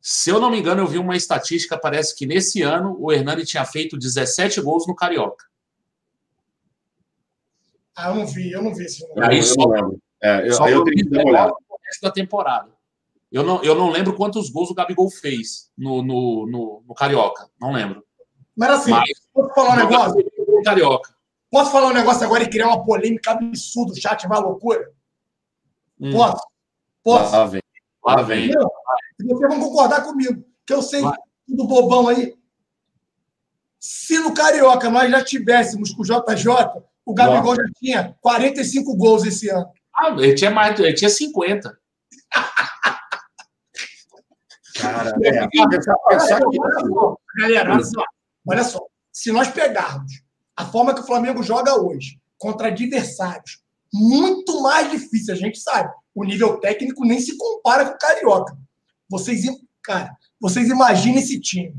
Se 0.00 0.30
eu 0.30 0.40
não 0.40 0.50
me 0.50 0.58
engano, 0.58 0.80
eu 0.80 0.86
vi 0.86 0.98
uma 0.98 1.16
estatística, 1.16 1.78
parece 1.78 2.16
que 2.16 2.26
nesse 2.26 2.62
ano 2.62 2.96
o 2.98 3.12
Hernani 3.12 3.44
tinha 3.44 3.64
feito 3.64 3.98
17 3.98 4.60
gols 4.60 4.86
no 4.86 4.96
Carioca. 4.96 5.44
Ah, 7.96 8.08
eu 8.10 8.14
não 8.16 8.26
vi, 8.26 8.50
eu 8.52 8.62
não 8.62 8.74
vi 8.74 8.84
esse 8.84 9.06
número. 9.08 9.30
Aí 9.30 9.36
eu, 9.38 9.42
só- 9.42 9.54
não 9.56 9.68
lembro. 9.70 9.98
É, 10.22 10.48
eu, 10.48 10.52
Só 10.54 10.64
aí 10.64 10.72
eu 10.72 10.84
que 10.84 10.92
tenho 10.92 11.04
que 11.04 11.10
dar 11.10 11.22
uma 11.22 11.30
olhada. 11.30 11.52
o 11.52 11.76
resto 11.84 12.00
da 12.02 12.10
temporada. 12.12 12.72
Eu 13.30 13.42
não, 13.42 13.62
eu 13.62 13.74
não 13.74 13.90
lembro 13.90 14.14
quantos 14.14 14.50
gols 14.50 14.70
o 14.70 14.74
Gabigol 14.74 15.10
fez 15.10 15.70
no, 15.76 16.02
no, 16.02 16.46
no, 16.46 16.84
no 16.86 16.94
Carioca. 16.94 17.48
Não 17.60 17.72
lembro. 17.72 18.04
Mas 18.56 18.70
assim, 18.70 18.90
Mas- 18.90 19.08
posso 19.32 19.54
falar 19.54 19.72
um 19.74 19.76
negócio? 19.76 20.24
No 20.46 20.62
Carioca. 20.62 21.14
Posso 21.50 21.70
falar 21.72 21.88
um 21.88 21.92
negócio 21.94 22.24
agora 22.24 22.44
e 22.44 22.48
criar 22.50 22.68
uma 22.68 22.84
polêmica 22.84 23.32
absurda, 23.32 23.92
o 23.92 24.00
chat 24.00 24.26
vai 24.28 24.38
à 24.38 24.40
loucura? 24.40 24.90
Hum, 26.00 26.12
Posso? 26.12 26.46
Posso? 27.02 27.32
Lá 27.32 27.44
vem. 27.46 27.62
lá 28.04 28.22
vem. 28.22 28.48
Não, 28.50 28.70
vocês 29.20 29.50
vão 29.50 29.60
concordar 29.60 30.02
comigo, 30.04 30.44
que 30.66 30.72
eu 30.72 30.80
sei 30.82 31.02
Vai. 31.02 31.16
tudo 31.46 31.66
bobão 31.66 32.08
aí. 32.08 32.34
Se 33.78 34.18
no 34.18 34.32
Carioca 34.32 34.88
nós 34.88 35.10
já 35.10 35.22
tivéssemos 35.24 35.90
com 35.92 36.02
o 36.02 36.04
JJ, 36.04 36.46
o 37.04 37.14
Gabigol 37.14 37.56
já 37.56 37.64
tinha 37.78 38.16
45 38.20 38.96
gols 38.96 39.24
esse 39.24 39.48
ano. 39.48 39.66
Ah, 39.94 40.10
ele 40.10 40.34
tinha 40.34 40.50
mais, 40.50 40.78
ele 40.78 40.94
tinha 40.94 41.10
50. 41.10 41.78
Cara, 44.76 45.10
é, 45.22 45.48
Galera, 47.38 47.74
olha 47.74 47.84
só, 47.84 48.04
olha 48.48 48.64
só. 48.64 48.86
Se 49.12 49.30
nós 49.32 49.48
pegarmos 49.48 50.22
a 50.56 50.64
forma 50.64 50.94
que 50.94 51.00
o 51.00 51.06
Flamengo 51.06 51.42
joga 51.42 51.78
hoje 51.80 52.18
contra 52.38 52.68
adversários 52.68 53.62
muito 53.92 54.62
mais 54.62 54.90
difíceis, 54.90 55.38
a 55.38 55.40
gente 55.40 55.58
sabe, 55.58 55.92
o 56.14 56.24
nível 56.24 56.58
técnico 56.58 57.04
nem 57.04 57.20
se 57.20 57.36
compara 57.36 57.84
com 57.84 57.94
o 57.94 57.98
Carioca. 57.98 58.56
Vocês, 59.08 59.44
cara, 59.82 60.16
vocês 60.40 60.68
imaginem 60.68 61.18
esse 61.18 61.38
time 61.38 61.74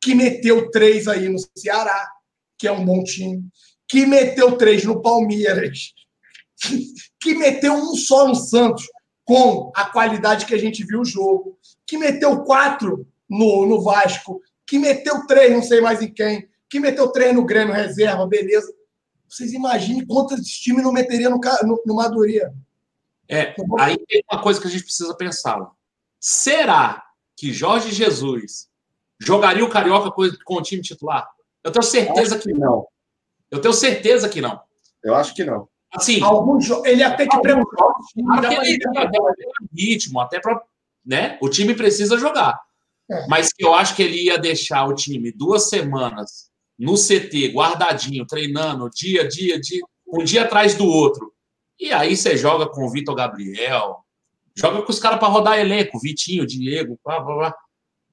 que 0.00 0.14
meteu 0.14 0.70
três 0.70 1.06
aí 1.06 1.28
no 1.28 1.38
Ceará, 1.56 2.10
que 2.58 2.66
é 2.66 2.72
um 2.72 2.84
bom 2.84 3.02
time, 3.04 3.44
que 3.88 4.06
meteu 4.06 4.56
três 4.56 4.84
no 4.84 5.00
Palmeiras, 5.00 5.94
que 7.20 7.34
meteu 7.34 7.74
um 7.74 7.94
só 7.94 8.26
no 8.26 8.34
Santos, 8.34 8.86
com 9.24 9.72
a 9.74 9.86
qualidade 9.86 10.46
que 10.46 10.54
a 10.54 10.58
gente 10.58 10.84
viu 10.84 11.00
o 11.00 11.04
jogo, 11.04 11.58
que 11.86 11.96
meteu 11.96 12.42
quatro 12.44 13.06
no, 13.28 13.66
no 13.66 13.82
Vasco, 13.82 14.40
que 14.66 14.78
meteu 14.78 15.26
três, 15.26 15.52
não 15.52 15.62
sei 15.62 15.80
mais 15.80 16.02
em 16.02 16.12
quem, 16.12 16.48
que 16.68 16.78
meteu 16.78 17.08
três 17.08 17.34
no 17.34 17.44
Grêmio 17.44 17.74
reserva, 17.74 18.26
beleza. 18.26 18.72
Vocês 19.28 19.52
imaginem 19.52 20.06
quantos 20.06 20.38
esse 20.38 20.60
time 20.60 20.82
não 20.82 20.92
meteria 20.92 21.30
no, 21.30 21.40
no, 21.62 21.82
no 21.86 21.94
Madureira. 21.94 22.54
É, 23.28 23.54
aí 23.78 23.96
tem 24.06 24.22
uma 24.30 24.42
coisa 24.42 24.60
que 24.60 24.66
a 24.66 24.70
gente 24.70 24.84
precisa 24.84 25.14
pensar. 25.16 25.58
Será 26.20 27.02
que 27.36 27.52
Jorge 27.52 27.92
Jesus 27.92 28.68
jogaria 29.18 29.64
o 29.64 29.70
Carioca 29.70 30.10
com, 30.10 30.54
o 30.54 30.62
time 30.62 30.82
titular? 30.82 31.28
Eu 31.62 31.72
tenho 31.72 31.82
certeza 31.82 32.38
que 32.38 32.52
não. 32.52 32.60
não. 32.60 32.86
Eu 33.50 33.60
tenho 33.60 33.74
certeza 33.74 34.28
que 34.28 34.40
não. 34.40 34.60
Eu 35.02 35.14
acho 35.14 35.34
que 35.34 35.44
não. 35.44 35.68
Assim, 35.92 36.20
Alguns 36.22 36.68
ele 36.84 37.00
ia 37.00 37.16
ter 37.16 37.28
que 37.28 37.36
o 37.36 37.40
até 38.32 38.48
ritmo, 39.72 40.20
até 40.20 40.40
para. 40.40 40.60
Né? 41.04 41.38
O 41.40 41.48
time 41.48 41.74
precisa 41.74 42.18
jogar. 42.18 42.58
É. 43.10 43.26
Mas 43.28 43.50
eu 43.58 43.74
acho 43.74 43.94
que 43.94 44.02
ele 44.02 44.24
ia 44.24 44.38
deixar 44.38 44.86
o 44.86 44.94
time 44.94 45.30
duas 45.30 45.68
semanas 45.68 46.50
no 46.78 46.94
CT, 46.94 47.52
guardadinho, 47.52 48.26
treinando, 48.26 48.90
dia, 48.90 49.28
dia, 49.28 49.60
dia, 49.60 49.82
um 50.06 50.24
dia 50.24 50.42
atrás 50.42 50.74
do 50.74 50.86
outro. 50.86 51.32
E 51.78 51.92
aí 51.92 52.16
você 52.16 52.36
joga 52.36 52.66
com 52.66 52.84
o 52.84 52.90
Vitor 52.90 53.14
Gabriel, 53.14 53.98
joga 54.56 54.82
com 54.82 54.90
os 54.90 54.98
caras 54.98 55.18
para 55.18 55.28
rodar 55.28 55.58
elenco, 55.58 56.00
Vitinho, 56.00 56.46
Diego, 56.46 56.98
blá, 57.04 57.20
blá, 57.20 57.34
blá, 57.36 57.54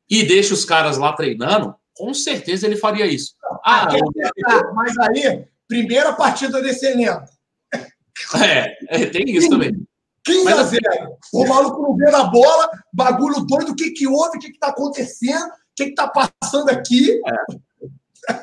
e 0.09 0.23
deixa 0.23 0.53
os 0.53 0.65
caras 0.65 0.97
lá 0.97 1.13
treinando, 1.13 1.73
com 2.01 2.15
certeza 2.15 2.65
ele 2.65 2.75
faria 2.75 3.05
isso. 3.05 3.35
Ah, 3.63 3.85
dizer, 3.85 4.31
tá, 4.41 4.73
mas 4.73 4.97
aí, 4.97 5.45
primeira 5.67 6.13
partida 6.13 6.59
desse 6.59 6.87
elenco. 6.87 7.25
É, 8.43 8.75
é 8.87 9.05
tem 9.05 9.23
isso 9.29 9.49
também. 9.49 9.71
15 10.23 10.43
Mas, 10.43 10.59
a 10.59 10.63
0. 10.63 10.81
Assim, 10.87 11.15
o 11.31 11.47
maluco 11.47 11.81
não 11.81 11.95
vê 11.95 12.09
na 12.09 12.23
bola, 12.23 12.69
bagulho 12.91 13.41
doido, 13.41 13.71
o 13.71 13.75
que, 13.75 13.91
que 13.91 14.07
houve, 14.07 14.37
o 14.37 14.39
que 14.39 14.47
está 14.47 14.67
acontecendo, 14.67 15.45
o 15.45 15.53
que 15.75 15.83
está 15.83 16.07
passando 16.07 16.69
aqui. 16.69 17.21
É. 18.29 18.41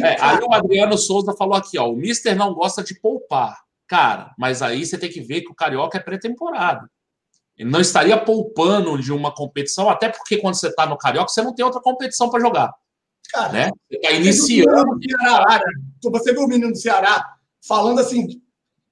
É, 0.00 0.20
aí 0.20 0.38
o 0.38 0.52
Adriano 0.52 0.98
Souza 0.98 1.34
falou 1.34 1.54
aqui, 1.54 1.78
ó, 1.78 1.90
o 1.90 1.96
Mister 1.96 2.36
não 2.36 2.52
gosta 2.52 2.82
de 2.82 2.98
poupar. 3.00 3.58
Cara, 3.86 4.34
mas 4.38 4.60
aí 4.60 4.84
você 4.84 4.98
tem 4.98 5.10
que 5.10 5.22
ver 5.22 5.40
que 5.40 5.50
o 5.50 5.54
Carioca 5.54 5.96
é 5.96 6.02
pré-temporada. 6.02 6.88
Ele 7.58 7.70
não 7.70 7.80
estaria 7.80 8.16
poupando 8.16 8.96
de 9.02 9.12
uma 9.12 9.34
competição, 9.34 9.90
até 9.90 10.08
porque 10.08 10.38
quando 10.38 10.54
você 10.54 10.68
está 10.68 10.86
no 10.86 10.96
Carioca, 10.96 11.28
você 11.28 11.42
não 11.42 11.52
tem 11.52 11.64
outra 11.64 11.80
competição 11.80 12.30
para 12.30 12.40
jogar. 12.40 12.72
Cara, 13.32 13.52
né? 13.52 13.70
Você 13.90 13.96
está 13.96 14.12
iniciando. 14.12 14.98
Ceará, 15.02 15.60
você 16.02 16.32
viu 16.32 16.42
o 16.42 16.48
menino 16.48 16.70
do 16.70 16.78
Ceará 16.78 17.36
falando 17.66 17.98
assim, 17.98 18.40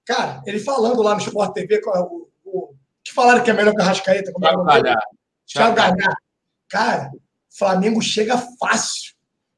cara, 0.04 0.42
ele 0.44 0.58
falando 0.58 1.00
lá 1.00 1.14
no 1.14 1.20
Sport 1.20 1.52
TV, 1.54 1.80
o, 1.86 2.28
o, 2.44 2.74
que 3.04 3.12
falaram 3.12 3.44
que 3.44 3.50
é 3.50 3.54
melhor 3.54 3.72
que 3.72 3.80
o 3.80 3.84
Rascaeta. 3.84 4.32
Como 4.32 4.44
Thiago. 4.44 5.00
Thiago 5.46 5.76
Galhardo. 5.76 6.16
Cara, 6.68 7.12
Flamengo 7.56 8.02
chega 8.02 8.36
fácil. 8.58 9.14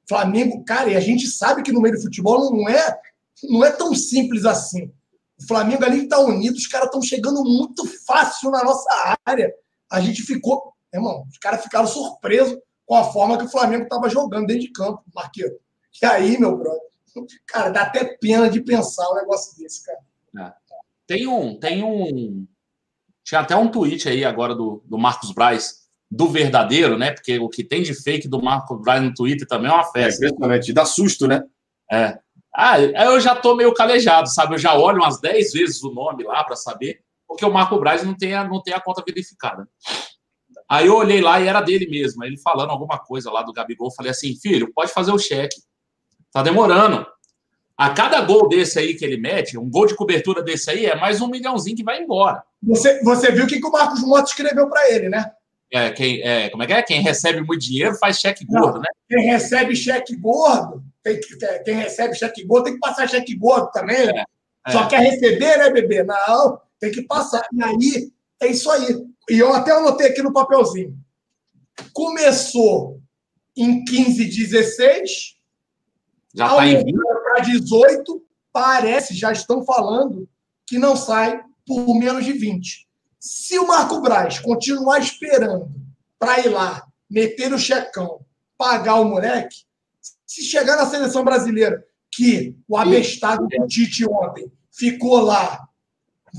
Flamengo, 0.06 0.62
cara, 0.64 0.90
e 0.90 0.96
a 0.96 1.00
gente 1.00 1.26
sabe 1.26 1.62
que 1.62 1.72
no 1.72 1.80
meio 1.80 1.94
do 1.94 2.02
futebol 2.02 2.54
não 2.54 2.68
é, 2.68 2.98
não 3.42 3.64
é 3.64 3.70
tão 3.70 3.94
simples 3.94 4.44
assim. 4.44 4.92
O 5.40 5.46
Flamengo 5.46 5.84
ali 5.84 6.04
está 6.04 6.18
unido, 6.18 6.56
os 6.56 6.66
caras 6.66 6.86
estão 6.86 7.00
chegando 7.00 7.42
muito 7.44 7.86
fácil 8.04 8.50
na 8.50 8.64
nossa 8.64 9.16
área. 9.24 9.52
A 9.90 10.00
gente 10.00 10.22
ficou, 10.22 10.72
irmão, 10.92 11.24
os 11.30 11.38
caras 11.38 11.62
ficaram 11.62 11.86
surpresos 11.86 12.58
com 12.84 12.96
a 12.96 13.04
forma 13.04 13.38
que 13.38 13.44
o 13.44 13.50
Flamengo 13.50 13.84
estava 13.84 14.08
jogando 14.08 14.46
dentro 14.46 14.62
de 14.62 14.72
campo, 14.72 15.02
Marqueiro. 15.14 15.58
E 16.02 16.06
aí, 16.06 16.38
meu 16.38 16.56
brother, 16.56 16.80
cara, 17.46 17.70
dá 17.70 17.82
até 17.82 18.04
pena 18.04 18.48
de 18.50 18.60
pensar 18.60 19.08
um 19.10 19.16
negócio 19.16 19.56
desse, 19.56 19.84
cara. 19.84 19.98
É. 20.38 20.52
Tem 21.06 21.26
um, 21.26 21.58
tem 21.58 21.82
um. 21.82 22.46
Tinha 23.24 23.40
até 23.40 23.56
um 23.56 23.70
tweet 23.70 24.08
aí 24.08 24.24
agora 24.24 24.54
do, 24.54 24.82
do 24.86 24.98
Marcos 24.98 25.32
Braz, 25.32 25.86
do 26.10 26.28
verdadeiro, 26.28 26.98
né? 26.98 27.12
Porque 27.12 27.38
o 27.38 27.48
que 27.48 27.62
tem 27.62 27.82
de 27.82 27.94
fake 27.94 28.28
do 28.28 28.42
Marcos 28.42 28.80
Braz 28.80 29.02
no 29.02 29.14
Twitter 29.14 29.46
também 29.46 29.70
é 29.70 29.74
uma 29.74 29.90
festa. 29.90 30.24
É 30.24 30.28
impressionante, 30.28 30.72
dá 30.72 30.84
susto, 30.84 31.26
né? 31.26 31.42
É. 31.90 32.18
Ah, 32.60 32.80
eu 32.80 33.20
já 33.20 33.36
tô 33.36 33.54
meio 33.54 33.72
calejado, 33.72 34.28
sabe? 34.28 34.54
Eu 34.54 34.58
já 34.58 34.74
olho 34.74 34.98
umas 34.98 35.20
10 35.20 35.52
vezes 35.52 35.80
o 35.84 35.92
nome 35.92 36.24
lá 36.24 36.42
para 36.42 36.56
saber, 36.56 36.98
porque 37.24 37.44
o 37.44 37.52
Marco 37.52 37.78
Braz 37.78 38.02
não 38.02 38.16
tem, 38.16 38.34
a, 38.34 38.42
não 38.42 38.60
tem 38.60 38.74
a 38.74 38.80
conta 38.80 39.00
verificada. 39.06 39.68
Aí 40.68 40.88
eu 40.88 40.96
olhei 40.96 41.20
lá 41.20 41.40
e 41.40 41.46
era 41.46 41.60
dele 41.60 41.88
mesmo. 41.88 42.24
Ele 42.24 42.36
falando 42.36 42.70
alguma 42.70 42.98
coisa 42.98 43.30
lá 43.30 43.42
do 43.42 43.52
Gabigol. 43.52 43.92
Falei 43.92 44.10
assim, 44.10 44.34
filho, 44.34 44.72
pode 44.74 44.92
fazer 44.92 45.12
o 45.12 45.18
cheque. 45.20 45.62
Tá 46.32 46.42
demorando. 46.42 47.06
A 47.76 47.90
cada 47.90 48.20
gol 48.22 48.48
desse 48.48 48.76
aí 48.80 48.94
que 48.94 49.04
ele 49.04 49.18
mete, 49.18 49.56
um 49.56 49.70
gol 49.70 49.86
de 49.86 49.94
cobertura 49.94 50.42
desse 50.42 50.68
aí, 50.68 50.84
é 50.84 50.96
mais 50.96 51.20
um 51.20 51.28
milhãozinho 51.28 51.76
que 51.76 51.84
vai 51.84 52.02
embora. 52.02 52.42
Você, 52.60 53.00
você 53.04 53.30
viu 53.30 53.44
o 53.44 53.46
que, 53.46 53.60
que 53.60 53.66
o 53.66 53.70
Marcos 53.70 54.02
Motos 54.02 54.32
escreveu 54.32 54.68
para 54.68 54.90
ele, 54.90 55.08
né? 55.08 55.30
É, 55.72 55.90
quem, 55.90 56.20
é, 56.22 56.50
como 56.50 56.64
é 56.64 56.66
que 56.66 56.72
é? 56.72 56.82
Quem 56.82 57.00
recebe 57.02 57.40
muito 57.40 57.60
dinheiro 57.60 57.94
faz 57.94 58.18
cheque 58.18 58.44
gordo, 58.44 58.74
Não, 58.74 58.80
né? 58.80 58.88
Quem 59.08 59.26
recebe 59.26 59.76
cheque 59.76 60.16
gordo, 60.16 60.82
tem 61.08 61.20
que, 61.20 61.64
quem 61.64 61.76
recebe 61.76 62.14
cheque 62.14 62.44
gordo 62.44 62.64
tem 62.64 62.74
que 62.74 62.80
passar 62.80 63.08
cheque 63.08 63.34
gordo 63.34 63.70
também. 63.70 64.06
Né? 64.06 64.24
É, 64.66 64.72
Só 64.72 64.86
quer 64.86 65.00
receber, 65.00 65.56
né, 65.56 65.70
bebê? 65.70 66.02
Não, 66.02 66.60
tem 66.78 66.90
que 66.90 67.02
passar. 67.02 67.46
E 67.52 67.62
aí, 67.62 68.12
é 68.40 68.48
isso 68.48 68.70
aí. 68.70 69.06
E 69.30 69.38
eu 69.38 69.52
até 69.54 69.72
anotei 69.72 70.08
aqui 70.08 70.22
no 70.22 70.32
papelzinho. 70.32 70.96
Começou 71.92 73.00
em 73.56 73.84
15, 73.84 74.24
16. 74.24 75.36
Já 76.34 76.46
está 76.46 76.66
em 76.66 76.84
20. 76.84 76.94
Para 77.22 77.40
18, 77.40 78.22
parece, 78.52 79.14
já 79.14 79.32
estão 79.32 79.64
falando 79.64 80.28
que 80.66 80.78
não 80.78 80.96
sai 80.96 81.42
por 81.66 81.94
menos 81.94 82.24
de 82.24 82.32
20. 82.32 82.88
Se 83.18 83.58
o 83.58 83.66
Marco 83.66 84.00
Braz 84.00 84.38
continuar 84.38 84.98
esperando 84.98 85.70
para 86.18 86.40
ir 86.40 86.48
lá, 86.48 86.86
meter 87.10 87.52
o 87.52 87.58
checão, 87.58 88.20
pagar 88.56 88.96
o 88.96 89.04
moleque, 89.04 89.67
se 90.28 90.42
chegar 90.42 90.76
na 90.76 90.84
seleção 90.84 91.24
brasileira, 91.24 91.82
que 92.12 92.54
o 92.68 92.76
abestado 92.76 93.48
do 93.48 93.66
Tite 93.66 94.06
ontem 94.06 94.52
ficou 94.70 95.20
lá, 95.20 95.66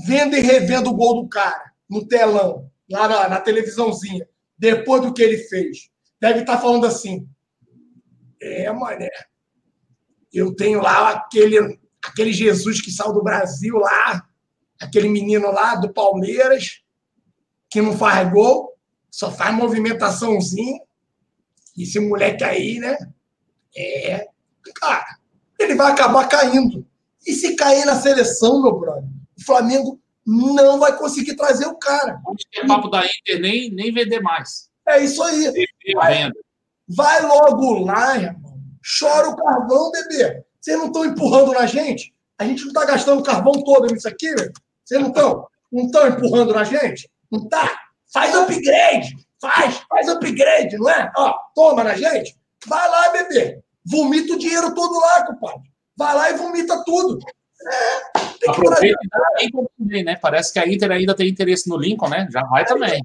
vendo 0.06 0.36
e 0.36 0.40
revendo 0.40 0.90
o 0.90 0.94
gol 0.94 1.22
do 1.22 1.28
cara 1.28 1.72
no 1.88 2.06
telão, 2.06 2.70
lá 2.88 3.08
na, 3.08 3.28
na 3.28 3.40
televisãozinha, 3.40 4.28
depois 4.56 5.02
do 5.02 5.12
que 5.12 5.20
ele 5.20 5.38
fez, 5.38 5.90
deve 6.20 6.40
estar 6.40 6.56
tá 6.56 6.62
falando 6.62 6.86
assim: 6.86 7.28
é, 8.40 8.70
mané, 8.72 9.10
eu 10.32 10.54
tenho 10.54 10.80
lá 10.80 11.10
aquele, 11.10 11.80
aquele 12.04 12.32
Jesus 12.32 12.80
que 12.80 12.92
saiu 12.92 13.12
do 13.12 13.24
Brasil 13.24 13.76
lá, 13.76 14.24
aquele 14.80 15.08
menino 15.08 15.50
lá 15.50 15.74
do 15.74 15.92
Palmeiras, 15.92 16.80
que 17.68 17.82
não 17.82 17.98
faz 17.98 18.30
gol, 18.30 18.72
só 19.10 19.32
faz 19.32 19.52
movimentaçãozinha. 19.52 20.80
Esse 21.76 21.98
moleque 21.98 22.44
aí, 22.44 22.78
né? 22.78 22.96
É. 23.76 24.26
Cara, 24.76 25.16
ele 25.58 25.74
vai 25.74 25.92
acabar 25.92 26.28
caindo. 26.28 26.86
E 27.26 27.32
se 27.32 27.54
cair 27.54 27.84
na 27.84 28.00
seleção, 28.00 28.62
meu 28.62 28.78
brother, 28.78 29.04
o 29.38 29.44
Flamengo 29.44 30.00
não 30.26 30.78
vai 30.78 30.96
conseguir 30.96 31.34
trazer 31.34 31.66
o 31.66 31.76
cara. 31.76 32.20
Acho 32.26 32.48
que 32.50 32.60
é 32.60 32.66
papo 32.66 32.88
da 32.88 33.04
Inter 33.04 33.40
nem, 33.40 33.70
nem 33.70 33.92
vender 33.92 34.20
mais. 34.20 34.70
É 34.88 35.02
isso 35.02 35.22
aí. 35.22 35.52
Vai, 35.94 36.30
vai 36.88 37.22
logo 37.22 37.84
lá, 37.84 38.16
irmão. 38.16 38.58
Chora 38.98 39.28
o 39.28 39.36
carvão, 39.36 39.90
bebê. 39.90 40.42
Vocês 40.60 40.78
não 40.78 40.86
estão 40.86 41.04
empurrando 41.04 41.52
na 41.52 41.66
gente? 41.66 42.14
A 42.38 42.44
gente 42.44 42.62
não 42.62 42.68
está 42.68 42.84
gastando 42.84 43.22
carvão 43.22 43.52
todo 43.52 43.92
nisso 43.92 44.08
aqui, 44.08 44.34
velho? 44.34 44.52
Vocês 44.84 45.00
não 45.00 45.08
estão? 45.08 45.46
Não 45.70 45.84
estão 45.84 46.08
empurrando 46.08 46.54
na 46.54 46.64
gente? 46.64 47.08
Não 47.30 47.48
tá? 47.48 47.70
Faz 48.12 48.34
upgrade! 48.34 49.16
Faz, 49.40 49.76
faz 49.88 50.08
upgrade, 50.08 50.76
não 50.76 50.90
é? 50.90 51.10
Ó, 51.16 51.34
toma 51.54 51.84
na 51.84 51.94
gente. 51.94 52.36
Vai 52.66 52.88
lá, 52.88 53.10
bebê. 53.10 53.62
Vomita 53.84 54.34
o 54.34 54.38
dinheiro 54.38 54.74
todo 54.74 54.98
lá, 55.00 55.26
compadre. 55.26 55.70
Vai 55.96 56.14
lá 56.14 56.30
e 56.30 56.34
vomita 56.34 56.82
tudo. 56.84 57.18
É, 57.66 58.20
tem 58.38 58.38
que 58.40 58.50
Aproveita 58.50 58.98
também, 59.78 60.04
né? 60.04 60.16
Parece 60.16 60.52
que 60.52 60.58
a 60.58 60.66
Inter 60.66 60.90
ainda 60.90 61.14
tem 61.14 61.28
interesse 61.28 61.68
no 61.68 61.76
Lincoln, 61.76 62.08
né? 62.08 62.26
Já 62.30 62.42
vai 62.44 62.64
também. 62.64 63.02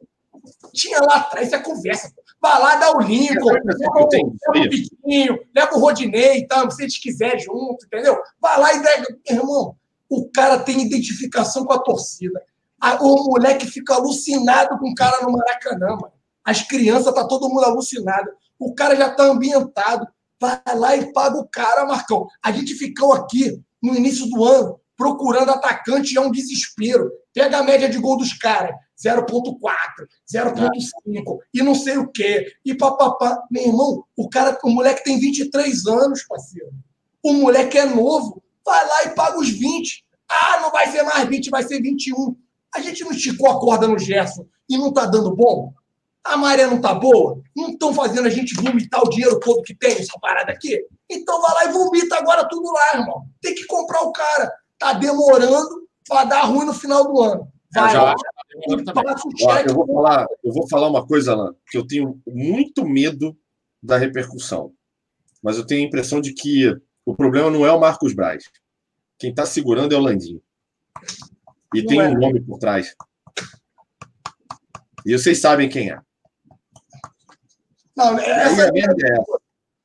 Tinha 0.74 1.00
lá 1.02 1.18
atrás 1.18 1.52
a 1.54 1.60
conversa. 1.60 2.14
Vai 2.42 2.62
lá, 2.62 2.76
dá 2.76 2.96
o 2.96 3.02
Lincoln, 3.02 3.52
leva 3.52 3.92
o, 3.96 4.10
leva 4.10 4.66
o 4.66 4.70
Piquinho, 4.70 5.40
leva 5.56 5.76
o 5.76 5.80
Rodinei 5.80 6.40
e 6.40 6.48
tal, 6.48 6.70
se 6.70 6.84
eles 6.84 6.98
quiserem 6.98 7.40
junto, 7.40 7.86
entendeu? 7.86 8.22
Vai 8.40 8.60
lá 8.60 8.74
e 8.74 8.84
dá. 8.84 8.90
Irmão, 9.30 9.76
o 10.10 10.30
cara 10.30 10.60
tem 10.60 10.82
identificação 10.82 11.66
com 11.66 11.74
a 11.74 11.80
torcida. 11.80 12.42
O 13.02 13.32
moleque 13.32 13.66
fica 13.66 13.96
alucinado 13.96 14.78
com 14.78 14.90
o 14.90 14.96
cara 14.96 15.22
no 15.24 15.32
Maracanã, 15.32 15.88
mano. 16.00 16.14
As 16.44 16.62
crianças, 16.62 17.14
tá 17.14 17.28
todo 17.28 17.50
mundo 17.50 17.64
alucinado. 17.64 18.30
O 18.60 18.74
cara 18.74 18.96
já 18.96 19.10
tá 19.10 19.24
ambientado. 19.24 20.08
Vai 20.40 20.62
lá 20.76 20.96
e 20.96 21.12
paga 21.14 21.38
o 21.38 21.48
cara, 21.48 21.86
Marcão. 21.86 22.28
A 22.44 22.52
gente 22.52 22.76
ficou 22.76 23.14
aqui 23.14 23.62
no 23.82 23.96
início 23.96 24.30
do 24.30 24.44
ano 24.44 24.80
procurando 24.98 25.52
atacante 25.52 26.14
e 26.14 26.18
é 26.18 26.22
um 26.22 26.32
desespero. 26.32 27.12
Pega 27.34 27.60
a 27.60 27.64
média 27.64 27.90
de 27.90 27.98
gol 27.98 28.18
dos 28.18 28.34
caras, 28.34 28.76
0.4, 28.98 29.60
0.5 30.34 31.38
e 31.54 31.62
não 31.62 31.76
sei 31.76 31.98
o 31.98 32.08
quê. 32.08 32.54
E 32.64 32.74
papapá. 32.74 33.44
Meu 33.52 33.64
irmão, 33.64 34.04
o 34.16 34.30
cara, 34.30 34.58
o 34.64 34.70
moleque 34.70 35.04
tem 35.04 35.20
23 35.20 35.86
anos, 35.88 36.24
parceiro. 36.24 36.72
O 37.24 37.34
moleque 37.34 37.78
é 37.78 37.86
novo. 37.86 38.42
Vai 38.66 38.88
lá 38.88 39.04
e 39.06 39.10
paga 39.16 39.38
os 39.38 39.50
20. 39.50 40.06
Ah, 40.30 40.60
não 40.62 40.72
vai 40.72 40.90
ser 40.92 41.04
mais 41.04 41.28
20, 41.28 41.50
vai 41.50 41.64
ser 41.64 41.82
21. 41.82 42.36
A 42.74 42.82
gente 42.82 43.04
não 43.04 43.12
esticou 43.12 43.50
a 43.50 43.60
corda 43.60 43.88
no 43.88 44.00
Gerson 44.00 44.46
e 44.70 44.78
não 44.78 44.90
está 44.90 45.06
dando 45.06 45.36
bom? 45.36 45.74
A 46.26 46.38
maré 46.38 46.66
não 46.66 46.78
está 46.78 46.94
boa? 46.94 47.42
Não 47.56 47.70
estão 47.70 47.94
fazendo 47.94 48.26
a 48.26 48.32
gente 48.32 48.56
vomitar 48.56 49.02
o 49.04 49.10
dinheiro 49.10 49.40
todo 49.40 49.62
que 49.62 49.76
tem 49.76 49.92
essa 49.94 50.18
parada 50.20 50.52
aqui? 50.52 50.84
Então 51.10 51.42
vai 51.42 51.54
lá 51.54 51.66
e 51.66 51.74
vomita 51.74 52.18
agora 52.18 52.48
tudo 52.48 52.72
lá, 52.72 53.00
irmão. 53.00 53.26
Tem 53.42 53.54
que 53.54 53.66
comprar 53.66 54.02
o 54.02 54.12
cara. 54.12 54.52
Tá 54.80 54.94
demorando 54.94 55.88
para 56.08 56.26
dar 56.26 56.42
ruim 56.44 56.66
no 56.66 56.74
final 56.74 57.04
do 57.04 57.22
ano. 57.22 57.48
Vai 57.74 57.94
já, 57.94 58.04
lá 58.04 58.16
e 58.68 58.74
o 58.74 59.38
cheque. 59.38 59.70
Eu 59.70 59.76
vou, 59.76 59.86
falar, 59.86 60.26
eu 60.44 60.54
vou 60.54 60.70
falar 60.70 60.88
uma 60.88 61.06
coisa, 61.06 61.34
Alan, 61.34 61.56
que 61.70 61.78
eu 61.78 61.86
tenho 61.86 62.20
muito 62.26 62.86
medo 62.86 63.38
da 63.82 63.98
repercussão. 63.98 64.74
Mas 65.44 65.58
eu 65.58 65.66
tenho 65.66 65.84
a 65.84 65.88
impressão 65.88 66.22
de 66.22 66.34
que 66.34 66.76
o 67.06 67.16
problema 67.16 67.52
não 67.52 67.66
é 67.66 67.72
o 67.72 67.80
Marcos 67.80 68.14
Braz. 68.14 68.46
Quem 69.20 69.30
está 69.30 69.46
segurando 69.46 69.94
é 69.94 69.98
o 69.98 70.02
Landinho. 70.02 70.42
E 71.74 71.82
não 71.82 71.88
tem 71.88 72.00
é. 72.00 72.08
um 72.08 72.18
nome 72.18 72.42
por 72.42 72.58
trás. 72.58 72.96
E 75.06 75.18
vocês 75.18 75.40
sabem 75.40 75.70
quem 75.70 75.92
é. 75.92 76.00
Não, 77.96 78.20
essa 78.20 78.64
é, 78.64 78.68
é 78.68 79.18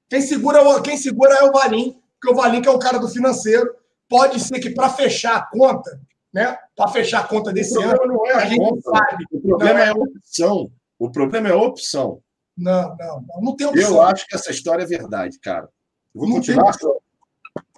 Quem 0.09 0.20
segura, 0.20 0.82
quem 0.82 0.97
segura 0.97 1.35
é 1.35 1.45
o 1.45 1.53
Valim, 1.53 2.01
porque 2.20 2.35
o 2.35 2.37
Valim 2.37 2.61
que 2.61 2.69
é 2.69 2.73
o 2.73 2.78
cara 2.78 2.99
do 2.99 3.09
financeiro. 3.09 3.74
Pode 4.09 4.41
ser 4.41 4.59
que 4.59 4.70
para 4.70 4.91
fechar 4.91 5.37
a 5.37 5.43
conta, 5.43 6.01
né? 6.35 6.59
Para 6.74 6.91
fechar 6.91 7.20
a 7.20 7.28
conta 7.28 7.53
desse 7.53 7.78
o 7.78 7.82
ano, 7.82 8.07
não 8.07 8.27
é 8.27 8.32
a, 8.32 8.39
a 8.39 8.47
gente 8.47 8.59
conta. 8.59 8.91
sabe. 8.91 9.24
O 9.31 9.41
problema 9.41 9.81
é... 9.81 9.85
é 9.85 9.89
a 9.91 9.93
opção. 9.93 10.73
O 10.99 11.11
problema 11.11 11.49
é 11.49 11.53
a 11.53 11.57
opção. 11.57 12.20
Não, 12.57 12.97
não, 12.97 13.24
não, 13.28 13.41
não 13.41 13.57
tem 13.57 13.69
opção. 13.69 13.91
Eu 13.91 14.03
acho 14.03 14.27
que 14.27 14.35
essa 14.35 14.51
história 14.51 14.82
é 14.82 14.87
verdade, 14.87 15.39
cara. 15.39 15.69
Eu 16.12 16.20
vou 16.20 16.28
não 16.28 16.37
continuar. 16.37 16.77
Tem 16.77 16.89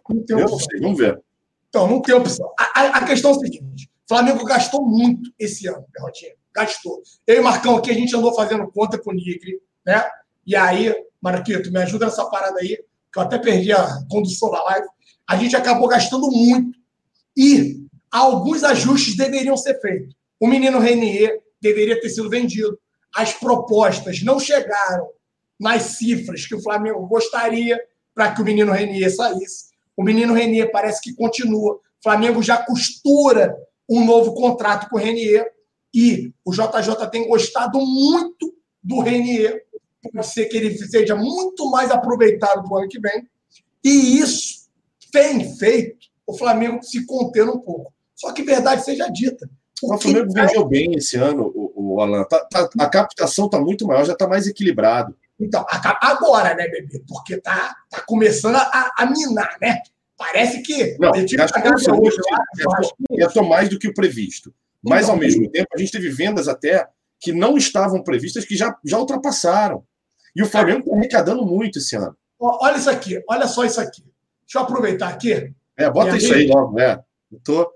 não 0.08 0.24
tem 0.24 0.36
opção. 0.36 0.38
Eu 0.38 0.48
não 0.48 0.58
sei, 0.58 0.80
vamos 0.80 0.98
ver. 0.98 1.22
Então, 1.68 1.86
não 1.86 2.02
tem 2.02 2.14
opção. 2.14 2.52
A, 2.58 2.98
a, 2.98 3.06
questão 3.06 3.30
é 3.30 3.34
a 3.34 3.38
seguinte: 3.38 3.90
o 4.04 4.08
Flamengo 4.08 4.44
gastou 4.44 4.84
muito 4.86 5.30
esse 5.38 5.68
ano, 5.68 5.86
Perrotinho. 5.92 6.34
Gastou. 6.54 7.02
Eu 7.26 7.36
e 7.36 7.40
Marcão 7.40 7.76
aqui, 7.76 7.90
a 7.90 7.94
gente 7.94 8.14
andou 8.16 8.34
fazendo 8.34 8.70
conta 8.70 8.98
com 8.98 9.10
o 9.10 9.14
Nigri, 9.14 9.60
né? 9.86 10.04
E 10.46 10.56
aí, 10.56 10.94
Marquito, 11.20 11.70
me 11.72 11.80
ajuda 11.80 12.06
nessa 12.06 12.24
parada 12.26 12.58
aí, 12.60 12.78
que 13.12 13.18
eu 13.18 13.22
até 13.22 13.38
perdi 13.38 13.72
a 13.72 14.02
condução 14.10 14.50
da 14.50 14.62
live. 14.64 14.86
A 15.28 15.36
gente 15.36 15.54
acabou 15.54 15.88
gastando 15.88 16.28
muito. 16.30 16.78
E 17.36 17.86
alguns 18.10 18.62
ajustes 18.62 19.16
deveriam 19.16 19.56
ser 19.56 19.80
feitos. 19.80 20.14
O 20.38 20.46
menino 20.46 20.78
Renier 20.78 21.40
deveria 21.60 22.00
ter 22.00 22.10
sido 22.10 22.28
vendido. 22.28 22.78
As 23.14 23.32
propostas 23.32 24.22
não 24.22 24.40
chegaram 24.40 25.08
nas 25.58 25.82
cifras 25.82 26.46
que 26.46 26.54
o 26.54 26.62
Flamengo 26.62 27.06
gostaria 27.06 27.80
para 28.14 28.34
que 28.34 28.42
o 28.42 28.44
menino 28.44 28.72
Renier 28.72 29.14
saísse. 29.14 29.66
O 29.96 30.02
menino 30.02 30.34
Renier 30.34 30.70
parece 30.72 31.00
que 31.00 31.14
continua. 31.14 31.74
O 31.74 31.80
Flamengo 32.02 32.42
já 32.42 32.56
costura 32.56 33.56
um 33.88 34.04
novo 34.04 34.34
contrato 34.34 34.88
com 34.88 34.96
o 34.96 34.98
Renier 34.98 35.50
e 35.94 36.32
o 36.44 36.52
JJ 36.52 37.06
tem 37.10 37.28
gostado 37.28 37.78
muito 37.78 38.54
do 38.82 39.00
Renier. 39.00 39.64
Pode 40.02 40.26
ser 40.26 40.46
que 40.46 40.56
ele 40.56 40.76
seja 40.76 41.14
muito 41.14 41.70
mais 41.70 41.90
aproveitado 41.90 42.62
para 42.62 42.72
o 42.72 42.78
ano 42.78 42.88
que 42.88 43.00
vem. 43.00 43.28
E 43.84 44.18
isso 44.18 44.68
tem 45.12 45.56
feito 45.56 46.06
o 46.26 46.36
Flamengo 46.36 46.82
se 46.82 47.04
conter 47.06 47.48
um 47.48 47.58
pouco. 47.58 47.92
Só 48.14 48.32
que 48.32 48.42
verdade 48.42 48.84
seja 48.84 49.08
dita. 49.08 49.48
O, 49.82 49.94
o 49.94 49.98
Flamengo 49.98 50.32
tá... 50.32 50.46
vendeu 50.46 50.64
bem 50.64 50.94
esse 50.94 51.16
ano, 51.16 51.52
o, 51.54 51.94
o 51.94 52.00
Alan. 52.00 52.24
Tá, 52.24 52.44
tá, 52.46 52.68
a 52.78 52.88
captação 52.88 53.46
está 53.46 53.60
muito 53.60 53.86
maior, 53.86 54.04
já 54.04 54.12
está 54.12 54.26
mais 54.26 54.46
equilibrado. 54.46 55.16
Então, 55.38 55.64
agora, 56.00 56.54
né, 56.54 56.68
bebê? 56.68 57.02
Porque 57.06 57.36
tá, 57.40 57.74
tá 57.90 58.00
começando 58.02 58.56
a, 58.56 58.92
a 58.96 59.06
minar, 59.06 59.56
né? 59.60 59.80
Parece 60.16 60.62
que. 60.62 60.96
Não, 61.00 61.10
tive 61.12 61.36
gastou, 61.36 62.00
hoje, 62.00 62.16
gastou 63.18 63.44
mais 63.44 63.68
do 63.68 63.78
que 63.78 63.88
o 63.88 63.94
previsto. 63.94 64.54
Mas, 64.80 65.04
então, 65.04 65.14
ao 65.14 65.20
mesmo 65.20 65.50
tempo, 65.50 65.68
a 65.74 65.78
gente 65.78 65.90
teve 65.92 66.10
vendas 66.10 66.46
até 66.46 66.86
que 67.20 67.32
não 67.32 67.56
estavam 67.56 68.02
previstas, 68.02 68.44
que 68.44 68.56
já, 68.56 68.76
já 68.84 68.98
ultrapassaram. 68.98 69.84
E 70.34 70.42
o 70.42 70.46
Flamengo 70.46 70.80
está 70.80 70.96
arrecadando 70.96 71.44
muito 71.44 71.78
esse 71.78 71.96
ano. 71.96 72.16
Olha 72.38 72.76
isso 72.76 72.90
aqui, 72.90 73.22
olha 73.28 73.46
só 73.46 73.64
isso 73.64 73.80
aqui. 73.80 74.02
Deixa 74.46 74.58
eu 74.58 74.62
aproveitar 74.62 75.08
aqui. 75.08 75.54
É, 75.76 75.90
bota 75.90 76.16
isso 76.16 76.32
aí 76.34 76.46
logo, 76.46 76.74
né? 76.74 77.02
Eu 77.30 77.40
tô, 77.44 77.72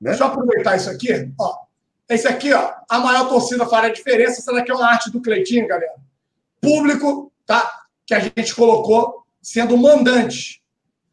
né? 0.00 0.10
Deixa 0.10 0.24
eu 0.24 0.28
aproveitar 0.28 0.76
isso 0.76 0.90
aqui. 0.90 1.32
Ó, 1.38 1.64
esse 2.08 2.28
aqui, 2.28 2.52
ó, 2.52 2.72
a 2.88 2.98
maior 2.98 3.28
torcida 3.28 3.66
fará 3.66 3.86
a 3.86 3.92
diferença. 3.92 4.40
Essa 4.40 4.52
daqui 4.52 4.70
é 4.70 4.74
uma 4.74 4.86
arte 4.86 5.10
do 5.10 5.22
Cleitinho, 5.22 5.66
galera. 5.66 5.94
Público, 6.60 7.32
tá? 7.46 7.70
Que 8.04 8.14
a 8.14 8.20
gente 8.20 8.54
colocou 8.54 9.24
sendo 9.40 9.76
mandante. 9.76 10.62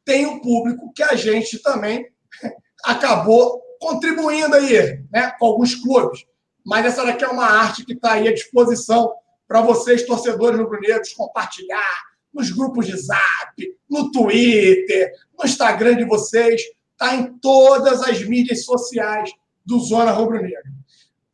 Tem 0.03 0.26
o 0.26 0.41
público 0.41 0.91
que 0.94 1.03
a 1.03 1.15
gente 1.15 1.60
também 1.60 2.07
acabou 2.84 3.61
contribuindo 3.80 4.56
aí, 4.56 5.03
né? 5.11 5.32
Com 5.40 5.45
alguns 5.45 5.76
clubes. 5.76 6.26
Mas 6.65 6.86
essa 6.86 7.06
daqui 7.06 7.24
é 7.24 7.28
uma 7.28 7.45
arte 7.45 7.86
que 7.86 7.94
está 7.94 8.14
aí 8.14 8.28
à 8.28 8.34
disposição 8.34 9.14
para 9.48 9.61
vocês, 9.61 10.06
torcedores 10.06 10.60
rubro-negros, 10.60 11.14
compartilhar 11.14 12.02
nos 12.34 12.52
grupos 12.52 12.86
de 12.86 12.98
zap, 12.98 13.78
no 13.90 14.11
Twitter, 14.11 15.11
no 15.38 15.45
Instagram 15.45 15.95
de 15.95 16.06
vocês, 16.06 16.61
está 16.91 17.15
em 17.15 17.38
todas 17.40 18.02
as 18.02 18.24
mídias 18.24 18.65
sociais 18.65 19.32
do 19.65 19.80
Zona 19.80 20.11
Rubro-Negra. 20.11 20.72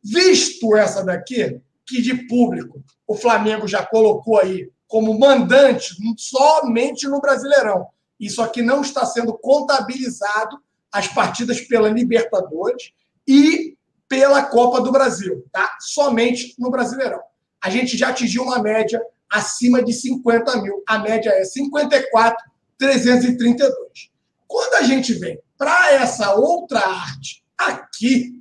Visto 0.02 0.76
essa 0.76 1.04
daqui, 1.04 1.60
que 1.86 2.00
de 2.00 2.26
público 2.26 2.82
o 3.06 3.14
Flamengo 3.14 3.66
já 3.66 3.84
colocou 3.84 4.38
aí 4.38 4.70
como 4.86 5.18
mandante 5.18 5.94
somente 6.16 7.08
no 7.08 7.20
Brasileirão. 7.20 7.88
Isso 8.18 8.40
aqui 8.42 8.62
não 8.62 8.80
está 8.80 9.04
sendo 9.04 9.36
contabilizado 9.36 10.58
as 10.92 11.08
partidas 11.08 11.60
pela 11.60 11.88
Libertadores 11.88 12.92
e 13.26 13.76
pela 14.08 14.44
Copa 14.44 14.80
do 14.80 14.92
Brasil, 14.92 15.44
tá? 15.50 15.76
Somente 15.80 16.54
no 16.58 16.70
Brasileirão. 16.70 17.20
A 17.64 17.70
gente 17.70 17.96
já 17.96 18.10
atingiu 18.10 18.42
uma 18.42 18.58
média 18.58 19.00
acima 19.30 19.82
de 19.82 19.94
50 19.94 20.60
mil. 20.60 20.82
A 20.86 20.98
média 20.98 21.30
é 21.30 21.44
54,332. 21.44 24.10
Quando 24.46 24.74
a 24.74 24.82
gente 24.82 25.14
vem 25.14 25.40
para 25.56 25.94
essa 25.94 26.34
outra 26.34 26.80
arte 26.80 27.42
aqui, 27.56 28.38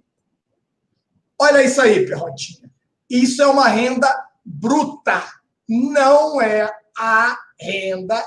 olha 1.39 1.63
isso 1.63 1.81
aí, 1.81 2.05
Perrotinha. 2.05 2.69
Isso 3.09 3.41
é 3.41 3.47
uma 3.47 3.69
renda 3.69 4.13
bruta, 4.43 5.23
não 5.69 6.41
é 6.41 6.69
a 6.97 7.37
renda 7.57 8.21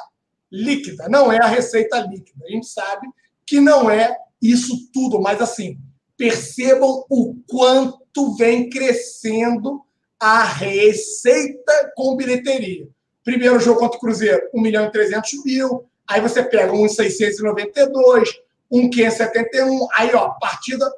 líquida, 0.51 1.11
não 1.11 1.31
é 1.31 1.39
a 1.39 1.47
receita 1.47 2.01
líquida. 2.01 2.43
A 2.47 2.51
gente 2.51 2.69
sabe 2.69 3.07
que 3.45 3.61
não 3.61 3.91
é 3.91 4.17
isso 4.41 4.91
tudo, 4.95 5.21
mas 5.21 5.43
assim, 5.43 5.79
percebam 6.17 7.05
o 7.11 7.35
quanto 7.47 8.35
vem 8.37 8.71
crescendo 8.71 9.85
a 10.21 10.45
receita 10.45 11.93
com 11.95 12.17
bilheteria. 12.17 12.89
Primeiro 13.25 13.59
jogo 13.61 13.81
contra 13.81 13.99
o 13.99 14.01
Cruzeiro, 14.01 14.49
1 14.55 14.61
milhão 14.61 14.87
e 14.87 14.91
300 14.91 15.45
mil. 15.45 15.89
Aí 16.09 16.21
você 16.21 16.43
pega 16.43 16.73
um 16.73 16.89
692, 16.89 18.31
um 18.71 18.89
571. 18.89 19.89
Aí, 19.97 20.15
ó, 20.15 20.31
partida 20.41 20.91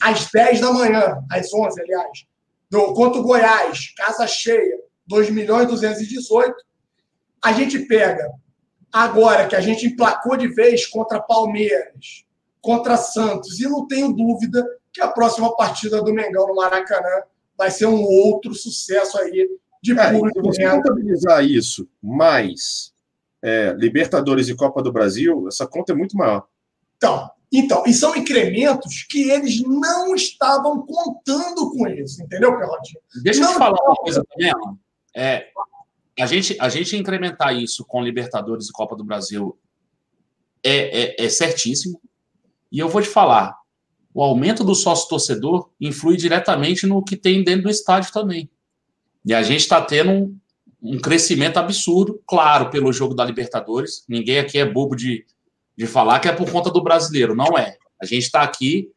às 0.00 0.30
10 0.30 0.60
da 0.60 0.72
manhã, 0.72 1.22
às 1.30 1.52
11, 1.52 1.80
aliás. 1.80 2.26
Do, 2.70 2.94
contra 2.94 3.20
o 3.20 3.24
Goiás, 3.24 3.92
casa 3.96 4.26
cheia, 4.26 4.78
2 5.06 5.30
milhões 5.30 5.64
e 5.64 5.70
218. 5.70 6.54
A 7.42 7.52
gente 7.52 7.80
pega 7.80 8.30
agora 8.92 9.46
que 9.46 9.56
a 9.56 9.60
gente 9.60 9.86
emplacou 9.86 10.36
de 10.36 10.48
vez 10.48 10.86
contra 10.86 11.20
Palmeiras, 11.20 12.24
contra 12.60 12.96
Santos, 12.96 13.58
e 13.60 13.68
não 13.68 13.86
tenho 13.86 14.12
dúvida 14.12 14.64
que 14.92 15.00
a 15.00 15.08
próxima 15.08 15.54
partida 15.56 16.02
do 16.02 16.12
Mengão 16.12 16.46
no 16.46 16.54
Maracanã 16.54 17.22
vai 17.62 17.70
ser 17.70 17.86
um 17.86 18.02
outro 18.02 18.52
sucesso 18.54 19.16
aí 19.18 19.48
de 19.80 19.96
é, 19.96 20.12
público. 20.12 20.52
Se 20.52 20.62
você 20.62 20.68
contabilizar 20.68 21.44
isso, 21.44 21.88
mais 22.02 22.92
é, 23.40 23.72
Libertadores 23.78 24.48
e 24.48 24.56
Copa 24.56 24.82
do 24.82 24.92
Brasil, 24.92 25.46
essa 25.46 25.64
conta 25.64 25.92
é 25.92 25.96
muito 25.96 26.16
maior. 26.16 26.44
Então, 26.96 27.30
então, 27.52 27.84
e 27.86 27.92
são 27.92 28.16
incrementos 28.16 29.04
que 29.08 29.30
eles 29.30 29.62
não 29.62 30.12
estavam 30.14 30.84
contando 30.84 31.70
com 31.70 31.86
isso, 31.86 32.22
entendeu, 32.22 32.56
Perrotinho? 32.58 33.00
Deixa 33.22 33.40
não 33.40 33.48
eu 33.48 33.52
te 33.52 33.58
falar 33.58 33.78
uma 33.80 33.96
coisa 33.96 34.24
também, 34.24 34.52
é, 35.14 35.46
a, 36.18 36.26
gente, 36.26 36.56
a 36.58 36.68
gente 36.68 36.96
incrementar 36.96 37.54
isso 37.54 37.84
com 37.84 38.02
Libertadores 38.02 38.68
e 38.68 38.72
Copa 38.72 38.96
do 38.96 39.04
Brasil 39.04 39.56
é, 40.64 41.22
é, 41.22 41.26
é 41.26 41.28
certíssimo. 41.28 42.00
E 42.72 42.78
eu 42.78 42.88
vou 42.88 43.02
te 43.02 43.08
falar, 43.08 43.54
o 44.14 44.22
aumento 44.22 44.62
do 44.62 44.74
sócio 44.74 45.08
torcedor 45.08 45.70
influi 45.80 46.16
diretamente 46.16 46.86
no 46.86 47.02
que 47.02 47.16
tem 47.16 47.42
dentro 47.42 47.64
do 47.64 47.70
estádio 47.70 48.12
também. 48.12 48.50
E 49.24 49.32
a 49.32 49.42
gente 49.42 49.60
está 49.60 49.80
tendo 49.80 50.10
um, 50.10 50.38
um, 50.82 50.98
crescimento 50.98 51.56
absurdo, 51.56 52.20
claro, 52.26 52.70
pelo 52.70 52.92
jogo 52.92 53.14
da 53.14 53.24
Libertadores. 53.24 54.04
Ninguém 54.08 54.38
aqui 54.38 54.58
é 54.58 54.66
bobo 54.66 54.94
de, 54.94 55.24
de 55.76 55.86
falar 55.86 56.20
que 56.20 56.28
é 56.28 56.32
por 56.32 56.50
conta 56.50 56.70
do 56.70 56.82
brasileiro. 56.82 57.34
Não 57.34 57.56
é. 57.56 57.76
A 58.00 58.04
gente 58.04 58.24
está 58.24 58.42
aqui 58.42 58.90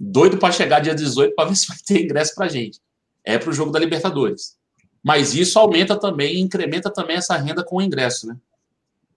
doido 0.00 0.38
para 0.38 0.52
chegar 0.52 0.80
dia 0.80 0.94
18 0.94 1.34
para 1.34 1.48
ver 1.48 1.56
se 1.56 1.68
vai 1.68 1.76
ter 1.86 2.02
ingresso 2.02 2.34
para 2.34 2.46
a 2.46 2.48
gente. 2.48 2.80
É 3.24 3.38
para 3.38 3.50
o 3.50 3.52
jogo 3.52 3.70
da 3.70 3.78
Libertadores. 3.78 4.56
Mas 5.02 5.34
isso 5.34 5.58
aumenta 5.58 5.94
também, 5.94 6.40
incrementa 6.40 6.90
também 6.90 7.16
essa 7.16 7.36
renda 7.36 7.62
com 7.62 7.76
o 7.76 7.82
ingresso, 7.82 8.26
né? 8.26 8.36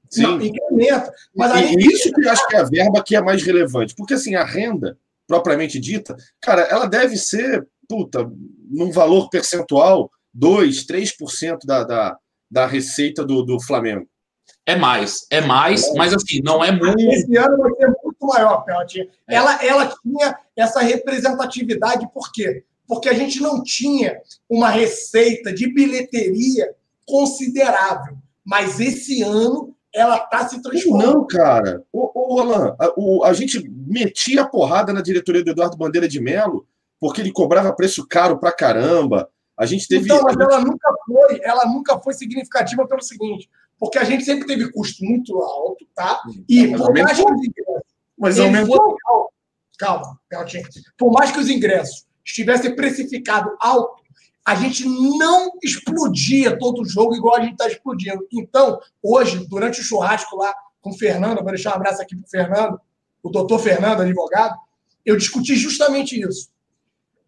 Sim. 0.10 0.24
Não, 0.24 0.42
incrementa. 0.42 1.12
Mas 1.36 1.52
aí... 1.52 1.74
E 1.74 1.88
isso 1.88 2.12
que 2.12 2.26
eu 2.26 2.32
acho 2.32 2.48
que 2.48 2.56
é 2.56 2.60
a 2.60 2.64
verba 2.64 3.04
que 3.04 3.16
é 3.16 3.22
mais 3.22 3.42
relevante. 3.42 3.96
Porque, 3.96 4.14
assim, 4.14 4.36
a 4.36 4.44
renda 4.44 4.98
propriamente 5.30 5.80
dita, 5.80 6.18
cara, 6.42 6.64
ela 6.64 6.88
deve 6.88 7.16
ser, 7.16 7.68
puta, 7.88 8.28
num 8.68 8.92
valor 8.92 9.30
percentual, 9.30 10.10
2, 10.34 10.88
3% 10.88 11.60
da, 11.64 11.84
da, 11.84 12.18
da 12.50 12.66
receita 12.66 13.24
do, 13.24 13.44
do 13.44 13.62
Flamengo. 13.62 14.08
É 14.66 14.76
mais, 14.76 15.28
é 15.30 15.40
mais, 15.40 15.88
é. 15.88 15.94
mas 15.94 16.14
assim, 16.16 16.42
não 16.44 16.64
é 16.64 16.72
muito. 16.72 17.00
Esse 17.00 17.38
ano 17.38 17.58
vai 17.60 17.72
ser 17.76 17.96
muito 18.04 18.26
maior, 18.26 18.66
Peltinha. 18.66 19.08
É. 19.28 19.36
Ela, 19.36 19.64
ela 19.64 19.96
tinha 20.02 20.40
essa 20.56 20.80
representatividade, 20.80 22.10
por 22.12 22.32
quê? 22.32 22.64
Porque 22.88 23.08
a 23.08 23.14
gente 23.14 23.40
não 23.40 23.62
tinha 23.62 24.20
uma 24.50 24.70
receita 24.70 25.54
de 25.54 25.72
bilheteria 25.72 26.74
considerável. 27.06 28.18
Mas 28.44 28.80
esse 28.80 29.22
ano 29.22 29.76
ela 29.94 30.18
está 30.18 30.48
se 30.48 30.62
transformando. 30.62 31.14
Não, 31.14 31.28
cara. 31.28 31.84
Ô, 31.92 32.36
ô 32.36 32.40
Alan, 32.40 32.76
a, 32.80 32.94
o, 32.96 33.24
a 33.24 33.34
gente 33.34 33.68
metia 33.70 34.44
a 34.44 34.48
porrada 34.48 34.94
na 34.94 35.02
diretoria 35.02 35.44
do 35.44 35.52
Eduardo 35.52 35.78
Bandeira 35.78 36.08
de 36.08 36.20
Mello 36.20 36.68
porque 37.00 37.22
ele 37.22 37.32
cobrava 37.32 37.74
preço 37.74 38.06
caro 38.08 38.38
pra 38.38 38.52
caramba. 38.52 39.30
A 39.58 39.66
gente 39.66 39.88
teve. 39.88 40.06
Então, 40.06 40.22
mas 40.24 40.36
ela 40.36 40.62
nunca 40.62 40.90
foi, 41.06 41.42
ela 41.44 41.66
nunca 41.66 42.00
foi 42.00 42.14
significativa 42.14 42.86
pelo 42.88 43.02
seguinte, 43.02 43.50
porque 43.78 43.98
a 43.98 44.04
gente 44.04 44.24
sempre 44.24 44.46
teve 44.46 44.72
custo 44.72 45.04
muito 45.04 45.38
alto, 45.40 45.88
tá? 45.96 46.22
E 46.48 46.68
mas 46.68 46.82
por 46.82 46.94
mais 46.94 47.18
que 47.18 47.32
os 47.32 47.46
ingressos. 47.46 47.90
Mas 48.18 48.40
aumentou. 48.40 48.98
Calma, 49.78 50.20
calma, 50.30 50.50
Por 50.98 51.12
mais 51.12 51.32
que 51.32 51.40
os 51.40 51.50
ingressos 51.50 52.06
estivessem 52.26 52.76
precificados 52.76 53.54
alto, 53.62 53.99
a 54.50 54.56
gente 54.56 54.84
não 54.84 55.52
explodia 55.62 56.58
todo 56.58 56.82
o 56.82 56.90
jogo 56.90 57.16
igual 57.16 57.36
a 57.36 57.42
gente 57.42 57.52
está 57.52 57.68
explodindo. 57.68 58.28
Então, 58.34 58.80
hoje, 59.00 59.46
durante 59.48 59.80
o 59.80 59.84
churrasco 59.84 60.36
lá 60.36 60.52
com 60.82 60.90
o 60.90 60.98
Fernando, 60.98 61.44
vou 61.44 61.52
deixar 61.52 61.74
um 61.74 61.76
abraço 61.76 62.02
aqui 62.02 62.16
para 62.16 62.26
o 62.26 62.30
Fernando, 62.30 62.82
o 63.22 63.30
doutor 63.30 63.60
Fernando, 63.60 64.02
advogado, 64.02 64.58
eu 65.06 65.16
discuti 65.16 65.56
justamente 65.56 66.20
isso. 66.20 66.50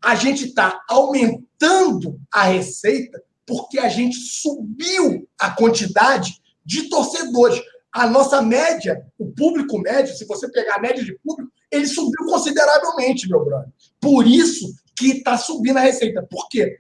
A 0.04 0.16
gente 0.16 0.46
está 0.46 0.82
aumentando 0.90 2.20
a 2.34 2.42
receita 2.42 3.22
porque 3.46 3.78
a 3.78 3.88
gente 3.88 4.16
subiu 4.16 5.30
a 5.40 5.52
quantidade 5.52 6.42
de 6.66 6.90
torcedores. 6.90 7.62
A 7.94 8.08
nossa 8.08 8.42
média, 8.42 9.06
o 9.20 9.32
público 9.32 9.78
médio, 9.78 10.16
se 10.16 10.26
você 10.26 10.50
pegar 10.50 10.78
a 10.78 10.82
média 10.82 11.06
de 11.06 11.16
público, 11.20 11.52
ele 11.70 11.86
subiu 11.86 12.26
consideravelmente, 12.26 13.30
meu 13.30 13.46
brother. 13.46 13.70
Por 14.00 14.26
isso 14.26 14.74
que 14.98 15.18
está 15.18 15.38
subindo 15.38 15.78
a 15.78 15.82
receita. 15.82 16.26
Por 16.28 16.50
quê? 16.50 16.80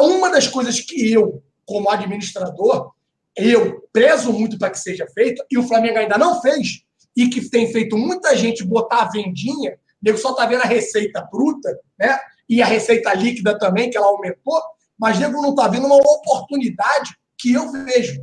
Uma 0.00 0.30
das 0.30 0.48
coisas 0.48 0.80
que 0.80 1.12
eu, 1.12 1.42
como 1.64 1.90
administrador, 1.90 2.92
eu 3.36 3.86
prezo 3.92 4.32
muito 4.32 4.58
para 4.58 4.70
que 4.70 4.78
seja 4.78 5.06
feita, 5.14 5.44
e 5.50 5.58
o 5.58 5.62
Flamengo 5.62 5.98
ainda 5.98 6.16
não 6.16 6.40
fez, 6.40 6.82
e 7.16 7.28
que 7.28 7.48
tem 7.48 7.70
feito 7.70 7.96
muita 7.96 8.36
gente 8.36 8.64
botar 8.64 9.02
a 9.02 9.10
vendinha, 9.10 9.78
nego 10.02 10.18
só 10.18 10.30
está 10.30 10.46
vendo 10.46 10.62
a 10.62 10.66
receita 10.66 11.20
bruta, 11.30 11.78
né? 11.98 12.18
E 12.48 12.62
a 12.62 12.66
receita 12.66 13.12
líquida 13.14 13.58
também, 13.58 13.90
que 13.90 13.96
ela 13.96 14.06
aumentou, 14.06 14.60
mas 14.98 15.18
nego 15.18 15.40
não 15.42 15.50
está 15.50 15.68
vendo 15.68 15.86
uma 15.86 15.96
oportunidade 15.96 17.16
que 17.38 17.52
eu 17.52 17.70
vejo, 17.72 18.22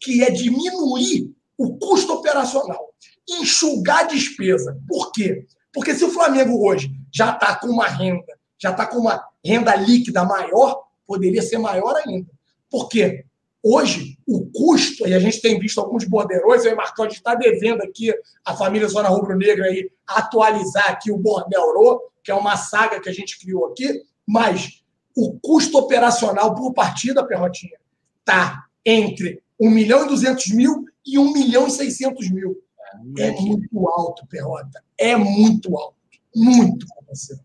que 0.00 0.22
é 0.22 0.30
diminuir 0.30 1.34
o 1.58 1.78
custo 1.78 2.12
operacional, 2.14 2.90
enxugar 3.28 4.00
a 4.00 4.04
despesa. 4.04 4.78
Por 4.86 5.10
quê? 5.12 5.46
Porque 5.72 5.94
se 5.94 6.04
o 6.04 6.10
Flamengo 6.10 6.66
hoje 6.66 6.90
já 7.12 7.32
está 7.32 7.56
com 7.56 7.68
uma 7.68 7.86
renda, 7.86 8.38
já 8.58 8.70
está 8.70 8.86
com 8.86 8.98
uma 8.98 9.22
renda 9.44 9.74
líquida 9.74 10.24
maior, 10.24 10.85
poderia 11.06 11.42
ser 11.42 11.58
maior 11.58 11.94
ainda. 11.96 12.30
Por 12.70 12.88
quê? 12.88 13.24
Hoje, 13.62 14.16
o 14.26 14.46
custo, 14.50 15.08
e 15.08 15.14
a 15.14 15.18
gente 15.18 15.40
tem 15.40 15.58
visto 15.58 15.80
alguns 15.80 16.04
borderões, 16.04 16.64
e 16.64 16.74
Marcão, 16.74 17.04
a 17.04 17.08
gente 17.08 17.18
está 17.18 17.34
devendo 17.34 17.82
aqui 17.82 18.14
a 18.44 18.54
família 18.54 18.86
Zona 18.86 19.08
Rubro-Negra 19.08 19.66
aí 19.66 19.90
atualizar 20.06 20.90
aqui 20.90 21.10
o 21.10 21.18
Bordelro, 21.18 22.00
que 22.22 22.30
é 22.30 22.34
uma 22.34 22.56
saga 22.56 23.00
que 23.00 23.08
a 23.08 23.12
gente 23.12 23.38
criou 23.38 23.66
aqui, 23.66 24.02
mas 24.26 24.84
o 25.16 25.38
custo 25.40 25.78
operacional 25.78 26.54
por 26.54 26.72
partida, 26.74 27.26
Perrotinha, 27.26 27.76
está 28.20 28.66
entre 28.84 29.42
1 29.60 29.70
milhão 29.70 30.04
e 30.04 30.08
200 30.08 30.48
mil 30.52 30.84
e 31.04 31.18
1 31.18 31.32
milhão 31.32 31.66
e 31.66 31.70
600 31.70 32.30
mil. 32.30 32.62
É 33.18 33.30
muito 33.32 33.88
alto, 33.88 34.26
Perrota. 34.26 34.82
É 34.98 35.16
muito 35.16 35.76
alto. 35.76 35.96
Muito, 36.34 36.86
você. 37.08 37.38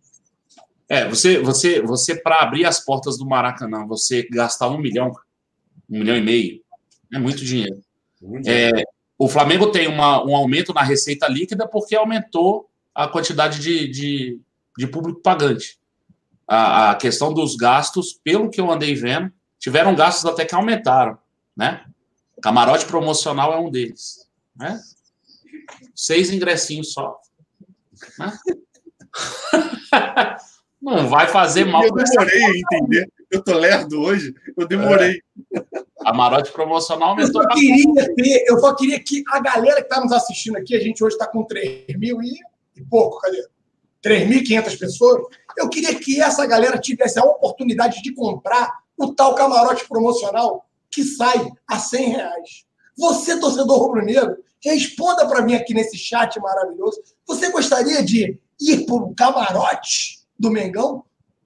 É, 0.91 1.07
você, 1.07 1.39
você, 1.39 1.81
você 1.81 2.13
para 2.13 2.41
abrir 2.41 2.65
as 2.65 2.81
portas 2.81 3.17
do 3.17 3.25
Maracanã, 3.25 3.87
você 3.87 4.27
gastar 4.29 4.67
um 4.67 4.77
milhão, 4.77 5.09
um 5.89 5.99
milhão 5.99 6.17
e 6.17 6.21
meio. 6.21 6.61
É 7.13 7.17
muito 7.17 7.45
dinheiro. 7.45 7.81
Muito 8.21 8.45
é, 8.45 8.83
o 9.17 9.29
Flamengo 9.29 9.71
tem 9.71 9.87
uma, 9.87 10.21
um 10.21 10.35
aumento 10.35 10.73
na 10.73 10.83
receita 10.83 11.29
líquida 11.29 11.65
porque 11.65 11.95
aumentou 11.95 12.69
a 12.93 13.07
quantidade 13.07 13.61
de, 13.61 13.87
de, 13.87 14.41
de 14.77 14.85
público 14.85 15.21
pagante. 15.21 15.79
A, 16.45 16.91
a, 16.91 16.95
questão 16.95 17.33
dos 17.33 17.55
gastos, 17.55 18.11
pelo 18.11 18.49
que 18.49 18.59
eu 18.59 18.69
andei 18.69 18.93
vendo, 18.93 19.31
tiveram 19.57 19.95
gastos 19.95 20.25
até 20.25 20.43
que 20.43 20.53
aumentaram, 20.53 21.17
né? 21.55 21.85
Camarote 22.41 22.85
promocional 22.85 23.53
é 23.53 23.57
um 23.57 23.71
deles, 23.71 24.29
né? 24.53 24.77
Seis 25.95 26.31
ingressinhos 26.31 26.91
só. 26.91 27.17
Né? 28.19 28.37
Não 30.81 31.07
vai 31.07 31.27
fazer 31.27 31.65
mal. 31.65 31.83
Eu 31.83 31.93
demorei 31.93 32.43
a 32.43 32.57
entender. 32.57 33.11
Eu 33.29 33.41
tô 33.41 33.53
lerdo 33.53 34.01
hoje, 34.01 34.33
eu 34.57 34.67
demorei. 34.67 35.21
É. 35.55 35.63
Camarote 36.03 36.51
promocional 36.51 37.09
aumentou. 37.09 37.41
Eu 37.41 37.49
só, 37.49 37.55
queria 37.55 38.15
ter, 38.15 38.45
eu 38.47 38.59
só 38.59 38.75
queria 38.75 38.99
que 38.99 39.23
a 39.29 39.39
galera 39.39 39.77
que 39.77 39.83
está 39.83 40.01
nos 40.01 40.11
assistindo 40.11 40.57
aqui, 40.57 40.75
a 40.75 40.79
gente 40.79 41.03
hoje 41.03 41.15
está 41.15 41.27
com 41.27 41.43
3 41.43 41.85
mil 41.97 42.21
e, 42.21 42.33
e 42.75 42.83
pouco, 42.83 43.19
cadê? 43.19 43.47
3.500 44.03 44.79
pessoas. 44.79 45.21
Eu 45.57 45.69
queria 45.69 45.93
que 45.95 46.19
essa 46.19 46.45
galera 46.45 46.79
tivesse 46.79 47.19
a 47.19 47.23
oportunidade 47.23 48.01
de 48.01 48.13
comprar 48.13 48.71
o 48.97 49.13
tal 49.13 49.35
camarote 49.35 49.87
promocional 49.87 50.65
que 50.89 51.03
sai 51.03 51.51
a 51.67 51.77
100 51.77 52.09
reais. 52.09 52.65
Você, 52.97 53.39
torcedor 53.39 53.79
rubro-negro, 53.79 54.37
responda 54.61 55.27
para 55.27 55.41
mim 55.41 55.53
aqui 55.53 55.73
nesse 55.73 55.97
chat 55.97 56.39
maravilhoso. 56.39 56.99
Você 57.27 57.49
gostaria 57.51 58.03
de 58.03 58.39
ir 58.59 58.85
para 58.85 58.95
o 58.95 59.15
camarote 59.15 60.20
do 60.41 60.49
Mengão 60.49 61.05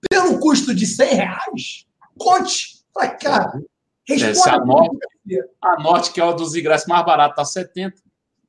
pelo 0.10 0.40
custo 0.40 0.74
de 0.74 0.86
100 0.86 1.14
reais? 1.14 1.86
Conte. 2.18 2.80
Fala, 2.94 3.10
cara. 3.10 3.62
É, 4.10 4.50
anote, 4.50 4.98
anote 5.62 6.14
que 6.14 6.22
é 6.22 6.24
o 6.24 6.34
dos 6.34 6.56
ingressos 6.56 6.88
mais 6.88 7.06
barato, 7.06 7.36
tá 7.36 7.44
70. 7.44 8.02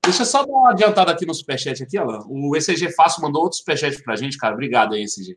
Deixa 0.05 0.23
eu 0.23 0.27
só 0.27 0.45
dar 0.45 0.53
uma 0.53 0.71
adiantada 0.71 1.11
aqui 1.11 1.27
no 1.27 1.35
superchat 1.35 1.83
aqui, 1.83 1.99
Alan. 1.99 2.25
O 2.29 2.55
ECG 2.55 2.93
Fácil 2.93 3.23
mandou 3.23 3.43
outro 3.43 3.59
superchat 3.59 4.01
pra 4.03 4.15
gente, 4.15 4.39
cara. 4.39 4.55
Obrigado 4.55 4.95
aí, 4.95 5.03
ECG. 5.03 5.37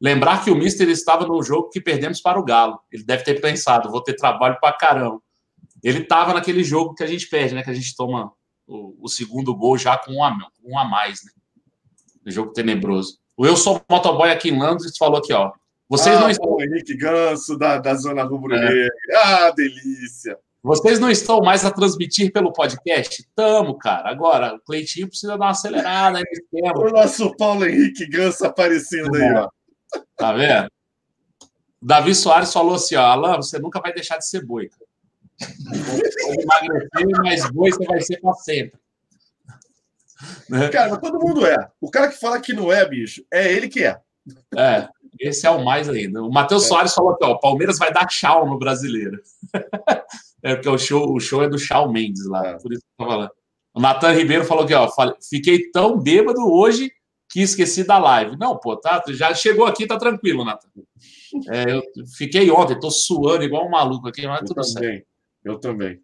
Lembrar 0.00 0.42
que 0.42 0.50
o 0.50 0.56
Mister 0.56 0.88
estava 0.88 1.24
no 1.24 1.40
jogo 1.42 1.68
que 1.68 1.80
perdemos 1.80 2.20
para 2.20 2.40
o 2.40 2.44
Galo. 2.44 2.80
Ele 2.90 3.04
deve 3.04 3.22
ter 3.22 3.40
pensado, 3.40 3.90
vou 3.90 4.02
ter 4.02 4.14
trabalho 4.14 4.58
para 4.60 4.76
caramba. 4.76 5.22
Ele 5.84 6.00
estava 6.00 6.34
naquele 6.34 6.64
jogo 6.64 6.94
que 6.94 7.04
a 7.04 7.06
gente 7.06 7.28
perde, 7.28 7.54
né? 7.54 7.62
Que 7.62 7.70
a 7.70 7.74
gente 7.74 7.94
toma 7.94 8.32
o, 8.66 8.96
o 9.00 9.08
segundo 9.08 9.54
gol 9.54 9.78
já 9.78 9.96
com 9.96 10.14
um 10.14 10.24
a, 10.24 10.36
um 10.64 10.78
a 10.78 10.84
mais, 10.84 11.22
né? 11.24 11.30
No 12.24 12.32
jogo 12.32 12.52
tenebroso. 12.52 13.21
O 13.36 13.46
Eu 13.46 13.56
Sou 13.56 13.80
Motoboy 13.88 14.30
aqui 14.30 14.50
em 14.50 14.58
Londres 14.58 14.96
falou 14.96 15.18
aqui, 15.18 15.32
ó. 15.32 15.52
Vocês 15.88 16.16
ah, 16.16 16.20
não 16.20 16.30
estão. 16.30 16.60
Henrique 16.60 16.96
Ganso, 16.96 17.58
da, 17.58 17.78
da 17.78 17.94
Zona 17.94 18.22
Rubro-Negra. 18.22 18.88
É. 19.10 19.16
Ah, 19.16 19.50
delícia! 19.50 20.38
Vocês 20.62 21.00
não 21.00 21.10
estão 21.10 21.40
mais 21.40 21.64
a 21.64 21.70
transmitir 21.72 22.32
pelo 22.32 22.52
podcast? 22.52 23.28
Tamo, 23.34 23.76
cara. 23.76 24.08
Agora, 24.08 24.54
o 24.54 24.60
Cleitinho 24.60 25.08
precisa 25.08 25.36
dar 25.36 25.46
uma 25.46 25.50
acelerada 25.50 26.18
aí 26.18 26.24
O 26.76 26.90
nosso 26.90 27.36
Paulo 27.36 27.66
Henrique 27.66 28.06
Ganso 28.06 28.46
aparecendo 28.46 29.16
é. 29.16 29.28
aí, 29.28 29.34
ó. 29.34 29.48
Tá 30.16 30.32
vendo? 30.32 30.68
Davi 31.82 32.14
Soares 32.14 32.52
falou 32.52 32.76
assim: 32.76 32.94
ó, 32.94 33.02
Alain, 33.02 33.36
você 33.36 33.58
nunca 33.58 33.80
vai 33.80 33.92
deixar 33.92 34.18
de 34.18 34.28
ser 34.28 34.46
boi. 34.46 34.70
Pode 35.38 36.40
emagrecer, 36.40 37.22
mas 37.22 37.50
boi 37.50 37.70
você 37.70 37.84
vai 37.84 38.00
ser 38.00 38.20
para 38.20 38.34
sempre. 38.34 38.80
Né? 40.48 40.68
Cara, 40.68 40.96
todo 40.96 41.18
mundo 41.18 41.46
é. 41.46 41.68
O 41.80 41.90
cara 41.90 42.08
que 42.08 42.18
fala 42.18 42.40
que 42.40 42.52
não 42.52 42.72
é, 42.72 42.88
bicho, 42.88 43.24
é 43.32 43.52
ele 43.52 43.68
que 43.68 43.84
é. 43.84 43.98
É, 44.56 44.88
esse 45.18 45.46
é 45.46 45.50
o 45.50 45.64
mais 45.64 45.88
ainda. 45.88 46.22
O 46.22 46.30
Matheus 46.30 46.64
é. 46.64 46.68
Soares 46.68 46.94
falou 46.94 47.16
ó, 47.20 47.32
o 47.32 47.40
Palmeiras 47.40 47.78
vai 47.78 47.92
dar 47.92 48.06
tchau 48.06 48.46
no 48.46 48.58
brasileiro. 48.58 49.20
é 50.42 50.54
porque 50.54 50.68
o 50.68 50.78
show, 50.78 51.12
o 51.12 51.20
show 51.20 51.42
é 51.42 51.48
do 51.48 51.58
Shawn 51.58 51.90
Mendes 51.90 52.26
lá, 52.26 52.46
é. 52.46 52.58
por 52.58 52.72
isso 52.72 52.82
que 52.82 53.02
eu 53.02 53.06
tô 53.06 53.12
falando. 53.12 53.30
O 53.74 53.80
Natan 53.80 54.12
Ribeiro 54.12 54.44
falou 54.44 54.64
aqui: 54.64 54.74
ó, 54.74 54.88
fiquei 55.28 55.70
tão 55.70 55.98
bêbado 55.98 56.40
hoje 56.40 56.90
que 57.30 57.40
esqueci 57.40 57.82
da 57.84 57.98
live. 57.98 58.36
Não, 58.36 58.58
pô, 58.58 58.76
tá, 58.76 59.02
já 59.08 59.34
chegou 59.34 59.64
aqui, 59.64 59.86
tá 59.86 59.98
tranquilo, 59.98 60.44
Nathan. 60.44 60.68
É, 61.50 61.72
eu 61.72 61.82
fiquei 62.16 62.50
ontem, 62.50 62.78
tô 62.78 62.90
suando 62.90 63.42
igual 63.42 63.66
um 63.66 63.70
maluco 63.70 64.08
aqui, 64.08 64.26
mas 64.26 64.40
eu 64.40 64.46
tudo 64.46 64.60
também, 64.60 64.92
certo. 64.92 65.06
Eu 65.42 65.58
também. 65.58 66.00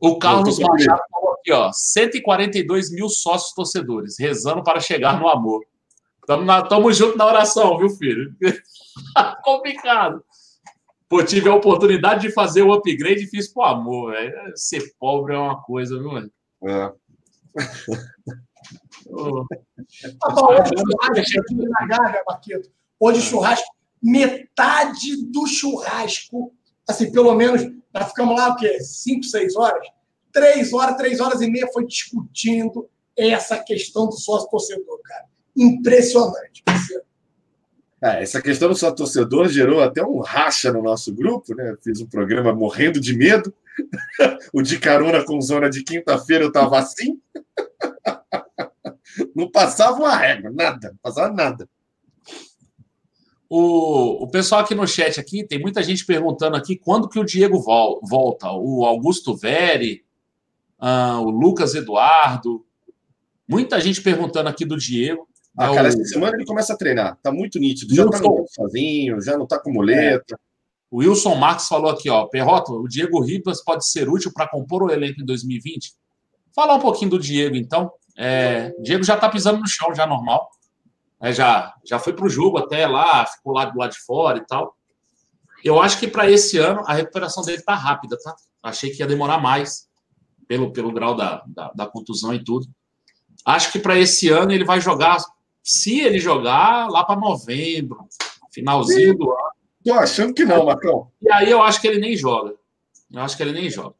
O 0.00 0.18
Carlos 0.18 0.58
Machado 0.58 1.02
falou 1.10 1.34
aqui, 1.34 1.52
ó, 1.52 1.70
142 1.72 2.90
mil 2.90 3.08
sócios 3.08 3.54
torcedores, 3.54 4.18
rezando 4.18 4.62
para 4.62 4.80
chegar 4.80 5.18
no 5.18 5.28
amor. 5.28 5.64
Tamo, 6.26 6.44
na, 6.44 6.62
tamo 6.62 6.92
junto 6.92 7.16
na 7.16 7.26
oração, 7.26 7.78
viu, 7.78 7.88
filho? 7.90 8.34
Complicado. 9.42 10.22
Pô, 11.08 11.22
tive 11.22 11.48
a 11.48 11.54
oportunidade 11.54 12.22
de 12.22 12.32
fazer 12.32 12.62
o 12.62 12.72
upgrade 12.72 13.24
e 13.24 13.28
fiz 13.28 13.52
pro 13.52 13.62
amor, 13.62 14.12
velho. 14.12 14.34
Ser 14.56 14.92
pobre 14.98 15.34
é 15.34 15.38
uma 15.38 15.62
coisa, 15.62 15.96
viu, 15.98 16.10
velho? 16.10 16.32
É. 16.64 16.92
hoje 19.08 19.46
churrasco 21.24 21.54
na 21.54 21.86
Gávea, 21.86 22.22
Marquito. 22.26 22.68
Hoje 22.98 23.22
churrasco, 23.22 23.68
metade 24.02 25.24
do 25.30 25.46
churrasco, 25.46 26.52
assim, 26.88 27.10
pelo 27.10 27.34
menos, 27.34 27.62
nós 27.92 28.08
ficamos 28.08 28.36
lá 28.36 28.50
o 28.50 28.56
quê? 28.56 28.80
Cinco, 28.80 29.24
seis 29.24 29.56
horas? 29.56 29.86
Três 30.32 30.72
horas, 30.72 30.96
três 30.96 31.20
horas 31.20 31.40
e 31.40 31.50
meia 31.50 31.68
foi 31.72 31.86
discutindo 31.86 32.88
essa 33.16 33.58
questão 33.58 34.06
do 34.06 34.12
sócio 34.12 34.48
torcedor, 34.50 35.00
cara. 35.02 35.24
Impressionante, 35.56 36.62
É, 38.02 38.22
essa 38.22 38.42
questão 38.42 38.68
do 38.68 38.74
sócio 38.74 38.96
torcedor 38.96 39.48
gerou 39.48 39.82
até 39.82 40.04
um 40.04 40.20
racha 40.20 40.70
no 40.70 40.82
nosso 40.82 41.14
grupo, 41.14 41.54
né? 41.54 41.74
Fiz 41.82 42.00
um 42.00 42.06
programa 42.06 42.54
morrendo 42.54 43.00
de 43.00 43.16
medo. 43.16 43.52
o 44.52 44.62
de 44.62 44.78
carona 44.78 45.24
com 45.24 45.40
zona 45.40 45.70
de 45.70 45.82
quinta-feira 45.82 46.44
eu 46.44 46.52
tava 46.52 46.78
assim. 46.78 47.18
Não 49.34 49.50
passava 49.50 49.98
uma 49.98 50.14
régua, 50.14 50.50
nada, 50.50 50.90
não 50.90 50.98
passava 51.02 51.32
nada. 51.32 51.66
O, 53.48 54.24
o 54.24 54.28
pessoal 54.28 54.60
aqui 54.60 54.74
no 54.74 54.86
chat 54.86 55.20
aqui, 55.20 55.44
tem 55.44 55.60
muita 55.60 55.82
gente 55.82 56.04
perguntando 56.04 56.56
aqui 56.56 56.76
quando 56.76 57.08
que 57.08 57.18
o 57.18 57.24
Diego 57.24 57.60
vol, 57.60 58.00
volta. 58.02 58.50
O 58.50 58.84
Augusto 58.84 59.36
Veri, 59.36 60.04
uh, 60.80 61.20
o 61.20 61.30
Lucas 61.30 61.74
Eduardo. 61.74 62.64
Muita 63.48 63.80
gente 63.80 64.02
perguntando 64.02 64.48
aqui 64.48 64.64
do 64.64 64.76
Diego. 64.76 65.28
Ah, 65.56 65.70
é 65.70 65.74
cara, 65.74 65.84
o... 65.84 65.86
essa 65.88 66.04
semana 66.04 66.36
ele 66.36 66.44
começa 66.44 66.72
a 66.72 66.76
treinar. 66.76 67.18
Tá 67.22 67.30
muito 67.30 67.58
nítido. 67.58 67.94
Já 67.94 68.04
Wilson... 68.04 68.36
tá 68.36 68.44
sozinho, 68.48 69.20
já 69.22 69.38
não 69.38 69.46
tá 69.46 69.58
com 69.58 69.72
muleta. 69.72 70.34
É. 70.34 70.46
O 70.90 70.98
Wilson 70.98 71.34
Marques 71.34 71.66
falou 71.66 71.90
aqui, 71.90 72.10
ó. 72.10 72.26
Perrota, 72.26 72.72
o 72.72 72.88
Diego 72.88 73.20
Ribas 73.20 73.62
pode 73.62 73.88
ser 73.88 74.08
útil 74.08 74.32
para 74.32 74.48
compor 74.48 74.82
o 74.82 74.90
elenco 74.90 75.20
em 75.20 75.24
2020? 75.24 75.92
Falar 76.54 76.74
um 76.74 76.80
pouquinho 76.80 77.12
do 77.12 77.18
Diego, 77.18 77.56
então. 77.56 77.90
É, 78.18 78.72
Diego 78.80 79.04
já 79.04 79.14
está 79.14 79.28
pisando 79.28 79.60
no 79.60 79.68
chão, 79.68 79.94
já 79.94 80.06
normal. 80.06 80.48
Né, 81.20 81.32
já, 81.32 81.74
já 81.84 81.98
foi 81.98 82.12
para 82.12 82.26
o 82.26 82.30
jogo 82.30 82.58
até 82.58 82.86
lá, 82.86 83.24
ficou 83.26 83.52
lá 83.52 83.64
do 83.64 83.78
lado 83.78 83.92
de 83.92 84.00
fora 84.00 84.38
e 84.38 84.46
tal. 84.46 84.76
Eu 85.64 85.80
acho 85.80 85.98
que 85.98 86.06
para 86.06 86.30
esse 86.30 86.58
ano 86.58 86.82
a 86.86 86.94
recuperação 86.94 87.42
dele 87.42 87.62
tá 87.62 87.74
rápida, 87.74 88.16
tá? 88.22 88.34
Achei 88.62 88.90
que 88.90 89.00
ia 89.00 89.06
demorar 89.06 89.38
mais, 89.38 89.88
pelo, 90.46 90.72
pelo 90.72 90.92
grau 90.92 91.14
da, 91.14 91.42
da, 91.46 91.72
da 91.72 91.86
contusão 91.86 92.34
e 92.34 92.42
tudo. 92.42 92.66
Acho 93.44 93.72
que 93.72 93.78
para 93.78 93.98
esse 93.98 94.28
ano 94.28 94.52
ele 94.52 94.64
vai 94.64 94.80
jogar, 94.80 95.18
se 95.62 96.00
ele 96.00 96.18
jogar, 96.18 96.88
lá 96.88 97.04
para 97.04 97.18
novembro, 97.18 98.08
finalzinho 98.52 99.16
do 99.16 99.30
ano. 99.30 99.56
Tô 99.84 99.92
achando 99.94 100.34
que 100.34 100.44
não, 100.44 100.66
Marcão. 100.66 101.10
E 101.22 101.30
aí 101.30 101.50
eu 101.50 101.62
acho 101.62 101.80
que 101.80 101.86
ele 101.86 102.00
nem 102.00 102.16
joga. 102.16 102.54
Eu 103.12 103.20
acho 103.20 103.36
que 103.36 103.42
ele 103.42 103.52
nem 103.52 103.70
joga. 103.70 103.94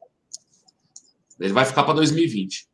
Ele 1.38 1.52
vai 1.52 1.64
ficar 1.64 1.84
para 1.84 1.94
2020. 1.94 2.65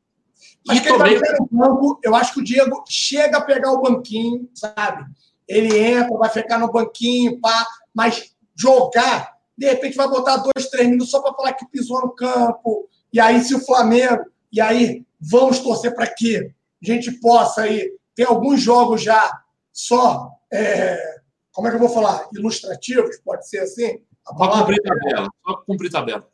Acho 0.68 0.80
e 0.80 0.84
também... 0.84 1.20
banco, 1.51 1.98
eu 2.02 2.14
acho 2.14 2.34
que 2.34 2.40
o 2.40 2.44
Diego 2.44 2.84
chega 2.89 3.39
a 3.39 3.43
pegar 3.43 3.72
o 3.72 3.82
banquinho, 3.82 4.48
sabe? 4.55 5.05
Ele 5.48 5.76
entra, 5.76 6.16
vai 6.16 6.30
ficar 6.30 6.59
no 6.59 6.70
banquinho, 6.70 7.40
pá, 7.40 7.66
mas 7.93 8.32
jogar, 8.55 9.36
de 9.56 9.66
repente 9.66 9.97
vai 9.97 10.09
botar 10.09 10.36
dois, 10.36 10.68
três 10.70 10.89
minutos 10.89 11.10
só 11.10 11.20
para 11.20 11.34
falar 11.34 11.52
que 11.55 11.66
pisou 11.66 12.01
no 12.02 12.10
campo. 12.10 12.89
E 13.12 13.20
aí, 13.20 13.43
se 13.43 13.55
o 13.55 13.64
Flamengo, 13.64 14.24
e 14.52 14.60
aí 14.60 15.05
vamos 15.20 15.59
torcer 15.59 15.94
para 15.94 16.06
que 16.06 16.39
a 16.39 16.86
gente 16.86 17.10
possa 17.12 17.62
aí 17.62 17.93
ter 18.14 18.24
alguns 18.24 18.60
jogos 18.60 19.02
já 19.02 19.43
só, 19.72 20.30
é, 20.52 21.20
como 21.52 21.66
é 21.66 21.70
que 21.70 21.76
eu 21.76 21.80
vou 21.80 21.89
falar? 21.89 22.28
Ilustrativos, 22.34 23.18
pode 23.24 23.48
ser 23.48 23.60
assim? 23.60 24.01
Só 24.24 24.48
cumprir 24.48 24.82
tabela. 24.82 25.28
Só 25.44 25.56
cumprir 25.66 25.90
tabela. 25.90 26.28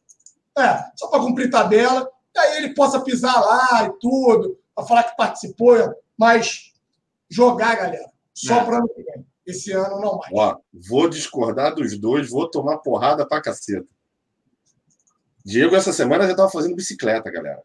É, 0.59 0.85
só 0.97 1.09
para 1.09 1.21
cumprir 1.21 1.51
tabela 1.51 2.11
que 2.39 2.47
aí 2.47 2.57
ele 2.59 2.75
possa 2.75 3.01
pisar 3.01 3.41
lá 3.41 3.85
e 3.85 3.93
tudo, 4.01 4.59
para 4.75 4.87
falar 4.87 5.03
que 5.05 5.17
participou, 5.17 5.77
mas 6.17 6.73
jogar, 7.29 7.77
galera, 7.77 8.11
só 8.33 8.61
é. 8.61 8.65
para 8.65 8.79
ano 8.79 8.89
que 8.89 9.03
vem. 9.03 9.27
Esse 9.47 9.73
ano 9.73 10.01
não 10.01 10.19
mais. 10.19 10.33
Ó, 10.35 10.59
vou 10.89 11.09
discordar 11.09 11.75
dos 11.75 11.99
dois, 11.99 12.29
vou 12.29 12.51
tomar 12.51 12.79
porrada 12.79 13.27
pra 13.27 13.41
caceta. 13.41 13.87
Diego, 15.45 15.75
essa 15.75 15.93
semana 15.93 16.25
já 16.25 16.33
estava 16.33 16.51
fazendo 16.51 16.77
bicicleta, 16.77 17.31
galera. 17.31 17.63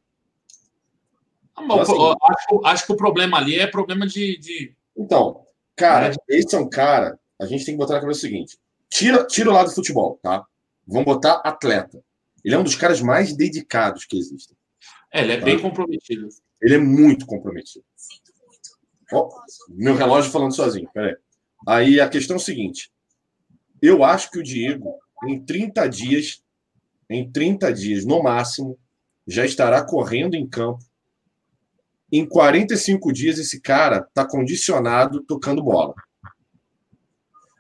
então, 1.60 1.82
assim, 1.82 1.94
acho, 2.24 2.66
acho, 2.66 2.86
que 2.86 2.94
o 2.94 2.98
problema 2.98 3.38
ali 3.38 3.60
é 3.60 3.68
problema 3.68 4.08
de. 4.08 4.38
de... 4.38 4.74
Então, 4.96 5.46
cara, 5.76 6.14
é. 6.14 6.38
esse 6.38 6.56
é 6.56 6.58
um 6.58 6.70
cara. 6.70 7.20
A 7.40 7.46
gente 7.46 7.66
tem 7.66 7.74
que 7.74 7.78
botar 7.78 7.96
na 7.96 8.02
cabeça 8.02 8.20
o 8.20 8.22
seguinte: 8.22 8.58
tira, 8.90 9.26
tira 9.26 9.50
o 9.50 9.54
lado 9.54 9.68
do 9.68 9.76
futebol, 9.76 10.18
tá? 10.24 10.46
Vamos 10.88 11.06
botar 11.06 11.42
atleta. 11.44 12.02
Ele 12.46 12.56
é 12.56 12.58
um 12.58 12.64
dos 12.64 12.76
caras 12.76 13.02
mais 13.02 13.36
dedicados 13.36 14.06
que 14.06 14.18
existem. 14.18 14.56
É, 15.14 15.22
ele 15.22 15.34
é 15.34 15.38
tá? 15.38 15.46
bem 15.46 15.60
comprometido. 15.60 16.28
Ele 16.62 16.76
é 16.76 16.80
muito 16.80 17.26
comprometido. 17.26 17.86
Oh, 19.12 19.30
meu 19.70 19.96
relógio 19.96 20.32
falando 20.32 20.56
sozinho, 20.56 20.90
peraí. 20.92 21.16
Aí 21.68 22.00
a 22.02 22.10
questão 22.10 22.36
é 22.36 22.40
o 22.40 22.42
seguinte: 22.42 22.92
eu 23.82 24.04
acho 24.04 24.32
que 24.32 24.40
o 24.40 24.44
Diego, 24.44 24.98
em 25.28 25.44
30 25.44 25.88
dias, 25.88 26.44
em 27.10 27.32
30 27.32 27.72
dias 27.74 28.06
no 28.06 28.24
máximo, 28.24 28.80
já 29.28 29.46
estará 29.46 29.86
correndo 29.86 30.36
em 30.36 30.48
campo. 30.48 30.84
Em 32.12 32.28
45 32.28 33.12
dias, 33.14 33.40
esse 33.40 33.60
cara 33.62 34.00
está 34.00 34.28
condicionado 34.28 35.24
tocando 35.24 35.64
bola. 35.64 35.94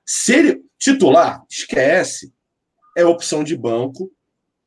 Se 0.05 0.33
ele 0.33 0.65
titular, 0.77 1.43
esquece. 1.49 2.33
É 2.95 3.03
opção 3.05 3.43
de 3.43 3.57
banco 3.57 4.11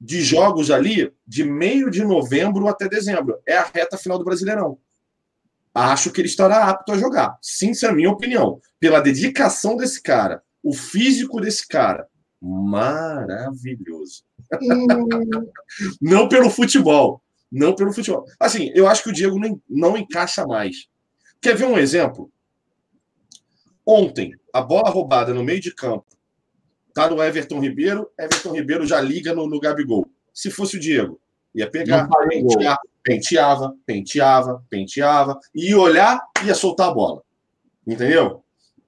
de 0.00 0.20
jogos 0.20 0.70
ali 0.70 1.12
de 1.26 1.44
meio 1.44 1.90
de 1.90 2.04
novembro 2.04 2.68
até 2.68 2.88
dezembro. 2.88 3.38
É 3.46 3.56
a 3.56 3.64
reta 3.64 3.96
final 3.96 4.18
do 4.18 4.24
Brasileirão. 4.24 4.78
Acho 5.74 6.10
que 6.10 6.20
ele 6.20 6.28
estará 6.28 6.64
apto 6.70 6.92
a 6.92 6.98
jogar. 6.98 7.38
Sim, 7.42 7.70
essa 7.70 7.86
é 7.86 7.90
a 7.90 7.94
minha 7.94 8.10
opinião. 8.10 8.60
Pela 8.80 9.00
dedicação 9.00 9.76
desse 9.76 10.02
cara, 10.02 10.42
o 10.62 10.72
físico 10.72 11.40
desse 11.40 11.66
cara, 11.66 12.08
maravilhoso. 12.40 14.24
Hum. 14.62 14.86
não 16.00 16.28
pelo 16.28 16.50
futebol. 16.50 17.22
Não 17.50 17.74
pelo 17.74 17.92
futebol. 17.92 18.24
Assim, 18.40 18.70
eu 18.74 18.88
acho 18.88 19.02
que 19.02 19.10
o 19.10 19.12
Diego 19.12 19.38
não, 19.38 19.60
não 19.68 19.96
encaixa 19.96 20.46
mais. 20.46 20.88
Quer 21.40 21.56
ver 21.56 21.66
um 21.66 21.78
exemplo? 21.78 22.30
Ontem, 23.84 24.32
a 24.52 24.60
bola 24.60 24.90
roubada 24.90 25.32
no 25.32 25.44
meio 25.44 25.60
de 25.60 25.72
campo 25.72 26.15
Tá 26.96 27.10
no 27.10 27.22
Everton 27.22 27.60
Ribeiro, 27.60 28.08
Everton 28.18 28.52
Ribeiro 28.52 28.86
já 28.86 28.98
liga 29.02 29.34
no, 29.34 29.46
no 29.46 29.60
Gabigol. 29.60 30.08
Se 30.32 30.50
fosse 30.50 30.78
o 30.78 30.80
Diego, 30.80 31.20
ia 31.54 31.70
pegar, 31.70 32.08
penteava, 32.26 32.78
penteava, 33.02 33.76
penteava, 33.84 34.64
penteava, 34.70 35.38
ia 35.54 35.78
olhar, 35.78 36.18
ia 36.42 36.54
soltar 36.54 36.88
a 36.88 36.94
bola. 36.94 37.22
Entendeu? 37.86 38.42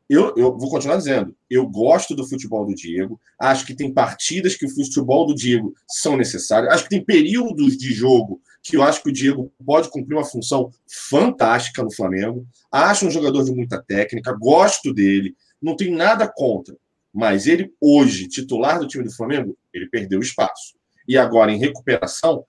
Eu, 0.09 0.35
eu 0.39 0.57
vou 0.57 0.71
continuar 0.71 0.97
dizendo, 0.97 1.37
eu 1.51 1.69
gosto 1.69 2.17
do 2.17 2.27
futebol 2.27 2.65
do 2.65 2.75
Diego, 2.75 3.21
acho 3.39 3.67
que 3.67 3.77
tem 3.77 3.93
partidas 3.93 4.57
que 4.57 4.65
o 4.65 4.75
futebol 4.75 5.27
do 5.27 5.35
Diego 5.35 5.75
são 5.87 6.17
necessárias, 6.17 6.73
acho 6.73 6.85
que 6.85 6.91
tem 6.91 7.05
períodos 7.05 7.77
de 7.77 7.93
jogo 7.93 8.41
que 8.63 8.75
eu 8.75 8.83
acho 8.83 9.03
que 9.03 9.11
o 9.11 9.13
Diego 9.13 9.53
pode 9.67 9.91
cumprir 9.91 10.17
uma 10.17 10.25
função 10.25 10.71
fantástica 11.11 11.83
no 11.83 11.93
Flamengo. 11.95 12.47
Acho 12.73 13.07
um 13.07 13.11
jogador 13.11 13.45
de 13.45 13.53
muita 13.53 13.83
técnica, 13.83 14.33
gosto 14.33 14.95
dele, 14.95 15.37
não 15.61 15.77
tenho 15.77 15.95
nada 15.95 16.27
contra. 16.27 16.75
Mas 17.19 17.49
ele, 17.49 17.75
hoje, 17.81 18.29
titular 18.29 18.79
do 18.79 18.87
time 18.87 19.03
do 19.03 19.13
Flamengo, 19.13 19.59
ele 19.75 19.89
perdeu 19.89 20.21
espaço. 20.21 20.77
E 21.09 21.19
agora, 21.19 21.51
em 21.51 21.59
recuperação, 21.59 22.45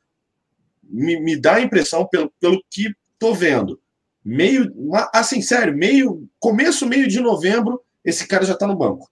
me, 0.83 1.19
me 1.19 1.35
dá 1.35 1.55
a 1.55 1.61
impressão, 1.61 2.05
pelo, 2.05 2.31
pelo 2.39 2.63
que 2.69 2.93
estou 3.13 3.33
vendo, 3.33 3.81
meio, 4.23 4.71
assim, 5.11 5.41
sério, 5.41 5.75
meio, 5.75 6.29
começo, 6.39 6.85
meio 6.85 7.07
de 7.07 7.19
novembro, 7.19 7.81
esse 8.05 8.27
cara 8.27 8.45
já 8.45 8.53
está 8.53 8.67
no 8.67 8.75
banco. 8.75 9.09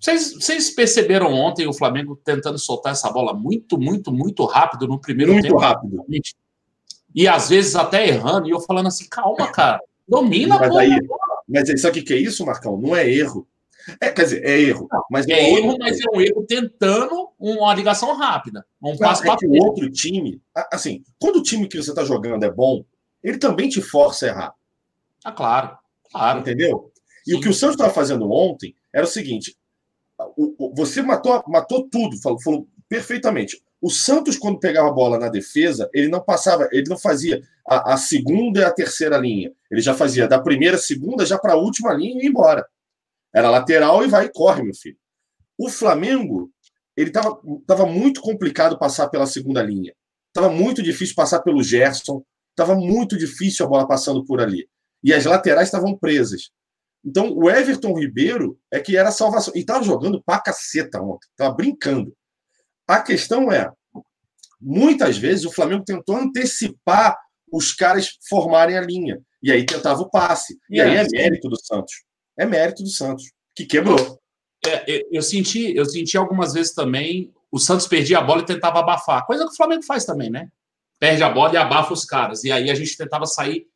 Vocês, 0.00 0.32
vocês, 0.32 0.70
perceberam 0.70 1.34
ontem 1.34 1.68
o 1.68 1.74
Flamengo 1.74 2.18
tentando 2.24 2.58
soltar 2.58 2.92
essa 2.92 3.12
bola 3.12 3.34
muito, 3.34 3.78
muito, 3.78 4.10
muito 4.10 4.42
rápido 4.46 4.88
no 4.88 4.98
primeiro 4.98 5.34
muito 5.34 5.42
tempo? 5.42 5.56
Muito 5.56 5.66
rápido. 5.66 6.06
E 7.14 7.28
às 7.28 7.50
vezes 7.50 7.76
até 7.76 8.08
errando, 8.08 8.48
e 8.48 8.52
eu 8.52 8.60
falando 8.60 8.86
assim, 8.86 9.06
calma, 9.06 9.52
cara, 9.52 9.78
domina 10.08 10.58
mas 10.58 10.66
a 10.66 10.70
bola. 10.70 11.42
mas 11.46 11.78
sabe 11.82 12.00
o 12.00 12.04
que 12.06 12.14
é 12.14 12.18
isso, 12.18 12.46
Marcão? 12.46 12.80
Não 12.80 12.96
é 12.96 13.06
erro. 13.06 13.46
É, 14.00 14.10
quer 14.10 14.24
dizer, 14.24 14.44
é 14.44 14.60
erro. 14.60 14.88
Mas 15.10 15.26
é, 15.26 15.32
é 15.32 15.58
erro, 15.58 15.76
mas 15.78 15.98
é 16.00 16.04
um 16.12 16.20
erro 16.20 16.44
tentando 16.46 17.30
uma 17.38 17.74
ligação 17.74 18.14
rápida. 18.16 18.64
Um 18.82 18.96
passo 18.96 19.26
é 19.26 19.36
que 19.36 19.46
o 19.46 19.52
outro 19.64 19.90
time, 19.90 20.40
assim, 20.72 21.02
quando 21.18 21.36
o 21.36 21.42
time 21.42 21.68
que 21.68 21.80
você 21.80 21.90
está 21.90 22.04
jogando 22.04 22.44
é 22.44 22.50
bom, 22.50 22.84
ele 23.22 23.38
também 23.38 23.68
te 23.68 23.80
força 23.80 24.26
a 24.26 24.28
errar. 24.28 24.54
Ah, 25.24 25.32
claro. 25.32 25.76
claro. 26.10 26.40
Entendeu? 26.40 26.92
E 27.26 27.32
Sim. 27.32 27.36
o 27.36 27.40
que 27.40 27.48
o 27.48 27.54
Santos 27.54 27.74
estava 27.74 27.92
fazendo 27.92 28.30
ontem 28.30 28.74
era 28.92 29.04
o 29.04 29.08
seguinte: 29.08 29.56
você 30.74 31.02
matou, 31.02 31.42
matou 31.46 31.88
tudo, 31.88 32.20
falou, 32.20 32.40
falou 32.40 32.68
perfeitamente. 32.88 33.62
O 33.80 33.90
Santos, 33.90 34.36
quando 34.36 34.58
pegava 34.58 34.88
a 34.88 34.92
bola 34.92 35.18
na 35.18 35.28
defesa, 35.28 35.88
ele 35.94 36.08
não 36.08 36.20
passava, 36.20 36.68
ele 36.72 36.88
não 36.88 36.98
fazia 36.98 37.40
a, 37.66 37.94
a 37.94 37.96
segunda 37.96 38.60
e 38.60 38.64
a 38.64 38.72
terceira 38.72 39.16
linha. 39.16 39.52
Ele 39.70 39.80
já 39.80 39.94
fazia 39.94 40.26
da 40.26 40.40
primeira, 40.40 40.76
segunda, 40.76 41.24
já 41.24 41.38
para 41.38 41.52
a 41.52 41.56
última 41.56 41.92
linha 41.92 42.20
e 42.20 42.26
ir 42.26 42.28
embora. 42.28 42.66
Era 43.34 43.50
lateral 43.50 44.04
e 44.04 44.08
vai 44.08 44.26
e 44.26 44.32
corre, 44.32 44.62
meu 44.62 44.74
filho. 44.74 44.96
O 45.58 45.68
Flamengo, 45.68 46.50
ele 46.96 47.10
estava 47.10 47.40
tava 47.66 47.86
muito 47.86 48.20
complicado 48.20 48.78
passar 48.78 49.08
pela 49.08 49.26
segunda 49.26 49.62
linha. 49.62 49.92
Estava 50.28 50.52
muito 50.52 50.82
difícil 50.82 51.14
passar 51.14 51.40
pelo 51.40 51.62
Gerson. 51.62 52.22
Estava 52.50 52.74
muito 52.74 53.16
difícil 53.16 53.66
a 53.66 53.68
bola 53.68 53.86
passando 53.86 54.24
por 54.24 54.40
ali. 54.40 54.68
E 55.02 55.12
as 55.12 55.24
laterais 55.24 55.68
estavam 55.68 55.96
presas. 55.96 56.50
Então, 57.04 57.32
o 57.32 57.48
Everton 57.48 57.96
Ribeiro 57.96 58.58
é 58.70 58.80
que 58.80 58.96
era 58.96 59.08
a 59.08 59.12
salvação. 59.12 59.52
E 59.54 59.60
estava 59.60 59.82
jogando 59.84 60.22
pra 60.22 60.40
caceta 60.40 61.00
ontem. 61.00 61.28
Estava 61.30 61.54
brincando. 61.54 62.14
A 62.86 63.00
questão 63.00 63.52
é, 63.52 63.70
muitas 64.60 65.18
vezes 65.18 65.44
o 65.44 65.52
Flamengo 65.52 65.84
tentou 65.84 66.16
antecipar 66.16 67.16
os 67.52 67.72
caras 67.72 68.18
formarem 68.28 68.76
a 68.76 68.80
linha. 68.80 69.20
E 69.42 69.52
aí 69.52 69.64
tentava 69.64 70.00
o 70.00 70.10
passe. 70.10 70.58
E, 70.70 70.76
e 70.78 70.80
aí 70.80 70.96
é 70.96 71.06
mérito 71.10 71.48
do 71.48 71.56
Santos 71.60 72.07
é 72.38 72.46
mérito 72.46 72.82
do 72.82 72.88
Santos, 72.88 73.24
que 73.54 73.66
quebrou. 73.66 74.18
É, 74.66 75.02
eu, 75.10 75.22
senti, 75.22 75.74
eu 75.76 75.84
senti 75.84 76.16
algumas 76.16 76.52
vezes 76.52 76.72
também 76.74 77.32
o 77.50 77.58
Santos 77.58 77.86
perdia 77.86 78.18
a 78.18 78.22
bola 78.22 78.42
e 78.42 78.46
tentava 78.46 78.80
abafar, 78.80 79.24
coisa 79.26 79.44
que 79.44 79.52
o 79.52 79.56
Flamengo 79.56 79.82
faz 79.82 80.04
também, 80.04 80.30
né? 80.30 80.48
Perde 81.00 81.22
a 81.22 81.30
bola 81.30 81.54
e 81.54 81.56
abafa 81.56 81.92
os 81.92 82.04
caras. 82.04 82.44
E 82.44 82.52
aí 82.52 82.70
a 82.70 82.74
gente 82.74 82.96
tentava 82.96 83.24
sair 83.24 83.66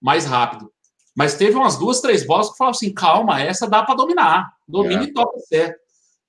mais 0.00 0.24
rápido. 0.24 0.72
Mas 1.14 1.34
teve 1.34 1.56
umas 1.56 1.76
duas, 1.76 2.00
três 2.00 2.26
bolas 2.26 2.50
que 2.50 2.56
falavam 2.56 2.76
assim: 2.76 2.92
calma, 2.92 3.40
essa 3.40 3.68
dá 3.68 3.82
para 3.82 3.94
dominar. 3.94 4.50
Domina 4.66 5.02
é. 5.02 5.06
e 5.06 5.12
toca 5.12 5.38
certo. 5.40 5.78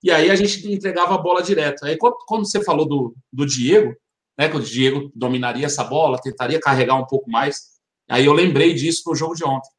E 0.03 0.11
aí 0.11 0.29
a 0.29 0.35
gente 0.35 0.71
entregava 0.71 1.15
a 1.15 1.17
bola 1.17 1.41
direto. 1.41 1.85
Aí 1.85 1.97
quando, 1.97 2.17
quando 2.27 2.45
você 2.45 2.63
falou 2.63 2.87
do, 2.87 3.15
do 3.31 3.45
Diego, 3.45 3.95
né? 4.37 4.49
Que 4.49 4.57
o 4.57 4.61
Diego 4.61 5.11
dominaria 5.15 5.65
essa 5.65 5.83
bola, 5.83 6.19
tentaria 6.21 6.59
carregar 6.59 6.95
um 6.95 7.05
pouco 7.05 7.29
mais. 7.29 7.71
Aí 8.09 8.25
eu 8.25 8.33
lembrei 8.33 8.73
disso 8.73 9.03
no 9.07 9.15
jogo 9.15 9.35
de 9.35 9.45
ontem. 9.45 9.69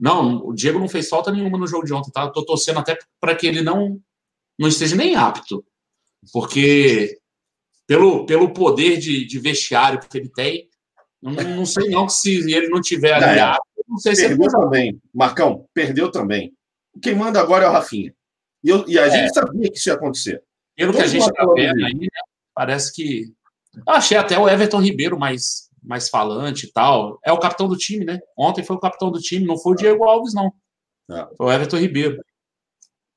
Não, 0.00 0.46
o 0.46 0.54
Diego 0.54 0.78
não 0.78 0.88
fez 0.88 1.08
falta 1.08 1.30
nenhuma 1.30 1.58
no 1.58 1.66
jogo 1.66 1.84
de 1.84 1.92
ontem, 1.92 2.10
tá? 2.10 2.30
Tô 2.30 2.44
torcendo 2.44 2.78
até 2.78 2.98
para 3.20 3.34
que 3.34 3.46
ele 3.46 3.60
não, 3.60 4.00
não 4.58 4.68
esteja 4.68 4.96
nem 4.96 5.14
apto. 5.14 5.62
Porque 6.32 7.18
pelo, 7.86 8.24
pelo 8.24 8.52
poder 8.52 8.98
de, 8.98 9.26
de 9.26 9.38
vestiário 9.38 10.00
que 10.00 10.16
ele 10.16 10.30
tem, 10.30 10.70
Não, 11.20 11.32
não 11.32 11.66
sei 11.66 11.90
não 11.90 12.08
se 12.08 12.50
ele 12.50 12.68
não 12.68 12.80
tiver 12.80 13.12
aliado, 13.12 13.60
não 13.86 13.98
sei 13.98 14.14
se 14.14 14.26
perdeu 14.26 14.46
ele... 14.46 14.52
também. 14.52 15.02
Marcão, 15.12 15.66
perdeu 15.74 16.10
também. 16.10 16.54
Quem 17.02 17.14
manda 17.14 17.40
agora 17.40 17.66
é 17.66 17.68
o 17.68 17.72
Rafinha. 17.72 18.14
E, 18.64 18.68
eu, 18.68 18.84
e 18.88 18.98
a 18.98 19.06
é. 19.06 19.10
gente 19.10 19.34
sabia 19.34 19.70
que 19.70 19.76
isso 19.76 19.88
ia 19.88 19.94
acontecer. 19.94 20.42
Pelo 20.76 20.92
que 20.92 21.02
a 21.02 21.06
gente 21.06 21.22
está 21.22 21.44
vendo 21.52 21.84
aí, 21.84 21.94
né, 21.94 22.08
parece 22.54 22.92
que. 22.92 23.32
Achei 23.86 24.16
até 24.16 24.38
o 24.38 24.48
Everton 24.48 24.80
Ribeiro 24.80 25.18
mais, 25.18 25.69
mais 25.82 26.08
falante 26.08 26.66
e 26.66 26.72
tal. 26.72 27.18
É 27.24 27.32
o 27.32 27.38
capitão 27.38 27.68
do 27.68 27.76
time, 27.76 28.04
né? 28.04 28.20
Ontem 28.36 28.62
foi 28.64 28.76
o 28.76 28.80
capitão 28.80 29.10
do 29.10 29.20
time, 29.20 29.46
não 29.46 29.58
foi 29.58 29.72
o 29.72 29.76
Diego 29.76 30.04
Alves, 30.04 30.34
não. 30.34 30.52
É. 31.10 31.28
Foi 31.36 31.46
o 31.46 31.52
Everton 31.52 31.78
Ribeiro. 31.78 32.22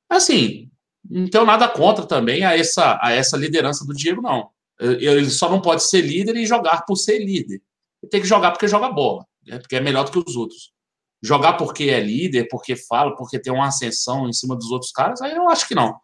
Assim, 0.10 0.70
não 1.10 1.30
tenho 1.30 1.46
nada 1.46 1.68
contra 1.68 2.06
também 2.06 2.44
a 2.44 2.58
essa, 2.58 3.00
a 3.02 3.12
essa 3.12 3.38
liderança 3.38 3.86
do 3.86 3.94
Diego, 3.94 4.22
não. 4.22 4.50
Ele 4.80 5.30
só 5.30 5.50
não 5.50 5.62
pode 5.62 5.84
ser 5.84 6.02
líder 6.02 6.36
e 6.36 6.46
jogar 6.46 6.86
por 6.86 6.96
ser 6.96 7.20
líder. 7.20 7.62
Ele 8.02 8.10
tem 8.10 8.22
que 8.22 8.28
jogar 8.28 8.52
porque 8.52 8.68
joga 8.68 8.90
bola, 8.90 9.26
né? 9.46 9.60
porque 9.60 9.76
é 9.76 9.80
melhor 9.80 10.06
do 10.06 10.12
que 10.12 10.30
os 10.30 10.36
outros. 10.36 10.74
Jogar 11.22 11.54
porque 11.54 11.86
é 11.86 12.00
líder, 12.00 12.48
porque 12.50 12.76
fala, 12.76 13.16
porque 13.16 13.40
tem 13.40 13.54
uma 13.54 13.68
ascensão 13.68 14.28
em 14.28 14.34
cima 14.34 14.56
dos 14.56 14.72
outros 14.72 14.92
caras, 14.92 15.22
aí 15.22 15.34
eu 15.34 15.48
acho 15.50 15.68
que 15.68 15.76
não. 15.76 15.96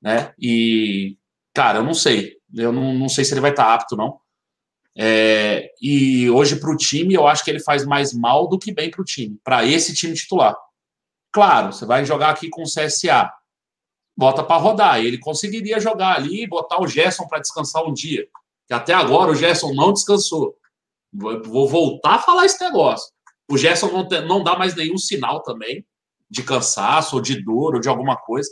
Né? 0.00 0.32
E, 0.38 1.18
cara, 1.54 1.78
eu 1.80 1.84
não 1.84 1.94
sei. 1.94 2.36
Eu 2.54 2.72
não, 2.72 2.94
não 2.94 3.08
sei 3.08 3.24
se 3.24 3.34
ele 3.34 3.40
vai 3.40 3.50
estar 3.50 3.74
apto, 3.74 3.96
não. 3.96 4.18
É, 4.98 5.70
e 5.80 6.30
hoje, 6.30 6.56
para 6.56 6.70
o 6.70 6.76
time, 6.76 7.12
eu 7.12 7.26
acho 7.26 7.44
que 7.44 7.50
ele 7.50 7.60
faz 7.60 7.84
mais 7.84 8.14
mal 8.14 8.48
do 8.48 8.58
que 8.58 8.72
bem 8.72 8.90
para 8.90 9.02
o 9.02 9.04
time, 9.04 9.38
para 9.44 9.64
esse 9.64 9.94
time 9.94 10.14
titular. 10.14 10.56
Claro, 11.30 11.72
você 11.72 11.84
vai 11.84 12.04
jogar 12.04 12.30
aqui 12.30 12.48
com 12.48 12.62
o 12.62 12.64
CSA, 12.64 13.30
bota 14.16 14.42
para 14.42 14.56
rodar. 14.56 14.98
Ele 15.00 15.18
conseguiria 15.18 15.78
jogar 15.78 16.16
ali 16.16 16.44
e 16.44 16.48
botar 16.48 16.80
o 16.80 16.88
Gerson 16.88 17.26
para 17.26 17.40
descansar 17.40 17.84
um 17.84 17.92
dia. 17.92 18.26
Que 18.66 18.72
até 18.72 18.94
agora 18.94 19.30
o 19.30 19.34
Gerson 19.34 19.74
não 19.74 19.92
descansou. 19.92 20.56
Vou 21.12 21.68
voltar 21.68 22.14
a 22.14 22.18
falar 22.18 22.46
esse 22.46 22.62
negócio. 22.64 23.12
O 23.50 23.58
Gerson 23.58 23.88
não, 23.88 24.08
tem, 24.08 24.26
não 24.26 24.42
dá 24.42 24.56
mais 24.56 24.74
nenhum 24.74 24.96
sinal 24.96 25.42
também 25.42 25.84
de 26.28 26.42
cansaço, 26.42 27.16
ou 27.16 27.22
de 27.22 27.44
dor, 27.44 27.74
ou 27.74 27.80
de 27.80 27.88
alguma 27.88 28.16
coisa. 28.16 28.50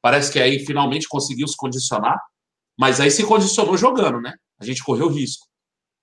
Parece 0.00 0.32
que 0.32 0.40
aí 0.40 0.58
finalmente 0.64 1.06
conseguiu 1.06 1.46
se 1.46 1.56
condicionar, 1.56 2.20
mas 2.76 3.00
aí 3.00 3.10
se 3.10 3.24
condicionou 3.24 3.76
jogando, 3.76 4.20
né? 4.20 4.34
A 4.58 4.64
gente 4.64 4.82
correu 4.82 5.08
risco. 5.08 5.46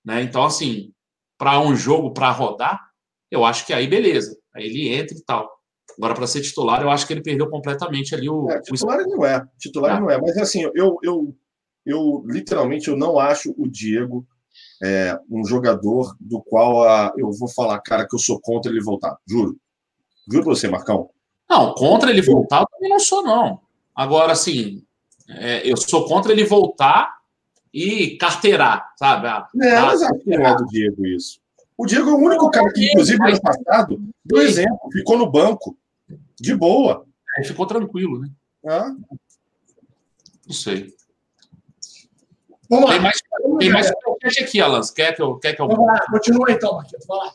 Né? 0.10 0.24
Então, 0.24 0.44
assim, 0.44 0.92
para 1.38 1.62
um 1.62 1.76
jogo 1.76 2.12
para 2.12 2.32
rodar, 2.32 2.82
eu 3.30 3.46
acho 3.46 3.64
que 3.64 3.72
aí 3.72 3.88
beleza. 3.88 4.36
Aí 4.56 4.66
ele 4.66 4.90
entra 4.90 5.16
e 5.16 5.22
tal. 5.22 5.48
Agora, 5.96 6.16
para 6.16 6.26
ser 6.26 6.42
titular, 6.42 6.82
eu 6.82 6.90
acho 6.90 7.06
que 7.06 7.14
ele 7.14 7.22
perdeu 7.22 7.48
completamente 7.48 8.16
ali 8.16 8.28
o. 8.28 8.50
É, 8.50 8.60
titular 8.60 8.98
não 9.06 9.24
é. 9.24 9.46
Titular 9.60 9.98
ah. 9.98 10.00
não 10.00 10.10
é. 10.10 10.20
Mas 10.20 10.36
assim, 10.38 10.64
eu, 10.74 10.98
eu, 11.04 11.36
eu 11.86 12.24
literalmente 12.26 12.88
eu 12.88 12.98
não 12.98 13.20
acho 13.20 13.54
o 13.56 13.68
Diego 13.68 14.26
é, 14.84 15.16
um 15.30 15.46
jogador 15.46 16.16
do 16.20 16.42
qual 16.42 16.84
a, 16.90 17.14
eu 17.16 17.32
vou 17.32 17.48
falar, 17.48 17.80
cara, 17.82 18.08
que 18.08 18.16
eu 18.16 18.20
sou 18.20 18.42
contra 18.42 18.72
ele 18.72 18.82
voltar. 18.82 19.16
Juro. 19.28 19.58
Juro 20.28 20.44
pra 20.44 20.56
você, 20.56 20.68
Marcão. 20.68 21.12
Não, 21.48 21.76
contra 21.76 22.10
ele 22.10 22.24
voltar, 22.24 22.62
eu 22.62 22.68
também 22.68 22.90
não 22.90 23.00
sou, 23.00 23.22
não. 23.22 23.62
Agora, 23.96 24.32
assim, 24.32 24.84
é, 25.28 25.70
eu 25.72 25.78
sou 25.78 26.08
contra 26.08 26.32
ele 26.32 26.46
voltar 26.46 27.19
e 27.74 28.18
carteirar, 28.18 28.94
sabe? 28.98 29.28
Ah, 29.28 29.48
é, 29.62 29.82
mas 29.82 30.02
acho 30.02 30.20
que 30.20 30.38
não 30.38 30.46
é 30.46 30.56
do 30.56 30.66
Diego 30.68 31.06
isso. 31.06 31.40
O 31.78 31.86
Diego 31.86 32.10
é 32.10 32.14
o 32.14 32.18
único 32.18 32.50
cara 32.50 32.72
que, 32.74 32.88
inclusive, 32.88 33.18
no 33.20 33.28
ano 33.28 33.42
passado, 33.42 34.02
por 34.28 34.42
exemplo, 34.42 34.80
ficou 34.92 35.18
no 35.18 35.32
banco. 35.32 35.78
De 36.40 36.56
boa. 36.56 37.06
É, 37.38 37.44
ficou 37.44 37.66
tranquilo, 37.66 38.20
né? 38.20 38.30
Ah. 38.66 38.96
Não 40.48 40.54
sei. 40.54 40.94
Vamos 42.70 42.86
lá. 42.86 42.92
Tem 42.92 43.02
mais, 43.02 43.22
tem 43.60 43.70
mais 43.70 43.92
aqui, 44.42 44.62
Alan. 44.62 44.82
Quer 44.96 45.16
que 45.16 45.22
eu, 45.22 45.36
quer 45.38 45.54
que 45.54 45.62
eu... 45.62 45.68
Vamos 45.68 45.86
lá, 45.86 46.06
continua 46.08 46.52
então, 46.52 46.76
Marquinhos. 46.76 47.06
Vai 47.06 47.18
lá. 47.18 47.34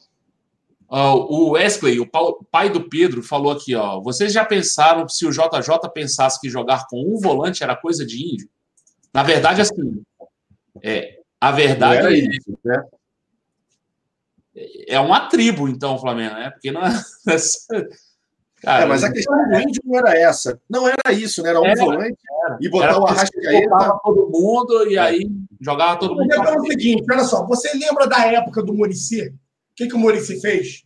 Uh, 0.90 1.16
o 1.28 1.50
Wesley, 1.52 1.98
o 1.98 2.06
pai 2.50 2.70
do 2.70 2.88
Pedro, 2.88 3.22
falou 3.22 3.50
aqui: 3.50 3.74
ó, 3.74 4.00
vocês 4.00 4.32
já 4.32 4.44
pensaram 4.44 5.08
se 5.08 5.26
o 5.26 5.30
JJ 5.30 5.90
pensasse 5.92 6.40
que 6.40 6.48
jogar 6.48 6.86
com 6.88 7.00
um 7.02 7.18
volante 7.18 7.64
era 7.64 7.74
coisa 7.74 8.04
de 8.06 8.22
índio? 8.22 8.48
Na 9.12 9.22
verdade, 9.22 9.60
assim, 9.60 10.02
é, 10.84 11.18
a 11.40 11.50
verdade 11.50 12.06
é, 12.06 12.18
isso, 12.18 12.58
né? 12.64 12.84
é 14.86 15.00
uma 15.00 15.28
tribo, 15.28 15.68
então, 15.68 15.96
o 15.96 15.98
Flamengo, 15.98 16.34
né? 16.34 16.50
Porque 16.50 16.70
não 16.70 16.82
é. 16.82 16.90
Cara, 18.62 18.84
é, 18.84 18.86
mas 18.86 19.04
a 19.04 19.12
questão 19.12 19.36
do 19.36 19.60
índio 19.60 19.82
não 19.84 19.98
era 19.98 20.18
essa. 20.18 20.60
Não 20.70 20.88
era 20.88 21.12
isso, 21.12 21.42
né? 21.42 21.50
Era 21.50 21.60
um 21.60 21.66
era, 21.66 21.84
volante 21.84 22.18
era. 22.44 22.58
e 22.60 22.68
botar 22.70 22.86
era 22.86 22.98
o 22.98 23.06
Arrascaeta. 23.06 24.00
todo 24.02 24.30
mundo 24.30 24.90
e 24.90 24.96
aí 24.96 25.30
jogava 25.60 25.98
todo 25.98 26.14
mundo. 26.14 26.32
É 26.32 26.56
o 26.56 26.66
seguinte, 26.66 27.04
olha 27.10 27.24
só, 27.24 27.44
você 27.46 27.76
lembra 27.76 28.06
da 28.06 28.24
época 28.26 28.62
do 28.62 28.72
Murici? 28.72 29.28
O 29.28 29.34
que, 29.76 29.86
que 29.86 29.94
o 29.94 29.98
Murici 29.98 30.40
fez? 30.40 30.82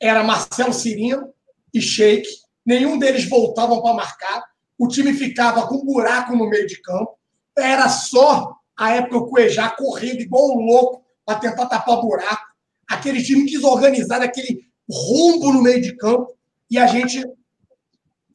Era 0.00 0.22
Marcelo 0.22 0.72
Cirino 0.72 1.32
e 1.74 1.80
Sheik. 1.80 2.28
Nenhum 2.64 2.96
deles 2.96 3.28
voltavam 3.28 3.82
para 3.82 3.94
marcar. 3.94 4.44
O 4.78 4.86
time 4.86 5.12
ficava 5.14 5.66
com 5.66 5.76
um 5.76 5.84
buraco 5.84 6.36
no 6.36 6.48
meio 6.48 6.66
de 6.66 6.80
campo. 6.80 7.18
Era 7.56 7.88
só 7.88 8.57
a 8.78 8.94
época 8.94 9.16
o 9.16 9.26
Cuejá 9.26 9.70
correndo 9.70 10.20
igual 10.20 10.56
um 10.56 10.64
louco 10.64 11.04
para 11.26 11.40
tentar 11.40 11.66
tapar 11.66 12.00
buraco. 12.00 12.46
Aquele 12.88 13.22
time 13.22 13.44
quis 13.44 13.64
organizar 13.64 14.22
aquele 14.22 14.60
rombo 14.88 15.52
no 15.52 15.62
meio 15.62 15.82
de 15.82 15.96
campo 15.96 16.32
e 16.70 16.78
a 16.78 16.86
gente 16.86 17.22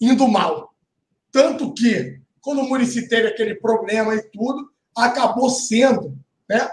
indo 0.01 0.27
mal. 0.27 0.75
Tanto 1.31 1.73
que, 1.73 2.19
quando 2.41 2.59
o 2.59 2.67
Murici 2.67 3.07
teve 3.07 3.29
aquele 3.29 3.55
problema 3.55 4.13
e 4.13 4.21
tudo, 4.29 4.69
acabou 4.95 5.49
sendo, 5.49 6.15
né, 6.47 6.69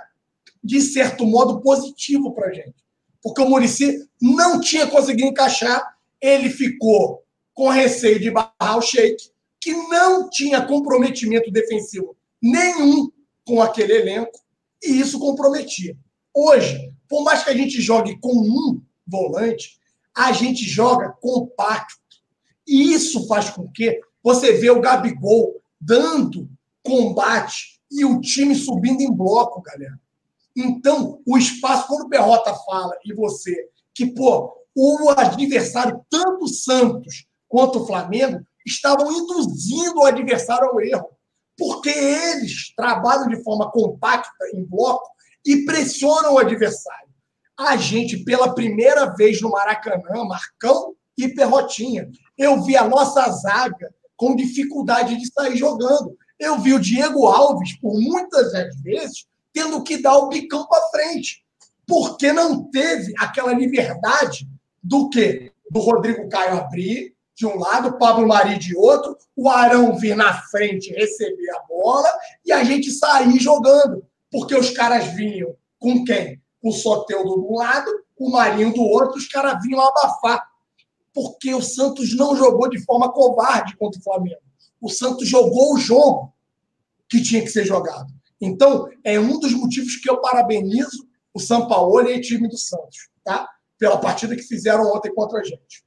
de 0.63 0.81
certo 0.81 1.25
modo, 1.25 1.63
positivo 1.63 2.35
para 2.35 2.49
a 2.49 2.53
gente. 2.53 2.75
Porque 3.23 3.41
o 3.41 3.49
Murici 3.49 4.07
não 4.21 4.61
tinha 4.61 4.87
conseguido 4.89 5.29
encaixar, 5.29 5.97
ele 6.21 6.51
ficou 6.51 7.23
com 7.55 7.69
receio 7.69 8.19
de 8.19 8.31
barrar 8.31 8.77
o 8.77 8.83
Sheik, 8.83 9.31
que 9.61 9.73
não 9.73 10.29
tinha 10.29 10.67
comprometimento 10.67 11.51
defensivo 11.51 12.17
nenhum 12.43 13.11
com 13.45 13.61
aquele 13.61 13.93
elenco, 13.95 14.39
e 14.83 15.01
isso 15.01 15.19
comprometia. 15.19 15.97
Hoje, 16.35 16.93
por 17.09 17.25
mais 17.25 17.43
que 17.43 17.51
a 17.51 17.57
gente 17.57 17.81
jogue 17.81 18.19
com 18.21 18.33
um 18.33 18.81
volante, 19.07 19.79
a 20.15 20.33
gente 20.33 20.65
joga 20.65 21.11
compacto. 21.21 21.99
E 22.67 22.93
isso 22.93 23.27
faz 23.27 23.51
com 23.51 23.69
que 23.71 24.01
você 24.23 24.53
vê 24.53 24.71
o 24.71 24.81
Gabigol 24.81 25.61
dando 25.81 26.49
combate 26.83 27.81
e 27.91 28.05
o 28.05 28.21
time 28.21 28.55
subindo 28.55 29.01
em 29.01 29.13
bloco, 29.13 29.61
galera. 29.63 29.99
Então, 30.57 31.21
o 31.27 31.39
espaço, 31.39 31.89
quando 31.89 32.05
o 32.05 32.09
Berrota 32.09 32.55
fala 32.67 32.97
e 33.05 33.13
você, 33.13 33.69
que, 33.95 34.07
pô, 34.07 34.53
o 34.75 35.11
adversário, 35.11 36.05
tanto 36.09 36.45
o 36.45 36.49
Santos 36.49 37.27
quanto 37.49 37.81
o 37.81 37.87
Flamengo, 37.87 38.41
estavam 38.65 39.11
induzindo 39.11 40.01
o 40.01 40.05
adversário 40.05 40.69
ao 40.69 40.81
erro. 40.81 41.11
Porque 41.61 41.91
eles 41.91 42.75
trabalham 42.75 43.29
de 43.29 43.41
forma 43.45 43.71
compacta, 43.71 44.51
em 44.53 44.65
bloco, 44.65 45.09
e 45.47 45.65
pressionam 45.65 46.35
o 46.35 46.39
adversário 46.39 47.11
a 47.61 47.77
gente, 47.77 48.17
pela 48.25 48.55
primeira 48.55 49.15
vez 49.15 49.41
no 49.43 49.51
Maracanã, 49.51 50.25
Marcão 50.25 50.95
e 51.17 51.29
Perrotinha, 51.29 52.09
eu 52.39 52.63
vi 52.63 52.75
a 52.75 52.89
nossa 52.89 53.29
zaga 53.31 53.93
com 54.17 54.35
dificuldade 54.35 55.17
de 55.17 55.31
sair 55.31 55.57
jogando. 55.57 56.17
Eu 56.39 56.59
vi 56.59 56.73
o 56.73 56.81
Diego 56.81 57.27
Alves, 57.27 57.79
por 57.79 57.93
muitas 58.01 58.53
vezes, 58.83 59.27
tendo 59.53 59.83
que 59.83 60.01
dar 60.01 60.17
o 60.17 60.29
bicão 60.29 60.67
para 60.67 60.89
frente, 60.89 61.45
porque 61.87 62.33
não 62.33 62.65
teve 62.71 63.13
aquela 63.19 63.53
liberdade 63.53 64.49
do 64.83 65.11
quê? 65.11 65.53
Do 65.71 65.81
Rodrigo 65.81 66.29
Caio 66.31 66.57
abrir 66.57 67.15
de 67.41 67.47
um 67.47 67.59
lado, 67.59 67.99
Pablo 67.99 68.29
Mari 68.29 68.59
de 68.59 68.77
outro, 68.77 69.17
o 69.35 69.49
Arão 69.49 69.97
vir 69.97 70.15
na 70.15 70.33
frente 70.43 70.93
receber 70.93 71.51
a 71.51 71.61
bola 71.69 72.09
e 72.45 72.53
a 72.53 72.63
gente 72.63 72.91
sair 72.91 73.39
jogando, 73.41 74.05
porque 74.31 74.55
os 74.55 74.71
caras 74.71 75.07
vinham 75.15 75.57
com 75.79 76.05
quem? 76.05 76.41
o 76.63 76.73
Soteldo 76.73 77.35
de 77.35 77.47
um 77.47 77.57
lado, 77.57 77.91
o 78.19 78.31
Marinho 78.31 78.73
do 78.73 78.83
outro, 78.83 79.17
os 79.17 79.27
caras 79.27 79.63
vinham 79.63 79.81
abafar. 79.81 80.47
Porque 81.13 81.53
o 81.55 81.63
Santos 81.63 82.15
não 82.15 82.37
jogou 82.37 82.69
de 82.69 82.79
forma 82.85 83.11
covarde 83.11 83.77
contra 83.77 83.99
o 83.99 84.03
Flamengo. 84.03 84.43
O 84.81 84.89
Santos 84.89 85.29
jogou 85.29 85.75
o 85.75 85.79
jogo 85.79 86.33
que 87.09 87.23
tinha 87.23 87.43
que 87.43 87.49
ser 87.49 87.65
jogado. 87.65 88.13
Então, 88.41 88.89
é 89.03 89.19
um 89.19 89.41
dos 89.41 89.53
motivos 89.53 89.97
que 89.97 90.09
eu 90.09 90.21
parabenizo 90.21 91.09
o 91.35 91.41
São 91.41 91.67
Paulo 91.67 92.09
e 92.09 92.17
o 92.17 92.21
time 92.21 92.49
do 92.49 92.57
Santos, 92.57 93.09
tá? 93.25 93.49
Pela 93.79 93.99
partida 93.99 94.37
que 94.37 94.43
fizeram 94.43 94.85
ontem 94.93 95.13
contra 95.15 95.41
a 95.41 95.45
gente. 95.45 95.85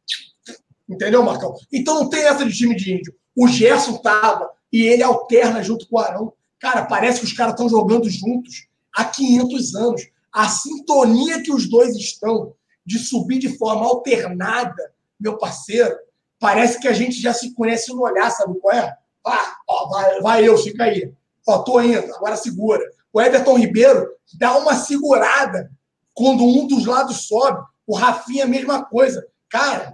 Entendeu, 0.88 1.24
Marcão? 1.24 1.56
Então 1.72 1.96
não 1.96 2.10
tem 2.10 2.24
essa 2.24 2.46
de 2.46 2.56
time 2.56 2.76
de 2.76 2.94
índio. 2.94 3.14
O 3.36 3.48
Gerson 3.48 3.98
tava 3.98 4.50
e 4.72 4.82
ele 4.82 5.04
alterna 5.04 5.64
junto 5.64 5.88
com 5.88 5.96
o 5.96 6.00
Arão. 6.00 6.34
Cara, 6.60 6.86
parece 6.86 7.20
que 7.20 7.26
os 7.26 7.34
caras 7.34 7.54
estão 7.54 7.70
jogando 7.70 8.10
juntos 8.10 8.68
há 8.96 9.06
500 9.06 9.76
anos 9.76 10.14
a 10.34 10.50
sintonia 10.50 11.44
que 11.44 11.54
os 11.54 11.70
dois 11.70 11.96
estão 11.96 12.56
de 12.84 12.98
subir 12.98 13.38
de 13.38 13.56
forma 13.56 13.86
alternada, 13.86 14.92
meu 15.20 15.38
parceiro, 15.38 15.96
parece 16.40 16.80
que 16.80 16.88
a 16.88 16.94
gente 16.94 17.22
já 17.22 17.32
se 17.34 17.54
conhece 17.54 17.94
no 17.94 18.02
olhar, 18.02 18.30
sabe 18.32 18.60
qual 18.60 18.76
é? 18.76 18.98
Ah, 19.26 19.56
ó, 19.70 19.90
vai, 19.90 20.22
vai 20.22 20.48
eu, 20.48 20.58
fica 20.58 20.86
aí. 20.86 21.14
Ó, 21.48 21.60
tô 21.60 21.80
indo, 21.80 22.14
agora 22.16 22.36
segura. 22.36 22.84
O 23.14 23.22
Everton 23.22 23.58
Ribeiro 23.58 24.10
dá 24.34 24.58
uma 24.58 24.76
segurada 24.76 25.72
quando 26.14 26.44
um 26.44 26.68
dos 26.68 26.86
lados 26.86 27.28
sobe. 27.28 27.64
O 27.86 27.96
Rafinha, 27.96 28.46
a 28.46 28.48
mesma 28.48 28.84
coisa. 28.84 29.26
Cara, 29.50 29.94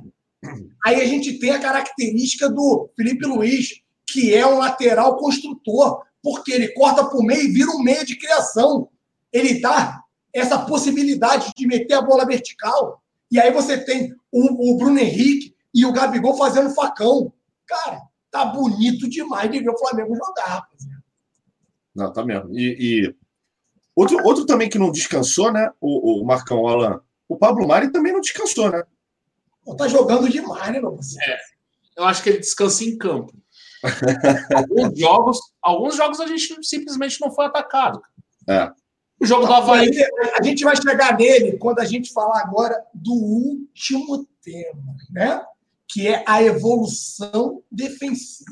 aí 0.86 1.02
a 1.02 1.06
gente 1.06 1.40
tem 1.40 1.52
a 1.52 1.60
característica 1.60 2.50
do 2.50 2.90
Felipe 2.96 3.26
Luiz, 3.26 3.82
que 4.08 4.34
é 4.34 4.46
um 4.46 4.58
lateral 4.58 5.18
construtor, 5.18 6.04
porque 6.22 6.52
ele 6.52 6.70
corta 6.70 7.06
por 7.06 7.24
meio 7.24 7.44
e 7.44 7.52
vira 7.52 7.72
um 7.72 7.82
meio 7.82 8.06
de 8.06 8.18
criação. 8.18 8.90
Ele 9.32 9.60
dá 9.60 10.02
essa 10.34 10.60
possibilidade 10.60 11.52
de 11.56 11.68
meter 11.68 11.96
a 11.96 12.02
bola 12.02 12.26
vertical. 12.26 13.02
E 13.32 13.40
aí 13.40 13.52
você 13.52 13.78
tem 13.78 14.14
o, 14.32 14.74
o 14.74 14.78
Bruno 14.78 15.00
Henrique 15.00 15.56
e 15.74 15.86
o 15.86 15.94
Gabigol 15.94 16.38
fazendo 16.38 16.74
facão. 16.74 17.32
Cara, 17.66 18.02
tá 18.32 18.46
bonito 18.46 19.10
demais 19.10 19.52
de 19.52 19.60
ver 19.60 19.70
o 19.70 19.78
Flamengo 19.78 20.16
jogar. 20.16 20.68
Não, 21.96 22.12
tá 22.12 22.24
mesmo. 22.24 22.58
E, 22.58 22.78
e, 22.80 23.16
outro, 23.96 24.24
outro 24.24 24.46
também 24.46 24.70
que 24.70 24.80
não 24.80 24.92
descansou, 24.92 25.52
né? 25.52 25.72
O, 25.80 26.22
o 26.22 26.26
Marcão 26.26 26.68
Alan. 26.68 27.02
O 27.28 27.38
Pablo 27.38 27.68
Mari 27.68 27.92
também 27.92 28.12
não 28.12 28.22
descansou, 28.22 28.72
né? 28.72 28.84
Pô, 29.70 29.76
tá 29.76 29.88
jogando 29.88 30.28
demais, 30.28 30.74
né, 30.74 30.80
meu 30.80 30.94
parceiro? 30.94 31.32
É, 31.32 31.38
eu 31.98 32.04
acho 32.06 32.24
que 32.24 32.30
ele 32.30 32.40
descansa 32.40 32.84
em 32.84 32.98
campo. 32.98 33.32
alguns, 34.56 34.98
jogos, 35.00 35.40
alguns 35.62 35.96
jogos 35.96 36.20
a 36.20 36.26
gente 36.26 36.56
simplesmente 36.64 37.22
não 37.22 37.32
foi 37.32 37.46
atacado. 37.46 38.02
É. 38.48 38.72
O 39.22 39.28
jogo 39.28 39.46
do 39.46 39.54
Havaí. 39.54 39.92
A 40.40 40.44
gente 40.44 40.64
vai 40.64 40.76
chegar 40.76 41.16
nele 41.16 41.58
quando 41.60 41.80
a 41.80 41.86
gente 41.86 42.12
falar 42.12 42.42
agora 42.42 42.84
do 42.96 43.14
último 43.14 44.28
tema, 44.42 44.96
né? 45.12 45.44
Que 45.88 46.08
é 46.08 46.24
a 46.26 46.42
evolução 46.42 47.62
defensiva. 47.72 48.50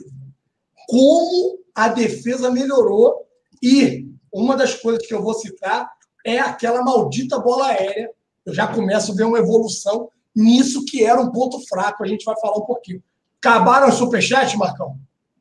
Como 0.87 1.57
a 1.73 1.87
defesa 1.87 2.51
melhorou 2.51 3.27
e 3.63 4.07
uma 4.31 4.55
das 4.55 4.75
coisas 4.75 5.07
que 5.07 5.15
eu 5.15 5.23
vou 5.23 5.33
citar 5.33 5.89
é 6.23 6.37
aquela 6.37 6.83
maldita 6.83 7.39
bola 7.39 7.69
aérea. 7.69 8.11
Eu 8.45 8.53
já 8.53 8.67
começo 8.67 9.11
a 9.11 9.15
ver 9.15 9.23
uma 9.23 9.39
evolução 9.39 10.11
nisso 10.37 10.85
que 10.85 11.03
era 11.03 11.19
um 11.19 11.31
ponto 11.31 11.59
fraco. 11.67 12.03
A 12.03 12.07
gente 12.07 12.23
vai 12.23 12.39
falar 12.39 12.57
um 12.57 12.65
pouquinho. 12.65 13.03
Acabaram 13.39 13.89
os 13.89 13.95
superchats, 13.95 14.55
Marcão? 14.55 14.97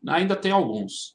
Ainda 0.06 0.35
tem 0.35 0.52
alguns. 0.52 1.14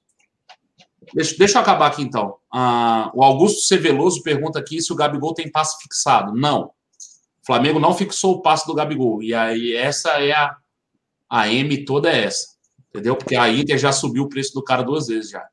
Deixa, 1.13 1.35
deixa 1.37 1.57
eu 1.57 1.61
acabar 1.61 1.87
aqui 1.87 2.01
então. 2.01 2.35
Ah, 2.51 3.11
o 3.13 3.23
Augusto 3.23 3.61
Ceveloso 3.61 4.21
pergunta 4.21 4.59
aqui 4.59 4.81
se 4.81 4.93
o 4.93 4.95
Gabigol 4.95 5.33
tem 5.33 5.51
passe 5.51 5.81
fixado. 5.81 6.33
Não. 6.35 6.65
O 6.65 7.45
Flamengo 7.45 7.79
não 7.79 7.93
fixou 7.93 8.35
o 8.35 8.41
passe 8.41 8.67
do 8.67 8.75
Gabigol. 8.75 9.23
E 9.23 9.33
aí, 9.33 9.75
essa 9.75 10.11
é 10.21 10.31
a. 10.31 10.55
A 11.29 11.47
M 11.47 11.85
toda 11.85 12.11
é 12.11 12.25
essa. 12.25 12.49
Entendeu? 12.89 13.15
Porque 13.15 13.37
a 13.37 13.49
Inter 13.49 13.77
já 13.77 13.93
subiu 13.93 14.23
o 14.23 14.29
preço 14.29 14.53
do 14.53 14.61
cara 14.61 14.83
duas 14.83 15.07
vezes 15.07 15.31
já. 15.31 15.47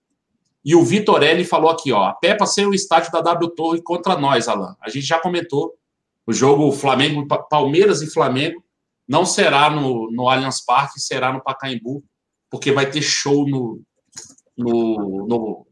E 0.64 0.74
o 0.74 0.82
Vitorelli 0.82 1.44
falou 1.44 1.70
aqui, 1.70 1.92
ó. 1.92 2.04
A 2.04 2.12
Peppa 2.12 2.44
sem 2.46 2.66
o 2.66 2.74
estádio 2.74 3.12
da 3.12 3.20
W 3.20 3.48
Torre 3.50 3.80
contra 3.80 4.18
nós, 4.18 4.48
Alan. 4.48 4.76
A 4.82 4.90
gente 4.90 5.06
já 5.06 5.20
comentou. 5.20 5.74
O 6.28 6.32
jogo 6.34 6.70
Flamengo, 6.72 7.26
Palmeiras 7.48 8.02
e 8.02 8.12
Flamengo 8.12 8.62
não 9.08 9.24
será 9.24 9.70
no, 9.70 10.10
no 10.10 10.28
Allianz 10.28 10.62
Parque, 10.62 11.00
será 11.00 11.32
no 11.32 11.42
Pacaembu, 11.42 12.04
porque 12.50 12.70
vai 12.70 12.90
ter 12.90 13.00
show 13.00 13.48
no, 13.48 13.80
no, 14.54 15.26
no 15.26 15.66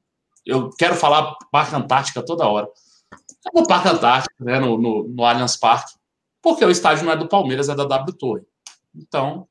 eu 0.47 0.71
quero 0.71 0.95
falar 0.95 1.37
Parque 1.53 1.77
Antártica 1.77 2.25
toda 2.25 2.49
hora. 2.49 2.67
É 3.47 3.61
no 3.61 3.67
Parque 3.67 3.89
Antártica, 3.89 4.35
né, 4.41 4.59
no, 4.59 4.79
no, 4.79 5.07
no 5.07 5.25
Allianz 5.27 5.59
Parque, 5.59 5.93
porque 6.41 6.65
o 6.65 6.71
estádio 6.71 7.05
não 7.05 7.13
é 7.13 7.17
do 7.19 7.29
Palmeiras, 7.29 7.69
é 7.69 7.75
da 7.75 7.85
W 7.85 8.17
Torre. 8.17 8.43
Então, 8.95 9.47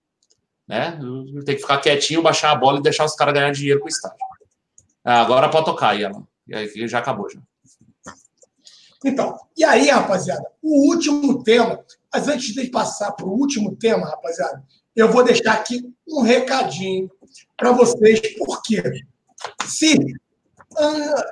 né, 0.67 0.97
tem 1.45 1.53
que 1.55 1.61
ficar 1.61 1.77
quietinho, 1.81 2.23
baixar 2.23 2.49
a 2.49 2.55
bola 2.55 2.79
e 2.79 2.81
deixar 2.81 3.05
os 3.05 3.13
caras 3.13 3.35
ganhar 3.35 3.51
dinheiro 3.51 3.79
com 3.79 3.85
o 3.85 3.89
estádio. 3.89 4.17
Ah, 5.03 5.21
agora 5.21 5.49
pode 5.49 5.65
tocar 5.65 5.95
Alan. 6.03 6.25
E 6.47 6.55
aí 6.55 6.87
já 6.87 6.97
acabou 6.97 7.29
já. 7.29 7.39
Então, 9.03 9.37
e 9.57 9.63
aí, 9.63 9.89
rapaziada, 9.89 10.45
o 10.61 10.89
último 10.89 11.43
tema, 11.43 11.83
mas 12.13 12.27
antes 12.27 12.53
de 12.53 12.69
passar 12.69 13.11
para 13.11 13.25
o 13.25 13.31
último 13.31 13.75
tema, 13.75 14.07
rapaziada, 14.07 14.63
eu 14.95 15.11
vou 15.11 15.23
deixar 15.23 15.53
aqui 15.53 15.93
um 16.07 16.21
recadinho 16.21 17.09
para 17.57 17.71
vocês, 17.71 18.21
porque 18.37 18.81
se 19.65 19.97
ah, 20.77 21.25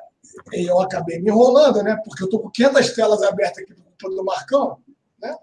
eu 0.52 0.82
acabei 0.82 1.20
me 1.20 1.30
enrolando, 1.30 1.82
né? 1.84 1.96
Porque 2.04 2.24
eu 2.24 2.26
estou 2.26 2.42
com 2.42 2.50
500 2.50 2.92
telas 2.94 3.24
abertas 3.24 3.64
aqui 3.64 3.74
do 3.74 4.24
Marcão, 4.24 4.80
né? 5.22 5.36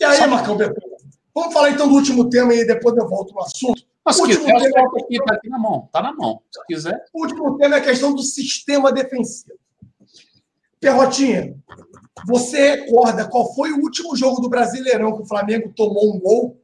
E 0.00 0.04
aí, 0.04 0.26
Marcão 0.28 0.56
Betão, 0.56 0.88
vamos 1.34 1.52
falar 1.52 1.70
então 1.70 1.88
do 1.88 1.94
último 1.94 2.28
tema 2.30 2.54
e 2.54 2.64
depois 2.64 2.96
eu 2.96 3.08
volto 3.08 3.34
no 3.34 3.40
assunto. 3.40 3.82
Mas 4.04 4.20
quiser, 4.20 4.72
tema 4.72 4.90
aqui, 5.02 5.18
tá 5.24 5.34
aqui 5.34 5.48
na 5.50 5.58
mão, 5.58 5.88
tá 5.92 6.00
na 6.00 6.14
mão. 6.14 6.40
Se 6.50 6.64
quiser. 6.66 7.04
O 7.12 7.22
último 7.22 7.58
tema 7.58 7.74
é 7.74 7.78
a 7.78 7.82
questão 7.82 8.14
do 8.14 8.22
sistema 8.22 8.90
defensivo. 8.92 9.58
Perrotinha, 10.80 11.56
você 12.26 12.76
recorda 12.76 13.28
qual 13.28 13.54
foi 13.54 13.72
o 13.72 13.80
último 13.80 14.16
jogo 14.16 14.40
do 14.40 14.48
Brasileirão 14.48 15.16
que 15.16 15.22
o 15.22 15.26
Flamengo 15.26 15.72
tomou 15.74 16.14
um 16.14 16.20
gol? 16.20 16.62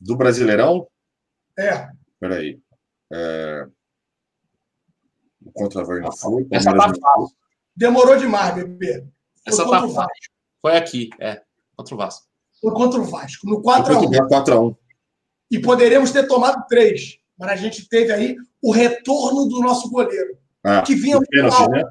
Do 0.00 0.16
Brasileirão? 0.16 0.86
É. 1.58 1.88
Peraí. 2.20 2.60
É... 3.12 3.66
Contra 5.52 5.82
a 5.82 5.84
Verna 5.84 6.10
foi. 6.12 6.46
Essa 6.50 6.72
tá 6.74 6.92
fácil. 7.00 7.36
Demorou 7.76 8.16
demais, 8.16 8.54
bebê. 8.54 9.06
Essa 9.46 9.68
tá 9.68 9.80
fácil. 9.88 10.30
Foi 10.60 10.76
aqui, 10.76 11.10
é. 11.20 11.42
Contra 11.76 11.94
o 11.94 11.98
Vasco. 11.98 12.26
Foi 12.60 12.72
contra 12.72 13.00
o 13.00 13.04
Vasco, 13.04 13.46
no 13.46 13.62
4x1. 13.62 14.28
4x1. 14.28 14.76
E 15.50 15.58
poderíamos 15.60 16.10
ter 16.10 16.26
tomado 16.26 16.66
três, 16.66 17.18
mas 17.38 17.50
a 17.50 17.56
gente 17.56 17.88
teve 17.88 18.12
aí 18.12 18.36
o 18.62 18.72
retorno 18.72 19.46
do 19.46 19.60
nosso 19.60 19.90
goleiro. 19.90 20.38
Ah, 20.62 20.80
que 20.80 20.94
vinha 20.94 21.20
pênalti, 21.20 21.60
mal. 21.60 21.70
né? 21.70 21.84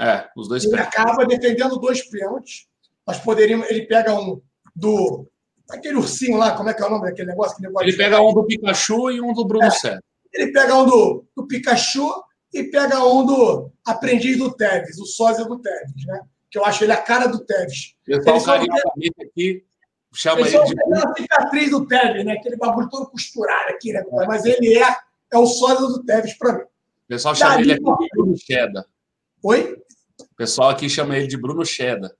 É, 0.00 0.28
os 0.36 0.48
dois 0.48 0.64
Ele 0.64 0.72
pênaltis. 0.72 0.98
acaba 0.98 1.26
defendendo 1.26 1.78
dois 1.78 2.02
pênaltis. 2.08 2.66
Nós 3.06 3.18
poderíamos. 3.18 3.68
Ele 3.70 3.86
pega 3.86 4.14
um 4.14 4.40
do. 4.74 5.26
Aquele 5.70 5.96
ursinho 5.96 6.36
lá, 6.36 6.56
como 6.56 6.68
é 6.68 6.74
que 6.74 6.82
é 6.82 6.86
o 6.86 6.90
nome 6.90 7.06
daquele 7.06 7.28
negócio? 7.28 7.60
Negócio 7.62 7.88
Ele 7.88 7.96
pega 7.96 8.20
um 8.20 8.34
do 8.34 8.44
Pikachu 8.44 9.10
e 9.10 9.20
um 9.20 9.32
do 9.32 9.46
Bruno 9.46 9.70
César. 9.70 10.02
Ele 10.32 10.52
pega 10.52 10.76
um 10.76 10.84
do, 10.84 11.24
do 11.34 11.46
Pikachu 11.46 12.12
e 12.52 12.64
pega 12.64 13.02
um 13.04 13.24
do 13.24 13.70
aprendiz 13.84 14.36
do 14.36 14.52
Tevez, 14.54 14.98
o 14.98 15.06
sósia 15.06 15.44
do 15.44 15.58
Tevez, 15.58 16.06
né? 16.06 16.20
Que 16.50 16.58
eu 16.58 16.64
acho 16.64 16.84
ele 16.84 16.92
a 16.92 16.96
cara 17.00 17.26
do 17.26 17.38
Tevez. 17.44 17.94
Ele 18.06 18.22
só 18.22 18.40
carinhosamente 18.40 19.14
aqui 19.22 19.64
chama 20.12 20.40
Ele 20.40 20.48
ele 20.48 20.56
só 20.56 20.64
de 20.64 20.74
a 20.80 21.14
cicatriz 21.16 21.70
do 21.70 21.86
Tevez, 21.86 22.24
né? 22.24 22.34
Aquele 22.34 22.56
bagulho 22.56 22.88
todo 22.88 23.10
costurado 23.10 23.70
aqui, 23.70 23.92
né? 23.92 24.02
Mas 24.26 24.44
ele 24.44 24.76
é, 24.76 24.96
é 25.32 25.38
o 25.38 25.46
sósia 25.46 25.86
do 25.86 26.04
Tevez 26.04 26.34
para 26.34 26.52
mim. 26.52 26.64
O 26.64 27.08
pessoal 27.08 27.34
chama 27.34 27.54
Daí, 27.54 27.62
ele 27.62 27.72
aqui 27.72 28.08
Bruno 28.12 28.36
Cheddar. 28.36 28.84
Oi? 29.44 29.76
O 30.18 30.36
pessoal 30.36 30.70
aqui 30.70 30.88
chama 30.88 31.18
ele 31.18 31.26
de 31.26 31.36
Bruno 31.36 31.66
Cheddar. 31.66 32.10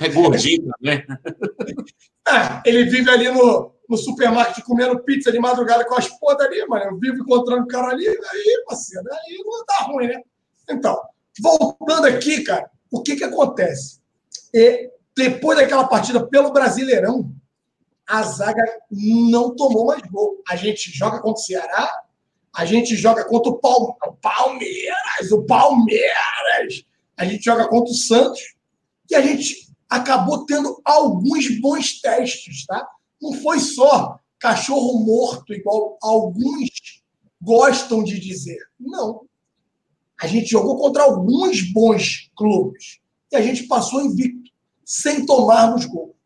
É 0.00 0.08
gordinho 0.08 0.70
também. 0.78 1.04
Ah, 2.28 2.62
ele 2.64 2.84
vive 2.84 3.10
ali 3.10 3.28
no, 3.28 3.74
no 3.88 3.96
supermarket 3.96 4.64
comendo 4.64 5.02
pizza 5.02 5.32
de 5.32 5.40
madrugada 5.40 5.84
com 5.84 5.96
as 5.96 6.06
podas 6.06 6.46
ali, 6.46 6.64
mano. 6.68 6.92
Eu 6.92 6.98
vivo 7.00 7.16
encontrando 7.16 7.64
o 7.64 7.66
cara 7.66 7.88
ali, 7.88 8.06
aí, 8.06 8.64
parceiro, 8.68 9.04
aí 9.12 9.42
não 9.44 9.64
tá 9.64 9.84
ruim, 9.86 10.06
né? 10.06 10.22
Então, 10.70 10.96
voltando 11.42 12.06
aqui, 12.06 12.44
cara, 12.44 12.70
o 12.88 13.02
que 13.02 13.16
que 13.16 13.24
acontece? 13.24 14.00
E 14.54 14.92
depois 15.16 15.58
daquela 15.58 15.88
partida 15.88 16.24
pelo 16.24 16.52
Brasileirão, 16.52 17.34
a 18.06 18.22
zaga 18.22 18.62
não 18.88 19.56
tomou 19.56 19.86
mais 19.86 20.02
gol. 20.02 20.40
A 20.48 20.54
gente 20.54 20.88
joga 20.96 21.18
contra 21.18 21.42
o 21.42 21.44
Ceará, 21.44 21.90
a 22.54 22.64
gente 22.64 22.96
joga 22.96 23.24
contra 23.24 23.50
o 23.52 23.58
Palme- 23.58 23.94
o 24.06 24.12
Palmeiras, 24.14 25.32
o 25.32 25.44
Palmeiras, 25.44 26.84
a 27.16 27.24
gente 27.24 27.44
joga 27.44 27.68
contra 27.68 27.92
o 27.92 27.96
Santos 27.96 28.40
e 29.08 29.14
a 29.14 29.20
gente 29.20 29.68
acabou 29.88 30.44
tendo 30.46 30.80
alguns 30.84 31.60
bons 31.60 32.00
testes, 32.00 32.64
tá? 32.66 32.86
Não 33.20 33.32
foi 33.34 33.58
só 33.60 34.18
cachorro 34.38 35.04
morto, 35.04 35.52
igual 35.52 35.98
alguns 36.00 36.70
gostam 37.40 38.02
de 38.02 38.18
dizer. 38.18 38.58
Não. 38.78 39.22
A 40.20 40.26
gente 40.26 40.50
jogou 40.50 40.76
contra 40.76 41.02
alguns 41.02 41.62
bons 41.72 42.30
clubes 42.36 43.00
e 43.32 43.36
a 43.36 43.42
gente 43.42 43.64
passou 43.64 44.02
invicto, 44.02 44.50
sem 44.84 45.24
tomarmos 45.24 45.84
gol. 45.86 46.16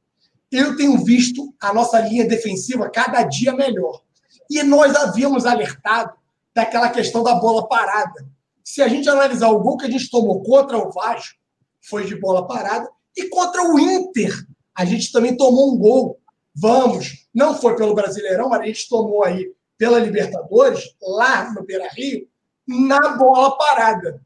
Eu 0.51 0.77
tenho 0.77 1.03
visto 1.05 1.55
a 1.61 1.73
nossa 1.73 2.01
linha 2.01 2.27
defensiva 2.27 2.91
cada 2.91 3.23
dia 3.25 3.53
melhor. 3.53 4.04
E 4.51 4.63
nós 4.63 4.95
havíamos 4.95 5.47
alertado 5.47 6.15
daquela 6.55 6.89
questão 6.89 7.23
da 7.23 7.35
bola 7.35 7.67
parada. 7.67 8.27
Se 8.63 8.81
a 8.81 8.89
gente 8.89 9.09
analisar 9.09 9.49
o 9.49 9.61
gol 9.61 9.77
que 9.77 9.87
a 9.87 9.91
gente 9.91 10.11
tomou 10.11 10.43
contra 10.43 10.79
o 10.79 10.91
Vasco, 10.91 11.39
foi 11.83 12.05
de 12.05 12.19
bola 12.19 12.47
parada, 12.47 12.89
e 13.17 13.29
contra 13.29 13.63
o 13.63 13.79
Inter, 13.79 14.33
a 14.75 14.85
gente 14.85 15.13
também 15.13 15.37
tomou 15.37 15.75
um 15.75 15.79
gol. 15.79 16.19
Vamos, 16.55 17.29
não 17.35 17.55
foi 17.55 17.77
pelo 17.77 17.95
Brasileirão, 17.95 18.49
mas 18.49 18.61
a 18.61 18.67
gente 18.67 18.89
tomou 18.89 19.25
aí 19.25 19.53
pela 19.77 19.99
Libertadores, 19.99 20.95
lá 21.03 21.53
no 21.53 21.65
Beira 21.65 21.89
Rio, 21.93 22.29
na 22.67 23.17
bola 23.17 23.57
parada. 23.57 24.23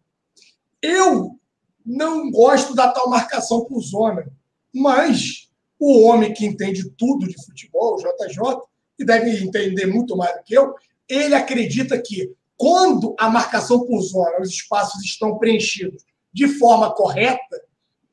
Eu 0.81 1.39
não 1.85 2.31
gosto 2.31 2.75
da 2.75 2.93
tal 2.93 3.09
marcação 3.09 3.65
por 3.65 3.81
zona, 3.81 4.31
mas 4.75 5.49
o 5.79 6.03
homem 6.03 6.33
que 6.33 6.47
entende 6.47 6.91
tudo 6.91 7.27
de 7.27 7.43
futebol, 7.45 7.95
o 7.95 7.99
JJ, 7.99 8.61
e 8.99 9.05
deve 9.05 9.31
entender 9.43 9.87
muito 9.87 10.17
mais 10.17 10.37
do 10.37 10.43
que 10.45 10.55
eu, 10.55 10.75
ele 11.09 11.35
acredita 11.35 12.01
que 12.01 12.33
quando 12.57 13.15
a 13.19 13.31
marcação 13.31 13.87
por 13.87 14.01
zona, 14.01 14.41
os 14.41 14.51
espaços 14.51 15.05
estão 15.05 15.39
preenchidos 15.39 16.05
de 16.33 16.49
forma 16.49 16.93
correta, 16.93 17.63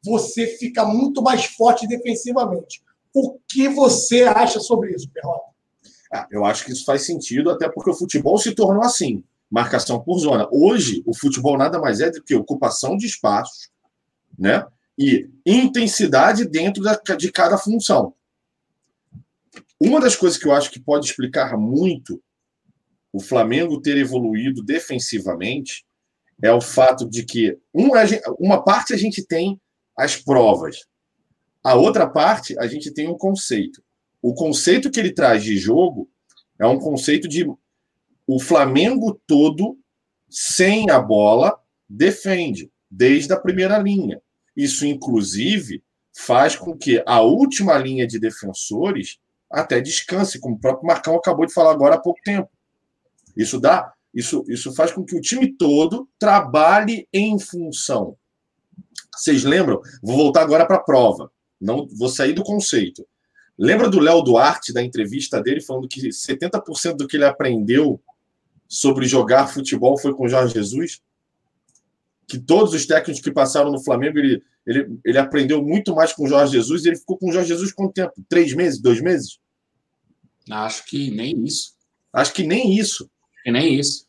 você 0.03 0.45
fica 0.45 0.85
muito 0.85 1.21
mais 1.21 1.45
forte 1.45 1.87
defensivamente. 1.87 2.83
O 3.13 3.39
que 3.47 3.67
você 3.67 4.23
acha 4.23 4.59
sobre 4.59 4.93
isso, 4.93 5.09
Perrota? 5.09 5.45
Ah, 6.13 6.27
eu 6.29 6.45
acho 6.45 6.63
que 6.63 6.71
isso 6.71 6.85
faz 6.85 7.05
sentido, 7.05 7.49
até 7.49 7.67
porque 7.67 7.89
o 7.89 7.95
futebol 7.95 8.37
se 8.37 8.53
tornou 8.53 8.83
assim 8.83 9.23
marcação 9.49 10.01
por 10.01 10.19
zona. 10.19 10.47
Hoje, 10.51 11.03
o 11.05 11.15
futebol 11.15 11.57
nada 11.57 11.79
mais 11.79 12.01
é 12.01 12.09
do 12.09 12.21
que 12.21 12.35
ocupação 12.35 12.97
de 12.97 13.05
espaços, 13.05 13.69
né? 14.37 14.65
E 14.97 15.29
intensidade 15.45 16.45
dentro 16.45 16.83
da, 16.83 16.95
de 16.95 17.31
cada 17.31 17.57
função. 17.57 18.13
Uma 19.79 19.99
das 19.99 20.15
coisas 20.15 20.37
que 20.37 20.47
eu 20.47 20.53
acho 20.53 20.71
que 20.71 20.79
pode 20.79 21.05
explicar 21.05 21.57
muito 21.57 22.21
o 23.11 23.19
Flamengo 23.19 23.81
ter 23.81 23.97
evoluído 23.97 24.63
defensivamente 24.63 25.85
é 26.41 26.51
o 26.51 26.59
fato 26.59 27.09
de 27.09 27.23
que 27.23 27.57
uma, 27.73 28.03
uma 28.37 28.63
parte 28.63 28.93
a 28.93 28.97
gente 28.97 29.25
tem 29.25 29.59
as 29.97 30.17
provas, 30.17 30.85
a 31.63 31.75
outra 31.75 32.07
parte 32.07 32.57
a 32.59 32.67
gente 32.67 32.91
tem 32.91 33.07
um 33.07 33.17
conceito. 33.17 33.81
O 34.21 34.33
conceito 34.33 34.91
que 34.91 34.99
ele 34.99 35.13
traz 35.13 35.43
de 35.43 35.57
jogo 35.57 36.09
é 36.59 36.65
um 36.67 36.77
conceito 36.77 37.27
de 37.27 37.45
o 38.27 38.39
Flamengo 38.39 39.19
todo, 39.27 39.77
sem 40.29 40.89
a 40.89 40.99
bola, 40.99 41.57
defende, 41.87 42.71
desde 42.89 43.33
a 43.33 43.39
primeira 43.39 43.77
linha. 43.77 44.21
Isso, 44.55 44.85
inclusive, 44.85 45.83
faz 46.17 46.55
com 46.55 46.75
que 46.75 47.03
a 47.05 47.21
última 47.21 47.77
linha 47.77 48.07
de 48.07 48.19
defensores 48.19 49.19
até 49.55 49.79
descanse, 49.79 50.39
como 50.39 50.55
o 50.55 50.59
próprio 50.59 50.87
Marcão 50.87 51.15
acabou 51.15 51.45
de 51.45 51.53
falar 51.53 51.71
agora 51.71 51.95
há 51.95 51.99
pouco 51.99 52.19
tempo. 52.23 52.49
Isso 53.35 53.59
dá, 53.59 53.93
isso, 54.13 54.43
isso 54.47 54.73
faz 54.73 54.91
com 54.91 55.03
que 55.03 55.15
o 55.15 55.21
time 55.21 55.51
todo 55.53 56.07
trabalhe 56.19 57.07
em 57.11 57.39
função. 57.39 58.15
Vocês 59.15 59.43
lembram? 59.43 59.81
Vou 60.01 60.15
voltar 60.15 60.41
agora 60.41 60.65
para 60.65 60.77
a 60.77 60.83
prova. 60.83 61.31
Não 61.59 61.87
vou 61.87 62.09
sair 62.09 62.33
do 62.33 62.43
conceito. 62.43 63.05
Lembra 63.57 63.89
do 63.89 63.99
Léo 63.99 64.21
Duarte, 64.21 64.73
da 64.73 64.83
entrevista 64.83 65.41
dele, 65.41 65.61
falando 65.61 65.87
que 65.87 66.09
70% 66.09 66.95
do 66.97 67.07
que 67.07 67.15
ele 67.15 67.25
aprendeu 67.25 68.01
sobre 68.67 69.07
jogar 69.07 69.47
futebol 69.47 69.97
foi 69.97 70.13
com 70.13 70.27
Jorge 70.27 70.53
Jesus? 70.53 71.01
Que 72.27 72.37
todos 72.37 72.73
os 72.73 72.85
técnicos 72.85 73.21
que 73.21 73.31
passaram 73.31 73.71
no 73.71 73.83
Flamengo, 73.83 74.17
ele, 74.17 74.43
ele, 74.65 74.99
ele 75.05 75.17
aprendeu 75.17 75.63
muito 75.63 75.95
mais 75.95 76.11
com 76.11 76.27
Jorge 76.27 76.53
Jesus 76.53 76.83
e 76.83 76.89
ele 76.89 76.97
ficou 76.97 77.17
com 77.17 77.31
Jorge 77.31 77.49
Jesus 77.49 77.71
quanto 77.71 77.93
tempo? 77.93 78.13
Três 78.27 78.53
meses? 78.53 78.81
Dois 78.81 78.99
meses? 79.01 79.39
Acho 80.49 80.85
que 80.85 81.11
nem 81.11 81.43
isso. 81.43 81.73
Acho 82.13 82.33
que 82.33 82.43
nem 82.43 82.77
isso. 82.77 83.09
E 83.45 83.51
nem 83.51 83.79
isso. 83.79 84.05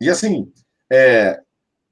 E 0.00 0.08
assim, 0.08 0.50
é... 0.90 1.40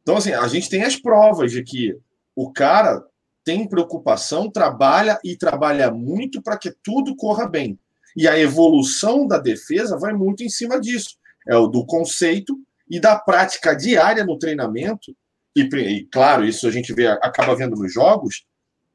então 0.02 0.16
assim, 0.16 0.32
a 0.32 0.46
gente 0.48 0.68
tem 0.68 0.82
as 0.82 0.96
provas 0.96 1.52
de 1.52 1.62
que 1.62 1.96
o 2.34 2.52
cara 2.52 3.02
tem 3.44 3.68
preocupação, 3.68 4.50
trabalha 4.50 5.18
e 5.24 5.36
trabalha 5.36 5.90
muito 5.90 6.42
para 6.42 6.58
que 6.58 6.72
tudo 6.82 7.16
corra 7.16 7.48
bem. 7.48 7.78
E 8.16 8.26
a 8.26 8.38
evolução 8.38 9.26
da 9.26 9.38
defesa 9.38 9.98
vai 9.98 10.12
muito 10.12 10.42
em 10.42 10.48
cima 10.48 10.80
disso 10.80 11.18
é 11.48 11.56
o 11.56 11.66
do 11.66 11.84
conceito 11.84 12.56
e 12.88 13.00
da 13.00 13.18
prática 13.18 13.74
diária 13.74 14.24
no 14.24 14.38
treinamento, 14.38 15.16
e, 15.56 15.62
e, 15.62 16.04
claro, 16.06 16.44
isso 16.44 16.68
a 16.68 16.70
gente 16.70 16.92
vê, 16.92 17.06
acaba 17.06 17.56
vendo 17.56 17.74
nos 17.74 17.92
jogos, 17.92 18.44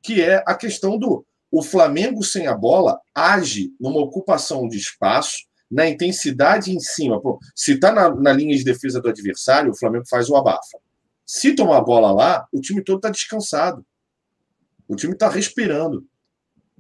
que 0.02 0.22
é 0.22 0.44
a 0.46 0.56
questão 0.56 0.98
do 0.98 1.26
o 1.54 1.62
Flamengo 1.62 2.24
sem 2.24 2.48
a 2.48 2.56
bola 2.56 3.00
age 3.14 3.72
numa 3.80 4.00
ocupação 4.00 4.68
de 4.68 4.76
espaço, 4.76 5.38
na 5.70 5.88
intensidade 5.88 6.72
em 6.72 6.80
cima. 6.80 7.22
Pô, 7.22 7.38
se 7.56 7.74
está 7.74 7.92
na, 7.92 8.10
na, 8.10 8.34
linha 8.34 8.58
de 8.58 8.64
defesa 8.64 9.00
do 9.00 9.08
adversário, 9.08 9.70
o 9.70 9.78
Flamengo 9.78 10.04
faz 10.10 10.32
o 10.32 10.36
abafa. 10.36 10.80
Se 11.24 11.54
tomar 11.54 11.78
a 11.78 11.82
bola 11.82 12.12
lá, 12.12 12.48
o 12.52 12.60
time 12.60 12.84
todo 12.84 12.96
está 12.96 13.12
descansado. 13.12 13.86
O 14.88 14.96
time 14.96 15.14
está 15.14 15.30
respirando. 15.30 16.04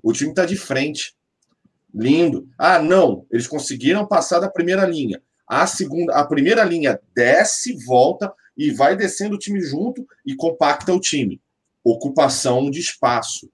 O 0.01 0.11
time 0.11 0.31
está 0.31 0.43
de 0.43 0.55
frente. 0.55 1.15
Lindo. 1.93 2.49
Ah, 2.57 2.79
não, 2.79 3.27
eles 3.29 3.45
conseguiram 3.45 4.07
passar 4.07 4.39
da 4.39 4.49
primeira 4.49 4.87
linha. 4.87 5.21
A 5.47 5.67
segunda, 5.67 6.15
a 6.15 6.25
primeira 6.25 6.63
linha 6.63 6.99
desce, 7.13 7.77
volta 7.85 8.33
e 8.57 8.71
vai 8.71 8.95
descendo 8.95 9.35
o 9.35 9.39
time 9.39 9.61
junto 9.61 10.03
e 10.25 10.35
compacta 10.35 10.91
o 10.91 10.99
time. 10.99 11.39
Ocupação 11.83 12.71
de 12.71 12.79
espaço, 12.79 13.51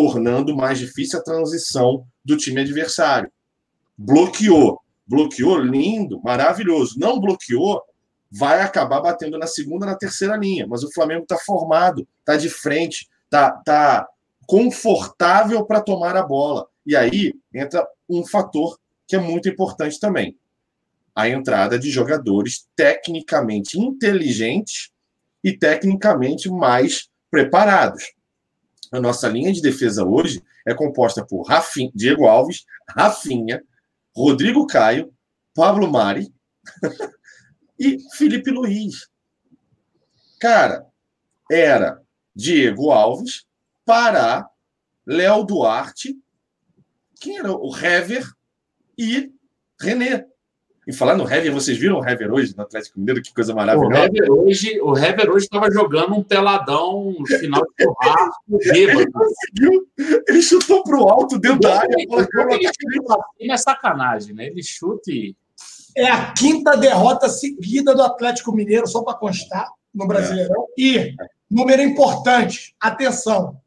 tornando 0.00 0.56
mais 0.56 0.78
difícil 0.78 1.18
a 1.18 1.22
transição 1.22 2.06
do 2.24 2.34
time 2.34 2.62
adversário. 2.62 3.30
Bloqueou, 3.98 4.80
bloqueou, 5.06 5.58
lindo, 5.58 6.22
maravilhoso. 6.22 6.98
Não 6.98 7.20
bloqueou, 7.20 7.82
vai 8.32 8.62
acabar 8.62 9.02
batendo 9.02 9.36
na 9.36 9.46
segunda, 9.46 9.84
na 9.84 9.94
terceira 9.94 10.36
linha. 10.36 10.66
Mas 10.66 10.82
o 10.82 10.90
Flamengo 10.90 11.24
está 11.24 11.36
formado, 11.36 12.08
está 12.20 12.34
de 12.36 12.48
frente, 12.48 13.10
está 13.24 13.50
tá 13.62 14.08
confortável 14.46 15.66
para 15.66 15.82
tomar 15.82 16.16
a 16.16 16.22
bola. 16.22 16.66
E 16.86 16.96
aí 16.96 17.34
entra 17.52 17.86
um 18.08 18.26
fator 18.26 18.78
que 19.06 19.16
é 19.16 19.18
muito 19.18 19.50
importante 19.50 20.00
também 20.00 20.34
a 21.14 21.28
entrada 21.28 21.78
de 21.78 21.90
jogadores 21.90 22.66
tecnicamente 22.74 23.78
inteligentes 23.78 24.92
e 25.44 25.52
tecnicamente 25.52 26.48
mais 26.48 27.10
preparados. 27.30 28.14
A 28.90 29.00
nossa 29.00 29.28
linha 29.28 29.52
de 29.52 29.62
defesa 29.62 30.04
hoje 30.04 30.42
é 30.66 30.74
composta 30.74 31.24
por 31.24 31.42
Rafinha, 31.42 31.92
Diego 31.94 32.26
Alves, 32.26 32.64
Rafinha, 32.88 33.62
Rodrigo 34.14 34.66
Caio, 34.66 35.12
Pablo 35.54 35.90
Mari 35.90 36.32
e 37.78 37.98
Felipe 38.16 38.50
Luiz. 38.50 39.08
Cara, 40.40 40.86
era 41.50 42.02
Diego 42.34 42.90
Alves, 42.90 43.44
Pará, 43.84 44.48
Léo 45.06 45.44
Duarte, 45.44 46.16
quem 47.20 47.38
era 47.38 47.52
o 47.52 47.76
Hever 47.76 48.28
e 48.96 49.32
René. 49.80 50.29
E 50.90 50.92
falar 50.92 51.14
no 51.14 51.22
Hever, 51.22 51.52
vocês 51.52 51.78
viram 51.78 52.00
o 52.00 52.04
Hever 52.04 52.32
hoje 52.32 52.52
no 52.56 52.64
Atlético 52.64 52.98
Mineiro? 52.98 53.22
Que 53.22 53.32
coisa 53.32 53.54
maravilhosa. 53.54 53.94
O 53.94 53.96
Hever 53.96 54.32
hoje, 54.32 54.80
o 54.80 54.98
Hever 54.98 55.30
hoje 55.30 55.44
estava 55.44 55.70
jogando 55.70 56.16
um 56.16 56.22
peladão 56.24 57.14
no 57.16 57.26
final 57.28 57.62
de 57.62 57.84
churrasco, 57.84 58.58
Ele 58.74 59.06
conseguiu, 59.12 59.88
ele 60.26 60.42
chutou 60.42 60.82
para 60.82 60.98
o 60.98 61.08
alto 61.08 61.38
dentro 61.38 61.60
da 61.60 61.78
área. 61.78 61.94
Ele 63.38 63.52
é 63.52 63.56
sacanagem, 63.56 64.34
né? 64.34 64.46
Ele 64.48 64.64
chuta 64.64 65.12
e. 65.12 65.36
É 65.96 66.10
a 66.10 66.32
quinta 66.32 66.76
derrota 66.76 67.28
seguida 67.28 67.94
do 67.94 68.02
Atlético 68.02 68.52
Mineiro, 68.52 68.88
só 68.88 69.04
para 69.04 69.14
constar, 69.14 69.70
no 69.94 70.08
Brasileirão. 70.08 70.66
É. 70.76 70.82
E, 70.82 71.14
número 71.48 71.82
importante, 71.82 72.74
atenção, 72.80 73.60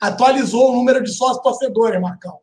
atualizou 0.00 0.72
o 0.72 0.76
número 0.76 1.02
de 1.02 1.12
sócios 1.12 1.42
torcedores, 1.42 2.00
Marcão. 2.00 2.38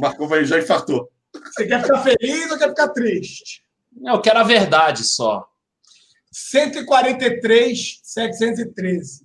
Marcão 0.00 0.26
vai, 0.26 0.44
já 0.44 0.58
infartou. 0.58 1.08
Você 1.52 1.66
quer 1.66 1.82
ficar 1.82 2.02
feliz 2.02 2.50
ou 2.50 2.58
quer 2.58 2.68
ficar 2.68 2.88
triste? 2.88 3.64
Eu 4.04 4.20
quero 4.20 4.38
a 4.38 4.42
verdade 4.42 5.04
só. 5.04 5.48
143, 6.32 8.00
713. 8.02 9.24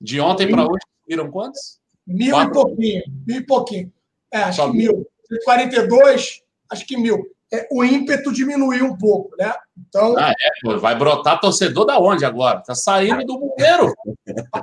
De 0.00 0.20
ontem 0.20 0.48
para 0.48 0.62
hoje, 0.62 0.84
viram 1.06 1.30
quantos? 1.30 1.80
Mil 2.06 2.30
Quatro. 2.30 2.50
e 2.50 2.52
pouquinho. 2.54 3.02
Mil 3.26 3.36
e 3.36 3.46
pouquinho. 3.46 3.92
É, 4.32 4.38
acho 4.38 4.56
Só 4.56 4.70
que 4.70 4.76
mil. 4.76 5.06
142, 5.28 6.42
acho 6.70 6.86
que 6.86 6.96
mil. 6.96 7.24
É, 7.52 7.66
o 7.72 7.84
ímpeto 7.84 8.32
diminuiu 8.32 8.86
um 8.86 8.96
pouco, 8.96 9.34
né? 9.36 9.52
Então. 9.76 10.16
Ah, 10.16 10.30
é, 10.30 10.50
pô, 10.62 10.78
vai 10.78 10.94
brotar 10.94 11.40
torcedor 11.40 11.84
da 11.84 11.98
onde 11.98 12.24
agora? 12.24 12.60
Tá 12.60 12.74
saindo 12.74 13.24
do 13.24 13.38
bueiro. 13.38 13.92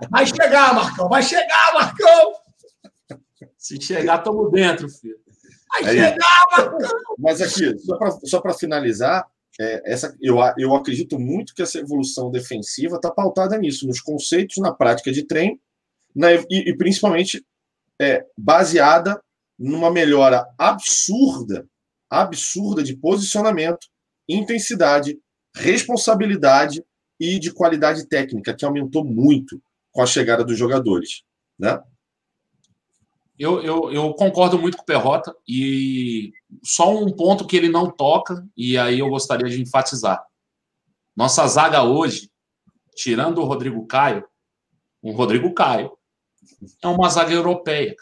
Vai 0.10 0.26
chegar, 0.26 0.74
Marcão. 0.74 1.10
Vai 1.10 1.22
chegar, 1.22 1.74
Marcão. 1.74 2.34
Se 3.58 3.82
chegar, 3.82 4.20
estamos 4.20 4.50
dentro, 4.52 4.90
filho. 4.90 5.20
Aí, 5.84 5.98
mas 7.18 7.42
aqui, 7.42 7.76
só 8.26 8.40
para 8.42 8.54
finalizar, 8.54 9.28
é, 9.60 9.92
essa, 9.92 10.16
eu, 10.22 10.38
eu 10.58 10.76
acredito 10.76 11.20
muito 11.20 11.54
que 11.54 11.62
essa 11.62 11.80
evolução 11.80 12.30
defensiva 12.30 12.98
está 12.98 13.10
pautada 13.10 13.58
nisso, 13.58 13.88
nos 13.88 14.00
conceitos, 14.00 14.58
na 14.58 14.72
prática 14.72 15.12
de 15.12 15.24
treino, 15.24 15.60
na, 16.16 16.34
e, 16.34 16.46
e, 16.50 16.78
principalmente 16.78 17.44
é, 18.00 18.26
baseada 18.38 19.20
numa 19.58 19.92
melhora 19.92 20.46
absurda, 20.58 21.68
absurda 22.10 22.84
de 22.84 22.96
posicionamento, 22.96 23.88
intensidade, 24.30 25.20
responsabilidade 25.56 26.84
e 27.20 27.40
de 27.40 27.52
qualidade 27.52 28.08
técnica, 28.08 28.54
que 28.54 28.64
aumentou 28.64 29.04
muito 29.04 29.60
com 29.92 30.02
a 30.02 30.06
chegada 30.06 30.44
dos 30.44 30.58
jogadores. 30.58 31.24
Né? 31.58 31.80
Eu, 33.38 33.62
eu, 33.62 33.92
eu, 33.92 34.14
concordo 34.16 34.58
muito 34.58 34.78
com 34.78 34.84
o 34.84 34.86
Perrota 34.86 35.36
e 35.48 36.34
só 36.64 36.96
um 36.96 37.12
ponto 37.12 37.46
que 37.46 37.56
ele 37.56 37.70
não 37.70 37.92
toca, 37.92 38.44
e 38.58 38.78
aí 38.78 39.00
eu 39.00 39.10
gostaria 39.10 39.48
de 39.48 39.62
enfatizar. 39.62 40.26
Nossa 41.16 41.48
zaga 41.48 41.84
hoje, 41.84 42.32
tirando 42.96 43.40
o 43.40 43.46
Rodrigo 43.46 43.86
Caio, 43.86 44.26
o 45.02 45.12
Rodrigo 45.12 45.54
Caio 45.54 45.92
é 46.82 46.88
uma 46.88 47.10
zaga 47.10 47.32
europeia. 47.32 47.96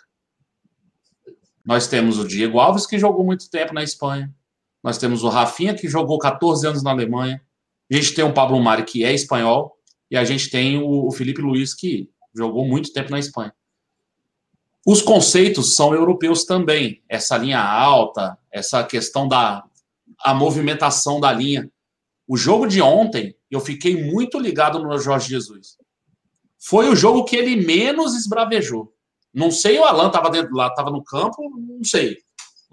Nós 1.66 1.88
temos 1.88 2.20
o 2.20 2.28
Diego 2.28 2.60
Alves, 2.60 2.86
que 2.86 3.00
jogou 3.00 3.26
muito 3.26 3.50
tempo 3.50 3.74
na 3.74 3.84
Espanha. 3.84 4.34
Nós 4.84 4.98
temos 5.00 5.24
o 5.24 5.30
Rafinha, 5.30 5.74
que 5.74 5.88
jogou 5.88 6.20
14 6.20 6.68
anos 6.68 6.84
na 6.84 6.92
Alemanha. 6.92 7.42
A 7.92 7.96
gente 7.96 8.14
tem 8.14 8.24
o 8.24 8.34
Pablo 8.34 8.60
Mari, 8.62 8.84
que 8.84 9.04
é 9.04 9.12
espanhol. 9.14 9.76
e 10.10 10.16
a 10.16 10.24
gente 10.24 10.50
tem 10.52 10.80
o, 10.82 11.12
Felipe 11.12 11.42
Luiz, 11.42 11.74
que 11.74 12.08
jogou 12.36 12.68
muito 12.68 12.94
tempo 12.94 13.10
na 13.10 13.18
Espanha. 13.18 13.52
Os 14.86 15.02
conceitos 15.02 15.76
são 15.76 15.94
europeus 15.94 16.46
também. 16.46 17.02
Essa 17.10 17.38
linha 17.38 17.60
alta, 17.60 18.38
essa 18.52 18.84
questão 18.84 19.28
da 19.28 19.64
a 20.24 20.34
movimentação 20.34 21.20
da 21.20 21.32
linha. 21.32 21.70
O 22.28 22.38
jogo 22.38 22.68
de 22.68 22.82
ontem, 22.82 23.36
eu 23.50 23.60
fiquei 23.60 24.04
muito 24.12 24.40
ligado 24.40 24.80
no 24.80 24.98
Jorge 24.98 25.30
Jesus. 25.30 25.78
Foi 26.60 26.90
o 26.90 26.96
jogo 26.96 27.26
que 27.26 27.36
ele 27.36 27.56
menos 27.56 28.16
esbravejou. 28.16 28.92
Não 29.34 29.52
sei, 29.52 29.78
o 29.78 29.84
Alan 29.84 30.08
estava 30.08 30.30
dentro 30.30 30.56
lá, 30.56 30.68
estava 30.68 30.90
no 30.90 31.04
campo, 31.04 31.38
não 31.58 31.84
sei. 31.84 32.18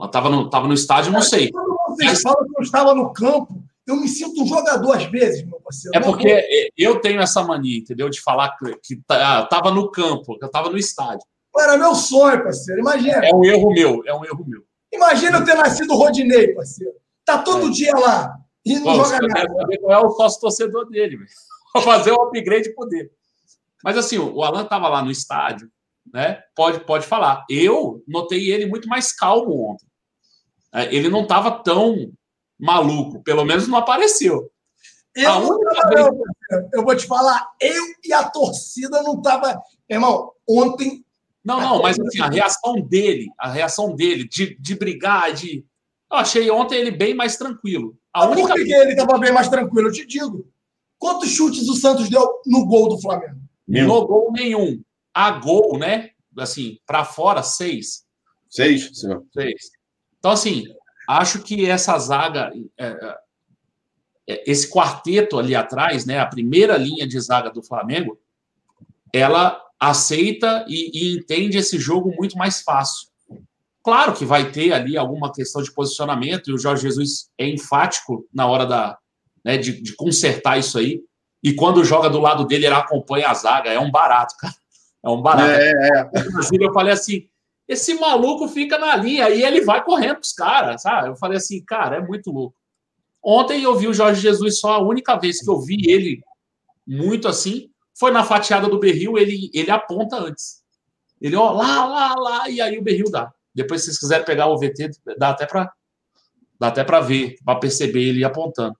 Estava 0.02 0.30
no, 0.30 0.48
tava 0.48 0.66
no 0.66 0.74
estádio, 0.74 1.12
não 1.12 1.20
sei. 1.20 1.51
Quando 1.51 1.76
vocês 1.89 2.22
falam 2.22 2.47
que 2.47 2.59
eu 2.59 2.62
estava 2.62 2.94
no 2.94 3.12
campo, 3.12 3.62
eu 3.86 3.97
me 3.97 4.09
sinto 4.09 4.43
um 4.43 4.47
jogador 4.47 4.97
às 4.97 5.05
vezes, 5.05 5.44
meu 5.44 5.60
parceiro. 5.60 5.97
É 5.97 6.01
porque 6.01 6.70
eu 6.76 7.01
tenho 7.01 7.20
essa 7.20 7.43
mania, 7.43 7.78
entendeu? 7.78 8.09
De 8.09 8.20
falar 8.20 8.56
que, 8.56 8.94
estava 8.94 9.47
tá, 9.47 9.70
no 9.70 9.90
campo, 9.90 10.39
que 10.39 10.44
eu 10.44 10.47
estava 10.47 10.70
no 10.70 10.78
estádio. 10.78 11.26
Era 11.59 11.77
meu 11.77 11.95
sonho, 11.95 12.43
parceiro. 12.43 12.81
Imagina. 12.81 13.27
É 13.27 13.35
um 13.35 13.45
erro 13.45 13.73
meu, 13.73 14.03
é 14.07 14.15
um 14.15 14.24
erro 14.24 14.45
meu. 14.47 14.62
Imagina 14.93 15.39
eu 15.39 15.45
ter 15.45 15.55
nascido 15.55 15.95
Rodinei, 15.95 16.55
parceiro. 16.55 16.95
Tá 17.24 17.39
todo 17.39 17.69
é. 17.69 17.70
dia 17.70 17.95
lá 17.95 18.37
e 18.65 18.79
não 18.79 18.99
Pô, 18.99 19.05
joga 19.05 19.27
nada. 19.27 19.79
Qual 19.81 19.93
é 19.93 19.99
o 19.99 20.11
sócio 20.11 20.41
torcedor 20.41 20.89
dele, 20.89 21.19
Vou 21.74 21.83
fazer 21.83 22.12
um 22.12 22.23
upgrade 22.23 22.74
por 22.74 22.87
dele. 22.89 23.11
Mas 23.83 23.97
assim, 23.97 24.19
o 24.19 24.43
Alan 24.43 24.62
estava 24.62 24.89
lá 24.89 25.03
no 25.03 25.11
estádio, 25.11 25.70
né? 26.12 26.43
Pode, 26.55 26.85
pode 26.85 27.07
falar. 27.07 27.45
Eu 27.49 28.03
notei 28.07 28.51
ele 28.51 28.66
muito 28.66 28.89
mais 28.89 29.12
calmo 29.12 29.70
ontem. 29.70 29.87
É, 30.74 30.95
ele 30.95 31.09
não 31.09 31.23
estava 31.23 31.51
tão 31.62 32.12
maluco, 32.59 33.23
pelo 33.23 33.45
menos 33.45 33.66
não 33.66 33.79
apareceu. 33.79 34.51
Eu, 35.15 35.59
vez... 35.91 36.69
eu 36.73 36.85
vou 36.85 36.97
te 36.97 37.07
falar, 37.07 37.51
eu 37.61 37.85
e 38.05 38.12
a 38.12 38.29
torcida 38.31 39.03
não 39.03 39.20
tava, 39.20 39.61
irmão. 39.89 40.33
Ontem 40.49 41.02
não, 41.44 41.60
não, 41.60 41.82
mas 41.82 41.98
assim, 41.98 42.20
a 42.20 42.28
reação 42.28 42.81
dele, 42.81 43.28
a 43.39 43.51
reação 43.51 43.94
dele 43.94 44.28
de, 44.28 44.56
de 44.59 44.74
brigar, 44.77 45.32
de. 45.32 45.64
Eu 46.10 46.19
achei 46.19 46.51
ontem 46.51 46.77
ele 46.77 46.90
bem 46.90 47.14
mais 47.14 47.36
tranquilo. 47.36 47.97
A 48.12 48.27
única... 48.27 48.48
Por 48.48 48.64
que 48.64 48.73
ele 48.73 48.93
estava 48.93 49.19
bem 49.19 49.32
mais 49.32 49.48
tranquilo? 49.48 49.89
Eu 49.89 49.93
te 49.93 50.06
digo. 50.06 50.47
Quantos 50.98 51.31
chutes 51.31 51.69
o 51.69 51.74
Santos 51.74 52.09
deu 52.09 52.43
no 52.47 52.64
gol 52.66 52.89
do 52.89 53.01
Flamengo? 53.01 53.40
No 53.66 54.06
gol 54.06 54.31
nenhum. 54.32 54.81
A 55.12 55.32
gol, 55.32 55.78
né? 55.78 56.10
Assim, 56.39 56.78
para 56.86 57.05
fora, 57.05 57.43
seis. 57.43 58.05
Seis, 58.48 58.90
senhor. 58.93 59.24
Seis. 59.32 59.70
Então, 60.19 60.31
assim, 60.31 60.64
acho 61.09 61.43
que 61.43 61.69
essa 61.69 61.98
zaga, 61.98 62.52
é, 62.78 62.86
é, 62.86 63.19
é, 64.28 64.51
esse 64.51 64.70
quarteto 64.70 65.39
ali 65.39 65.55
atrás, 65.56 66.06
né? 66.06 66.19
A 66.19 66.27
primeira 66.27 66.77
linha 66.77 67.06
de 67.06 67.19
zaga 67.19 67.51
do 67.51 67.62
Flamengo, 67.62 68.19
ela 69.12 69.60
aceita 69.82 70.64
e, 70.68 70.90
e 70.94 71.16
entende 71.16 71.59
esse 71.59 71.76
jogo 71.76 72.14
muito 72.16 72.38
mais 72.38 72.62
fácil. 72.62 73.09
Claro 73.82 74.12
que 74.12 74.24
vai 74.24 74.52
ter 74.52 74.72
ali 74.72 74.96
alguma 74.96 75.32
questão 75.32 75.60
de 75.60 75.72
posicionamento, 75.72 76.48
e 76.48 76.54
o 76.54 76.59
Jorge 76.59 76.82
Jesus 76.82 77.30
é 77.36 77.48
enfático 77.48 78.24
na 78.32 78.46
hora 78.46 78.64
da, 78.64 78.96
né, 79.44 79.56
de, 79.56 79.82
de, 79.82 79.96
consertar 79.96 80.56
isso 80.56 80.78
aí. 80.78 81.02
E 81.42 81.52
quando 81.52 81.84
joga 81.84 82.09
do 82.09 82.20
lado 82.20 82.46
dele, 82.46 82.66
ele 82.66 82.74
acompanha 82.76 83.28
a 83.28 83.34
zaga. 83.34 83.70
É 83.70 83.80
um 83.80 83.90
barato, 83.90 84.36
cara. 84.38 84.54
É 85.04 85.09
um 85.09 85.20
barato. 85.20 85.50
É, 85.50 85.72
é. 85.72 86.20
Inclusive, 86.20 86.64
eu 86.64 86.72
falei 86.72 86.92
assim: 86.92 87.28
esse 87.66 87.94
maluco 87.94 88.46
fica 88.46 88.78
na 88.78 88.94
linha 88.94 89.28
e 89.30 89.42
ele 89.42 89.62
vai 89.62 89.82
correndo 89.82 90.20
os 90.20 90.32
caras, 90.32 90.82
sabe? 90.82 91.09
Eu 91.09 91.16
falei 91.16 91.38
assim, 91.38 91.60
cara, 91.64 91.96
é 91.96 92.00
muito 92.00 92.30
louco. 92.30 92.54
Ontem 93.20 93.64
eu 93.64 93.74
vi 93.74 93.88
o 93.88 93.94
Jorge 93.94 94.20
Jesus 94.20 94.60
só 94.60 94.74
a 94.74 94.82
única 94.82 95.16
vez 95.16 95.40
que 95.40 95.50
eu 95.50 95.60
vi 95.60 95.90
ele 95.90 96.22
muito 96.86 97.26
assim 97.26 97.72
foi 97.98 98.10
na 98.10 98.24
fatiada 98.24 98.69
do 98.69 98.78
berril, 98.78 99.19
ele, 99.19 99.51
ele 99.52 99.70
aponta 99.70 100.16
antes. 100.16 100.62
Ele, 101.20 101.36
ó, 101.36 101.52
lá, 101.52 101.86
lá, 101.86 102.14
lá, 102.14 102.48
e 102.51 102.60
aí 102.60 102.78
o 102.78 102.82
berril 102.82 103.10
dá. 103.10 103.32
Depois, 103.55 103.82
se 103.82 103.86
vocês 103.86 103.98
quiserem 103.98 104.24
pegar 104.24 104.48
o 104.48 104.59
VT, 104.59 104.90
dá 105.19 105.31
até 105.31 105.47
para 105.47 105.73
dá 106.59 106.69
até 106.69 106.85
para 106.85 107.01
ver, 107.01 107.36
para 107.44 107.59
perceber 107.59 108.02
ele 108.02 108.24
apontando. 108.24 108.77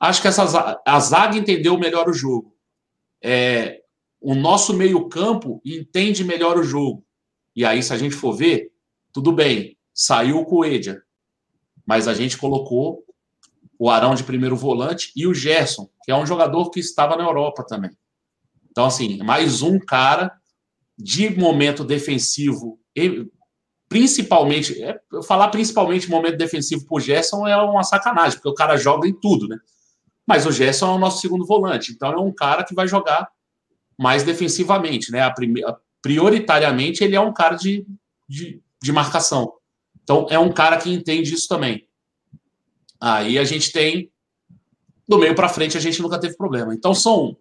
Acho 0.00 0.22
que 0.22 0.28
essa, 0.28 0.80
a 0.84 1.00
zaga 1.00 1.36
entendeu 1.36 1.78
melhor 1.78 2.08
o 2.08 2.12
jogo. 2.12 2.56
É, 3.22 3.82
o 4.18 4.34
nosso 4.34 4.72
meio-campo 4.72 5.60
entende 5.64 6.24
melhor 6.24 6.56
o 6.56 6.62
jogo. 6.62 7.04
E 7.54 7.66
aí, 7.66 7.82
se 7.82 7.92
a 7.92 7.98
gente 7.98 8.14
for 8.14 8.32
ver, 8.32 8.72
tudo 9.12 9.30
bem, 9.30 9.76
saiu 9.92 10.38
o 10.38 10.46
Coelho, 10.46 11.02
mas 11.84 12.08
a 12.08 12.14
gente 12.14 12.38
colocou 12.38 13.04
o 13.78 13.90
Arão 13.90 14.14
de 14.14 14.24
primeiro 14.24 14.56
volante 14.56 15.12
e 15.14 15.26
o 15.26 15.34
Gerson, 15.34 15.90
que 16.04 16.10
é 16.10 16.16
um 16.16 16.24
jogador 16.24 16.70
que 16.70 16.80
estava 16.80 17.16
na 17.16 17.24
Europa 17.24 17.64
também. 17.64 17.90
Então, 18.72 18.86
assim, 18.86 19.18
mais 19.18 19.60
um 19.60 19.78
cara 19.78 20.32
de 20.98 21.28
momento 21.38 21.84
defensivo, 21.84 22.80
principalmente, 23.86 24.82
é, 24.82 24.98
falar 25.26 25.48
principalmente 25.48 26.08
momento 26.08 26.38
defensivo 26.38 26.86
o 26.90 26.98
Gerson 26.98 27.46
é 27.46 27.56
uma 27.56 27.82
sacanagem, 27.82 28.38
porque 28.38 28.48
o 28.48 28.54
cara 28.54 28.78
joga 28.78 29.06
em 29.06 29.12
tudo, 29.12 29.46
né? 29.46 29.58
Mas 30.26 30.46
o 30.46 30.52
Gerson 30.52 30.86
é 30.86 30.94
o 30.94 30.98
nosso 30.98 31.20
segundo 31.20 31.44
volante, 31.44 31.92
então 31.92 32.12
é 32.12 32.18
um 32.18 32.32
cara 32.32 32.64
que 32.64 32.74
vai 32.74 32.88
jogar 32.88 33.28
mais 33.98 34.22
defensivamente, 34.22 35.12
né? 35.12 35.20
Prioritariamente, 36.00 37.04
ele 37.04 37.14
é 37.14 37.20
um 37.20 37.32
cara 37.32 37.56
de, 37.56 37.86
de, 38.26 38.62
de 38.82 38.92
marcação. 38.92 39.52
Então, 40.02 40.26
é 40.30 40.38
um 40.38 40.50
cara 40.50 40.78
que 40.78 40.90
entende 40.90 41.34
isso 41.34 41.46
também. 41.46 41.86
Aí 42.98 43.38
a 43.38 43.44
gente 43.44 43.70
tem, 43.70 44.10
do 45.06 45.18
meio 45.18 45.34
para 45.34 45.48
frente, 45.48 45.76
a 45.76 45.80
gente 45.80 46.00
nunca 46.00 46.18
teve 46.18 46.36
problema. 46.36 46.74
Então, 46.74 46.94
são 46.94 47.36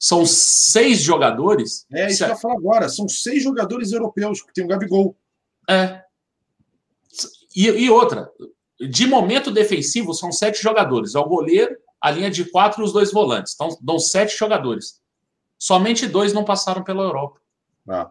são 0.00 0.24
seis 0.24 1.02
jogadores. 1.02 1.86
É, 1.92 2.06
isso 2.06 2.24
que 2.24 2.32
eu 2.32 2.36
falar 2.38 2.54
agora. 2.54 2.88
São 2.88 3.06
seis 3.06 3.42
jogadores 3.42 3.92
europeus, 3.92 4.40
que 4.40 4.54
tem 4.54 4.64
o 4.64 4.66
Gabigol. 4.66 5.14
É. 5.68 6.02
E, 7.54 7.66
e, 7.66 7.90
outra, 7.90 8.32
de 8.80 9.06
momento 9.06 9.50
defensivo, 9.50 10.14
são 10.14 10.32
sete 10.32 10.62
jogadores. 10.62 11.14
É 11.14 11.18
o 11.18 11.28
goleiro, 11.28 11.76
a 12.00 12.10
linha 12.10 12.30
de 12.30 12.46
quatro 12.46 12.80
e 12.80 12.84
os 12.84 12.94
dois 12.94 13.12
volantes. 13.12 13.52
Então, 13.54 13.76
dão 13.82 13.98
sete 13.98 14.34
jogadores. 14.38 15.02
Somente 15.58 16.06
dois 16.06 16.32
não 16.32 16.44
passaram 16.46 16.82
pela 16.82 17.02
Europa. 17.02 17.38
Ah. 17.86 18.10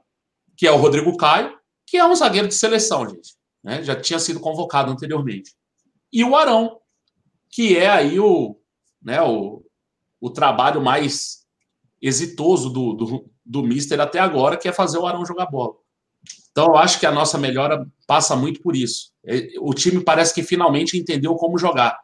Que 0.56 0.68
é 0.68 0.72
o 0.72 0.78
Rodrigo 0.78 1.18
Caio, 1.18 1.57
que 1.88 1.98
é 1.98 2.06
um 2.06 2.14
zagueiro 2.14 2.48
de 2.48 2.53
seleção, 2.53 3.10
gente. 3.10 3.36
Né? 3.64 3.82
Já 3.82 3.99
tinha 3.99 4.20
sido 4.20 4.40
convocado 4.40 4.91
anteriormente. 4.91 5.56
E 6.14 6.24
o 6.24 6.36
Arão, 6.36 6.80
que 7.49 7.76
é 7.76 7.90
aí 7.90 8.20
o, 8.20 8.56
né, 9.02 9.20
o, 9.24 9.66
o 10.22 10.30
trabalho 10.30 10.82
mais 10.82 11.39
exitoso 12.01 12.69
do, 12.69 12.93
do, 12.93 13.31
do 13.45 13.63
Mister 13.63 13.99
até 13.99 14.19
agora, 14.19 14.57
que 14.57 14.67
é 14.67 14.71
fazer 14.71 14.97
o 14.97 15.05
Arão 15.05 15.26
jogar 15.26 15.47
bola. 15.47 15.73
Então, 16.51 16.67
eu 16.67 16.77
acho 16.77 16.99
que 16.99 17.05
a 17.05 17.11
nossa 17.11 17.38
melhora 17.38 17.85
passa 18.07 18.35
muito 18.35 18.61
por 18.61 18.76
isso. 18.76 19.11
É, 19.26 19.49
o 19.59 19.73
time 19.73 20.03
parece 20.03 20.34
que 20.34 20.43
finalmente 20.43 20.97
entendeu 20.97 21.35
como 21.35 21.57
jogar. 21.57 21.97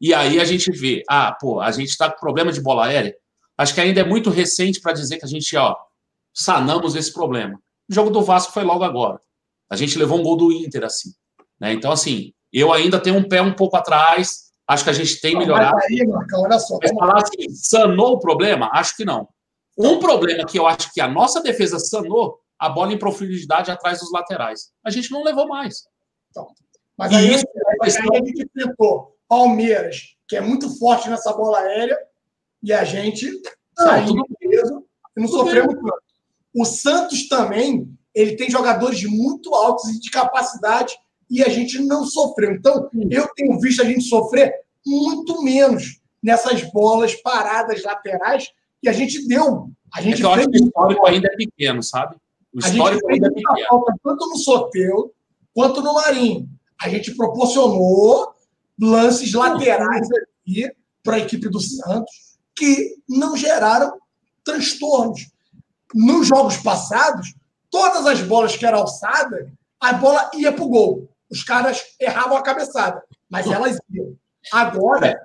E 0.00 0.12
aí 0.12 0.40
a 0.40 0.44
gente 0.44 0.70
vê, 0.72 1.02
ah, 1.08 1.36
pô, 1.40 1.60
a 1.60 1.70
gente 1.70 1.90
está 1.90 2.10
com 2.10 2.18
problema 2.18 2.52
de 2.52 2.60
bola 2.60 2.86
aérea. 2.86 3.14
Acho 3.56 3.74
que 3.74 3.80
ainda 3.80 4.00
é 4.00 4.04
muito 4.04 4.30
recente 4.30 4.80
para 4.80 4.92
dizer 4.92 5.18
que 5.18 5.24
a 5.24 5.28
gente, 5.28 5.56
ó, 5.56 5.76
sanamos 6.34 6.96
esse 6.96 7.12
problema. 7.12 7.60
O 7.88 7.94
jogo 7.94 8.10
do 8.10 8.22
Vasco 8.22 8.52
foi 8.52 8.64
logo 8.64 8.82
agora. 8.82 9.20
A 9.70 9.76
gente 9.76 9.98
levou 9.98 10.18
um 10.18 10.22
gol 10.22 10.36
do 10.36 10.52
Inter 10.52 10.84
assim. 10.84 11.10
Né? 11.60 11.72
Então, 11.72 11.92
assim, 11.92 12.32
eu 12.52 12.72
ainda 12.72 12.98
tenho 12.98 13.16
um 13.16 13.28
pé 13.28 13.40
um 13.40 13.54
pouco 13.54 13.76
atrás. 13.76 14.50
Acho 14.66 14.84
que 14.84 14.90
a 14.90 14.94
gente 14.94 15.20
tem 15.20 15.36
melhorado. 15.36 15.76
Mas 15.76 15.84
aí, 15.84 16.06
Marcão, 16.06 16.42
olha 16.42 16.58
só. 16.58 16.78
Mas 16.82 16.90
falar 16.92 17.22
assim, 17.22 17.48
sanou 17.50 18.14
o 18.14 18.18
problema? 18.18 18.68
Acho 18.72 18.96
que 18.96 19.04
não. 19.04 19.28
Um 19.78 19.98
problema 19.98 20.44
que 20.44 20.58
eu 20.58 20.66
acho 20.66 20.92
que 20.92 21.00
a 21.00 21.08
nossa 21.08 21.40
defesa 21.40 21.78
sanou 21.78 22.38
a 22.58 22.68
bola 22.68 22.92
em 22.92 22.98
profundidade 22.98 23.70
atrás 23.70 24.00
dos 24.00 24.12
laterais. 24.12 24.70
A 24.84 24.90
gente 24.90 25.10
não 25.10 25.24
levou 25.24 25.48
mais. 25.48 25.84
Então, 26.30 26.48
mas 26.96 27.12
aí, 27.12 27.34
isso, 27.34 27.44
aí, 27.82 27.90
aí 27.90 28.20
a 28.20 28.24
gente 28.24 28.44
enfrentou 28.44 29.16
Palmeiras, 29.28 30.14
que 30.28 30.36
é 30.36 30.40
muito 30.40 30.78
forte 30.78 31.08
nessa 31.08 31.32
bola 31.32 31.58
aérea, 31.58 31.98
e 32.62 32.72
a 32.72 32.84
gente 32.84 33.28
saiu 33.76 34.14
peso 34.38 34.84
e 35.16 35.20
não 35.20 35.28
sofremos 35.28 35.74
tanto. 35.74 36.02
O 36.54 36.64
Santos 36.64 37.28
também, 37.28 37.88
ele 38.14 38.36
tem 38.36 38.50
jogadores 38.50 39.02
muito 39.04 39.54
altos 39.54 39.88
e 39.88 39.98
de 39.98 40.10
capacidade, 40.10 40.94
e 41.30 41.42
a 41.42 41.48
gente 41.48 41.78
não 41.78 42.04
sofreu. 42.04 42.52
Então, 42.52 42.90
eu 43.10 43.26
tenho 43.34 43.58
visto 43.58 43.80
a 43.80 43.86
gente 43.86 44.04
sofrer 44.04 44.54
muito 44.86 45.42
menos 45.42 45.98
nessas 46.22 46.62
bolas 46.70 47.14
paradas 47.14 47.82
laterais 47.82 48.52
e 48.82 48.88
a 48.88 48.92
gente 48.92 49.26
deu. 49.26 49.70
A 49.94 50.00
gente 50.00 50.22
é 50.22 50.24
eu 50.24 50.30
acho 50.32 50.48
que 50.48 50.60
o 50.60 50.64
histórico 50.64 51.06
ainda 51.06 51.28
é 51.28 51.36
pequeno, 51.36 51.82
sabe? 51.82 52.16
O 52.52 52.58
histórico 52.58 53.10
ainda 53.10 53.28
é 53.28 53.30
pequeno. 53.30 53.68
Falta, 53.68 53.94
tanto 54.02 54.28
no 54.28 54.36
Soteu 54.36 55.14
quanto 55.54 55.82
no 55.82 55.94
Marinho. 55.94 56.48
A 56.80 56.88
gente 56.88 57.14
proporcionou 57.14 58.34
lances 58.80 59.32
laterais 59.32 60.08
aqui 60.10 60.70
para 61.02 61.16
a 61.16 61.20
equipe 61.20 61.48
do 61.48 61.60
Santos 61.60 62.32
que 62.54 62.96
não 63.08 63.36
geraram 63.36 63.98
transtornos. 64.44 65.30
Nos 65.94 66.26
jogos 66.26 66.56
passados, 66.56 67.34
todas 67.70 68.06
as 68.06 68.22
bolas 68.22 68.56
que 68.56 68.66
eram 68.66 68.78
alçadas, 68.78 69.48
a 69.80 69.92
bola 69.92 70.30
ia 70.34 70.52
para 70.52 70.64
o 70.64 70.68
gol. 70.68 71.08
Os 71.30 71.44
caras 71.44 71.82
erravam 72.00 72.36
a 72.36 72.42
cabeçada, 72.42 73.02
mas 73.28 73.46
elas 73.46 73.78
iam. 73.90 74.16
Agora 74.52 75.20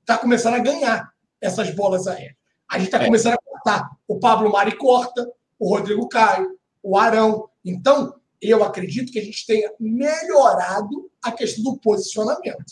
está 0.00 0.16
começando 0.16 0.54
a 0.54 0.58
ganhar 0.58 1.12
essas 1.40 1.70
bolas 1.74 2.06
aéreas. 2.06 2.41
A 2.72 2.78
gente 2.78 2.86
está 2.86 3.02
é. 3.02 3.04
começando 3.04 3.34
a 3.34 3.60
tá 3.60 3.90
o 4.08 4.18
Pablo 4.18 4.50
Mari 4.50 4.76
Corta, 4.76 5.30
o 5.58 5.68
Rodrigo 5.68 6.08
Caio, 6.08 6.58
o 6.82 6.96
Arão. 6.96 7.50
Então, 7.62 8.14
eu 8.40 8.64
acredito 8.64 9.12
que 9.12 9.18
a 9.18 9.24
gente 9.24 9.44
tenha 9.46 9.70
melhorado 9.78 11.10
a 11.22 11.30
questão 11.30 11.62
do 11.62 11.78
posicionamento. 11.78 12.64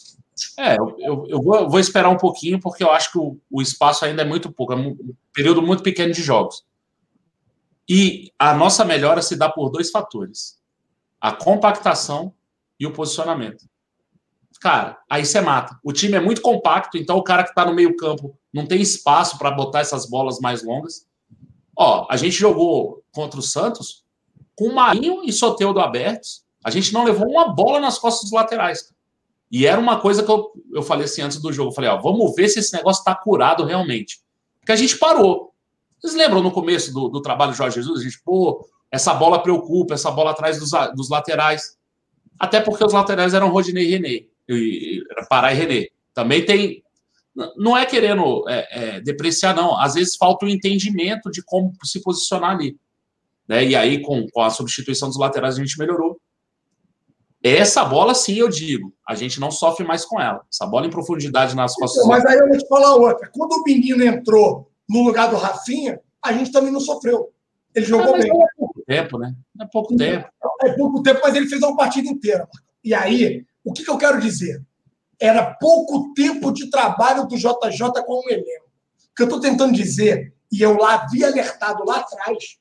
É, 0.59 0.79
eu, 0.79 0.97
eu, 1.29 1.43
vou, 1.43 1.55
eu 1.57 1.69
vou, 1.69 1.79
esperar 1.79 2.09
um 2.09 2.17
pouquinho, 2.17 2.59
porque 2.59 2.83
eu 2.83 2.91
acho 2.91 3.13
que 3.13 3.19
o, 3.19 3.39
o, 3.51 3.61
espaço 3.61 4.07
ainda 4.07 4.23
é 4.23 4.25
muito 4.25 4.51
pouco, 4.51 4.73
é 4.73 4.77
um 4.77 4.97
período 5.35 5.61
muito 5.61 5.83
pequeno 5.83 6.15
de 6.15 6.23
jogos. 6.23 6.65
E 7.87 8.33
a 8.39 8.55
nossa 8.55 8.83
melhora 8.83 9.21
se 9.21 9.37
dá 9.37 9.51
por 9.51 9.69
dois 9.69 9.91
fatores: 9.91 10.59
a 11.21 11.31
compactação 11.31 12.33
e 12.79 12.87
o 12.87 12.93
posicionamento. 12.93 13.69
Cara, 14.61 14.99
aí 15.09 15.25
você 15.25 15.41
mata. 15.41 15.79
O 15.83 15.91
time 15.91 16.17
é 16.17 16.21
muito 16.21 16.43
compacto, 16.43 16.99
então 16.99 17.17
o 17.17 17.23
cara 17.23 17.43
que 17.43 17.49
está 17.49 17.65
no 17.65 17.75
meio-campo 17.75 18.39
não 18.53 18.67
tem 18.67 18.81
espaço 18.81 19.39
para 19.39 19.51
botar 19.51 19.81
essas 19.81 20.09
bolas 20.09 20.39
mais 20.39 20.63
longas. 20.63 21.07
Ó, 21.77 22.07
a 22.11 22.17
gente 22.19 22.37
jogou 22.37 23.03
contra 23.11 23.41
o 23.41 23.43
Santos 23.43 24.05
com 24.55 24.71
Marinho 24.75 25.23
e 25.25 25.33
Soteudo 25.33 25.81
abertos. 25.81 26.45
A 26.63 26.71
gente 26.71 26.93
não 26.93 27.05
levou 27.05 27.27
uma 27.27 27.49
bola 27.49 27.81
nas 27.81 27.99
costas 27.99 28.25
dos 28.25 28.33
laterais. 28.33 28.93
E 29.51 29.67
era 29.67 29.81
uma 29.81 29.99
coisa 29.99 30.23
que 30.23 30.31
eu, 30.31 30.53
eu 30.75 30.83
falei 30.83 31.07
assim 31.07 31.23
antes 31.23 31.41
do 31.41 31.51
jogo. 31.51 31.71
Eu 31.71 31.75
falei, 31.75 31.89
ó, 31.89 31.97
vamos 31.97 32.35
ver 32.35 32.49
se 32.49 32.59
esse 32.59 32.75
negócio 32.75 33.01
está 33.01 33.15
curado 33.15 33.65
realmente. 33.65 34.21
Porque 34.61 34.73
a 34.73 34.77
gente 34.77 34.99
parou. 34.99 35.55
Vocês 35.99 36.15
lembram 36.15 36.43
no 36.43 36.53
começo 36.53 36.93
do, 36.93 37.09
do 37.09 37.23
trabalho 37.23 37.53
do 37.53 37.57
Jorge 37.57 37.77
Jesus? 37.77 38.01
A 38.01 38.05
gente, 38.05 38.21
pô, 38.23 38.69
essa 38.91 39.15
bola 39.15 39.43
preocupa, 39.43 39.95
essa 39.95 40.11
bola 40.11 40.33
atrás 40.33 40.59
dos, 40.59 40.71
dos 40.95 41.09
laterais. 41.09 41.79
Até 42.39 42.61
porque 42.61 42.85
os 42.85 42.93
laterais 42.93 43.33
eram 43.33 43.51
Rodinei 43.51 43.87
e 43.87 43.91
René. 43.91 44.30
E, 44.55 45.03
Pará 45.29 45.53
e 45.53 45.57
René. 45.57 45.87
Também 46.15 46.45
tem. 46.45 46.83
Não 47.57 47.77
é 47.77 47.87
querendo 47.87 48.45
é, 48.49 48.69
é, 48.71 49.01
depreciar, 49.01 49.55
não. 49.55 49.79
Às 49.79 49.95
vezes 49.95 50.17
falta 50.17 50.45
o 50.45 50.49
um 50.49 50.51
entendimento 50.51 51.31
de 51.31 51.43
como 51.43 51.73
se 51.85 52.03
posicionar 52.03 52.51
ali. 52.51 52.77
Né? 53.49 53.65
E 53.65 53.77
aí, 53.77 54.03
com, 54.03 54.27
com 54.29 54.43
a 54.43 54.51
substituição 54.51 55.09
dos 55.09 55.19
laterais, 55.19 55.57
a 55.57 55.59
gente 55.59 55.79
melhorou. 55.79 56.21
Essa 57.43 57.85
bola, 57.85 58.15
sim, 58.15 58.35
eu 58.35 58.49
digo, 58.49 58.93
a 59.09 59.15
gente 59.15 59.41
não 59.41 59.51
sofre 59.51 59.85
mais 59.85 60.05
com 60.05 60.21
ela. 60.21 60.43
Essa 60.53 60.67
bola 60.67 60.87
em 60.87 60.91
profundidade 60.91 61.57
nas 61.57 61.75
costas. 61.75 62.07
Mas 62.07 62.25
aí 62.27 62.39
eu 62.39 62.49
vou 62.49 62.59
te 62.59 62.69
falar 62.69 62.95
outra. 62.97 63.31
Quando 63.33 63.53
o 63.53 63.63
menino 63.63 64.05
entrou 64.05 64.71
no 64.89 65.03
lugar 65.03 65.31
do 65.31 65.37
Rafinha, 65.37 65.99
a 66.23 66.33
gente 66.35 66.53
também 66.53 66.71
não 66.71 66.81
sofreu. 66.81 67.33
Ele 67.75 67.87
jogou 67.87 68.13
bem. 68.13 68.31
É 68.31 68.47
pouco 68.59 68.83
tempo, 68.87 69.19
né? 69.19 69.35
É 69.61 69.65
pouco 69.67 69.97
tempo. 69.97 70.29
É 70.63 70.73
pouco 70.75 71.03
tempo, 71.03 71.21
mas 71.23 71.35
ele 71.35 71.47
fez 71.47 71.63
uma 71.63 71.77
partida 71.77 72.09
inteira. 72.09 72.47
E 72.85 72.93
aí, 72.93 73.47
o 73.65 73.73
que, 73.73 73.85
que 73.85 73.91
eu 73.91 73.99
quero 73.99 74.21
dizer? 74.21 74.63
Era 75.19 75.55
pouco 75.55 76.15
tempo 76.15 76.51
de 76.51 76.71
trabalho 76.71 77.27
do 77.27 77.37
JJ 77.37 78.03
com 78.07 78.27
o 78.27 78.31
elenco. 78.31 78.71
O 79.13 79.15
que 79.15 79.23
eu 79.23 79.27
estou 79.27 79.41
tentando 79.41 79.75
dizer, 79.75 80.35
e 80.51 80.63
eu 80.63 80.77
lá 80.77 80.95
havia 80.95 81.27
alertado 81.27 81.85
lá 81.85 81.99
atrás, 81.99 82.59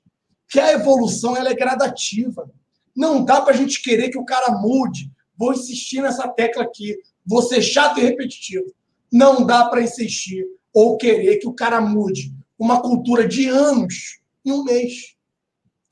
que 0.47 0.59
a 0.59 0.73
evolução 0.73 1.37
ela 1.37 1.49
é 1.49 1.55
gradativa. 1.55 2.49
Não 2.95 3.23
dá 3.23 3.41
para 3.41 3.53
a 3.53 3.57
gente 3.57 3.81
querer 3.81 4.09
que 4.09 4.17
o 4.17 4.25
cara 4.25 4.51
mude. 4.51 5.09
Vou 5.37 5.53
insistir 5.53 6.01
nessa 6.01 6.27
tecla 6.27 6.63
aqui. 6.63 6.97
Vou 7.25 7.41
ser 7.41 7.61
chato 7.61 7.99
e 7.99 8.03
repetitivo. 8.03 8.73
Não 9.11 9.45
dá 9.45 9.65
para 9.65 9.81
insistir 9.81 10.45
ou 10.73 10.97
querer 10.97 11.37
que 11.37 11.47
o 11.47 11.53
cara 11.53 11.79
mude 11.79 12.33
uma 12.57 12.81
cultura 12.81 13.27
de 13.27 13.47
anos 13.47 14.19
em 14.45 14.51
um 14.51 14.63
mês, 14.63 15.15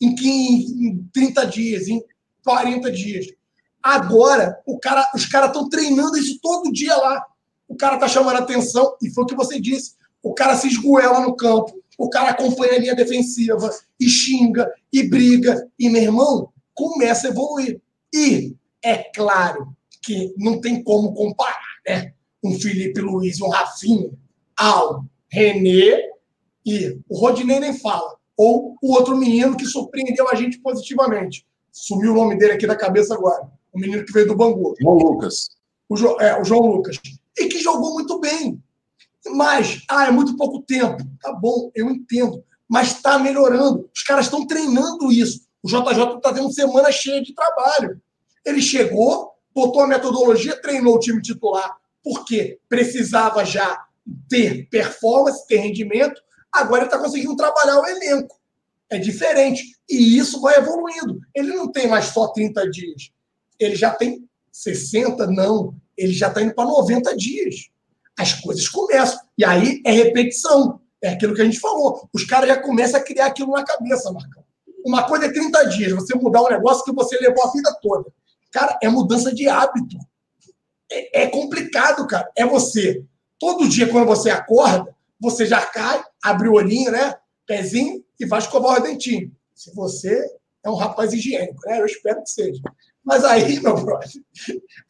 em, 0.01 0.13
15, 0.13 0.85
em 0.85 1.09
30 1.13 1.45
dias, 1.45 1.87
em 1.87 2.03
40 2.43 2.91
dias. 2.91 3.27
Agora, 3.87 4.61
cara, 4.81 5.09
os 5.15 5.25
caras 5.27 5.47
estão 5.47 5.69
treinando 5.69 6.17
isso 6.17 6.37
todo 6.41 6.73
dia 6.73 6.93
lá. 6.97 7.25
O 7.69 7.77
cara 7.77 7.95
está 7.95 8.05
chamando 8.05 8.35
atenção, 8.35 8.97
e 9.01 9.09
foi 9.09 9.23
o 9.23 9.27
que 9.27 9.33
você 9.33 9.61
disse. 9.61 9.95
O 10.21 10.33
cara 10.33 10.57
se 10.57 10.67
esgoela 10.67 11.21
no 11.21 11.37
campo, 11.37 11.73
o 11.97 12.09
cara 12.09 12.31
acompanha 12.31 12.73
a 12.73 12.79
linha 12.79 12.95
defensiva, 12.95 13.73
e 13.97 14.09
xinga, 14.09 14.69
e 14.91 15.03
briga. 15.03 15.69
E, 15.79 15.89
meu 15.89 16.01
irmão, 16.01 16.49
começa 16.73 17.27
a 17.27 17.29
evoluir. 17.29 17.79
E 18.13 18.57
é 18.83 18.97
claro 19.15 19.73
que 20.03 20.33
não 20.37 20.59
tem 20.59 20.83
como 20.83 21.13
comparar, 21.13 21.77
né? 21.87 22.11
Um 22.43 22.59
Felipe 22.59 22.99
Luiz, 22.99 23.39
um 23.39 23.47
Rafinha, 23.47 24.11
ao 24.57 25.05
René 25.31 26.09
e 26.65 26.99
o 27.07 27.17
Rodinei 27.17 27.61
nem 27.61 27.73
fala. 27.73 28.17
Ou 28.35 28.75
o 28.81 28.93
outro 28.93 29.15
menino 29.15 29.55
que 29.55 29.65
surpreendeu 29.65 30.27
a 30.29 30.35
gente 30.35 30.59
positivamente. 30.59 31.47
Sumiu 31.71 32.11
o 32.11 32.15
nome 32.15 32.37
dele 32.37 32.51
aqui 32.51 32.67
da 32.67 32.75
cabeça 32.75 33.13
agora. 33.13 33.55
O 33.73 33.79
menino 33.79 34.05
que 34.05 34.11
veio 34.11 34.27
do 34.27 34.35
Bangu. 34.35 34.75
João 34.79 34.97
Lucas. 34.97 35.49
O, 35.89 35.95
jo, 35.95 36.19
é, 36.19 36.39
o 36.39 36.43
João 36.43 36.65
Lucas. 36.65 36.97
E 37.37 37.47
que 37.47 37.59
jogou 37.59 37.93
muito 37.93 38.19
bem. 38.19 38.61
Mas, 39.27 39.83
ah, 39.89 40.07
é 40.07 40.11
muito 40.11 40.35
pouco 40.35 40.61
tempo. 40.61 40.97
Tá 41.21 41.33
bom, 41.33 41.71
eu 41.75 41.89
entendo. 41.89 42.43
Mas 42.67 42.93
está 42.93 43.19
melhorando. 43.19 43.89
Os 43.95 44.03
caras 44.03 44.25
estão 44.25 44.45
treinando 44.45 45.11
isso. 45.11 45.47
O 45.61 45.67
JJ 45.67 46.17
está 46.17 46.33
tendo 46.33 46.51
semana 46.51 46.91
cheia 46.91 47.21
de 47.21 47.33
trabalho. 47.33 48.01
Ele 48.45 48.61
chegou, 48.61 49.31
botou 49.53 49.81
a 49.81 49.87
metodologia, 49.87 50.61
treinou 50.61 50.95
o 50.95 50.99
time 50.99 51.21
titular, 51.21 51.75
porque 52.03 52.59
precisava 52.69 53.43
já 53.43 53.85
ter 54.29 54.67
performance, 54.69 55.45
ter 55.47 55.57
rendimento. 55.57 56.21
Agora 56.51 56.83
ele 56.83 56.87
está 56.87 56.97
conseguindo 56.97 57.35
trabalhar 57.35 57.81
o 57.81 57.85
elenco. 57.85 58.39
É 58.89 58.97
diferente. 58.97 59.63
E 59.89 60.17
isso 60.17 60.39
vai 60.39 60.57
evoluindo. 60.57 61.19
Ele 61.35 61.53
não 61.53 61.71
tem 61.71 61.87
mais 61.87 62.05
só 62.05 62.27
30 62.27 62.69
dias. 62.69 63.11
Ele 63.59 63.75
já 63.75 63.91
tem 63.91 64.27
60, 64.51 65.27
não. 65.27 65.75
Ele 65.97 66.13
já 66.13 66.27
está 66.27 66.41
indo 66.41 66.53
para 66.53 66.65
90 66.65 67.15
dias. 67.15 67.69
As 68.17 68.33
coisas 68.33 68.67
começam. 68.67 69.19
E 69.37 69.45
aí 69.45 69.81
é 69.85 69.91
repetição. 69.91 70.79
É 71.01 71.09
aquilo 71.09 71.35
que 71.35 71.41
a 71.41 71.45
gente 71.45 71.59
falou. 71.59 72.09
Os 72.13 72.23
caras 72.25 72.49
já 72.49 72.59
começam 72.59 72.99
a 72.99 73.03
criar 73.03 73.27
aquilo 73.27 73.51
na 73.51 73.63
cabeça, 73.63 74.11
Marcão. 74.11 74.43
Uma 74.85 75.03
coisa 75.07 75.25
é 75.25 75.31
30 75.31 75.63
dias, 75.65 75.91
você 75.91 76.15
mudar 76.15 76.41
um 76.41 76.49
negócio 76.49 76.83
que 76.83 76.93
você 76.93 77.17
levou 77.19 77.43
a 77.43 77.51
vida 77.51 77.75
toda. 77.81 78.11
Cara, 78.51 78.77
é 78.81 78.89
mudança 78.89 79.33
de 79.33 79.47
hábito. 79.47 79.97
É, 80.91 81.23
é 81.23 81.27
complicado, 81.27 82.07
cara. 82.07 82.31
É 82.35 82.45
você. 82.45 83.03
Todo 83.39 83.67
dia, 83.67 83.87
quando 83.89 84.07
você 84.07 84.29
acorda, 84.29 84.95
você 85.19 85.45
já 85.45 85.63
cai, 85.65 86.03
abre 86.23 86.47
o 86.47 86.53
olhinho, 86.53 86.91
né? 86.91 87.15
Pezinho 87.45 88.03
e 88.19 88.25
vai 88.25 88.39
escovar 88.39 88.79
o 88.79 88.83
dentinho. 88.83 89.31
Se 89.53 89.73
você 89.75 90.25
é 90.63 90.69
um 90.69 90.75
rapaz 90.75 91.13
higiênico, 91.13 91.59
né? 91.65 91.79
Eu 91.79 91.85
espero 91.85 92.23
que 92.23 92.29
seja. 92.29 92.61
Mas 93.07 93.23
aí, 93.23 93.57
meu 93.63 93.73
brother, 93.81 94.09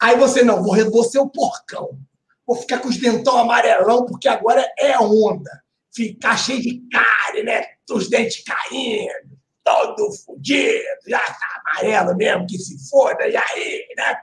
aí 0.02 0.18
você 0.18 0.44
não, 0.44 0.64
vou, 0.64 0.76
vou 0.90 1.04
ser 1.04 1.20
o 1.20 1.30
porcão. 1.30 2.00
Vou 2.48 2.56
ficar 2.56 2.80
com 2.80 2.88
os 2.88 2.98
dentão 2.98 3.38
amarelão, 3.38 4.06
porque 4.06 4.28
agora 4.28 4.66
é 4.80 4.98
onda. 4.98 5.52
Ficar 5.94 6.36
cheio 6.36 6.62
de 6.62 6.82
cárie, 6.92 7.44
né? 7.44 7.64
Os 7.92 8.10
dentes 8.10 8.44
caindo 8.44 9.38
todo 9.64 10.14
fodido, 10.14 10.82
já 11.06 11.20
tá 11.20 11.62
amarelo 11.66 12.16
mesmo, 12.16 12.48
que 12.48 12.58
se 12.58 12.90
foda, 12.90 13.28
e 13.28 13.36
aí, 13.36 13.86
né? 13.98 14.18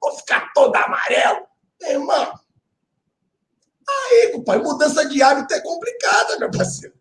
Vou 0.00 0.16
ficar 0.16 0.50
todo 0.54 0.74
amarelo. 0.74 1.46
Meu 1.80 1.90
irmão, 1.90 2.32
aí, 3.86 4.42
pai, 4.44 4.58
mudança 4.58 5.06
de 5.06 5.22
hábito 5.22 5.52
é 5.52 5.60
complicada, 5.60 6.38
meu 6.38 6.50
parceiro. 6.50 6.94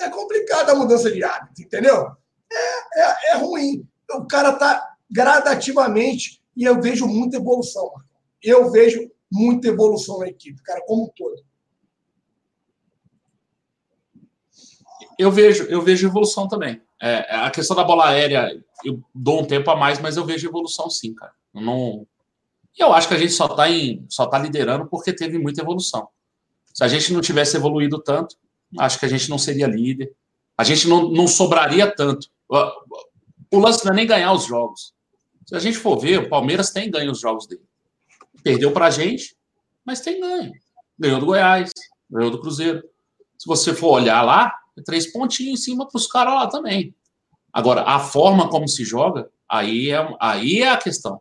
É 0.00 0.08
complicada 0.08 0.72
a 0.72 0.76
mudança 0.76 1.10
de 1.10 1.22
hábito, 1.24 1.62
entendeu? 1.62 2.12
É, 2.52 3.00
é, 3.00 3.32
é 3.32 3.34
ruim. 3.34 3.84
O 4.12 4.26
cara 4.26 4.52
tá 4.52 4.91
gradativamente, 5.12 6.42
e 6.56 6.64
eu 6.64 6.80
vejo 6.80 7.06
muita 7.06 7.36
evolução, 7.36 7.92
Eu 8.42 8.70
vejo 8.70 9.10
muita 9.30 9.68
evolução 9.68 10.18
na 10.18 10.28
equipe, 10.28 10.60
cara, 10.62 10.82
como 10.86 11.04
um 11.04 11.08
todo. 11.14 11.44
Eu 15.18 15.30
vejo, 15.30 15.64
eu 15.64 15.82
vejo 15.82 16.08
evolução 16.08 16.48
também. 16.48 16.80
É, 17.00 17.36
a 17.36 17.50
questão 17.50 17.76
da 17.76 17.84
bola 17.84 18.08
aérea, 18.08 18.50
eu 18.84 19.00
dou 19.14 19.40
um 19.40 19.44
tempo 19.44 19.70
a 19.70 19.76
mais, 19.76 20.00
mas 20.00 20.16
eu 20.16 20.24
vejo 20.24 20.48
evolução 20.48 20.88
sim, 20.88 21.14
cara. 21.14 21.32
Eu 21.54 21.60
não... 21.60 22.06
Eu 22.78 22.92
acho 22.92 23.06
que 23.06 23.14
a 23.14 23.18
gente 23.18 23.32
só 23.32 23.46
está 23.46 23.64
só 24.08 24.26
tá 24.26 24.38
liderando 24.38 24.86
porque 24.86 25.12
teve 25.12 25.38
muita 25.38 25.60
evolução. 25.60 26.08
Se 26.72 26.82
a 26.82 26.88
gente 26.88 27.12
não 27.12 27.20
tivesse 27.20 27.56
evoluído 27.56 27.98
tanto, 27.98 28.36
acho 28.78 28.98
que 28.98 29.04
a 29.04 29.08
gente 29.08 29.28
não 29.28 29.36
seria 29.36 29.66
líder. 29.66 30.14
A 30.56 30.64
gente 30.64 30.88
não, 30.88 31.10
não 31.10 31.28
sobraria 31.28 31.94
tanto. 31.94 32.28
O 33.50 33.58
lance 33.58 33.84
não 33.84 33.92
é 33.92 33.96
nem 33.96 34.06
ganhar 34.06 34.32
os 34.32 34.46
jogos. 34.46 34.94
Se 35.52 35.56
a 35.56 35.60
gente 35.60 35.76
for 35.76 35.98
ver, 35.98 36.18
o 36.18 36.28
Palmeiras 36.30 36.70
tem 36.70 36.90
ganho 36.90 37.12
os 37.12 37.20
jogos 37.20 37.46
dele. 37.46 37.60
Perdeu 38.42 38.72
para 38.72 38.86
a 38.86 38.90
gente, 38.90 39.36
mas 39.84 40.00
tem 40.00 40.18
ganho. 40.18 40.50
Ganhou 40.98 41.20
do 41.20 41.26
Goiás, 41.26 41.70
ganhou 42.10 42.30
do 42.30 42.40
Cruzeiro. 42.40 42.82
Se 43.36 43.46
você 43.46 43.74
for 43.74 43.90
olhar 43.90 44.22
lá, 44.22 44.50
três 44.82 45.12
pontinhos 45.12 45.60
em 45.60 45.62
cima 45.62 45.86
para 45.86 45.98
os 45.98 46.06
caras 46.06 46.32
lá 46.32 46.46
também. 46.46 46.94
Agora, 47.52 47.82
a 47.82 47.98
forma 47.98 48.48
como 48.48 48.66
se 48.66 48.82
joga, 48.82 49.28
aí 49.46 49.90
é, 49.90 50.16
aí 50.18 50.62
é 50.62 50.70
a 50.70 50.78
questão. 50.78 51.20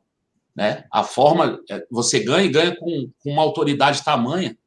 Né? 0.55 0.85
A 0.89 1.03
forma, 1.03 1.59
é, 1.69 1.85
você 1.91 2.21
ganha 2.21 2.45
e 2.45 2.49
ganha 2.49 2.73
com, 2.73 3.11
com 3.19 3.31
uma 3.33 3.41
autoridade 3.41 4.01
tamanha, 4.01 4.57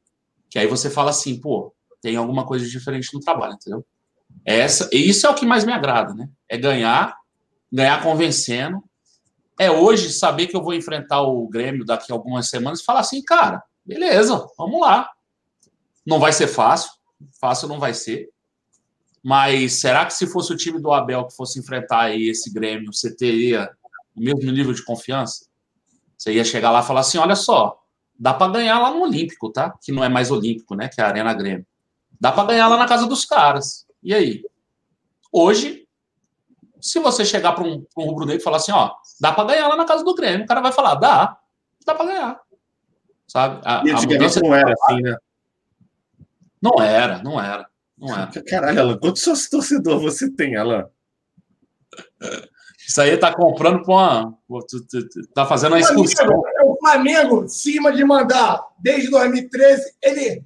que 0.50 0.58
aí 0.58 0.66
você 0.66 0.90
fala 0.90 1.08
assim, 1.08 1.40
pô, 1.40 1.74
tem 2.02 2.16
alguma 2.16 2.44
coisa 2.44 2.68
diferente 2.68 3.08
no 3.14 3.20
trabalho, 3.20 3.54
entendeu? 3.54 3.82
Essa, 4.44 4.90
e 4.92 5.08
isso 5.08 5.26
é 5.26 5.30
o 5.30 5.34
que 5.34 5.46
mais 5.46 5.64
me 5.64 5.72
agrada, 5.72 6.12
né? 6.12 6.28
É 6.50 6.58
ganhar, 6.58 7.16
ganhar 7.72 8.02
convencendo. 8.02 8.84
É 9.58 9.70
hoje 9.70 10.12
saber 10.12 10.48
que 10.48 10.56
eu 10.56 10.62
vou 10.62 10.74
enfrentar 10.74 11.22
o 11.22 11.46
Grêmio 11.48 11.84
daqui 11.84 12.10
a 12.10 12.14
algumas 12.14 12.48
semanas 12.48 12.80
e 12.80 12.84
falar 12.84 13.00
assim, 13.00 13.22
cara, 13.22 13.62
beleza, 13.84 14.46
vamos 14.58 14.80
lá. 14.80 15.10
Não 16.04 16.18
vai 16.18 16.32
ser 16.32 16.48
fácil, 16.48 16.90
fácil 17.40 17.68
não 17.68 17.78
vai 17.78 17.94
ser, 17.94 18.30
Mas 19.22 19.80
será 19.80 20.04
que 20.04 20.12
se 20.12 20.26
fosse 20.26 20.52
o 20.52 20.56
time 20.56 20.78
do 20.78 20.92
Abel 20.92 21.26
que 21.26 21.34
fosse 21.34 21.58
enfrentar 21.58 22.02
aí 22.02 22.28
esse 22.28 22.52
Grêmio, 22.52 22.92
você 22.92 23.14
teria 23.14 23.70
o 24.14 24.20
mesmo 24.20 24.50
nível 24.52 24.72
de 24.72 24.84
confiança? 24.84 25.46
Você 26.18 26.32
ia 26.32 26.44
chegar 26.44 26.70
lá 26.70 26.80
e 26.80 26.86
falar 26.86 27.00
assim: 27.00 27.18
olha 27.18 27.34
só, 27.34 27.80
dá 28.18 28.34
para 28.34 28.52
ganhar 28.52 28.78
lá 28.78 28.90
no 28.90 29.02
Olímpico, 29.02 29.50
tá? 29.50 29.74
Que 29.82 29.92
não 29.92 30.04
é 30.04 30.08
mais 30.08 30.30
Olímpico, 30.30 30.74
né? 30.74 30.88
Que 30.88 31.00
é 31.00 31.04
a 31.04 31.08
Arena 31.08 31.32
Grêmio. 31.32 31.66
Dá 32.20 32.32
para 32.32 32.48
ganhar 32.48 32.68
lá 32.68 32.76
na 32.76 32.86
casa 32.86 33.06
dos 33.06 33.24
caras. 33.24 33.86
E 34.02 34.12
aí? 34.14 34.44
Hoje, 35.32 35.83
se 36.84 36.98
você 36.98 37.24
chegar 37.24 37.52
para 37.52 37.64
um, 37.64 37.82
um 37.96 38.04
rubro-negro 38.04 38.42
e 38.42 38.44
falar 38.44 38.58
assim: 38.58 38.70
ó, 38.70 38.90
dá 39.18 39.32
para 39.32 39.48
ganhar 39.48 39.68
lá 39.68 39.76
na 39.76 39.86
casa 39.86 40.04
do 40.04 40.14
Grêmio, 40.14 40.44
o 40.44 40.46
cara 40.46 40.60
vai 40.60 40.70
falar: 40.70 40.96
dá, 40.96 41.38
dá 41.86 41.94
para 41.94 42.04
ganhar. 42.04 42.40
Sabe? 43.26 43.62
A, 43.64 43.82
e 43.86 43.90
antigamente 43.90 44.42
não 44.42 44.54
era 44.54 44.70
assim, 44.70 45.00
né? 45.00 45.16
Não 46.60 46.82
era, 46.82 47.22
não 47.22 47.40
era. 47.40 47.66
Não 47.96 48.14
é. 48.14 48.28
Caralho, 48.46 48.80
Alan, 48.80 48.98
quantos 48.98 49.22
seus 49.22 49.48
torcedores 49.48 50.02
você 50.02 50.30
tem, 50.30 50.56
Alan? 50.56 50.86
Isso 52.86 53.00
aí 53.00 53.16
tá 53.16 53.34
comprando 53.34 53.82
com 53.82 53.92
uma. 53.92 54.36
Tá 55.34 55.46
fazendo 55.46 55.72
uma 55.72 55.80
excursão. 55.80 56.28
O 56.66 56.76
Flamengo, 56.80 57.48
cima 57.48 57.92
de 57.92 58.04
mandar 58.04 58.62
desde 58.78 59.08
2013, 59.10 59.96
ele. 60.02 60.44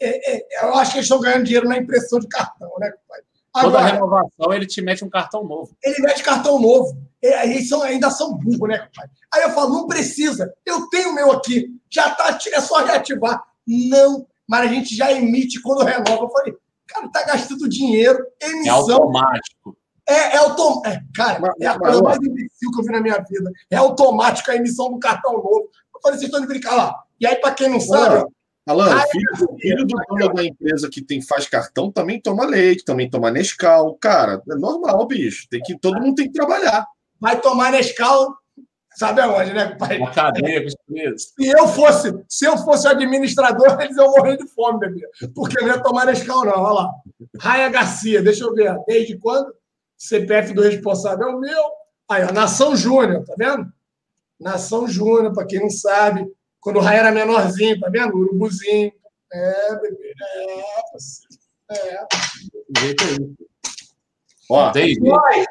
É, 0.00 0.36
é, 0.36 0.64
eu 0.64 0.74
acho 0.74 0.92
que 0.92 0.98
eles 0.98 1.06
estão 1.06 1.20
ganhando 1.20 1.44
dinheiro 1.44 1.68
na 1.68 1.76
impressão 1.76 2.20
de 2.20 2.28
cartão, 2.28 2.70
né, 2.78 2.92
pai? 3.08 3.20
Toda 3.52 3.80
renovação 3.80 4.52
ele 4.52 4.66
te 4.66 4.80
mete 4.80 5.04
um 5.04 5.10
cartão 5.10 5.44
novo. 5.44 5.76
Ele 5.84 6.00
mete 6.00 6.22
cartão 6.22 6.58
novo. 6.58 6.96
Eles 7.20 7.68
são, 7.68 7.82
ainda 7.82 8.10
são 8.10 8.34
burros, 8.34 8.68
né, 8.68 8.88
pai? 8.96 9.06
Aí 9.34 9.42
eu 9.42 9.50
falo, 9.50 9.74
não 9.74 9.86
precisa. 9.86 10.52
Eu 10.64 10.88
tenho 10.88 11.10
o 11.10 11.14
meu 11.14 11.32
aqui. 11.32 11.68
Já 11.90 12.10
tá, 12.10 12.38
é 12.52 12.60
só 12.60 12.82
reativar. 12.84 13.42
Não, 13.66 14.26
mas 14.48 14.62
a 14.62 14.72
gente 14.72 14.96
já 14.96 15.12
emite 15.12 15.60
quando 15.60 15.84
renova. 15.84 16.24
Eu 16.24 16.30
falei, 16.30 16.56
Cara, 16.92 17.08
tá 17.08 17.24
gastando 17.24 17.68
dinheiro, 17.68 18.18
emissão. 18.40 18.66
É 18.66 18.92
automático. 18.92 19.76
É, 20.08 20.14
é 20.14 20.36
automático. 20.36 20.88
É, 20.88 21.02
cara, 21.14 21.54
é 21.60 21.66
a 21.66 21.78
coisa 21.78 22.02
mais 22.02 22.18
imbecil 22.18 22.70
que 22.70 22.80
eu 22.80 22.84
vi 22.84 22.92
na 22.92 23.00
minha 23.00 23.24
vida. 23.28 23.50
É 23.70 23.76
automático 23.76 24.50
a 24.50 24.56
emissão 24.56 24.92
do 24.92 24.98
cartão 24.98 25.32
novo. 25.32 25.70
Eu 25.94 26.00
falei, 26.02 26.18
vocês 26.18 26.28
estão 26.28 26.40
de 26.40 26.46
brincar 26.46 26.74
lá. 26.74 26.94
E 27.18 27.26
aí, 27.26 27.36
para 27.36 27.54
quem 27.54 27.70
não 27.70 27.80
sabe. 27.80 28.26
Alan, 28.66 29.00
filho, 29.10 29.58
filho 29.60 29.86
do 29.86 29.96
dono 30.08 30.34
da 30.34 30.44
empresa 30.44 30.88
que 30.88 31.02
tem, 31.02 31.20
faz 31.20 31.48
cartão 31.48 31.90
também 31.90 32.20
toma 32.20 32.46
leite, 32.46 32.84
também 32.84 33.10
toma 33.10 33.30
Nescau. 33.30 33.96
Cara, 34.00 34.40
é 34.48 34.54
normal, 34.54 35.04
bicho. 35.06 35.48
Tem 35.50 35.60
que, 35.60 35.76
todo 35.78 36.00
mundo 36.00 36.14
tem 36.14 36.26
que 36.26 36.32
trabalhar. 36.32 36.86
Vai 37.20 37.40
tomar 37.40 37.72
Nescau, 37.72 38.36
Sabe 38.94 39.22
aonde, 39.22 39.52
né, 39.54 39.74
pai? 39.76 39.98
Uma 39.98 40.10
cadeia 40.10 40.64
Se 40.68 41.48
eu 41.48 41.66
fosse, 41.66 42.12
se 42.28 42.44
eu 42.44 42.58
fosse 42.58 42.86
administrador, 42.86 43.76
eles 43.80 43.96
iam 43.96 44.10
morrer 44.10 44.36
de 44.36 44.46
fome, 44.48 44.80
bebê. 44.80 45.08
Porque 45.34 45.60
não 45.60 45.68
ia 45.68 45.82
tomar 45.82 46.06
Nescau, 46.06 46.44
não. 46.44 46.52
Olha 46.52 46.74
lá. 46.74 46.90
Raia 47.40 47.68
Garcia, 47.68 48.22
deixa 48.22 48.44
eu 48.44 48.54
ver. 48.54 48.76
Desde 48.86 49.18
quando? 49.18 49.52
CPF 49.96 50.52
do 50.52 50.62
responsável 50.62 51.28
é 51.28 51.34
o 51.34 51.40
meu. 51.40 51.62
Aí, 52.10 52.24
ó, 52.24 52.32
Nação 52.32 52.76
Júnior, 52.76 53.24
tá 53.24 53.34
vendo? 53.38 53.66
Nação 54.38 54.86
Júnior, 54.86 55.32
para 55.32 55.46
quem 55.46 55.60
não 55.60 55.70
sabe. 55.70 56.26
Quando 56.62 56.76
o 56.76 56.80
Raia 56.80 57.00
era 57.00 57.10
menorzinho, 57.10 57.78
tá 57.80 57.90
vendo? 57.90 58.16
Urubuzinho. 58.16 58.92
É, 59.32 59.74
bebê. 59.80 60.14
É, 61.70 61.74
é. 61.74 62.06
Jeito 62.78 63.04
aí. 63.04 63.34
Ó, 64.48 64.70
é 64.70 64.94
nóis. 65.00 65.46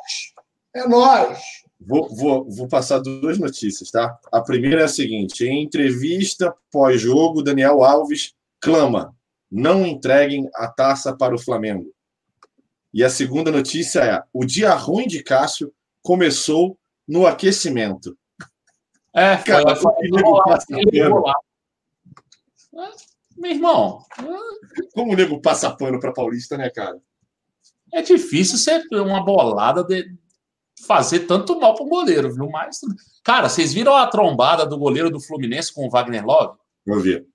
É 0.73 0.87
nóis. 0.87 1.39
Vou, 1.81 2.07
vou, 2.15 2.49
vou 2.49 2.67
passar 2.67 2.99
duas 2.99 3.37
notícias, 3.37 3.91
tá? 3.91 4.17
A 4.31 4.39
primeira 4.39 4.81
é 4.81 4.85
a 4.85 4.87
seguinte: 4.87 5.43
em 5.43 5.61
entrevista 5.61 6.55
pós-jogo, 6.71 7.43
Daniel 7.43 7.83
Alves 7.83 8.33
clama: 8.61 9.13
não 9.51 9.85
entreguem 9.85 10.49
a 10.55 10.69
taça 10.69 11.13
para 11.13 11.35
o 11.35 11.39
Flamengo. 11.39 11.91
E 12.93 13.03
a 13.03 13.09
segunda 13.09 13.51
notícia 13.51 13.99
é: 13.99 14.23
o 14.31 14.45
dia 14.45 14.73
ruim 14.75 15.07
de 15.07 15.21
Cássio 15.21 15.73
começou 16.01 16.77
no 17.05 17.27
aquecimento. 17.27 18.17
É, 19.13 19.37
cara, 19.37 19.75
foi, 19.75 19.91
lá, 21.21 21.33
Meu 23.37 23.51
irmão. 23.51 24.05
Como 24.93 25.13
o 25.13 25.15
nego 25.15 25.41
passa 25.41 25.75
pano 25.75 25.99
para 25.99 26.13
Paulista, 26.13 26.57
né, 26.57 26.69
cara? 26.69 26.97
É 27.93 28.01
difícil 28.01 28.57
ser 28.57 28.83
uma 28.93 29.23
bolada 29.23 29.83
de, 29.83 30.05
fazer 30.85 31.21
tanto 31.21 31.59
mal 31.59 31.75
para 31.75 31.85
o 31.85 31.89
goleiro, 31.89 32.33
viu? 32.33 32.49
Mas, 32.49 32.79
cara, 33.23 33.49
vocês 33.49 33.73
viram 33.73 33.95
a 33.95 34.07
trombada 34.07 34.65
do 34.65 34.77
goleiro 34.77 35.09
do 35.09 35.19
Fluminense 35.19 35.73
com 35.73 35.85
o 35.85 35.89
Wagner 35.89 36.25
Love? 36.25 36.57
Eu 36.85 36.99
vi. 36.99 37.25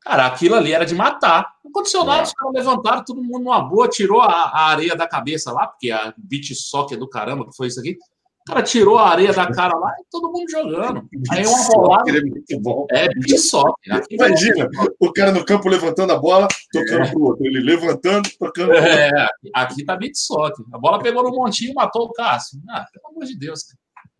Cara, 0.00 0.26
aquilo 0.26 0.54
ali 0.54 0.72
era 0.72 0.86
de 0.86 0.94
matar. 0.94 1.54
Não 1.62 1.70
aconteceu 1.70 2.04
nada, 2.04 2.20
é. 2.20 2.24
os 2.24 2.32
caras 2.32 2.54
levantaram 2.54 3.04
todo 3.04 3.22
mundo 3.22 3.44
numa 3.44 3.60
boa, 3.60 3.88
tirou 3.88 4.20
a, 4.20 4.26
a 4.26 4.66
areia 4.68 4.96
da 4.96 5.06
cabeça 5.06 5.52
lá, 5.52 5.66
porque 5.66 5.90
a 5.90 6.14
beat 6.16 6.54
soccer 6.54 6.98
do 6.98 7.08
caramba, 7.08 7.46
que 7.46 7.56
foi 7.56 7.68
isso 7.68 7.78
aqui. 7.78 7.98
O 8.40 8.52
cara 8.52 8.62
tirou 8.62 8.98
a 8.98 9.10
areia 9.10 9.32
da 9.32 9.52
cara 9.52 9.76
lá 9.76 9.94
e 10.00 10.04
todo 10.10 10.32
mundo 10.32 10.50
jogando. 10.50 11.08
Aí 11.30 11.46
uma 11.46 11.68
bolada. 11.68 12.10
É 12.10 12.20
muito 12.20 12.60
bom. 12.60 12.86
É, 12.90 13.08
beat 13.08 13.38
soccer. 13.38 14.02
Imagina, 14.10 14.68
o 14.98 15.12
cara 15.12 15.30
no 15.30 15.44
campo 15.44 15.68
levantando 15.68 16.12
a 16.12 16.18
bola, 16.18 16.48
tocando 16.72 17.02
é. 17.02 17.10
pro 17.10 17.22
outro. 17.22 17.46
Ele 17.46 17.60
levantando, 17.60 18.28
tocando 18.38 18.72
É, 18.72 19.10
aqui 19.54 19.84
tá 19.84 19.94
beat 19.94 20.16
soccer. 20.16 20.64
A 20.72 20.78
bola 20.78 21.02
pegou 21.02 21.22
no 21.22 21.30
montinho 21.30 21.72
e 21.72 21.74
matou 21.74 22.06
o 22.06 22.12
Cássio. 22.12 22.60
Ah, 22.70 22.86
pelo 22.92 23.14
amor 23.14 23.24
de 23.24 23.38
Deus. 23.38 23.66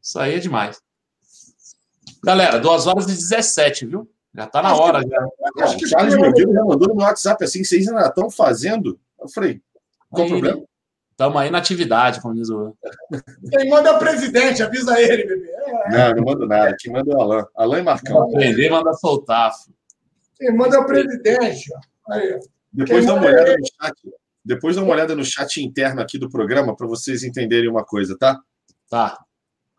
Isso 0.02 0.18
aí 0.18 0.34
é 0.34 0.38
demais. 0.38 0.80
Galera, 2.22 2.58
2 2.58 2.86
horas 2.86 3.04
e 3.04 3.08
17, 3.08 3.86
viu? 3.86 4.08
Já 4.34 4.46
tá 4.46 4.62
na 4.62 4.74
hora. 4.74 5.00
já. 5.00 5.64
Acho 5.64 5.78
que 5.78 5.86
o 5.86 5.88
Charles 5.88 6.14
Medeiros 6.14 6.54
já 6.54 6.64
mandou 6.64 6.88
no 6.88 7.02
WhatsApp 7.02 7.42
assim, 7.42 7.64
vocês 7.64 7.88
ainda 7.88 8.06
estão 8.06 8.30
fazendo? 8.30 9.00
Eu 9.18 9.28
falei, 9.28 9.60
qual 10.10 10.26
o 10.26 10.30
problema? 10.30 10.62
Estamos 11.20 11.36
aí 11.36 11.50
na 11.50 11.58
atividade, 11.58 12.18
como 12.22 12.34
diz 12.34 12.48
o. 12.48 12.74
Quem 13.50 13.68
manda 13.68 13.90
é 13.90 13.92
o 13.92 13.98
presidente, 13.98 14.62
avisa 14.62 14.98
ele, 14.98 15.26
bebê. 15.26 15.50
É. 15.50 15.90
Não, 15.90 16.14
não 16.14 16.24
manda 16.24 16.46
nada. 16.46 16.76
Quem 16.80 16.90
manda 16.90 17.12
é 17.12 17.14
o 17.14 17.20
Alain. 17.20 17.44
Alain 17.54 17.80
e 17.80 17.84
Marcão. 17.84 18.22
Aprender, 18.22 18.70
manda 18.70 18.94
soltar. 18.94 19.52
Quem 20.38 20.56
manda 20.56 20.76
é 20.76 20.78
o 20.78 20.86
presidente. 20.86 21.70
Aí. 22.08 22.40
Depois 22.72 23.04
dá 23.04 23.12
uma 23.12 23.26
é 23.26 23.32
olhada 23.34 23.54
no 23.58 23.66
chat. 23.66 23.94
Depois 24.42 24.76
dá 24.76 24.82
uma 24.82 24.92
olhada 24.94 25.14
no 25.14 25.22
chat 25.22 25.62
interno 25.62 26.00
aqui 26.00 26.18
do 26.18 26.30
programa 26.30 26.74
para 26.74 26.86
vocês 26.86 27.22
entenderem 27.22 27.68
uma 27.68 27.84
coisa, 27.84 28.16
tá? 28.18 28.40
Tá. 28.88 29.22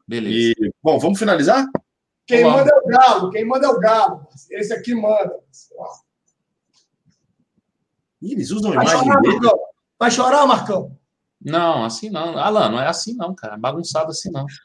Beleza. 0.08 0.54
E, 0.60 0.72
bom, 0.84 1.00
vamos 1.00 1.18
finalizar? 1.18 1.66
Quem 2.28 2.44
vamos. 2.44 2.60
manda 2.60 2.72
é 2.72 2.78
o 2.78 2.86
Galo. 2.86 3.30
Quem 3.32 3.46
manda 3.46 3.66
é 3.66 3.70
o 3.70 3.80
Galo. 3.80 4.28
Esse 4.52 4.74
aqui 4.74 4.94
manda. 4.94 5.40
Ih, 8.22 8.34
eles 8.34 8.52
usam 8.52 8.70
a 8.70 8.76
imagem 8.76 9.00
chorar, 9.00 9.22
dele. 9.22 9.40
Vai 9.98 10.12
chorar, 10.12 10.46
Marcão? 10.46 11.01
Não, 11.44 11.84
assim 11.84 12.10
não. 12.10 12.38
Alan, 12.38 12.70
não 12.70 12.80
é 12.80 12.88
assim 12.88 13.16
não, 13.16 13.34
cara. 13.34 13.58
Bagunçado 13.58 14.12
assim 14.12 14.32
não. 14.32 14.46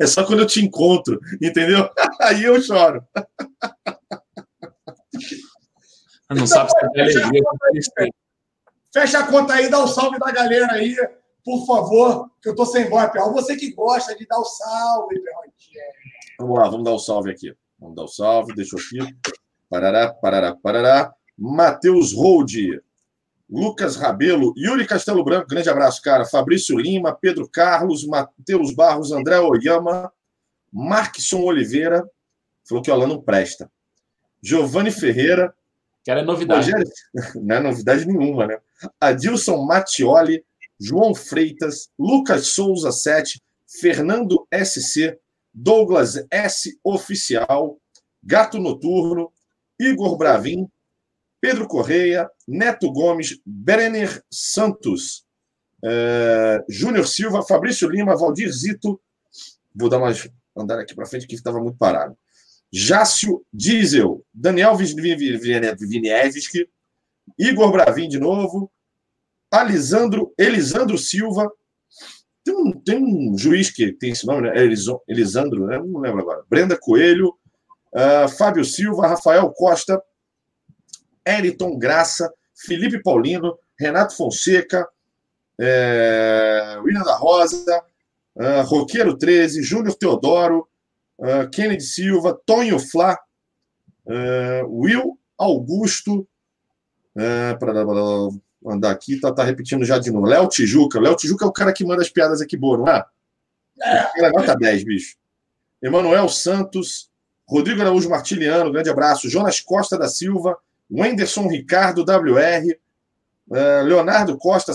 É 0.00 0.06
só 0.06 0.24
quando 0.24 0.40
eu 0.40 0.46
te 0.46 0.64
encontro, 0.64 1.20
entendeu? 1.42 1.88
Aí 2.22 2.44
eu 2.44 2.60
choro. 2.60 3.04
Não 6.30 6.36
então, 6.36 6.46
sabe 6.46 6.70
se 6.70 6.78
é 6.78 7.02
alegria. 7.02 7.42
Fecha 8.92 9.18
a 9.20 9.26
conta 9.26 9.54
aí, 9.54 9.68
dá 9.70 9.80
o 9.80 9.84
um 9.84 9.86
salve 9.86 10.18
da 10.18 10.30
galera 10.30 10.72
aí, 10.72 10.96
por 11.44 11.66
favor, 11.66 12.30
que 12.42 12.48
eu 12.48 12.54
tô 12.54 12.64
sem 12.66 12.88
voz, 12.88 13.10
Perro. 13.10 13.32
Você 13.32 13.56
que 13.56 13.72
gosta 13.72 14.16
de 14.16 14.26
dar 14.26 14.38
o 14.38 14.44
salve, 14.44 15.20
Perro. 15.20 15.42
Vamos 16.38 16.58
lá, 16.58 16.68
vamos 16.68 16.84
dar 16.84 16.92
o 16.92 16.96
um 16.96 16.98
salve 16.98 17.30
aqui. 17.30 17.54
Vamos 17.78 17.96
dar 17.96 18.02
o 18.02 18.04
um 18.06 18.08
salve, 18.08 18.54
deixa 18.54 18.76
eu 18.76 18.80
aqui. 18.80 19.16
Parará, 19.68 20.12
parará, 20.12 20.54
parará. 20.54 21.14
Matheus 21.36 22.12
Rolde. 22.12 22.82
Lucas 23.48 23.96
Rabelo, 23.96 24.52
Yuri 24.56 24.86
Castelo 24.86 25.24
Branco, 25.24 25.48
grande 25.48 25.70
abraço, 25.70 26.02
cara. 26.02 26.26
Fabrício 26.26 26.78
Lima, 26.78 27.14
Pedro 27.14 27.48
Carlos, 27.48 28.06
Matheus 28.06 28.74
Barros, 28.74 29.10
André 29.10 29.38
Oyama, 29.40 30.12
Markson 30.70 31.42
Oliveira, 31.42 32.08
falou 32.68 32.82
que 32.82 32.90
o 32.90 32.94
Alan 32.94 33.06
não 33.06 33.22
presta. 33.22 33.70
Giovanni 34.42 34.90
Ferreira. 34.90 35.54
Que 36.04 36.10
era 36.10 36.22
novidade. 36.22 36.70
Rogério, 36.70 36.92
não 37.42 37.56
é 37.56 37.60
novidade 37.60 38.06
nenhuma, 38.06 38.46
né? 38.46 38.58
Adilson 39.00 39.64
Mattioli, 39.64 40.44
João 40.78 41.14
Freitas, 41.14 41.90
Lucas 41.98 42.48
Souza 42.48 42.92
7, 42.92 43.42
Fernando 43.66 44.46
SC, 44.52 45.18
Douglas 45.52 46.24
S 46.30 46.78
Oficial, 46.84 47.78
Gato 48.22 48.58
Noturno, 48.58 49.32
Igor 49.78 50.16
Bravin, 50.16 50.68
Pedro 51.40 51.66
Correia, 51.68 52.28
Neto 52.46 52.92
Gomes, 52.92 53.38
Brenner 53.44 54.22
Santos, 54.30 55.24
é, 55.84 56.64
Júnior 56.68 57.06
Silva, 57.06 57.42
Fabrício 57.42 57.88
Lima, 57.88 58.16
Valdir 58.16 58.50
Zito. 58.52 59.00
Vou 59.74 59.88
dar 59.88 59.98
mais 59.98 60.28
andar 60.56 60.80
aqui 60.80 60.94
para 60.94 61.06
frente 61.06 61.26
que 61.26 61.34
estava 61.34 61.60
muito 61.60 61.78
parado. 61.78 62.16
Jácio 62.72 63.44
Diesel, 63.52 64.24
Daniel 64.32 64.76
Vinievski, 64.76 66.68
Igor 67.38 67.72
Bravin 67.72 68.08
de 68.08 68.18
novo, 68.18 68.70
Alisandro, 69.50 70.34
Elisandro 70.36 70.98
Silva. 70.98 71.50
Tem 72.44 72.54
um, 72.54 72.72
tem 72.72 72.98
um 72.98 73.38
juiz 73.38 73.70
que 73.70 73.92
tem 73.92 74.10
esse 74.10 74.26
nome, 74.26 74.42
né? 74.42 74.52
Elisandro, 75.08 75.66
né? 75.66 75.78
não 75.78 76.00
lembro 76.00 76.20
agora. 76.20 76.44
Brenda 76.48 76.76
Coelho, 76.78 77.28
uh, 77.94 78.28
Fábio 78.36 78.64
Silva, 78.64 79.06
Rafael 79.06 79.50
Costa, 79.52 80.02
Eriton 81.28 81.78
Graça, 81.78 82.32
Felipe 82.54 83.02
Paulino, 83.02 83.58
Renato 83.78 84.16
Fonseca, 84.16 84.88
é, 85.60 86.78
William 86.82 87.02
da 87.02 87.16
Rosa, 87.16 87.82
uh, 88.36 88.62
Roqueiro 88.64 89.16
13, 89.16 89.62
Júnior 89.62 89.94
Teodoro, 89.94 90.68
uh, 91.18 91.48
Kennedy 91.50 91.82
Silva, 91.82 92.38
Tonho 92.46 92.78
Flá, 92.78 93.18
uh, 94.06 94.66
Will 94.68 95.18
Augusto, 95.36 96.20
uh, 97.16 97.58
para 97.58 97.72
andar 98.66 98.90
aqui, 98.90 99.20
tá, 99.20 99.32
tá 99.32 99.44
repetindo 99.44 99.84
já 99.84 99.98
de 99.98 100.10
novo. 100.10 100.26
Léo 100.26 100.48
Tijuca. 100.48 101.00
Léo 101.00 101.16
Tijuca 101.16 101.44
é 101.44 101.48
o 101.48 101.52
cara 101.52 101.72
que 101.72 101.84
manda 101.84 102.02
as 102.02 102.10
piadas 102.10 102.40
aqui 102.40 102.56
boas, 102.56 102.80
não 102.80 102.88
é? 102.88 103.04
É. 103.80 104.30
Nota 104.30 104.56
10, 104.56 104.84
bicho. 104.84 105.16
Emanuel 105.80 106.28
Santos, 106.28 107.08
Rodrigo 107.46 107.80
Araújo 107.80 108.10
Martiliano, 108.10 108.72
grande 108.72 108.90
abraço. 108.90 109.30
Jonas 109.30 109.60
Costa 109.60 109.96
da 109.96 110.08
Silva, 110.08 110.58
Wenderson 110.90 111.48
Ricardo 111.48 112.02
WR, 112.02 112.78
uh, 113.50 113.84
Leonardo 113.84 114.36
Costa. 114.38 114.72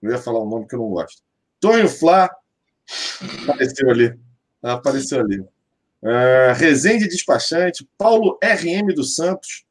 Eu 0.00 0.12
ia 0.12 0.18
falar 0.18 0.42
um 0.42 0.48
nome 0.48 0.66
que 0.66 0.74
eu 0.74 0.80
não 0.80 0.88
gosto. 0.88 1.22
Tonho 1.60 1.88
Flá. 1.88 2.30
Apareceu 3.42 3.90
ali. 3.90 4.18
Apareceu 4.62 5.20
ali. 5.20 5.40
Uh, 5.40 6.54
Rezende 6.56 7.08
Despachante, 7.08 7.88
Paulo 7.98 8.38
RM 8.42 8.94
dos 8.94 9.16
Santos, 9.16 9.64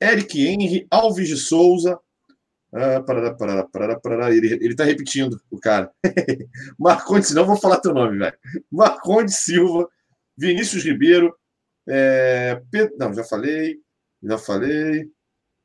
Eric 0.00 0.46
Henry, 0.46 0.86
Alves 0.90 1.28
de 1.28 1.36
Souza. 1.36 1.98
Parará. 3.06 4.34
Ele, 4.34 4.54
ele 4.54 4.76
tá 4.76 4.84
repetindo, 4.84 5.40
o 5.50 5.58
cara. 5.58 5.90
Marcondes, 6.78 7.32
não 7.32 7.44
vou 7.44 7.56
falar 7.56 7.80
teu 7.80 7.92
nome, 7.92 8.16
velho. 8.16 8.36
Marcondes 8.70 9.36
Silva, 9.36 9.88
Vinícius 10.36 10.84
Ribeiro, 10.84 11.36
é, 11.86 12.62
Pedro, 12.70 12.94
não, 12.96 13.12
já 13.12 13.24
falei, 13.24 13.80
já 14.22 14.38
falei. 14.38 15.10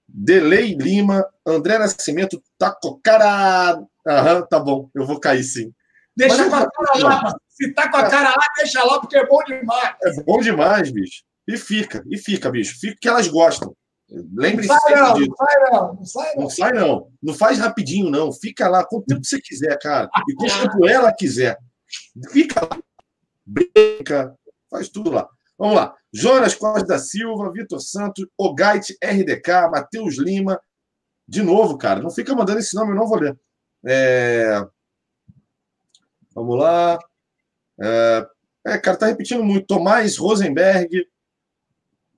Delei 0.07 0.75
Lima, 0.75 1.27
André 1.45 1.77
Nascimento, 1.79 2.41
Tacocara. 2.57 3.81
Aham, 4.07 4.45
tá 4.45 4.59
bom, 4.59 4.89
eu 4.93 5.05
vou 5.05 5.19
cair 5.19 5.43
sim. 5.43 5.73
Deixa 6.15 6.37
Mas, 6.37 6.49
com 6.49 6.55
a 6.55 6.71
cara 6.71 7.03
lá, 7.03 7.35
se 7.49 7.73
tá 7.73 7.89
com 7.89 7.97
a 7.97 8.09
cara 8.09 8.29
lá, 8.29 8.47
deixa 8.57 8.83
lá, 8.83 8.99
porque 8.99 9.17
é 9.17 9.25
bom 9.25 9.43
demais. 9.43 9.95
É 10.03 10.23
bom 10.23 10.39
demais, 10.39 10.91
bicho. 10.91 11.23
E 11.47 11.57
fica, 11.57 12.03
e 12.09 12.17
fica, 12.17 12.49
bicho. 12.49 12.79
Fica 12.79 12.97
que 13.01 13.07
elas 13.07 13.27
gostam. 13.27 13.75
Lembre-se 14.09 14.69
não, 14.69 14.79
sai, 14.79 14.95
não, 14.95 15.17
não 15.17 15.35
sai 15.35 15.71
não, 15.71 15.95
não 15.95 16.05
sai 16.05 16.35
não. 16.35 16.41
Não 16.43 16.49
sai 16.49 16.71
não. 16.73 17.11
Não 17.23 17.33
faz 17.33 17.59
rapidinho, 17.59 18.09
não. 18.09 18.31
Fica 18.31 18.69
lá 18.69 18.85
quanto 18.85 19.07
tempo 19.07 19.25
você 19.25 19.41
quiser, 19.41 19.77
cara. 19.79 20.09
E 20.29 20.33
quanto 20.35 20.61
tempo 20.61 20.87
ela 20.87 21.11
quiser. 21.11 21.57
Fica 22.31 22.61
lá. 22.61 22.79
Brinca, 23.45 24.35
faz 24.69 24.89
tudo 24.89 25.11
lá. 25.11 25.27
Vamos 25.57 25.75
lá. 25.75 25.95
Jonas 26.11 26.55
Costa 26.55 26.85
da 26.85 26.99
Silva, 26.99 27.51
Vitor 27.51 27.79
Santos, 27.79 28.25
Ogait 28.37 28.97
RDK, 29.03 29.69
Matheus 29.71 30.17
Lima. 30.17 30.59
De 31.27 31.41
novo, 31.41 31.77
cara, 31.77 32.01
não 32.01 32.11
fica 32.11 32.35
mandando 32.35 32.59
esse 32.59 32.75
nome, 32.75 32.91
eu 32.91 32.95
não 32.95 33.07
vou 33.07 33.19
ler. 33.19 33.37
É... 33.85 34.65
Vamos 36.33 36.57
lá. 36.57 36.99
É... 37.81 38.27
é, 38.65 38.77
cara, 38.77 38.97
tá 38.97 39.05
repetindo 39.07 39.43
muito. 39.43 39.67
Tomás 39.67 40.17
Rosenberg. 40.17 41.07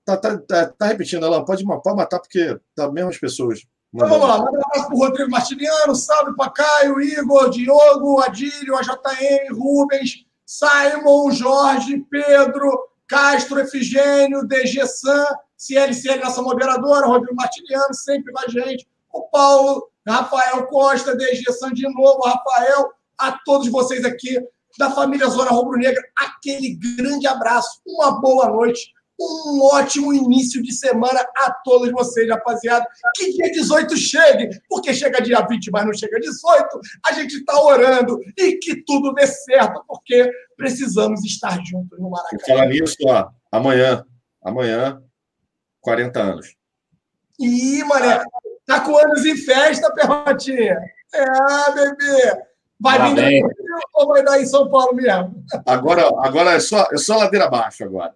Tá, 0.03 0.17
tá, 0.17 0.37
tá, 0.37 0.67
tá 0.67 0.85
repetindo, 0.87 1.25
Alain. 1.25 1.45
Pode, 1.45 1.65
pode 1.65 1.95
matar, 1.95 2.19
porque 2.19 2.59
tá 2.75 2.91
mesmas 2.91 3.17
pessoas. 3.17 3.65
Então 3.93 4.09
vamos 4.09 4.27
lá, 4.27 4.39
um 4.41 4.47
abraço 4.47 4.87
pro 4.87 4.97
Rodrigo 4.97 5.31
Martiniano, 5.31 5.95
salve 5.95 6.35
para 6.35 6.51
Caio, 6.51 7.01
Igor, 7.01 7.49
Diogo, 7.49 8.21
Adílio, 8.21 8.75
AJM, 8.75 9.53
Rubens, 9.53 10.25
Simon, 10.45 11.31
Jorge, 11.31 12.05
Pedro, 12.09 12.87
Castro, 13.07 13.59
Efigênio, 13.59 14.45
DG 14.45 14.85
San, 14.87 15.25
CLCL, 15.55 16.23
nossa 16.23 16.41
moderadora, 16.41 17.07
Rodrigo 17.07 17.35
Martiniano, 17.35 17.93
sempre 17.93 18.31
com 18.31 18.39
a 18.39 18.47
gente, 18.47 18.87
o 19.11 19.23
Paulo, 19.29 19.89
Rafael 20.07 20.67
Costa, 20.67 21.15
DG 21.15 21.51
San 21.53 21.73
de 21.73 21.83
novo, 21.93 22.21
Rafael, 22.25 22.91
a 23.17 23.31
todos 23.43 23.69
vocês 23.69 24.05
aqui 24.05 24.39
da 24.77 24.91
família 24.91 25.27
Zona 25.27 25.49
Rubro 25.49 25.77
Negra, 25.77 26.01
aquele 26.15 26.75
grande 26.75 27.25
abraço, 27.25 27.81
uma 27.85 28.21
boa 28.21 28.47
noite, 28.47 28.93
um 29.19 29.63
ótimo 29.63 30.13
início 30.13 30.61
de 30.61 30.71
semana 30.71 31.25
a 31.35 31.51
todos 31.63 31.91
vocês, 31.91 32.29
rapaziada. 32.29 32.85
Que 33.15 33.33
dia 33.33 33.51
18 33.51 33.97
chegue, 33.97 34.49
porque 34.69 34.93
chega 34.93 35.21
dia 35.21 35.41
20, 35.41 35.71
mas 35.71 35.85
não 35.85 35.93
chega 35.93 36.19
18. 36.19 36.79
A 37.07 37.13
gente 37.13 37.37
está 37.37 37.59
orando 37.59 38.19
e 38.37 38.53
que 38.57 38.83
tudo 38.83 39.13
dê 39.13 39.25
certo, 39.25 39.83
porque 39.87 40.31
precisamos 40.55 41.23
estar 41.25 41.59
juntos 41.65 41.99
no 41.99 42.09
Maracanã. 42.09 42.39
Falar 42.47 42.67
nisso, 42.67 42.95
ó, 43.05 43.29
amanhã, 43.51 44.05
amanhã, 44.43 45.01
40 45.81 46.19
anos. 46.19 46.55
Ih, 47.39 47.83
mané, 47.83 48.23
tá 48.65 48.81
com 48.81 48.97
anos 48.97 49.25
em 49.25 49.37
festa, 49.37 49.91
Perrotinha. 49.93 50.77
É, 51.13 51.71
bebê. 51.73 52.47
Vai 52.79 53.15
vir 53.15 53.43
ou 53.95 54.07
vai 54.07 54.23
dar 54.23 54.39
em 54.39 54.45
São 54.45 54.69
Paulo 54.69 54.95
mesmo? 54.95 55.43
Agora, 55.65 56.03
agora 56.19 56.51
é, 56.51 56.59
só, 56.59 56.87
é 56.91 56.97
só 56.97 57.17
ladeira 57.17 57.45
abaixo 57.45 57.83
agora. 57.83 58.13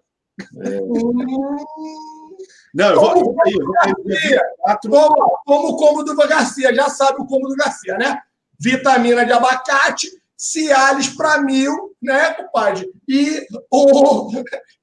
Não, 2.74 2.90
eu 2.90 3.00
vou, 3.00 3.12
como, 3.12 3.36
cair, 3.36 3.54
eu 3.54 3.66
vou 3.66 3.74
cair. 3.74 3.94
Como, 4.80 5.40
como 5.44 5.68
o 5.68 5.76
cômodo 5.76 6.14
do 6.14 6.28
Garcia, 6.28 6.74
já 6.74 6.88
sabe 6.88 7.20
o 7.20 7.26
cômodo 7.26 7.50
do 7.50 7.56
Garcia, 7.56 7.96
né? 7.98 8.18
Vitamina 8.58 9.26
de 9.26 9.32
abacate, 9.32 10.08
Cialis 10.36 11.08
para 11.08 11.42
mil, 11.42 11.94
né, 12.00 12.32
compadre? 12.34 12.90
E 13.06 13.46
o 13.70 14.30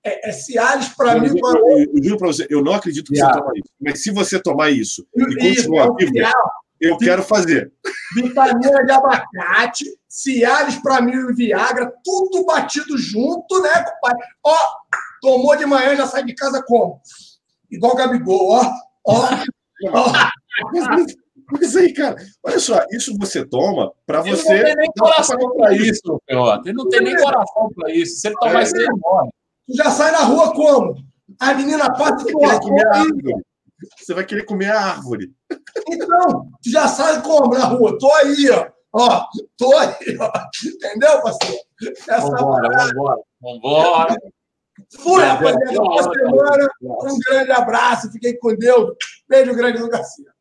é, 0.03 0.29
é 0.29 0.31
Cialis 0.31 0.89
para 0.89 1.19
mil. 1.19 1.35
Eu, 1.37 1.69
eu, 1.69 1.77
eu, 1.95 2.03
juro 2.03 2.17
para 2.17 2.27
você, 2.27 2.47
eu 2.49 2.63
não 2.63 2.73
acredito 2.73 3.11
que 3.11 3.19
você 3.19 3.31
toma 3.31 3.51
isso. 3.55 3.71
Mas 3.81 4.03
se 4.03 4.11
você 4.11 4.39
tomar 4.39 4.69
isso 4.69 5.05
e 5.15 5.35
continuar 5.35 5.87
é 5.99 6.05
vivo, 6.05 6.29
eu 6.79 6.97
quero 6.97 7.23
fazer. 7.23 7.71
Vitamina 8.15 8.85
de 8.85 8.91
abacate, 8.91 9.85
Cialis 10.07 10.75
para 10.77 11.01
mil 11.01 11.29
e 11.29 11.33
Viagra, 11.33 11.91
tudo 12.03 12.45
batido 12.45 12.97
junto, 12.97 13.61
né, 13.61 13.83
compadre? 13.83 14.25
Ó, 14.43 14.57
Tomou 15.21 15.55
de 15.55 15.65
manhã, 15.65 15.95
já 15.95 16.07
sai 16.07 16.23
de 16.23 16.33
casa 16.33 16.63
como? 16.65 17.01
Igual 17.69 17.93
o 17.93 17.95
Gabigol, 17.95 18.51
ó. 18.51 18.73
ó, 19.07 19.29
ó. 19.93 20.29
Mas 21.51 21.75
aí, 21.75 21.93
cara, 21.93 22.15
olha 22.43 22.59
só, 22.59 22.79
isso 22.91 23.15
você 23.19 23.45
toma 23.45 23.91
para 24.05 24.21
você. 24.21 24.51
Ele 24.51 24.59
não 24.59 24.65
tem 24.65 24.75
nem 24.75 24.91
coração 24.97 25.55
para 25.55 25.73
isso. 25.73 26.21
Ele 26.27 26.73
não 26.73 26.89
tem 26.89 27.01
nem 27.01 27.17
coração 27.17 27.69
para 27.75 27.91
isso. 27.91 28.19
Se 28.19 28.27
ele 28.27 28.35
tomar 28.35 28.59
é. 28.59 28.63
isso, 28.63 28.75
ele 28.75 28.89
morre. 28.91 29.29
Tu 29.67 29.75
já 29.75 29.91
sai 29.91 30.11
na 30.11 30.19
rua 30.19 30.53
como? 30.53 30.95
A 31.39 31.53
menina 31.53 31.91
passa 31.93 32.25
por 32.25 32.41
lá. 32.41 32.59
Você 33.97 34.13
vai 34.13 34.25
querer 34.25 34.43
comer 34.45 34.71
a 34.71 34.79
árvore. 34.79 35.31
Então, 35.87 36.49
tu 36.61 36.69
já 36.69 36.87
sai 36.87 37.21
como 37.21 37.53
na 37.53 37.65
rua? 37.65 37.97
Tô 37.97 38.11
aí, 38.13 38.49
ó. 38.51 38.67
Ó, 38.91 39.25
tô 39.57 39.75
aí, 39.77 40.17
ó. 40.19 40.31
Entendeu, 40.65 41.21
parceiro? 41.21 41.57
Essa 42.07 42.29
vambora, 42.29 42.87
vambora. 42.87 43.17
Vambora. 43.41 44.17
Fui, 45.01 45.23
rapaziada. 45.23 45.75
Boa 45.75 46.03
semana. 46.03 46.69
Um 46.81 47.19
grande 47.19 47.51
abraço. 47.51 48.11
Fiquem 48.11 48.37
com 48.39 48.55
Deus. 48.55 48.95
Beijo 49.27 49.55
grande 49.55 49.79
do 49.79 49.89
Garcia. 49.89 50.31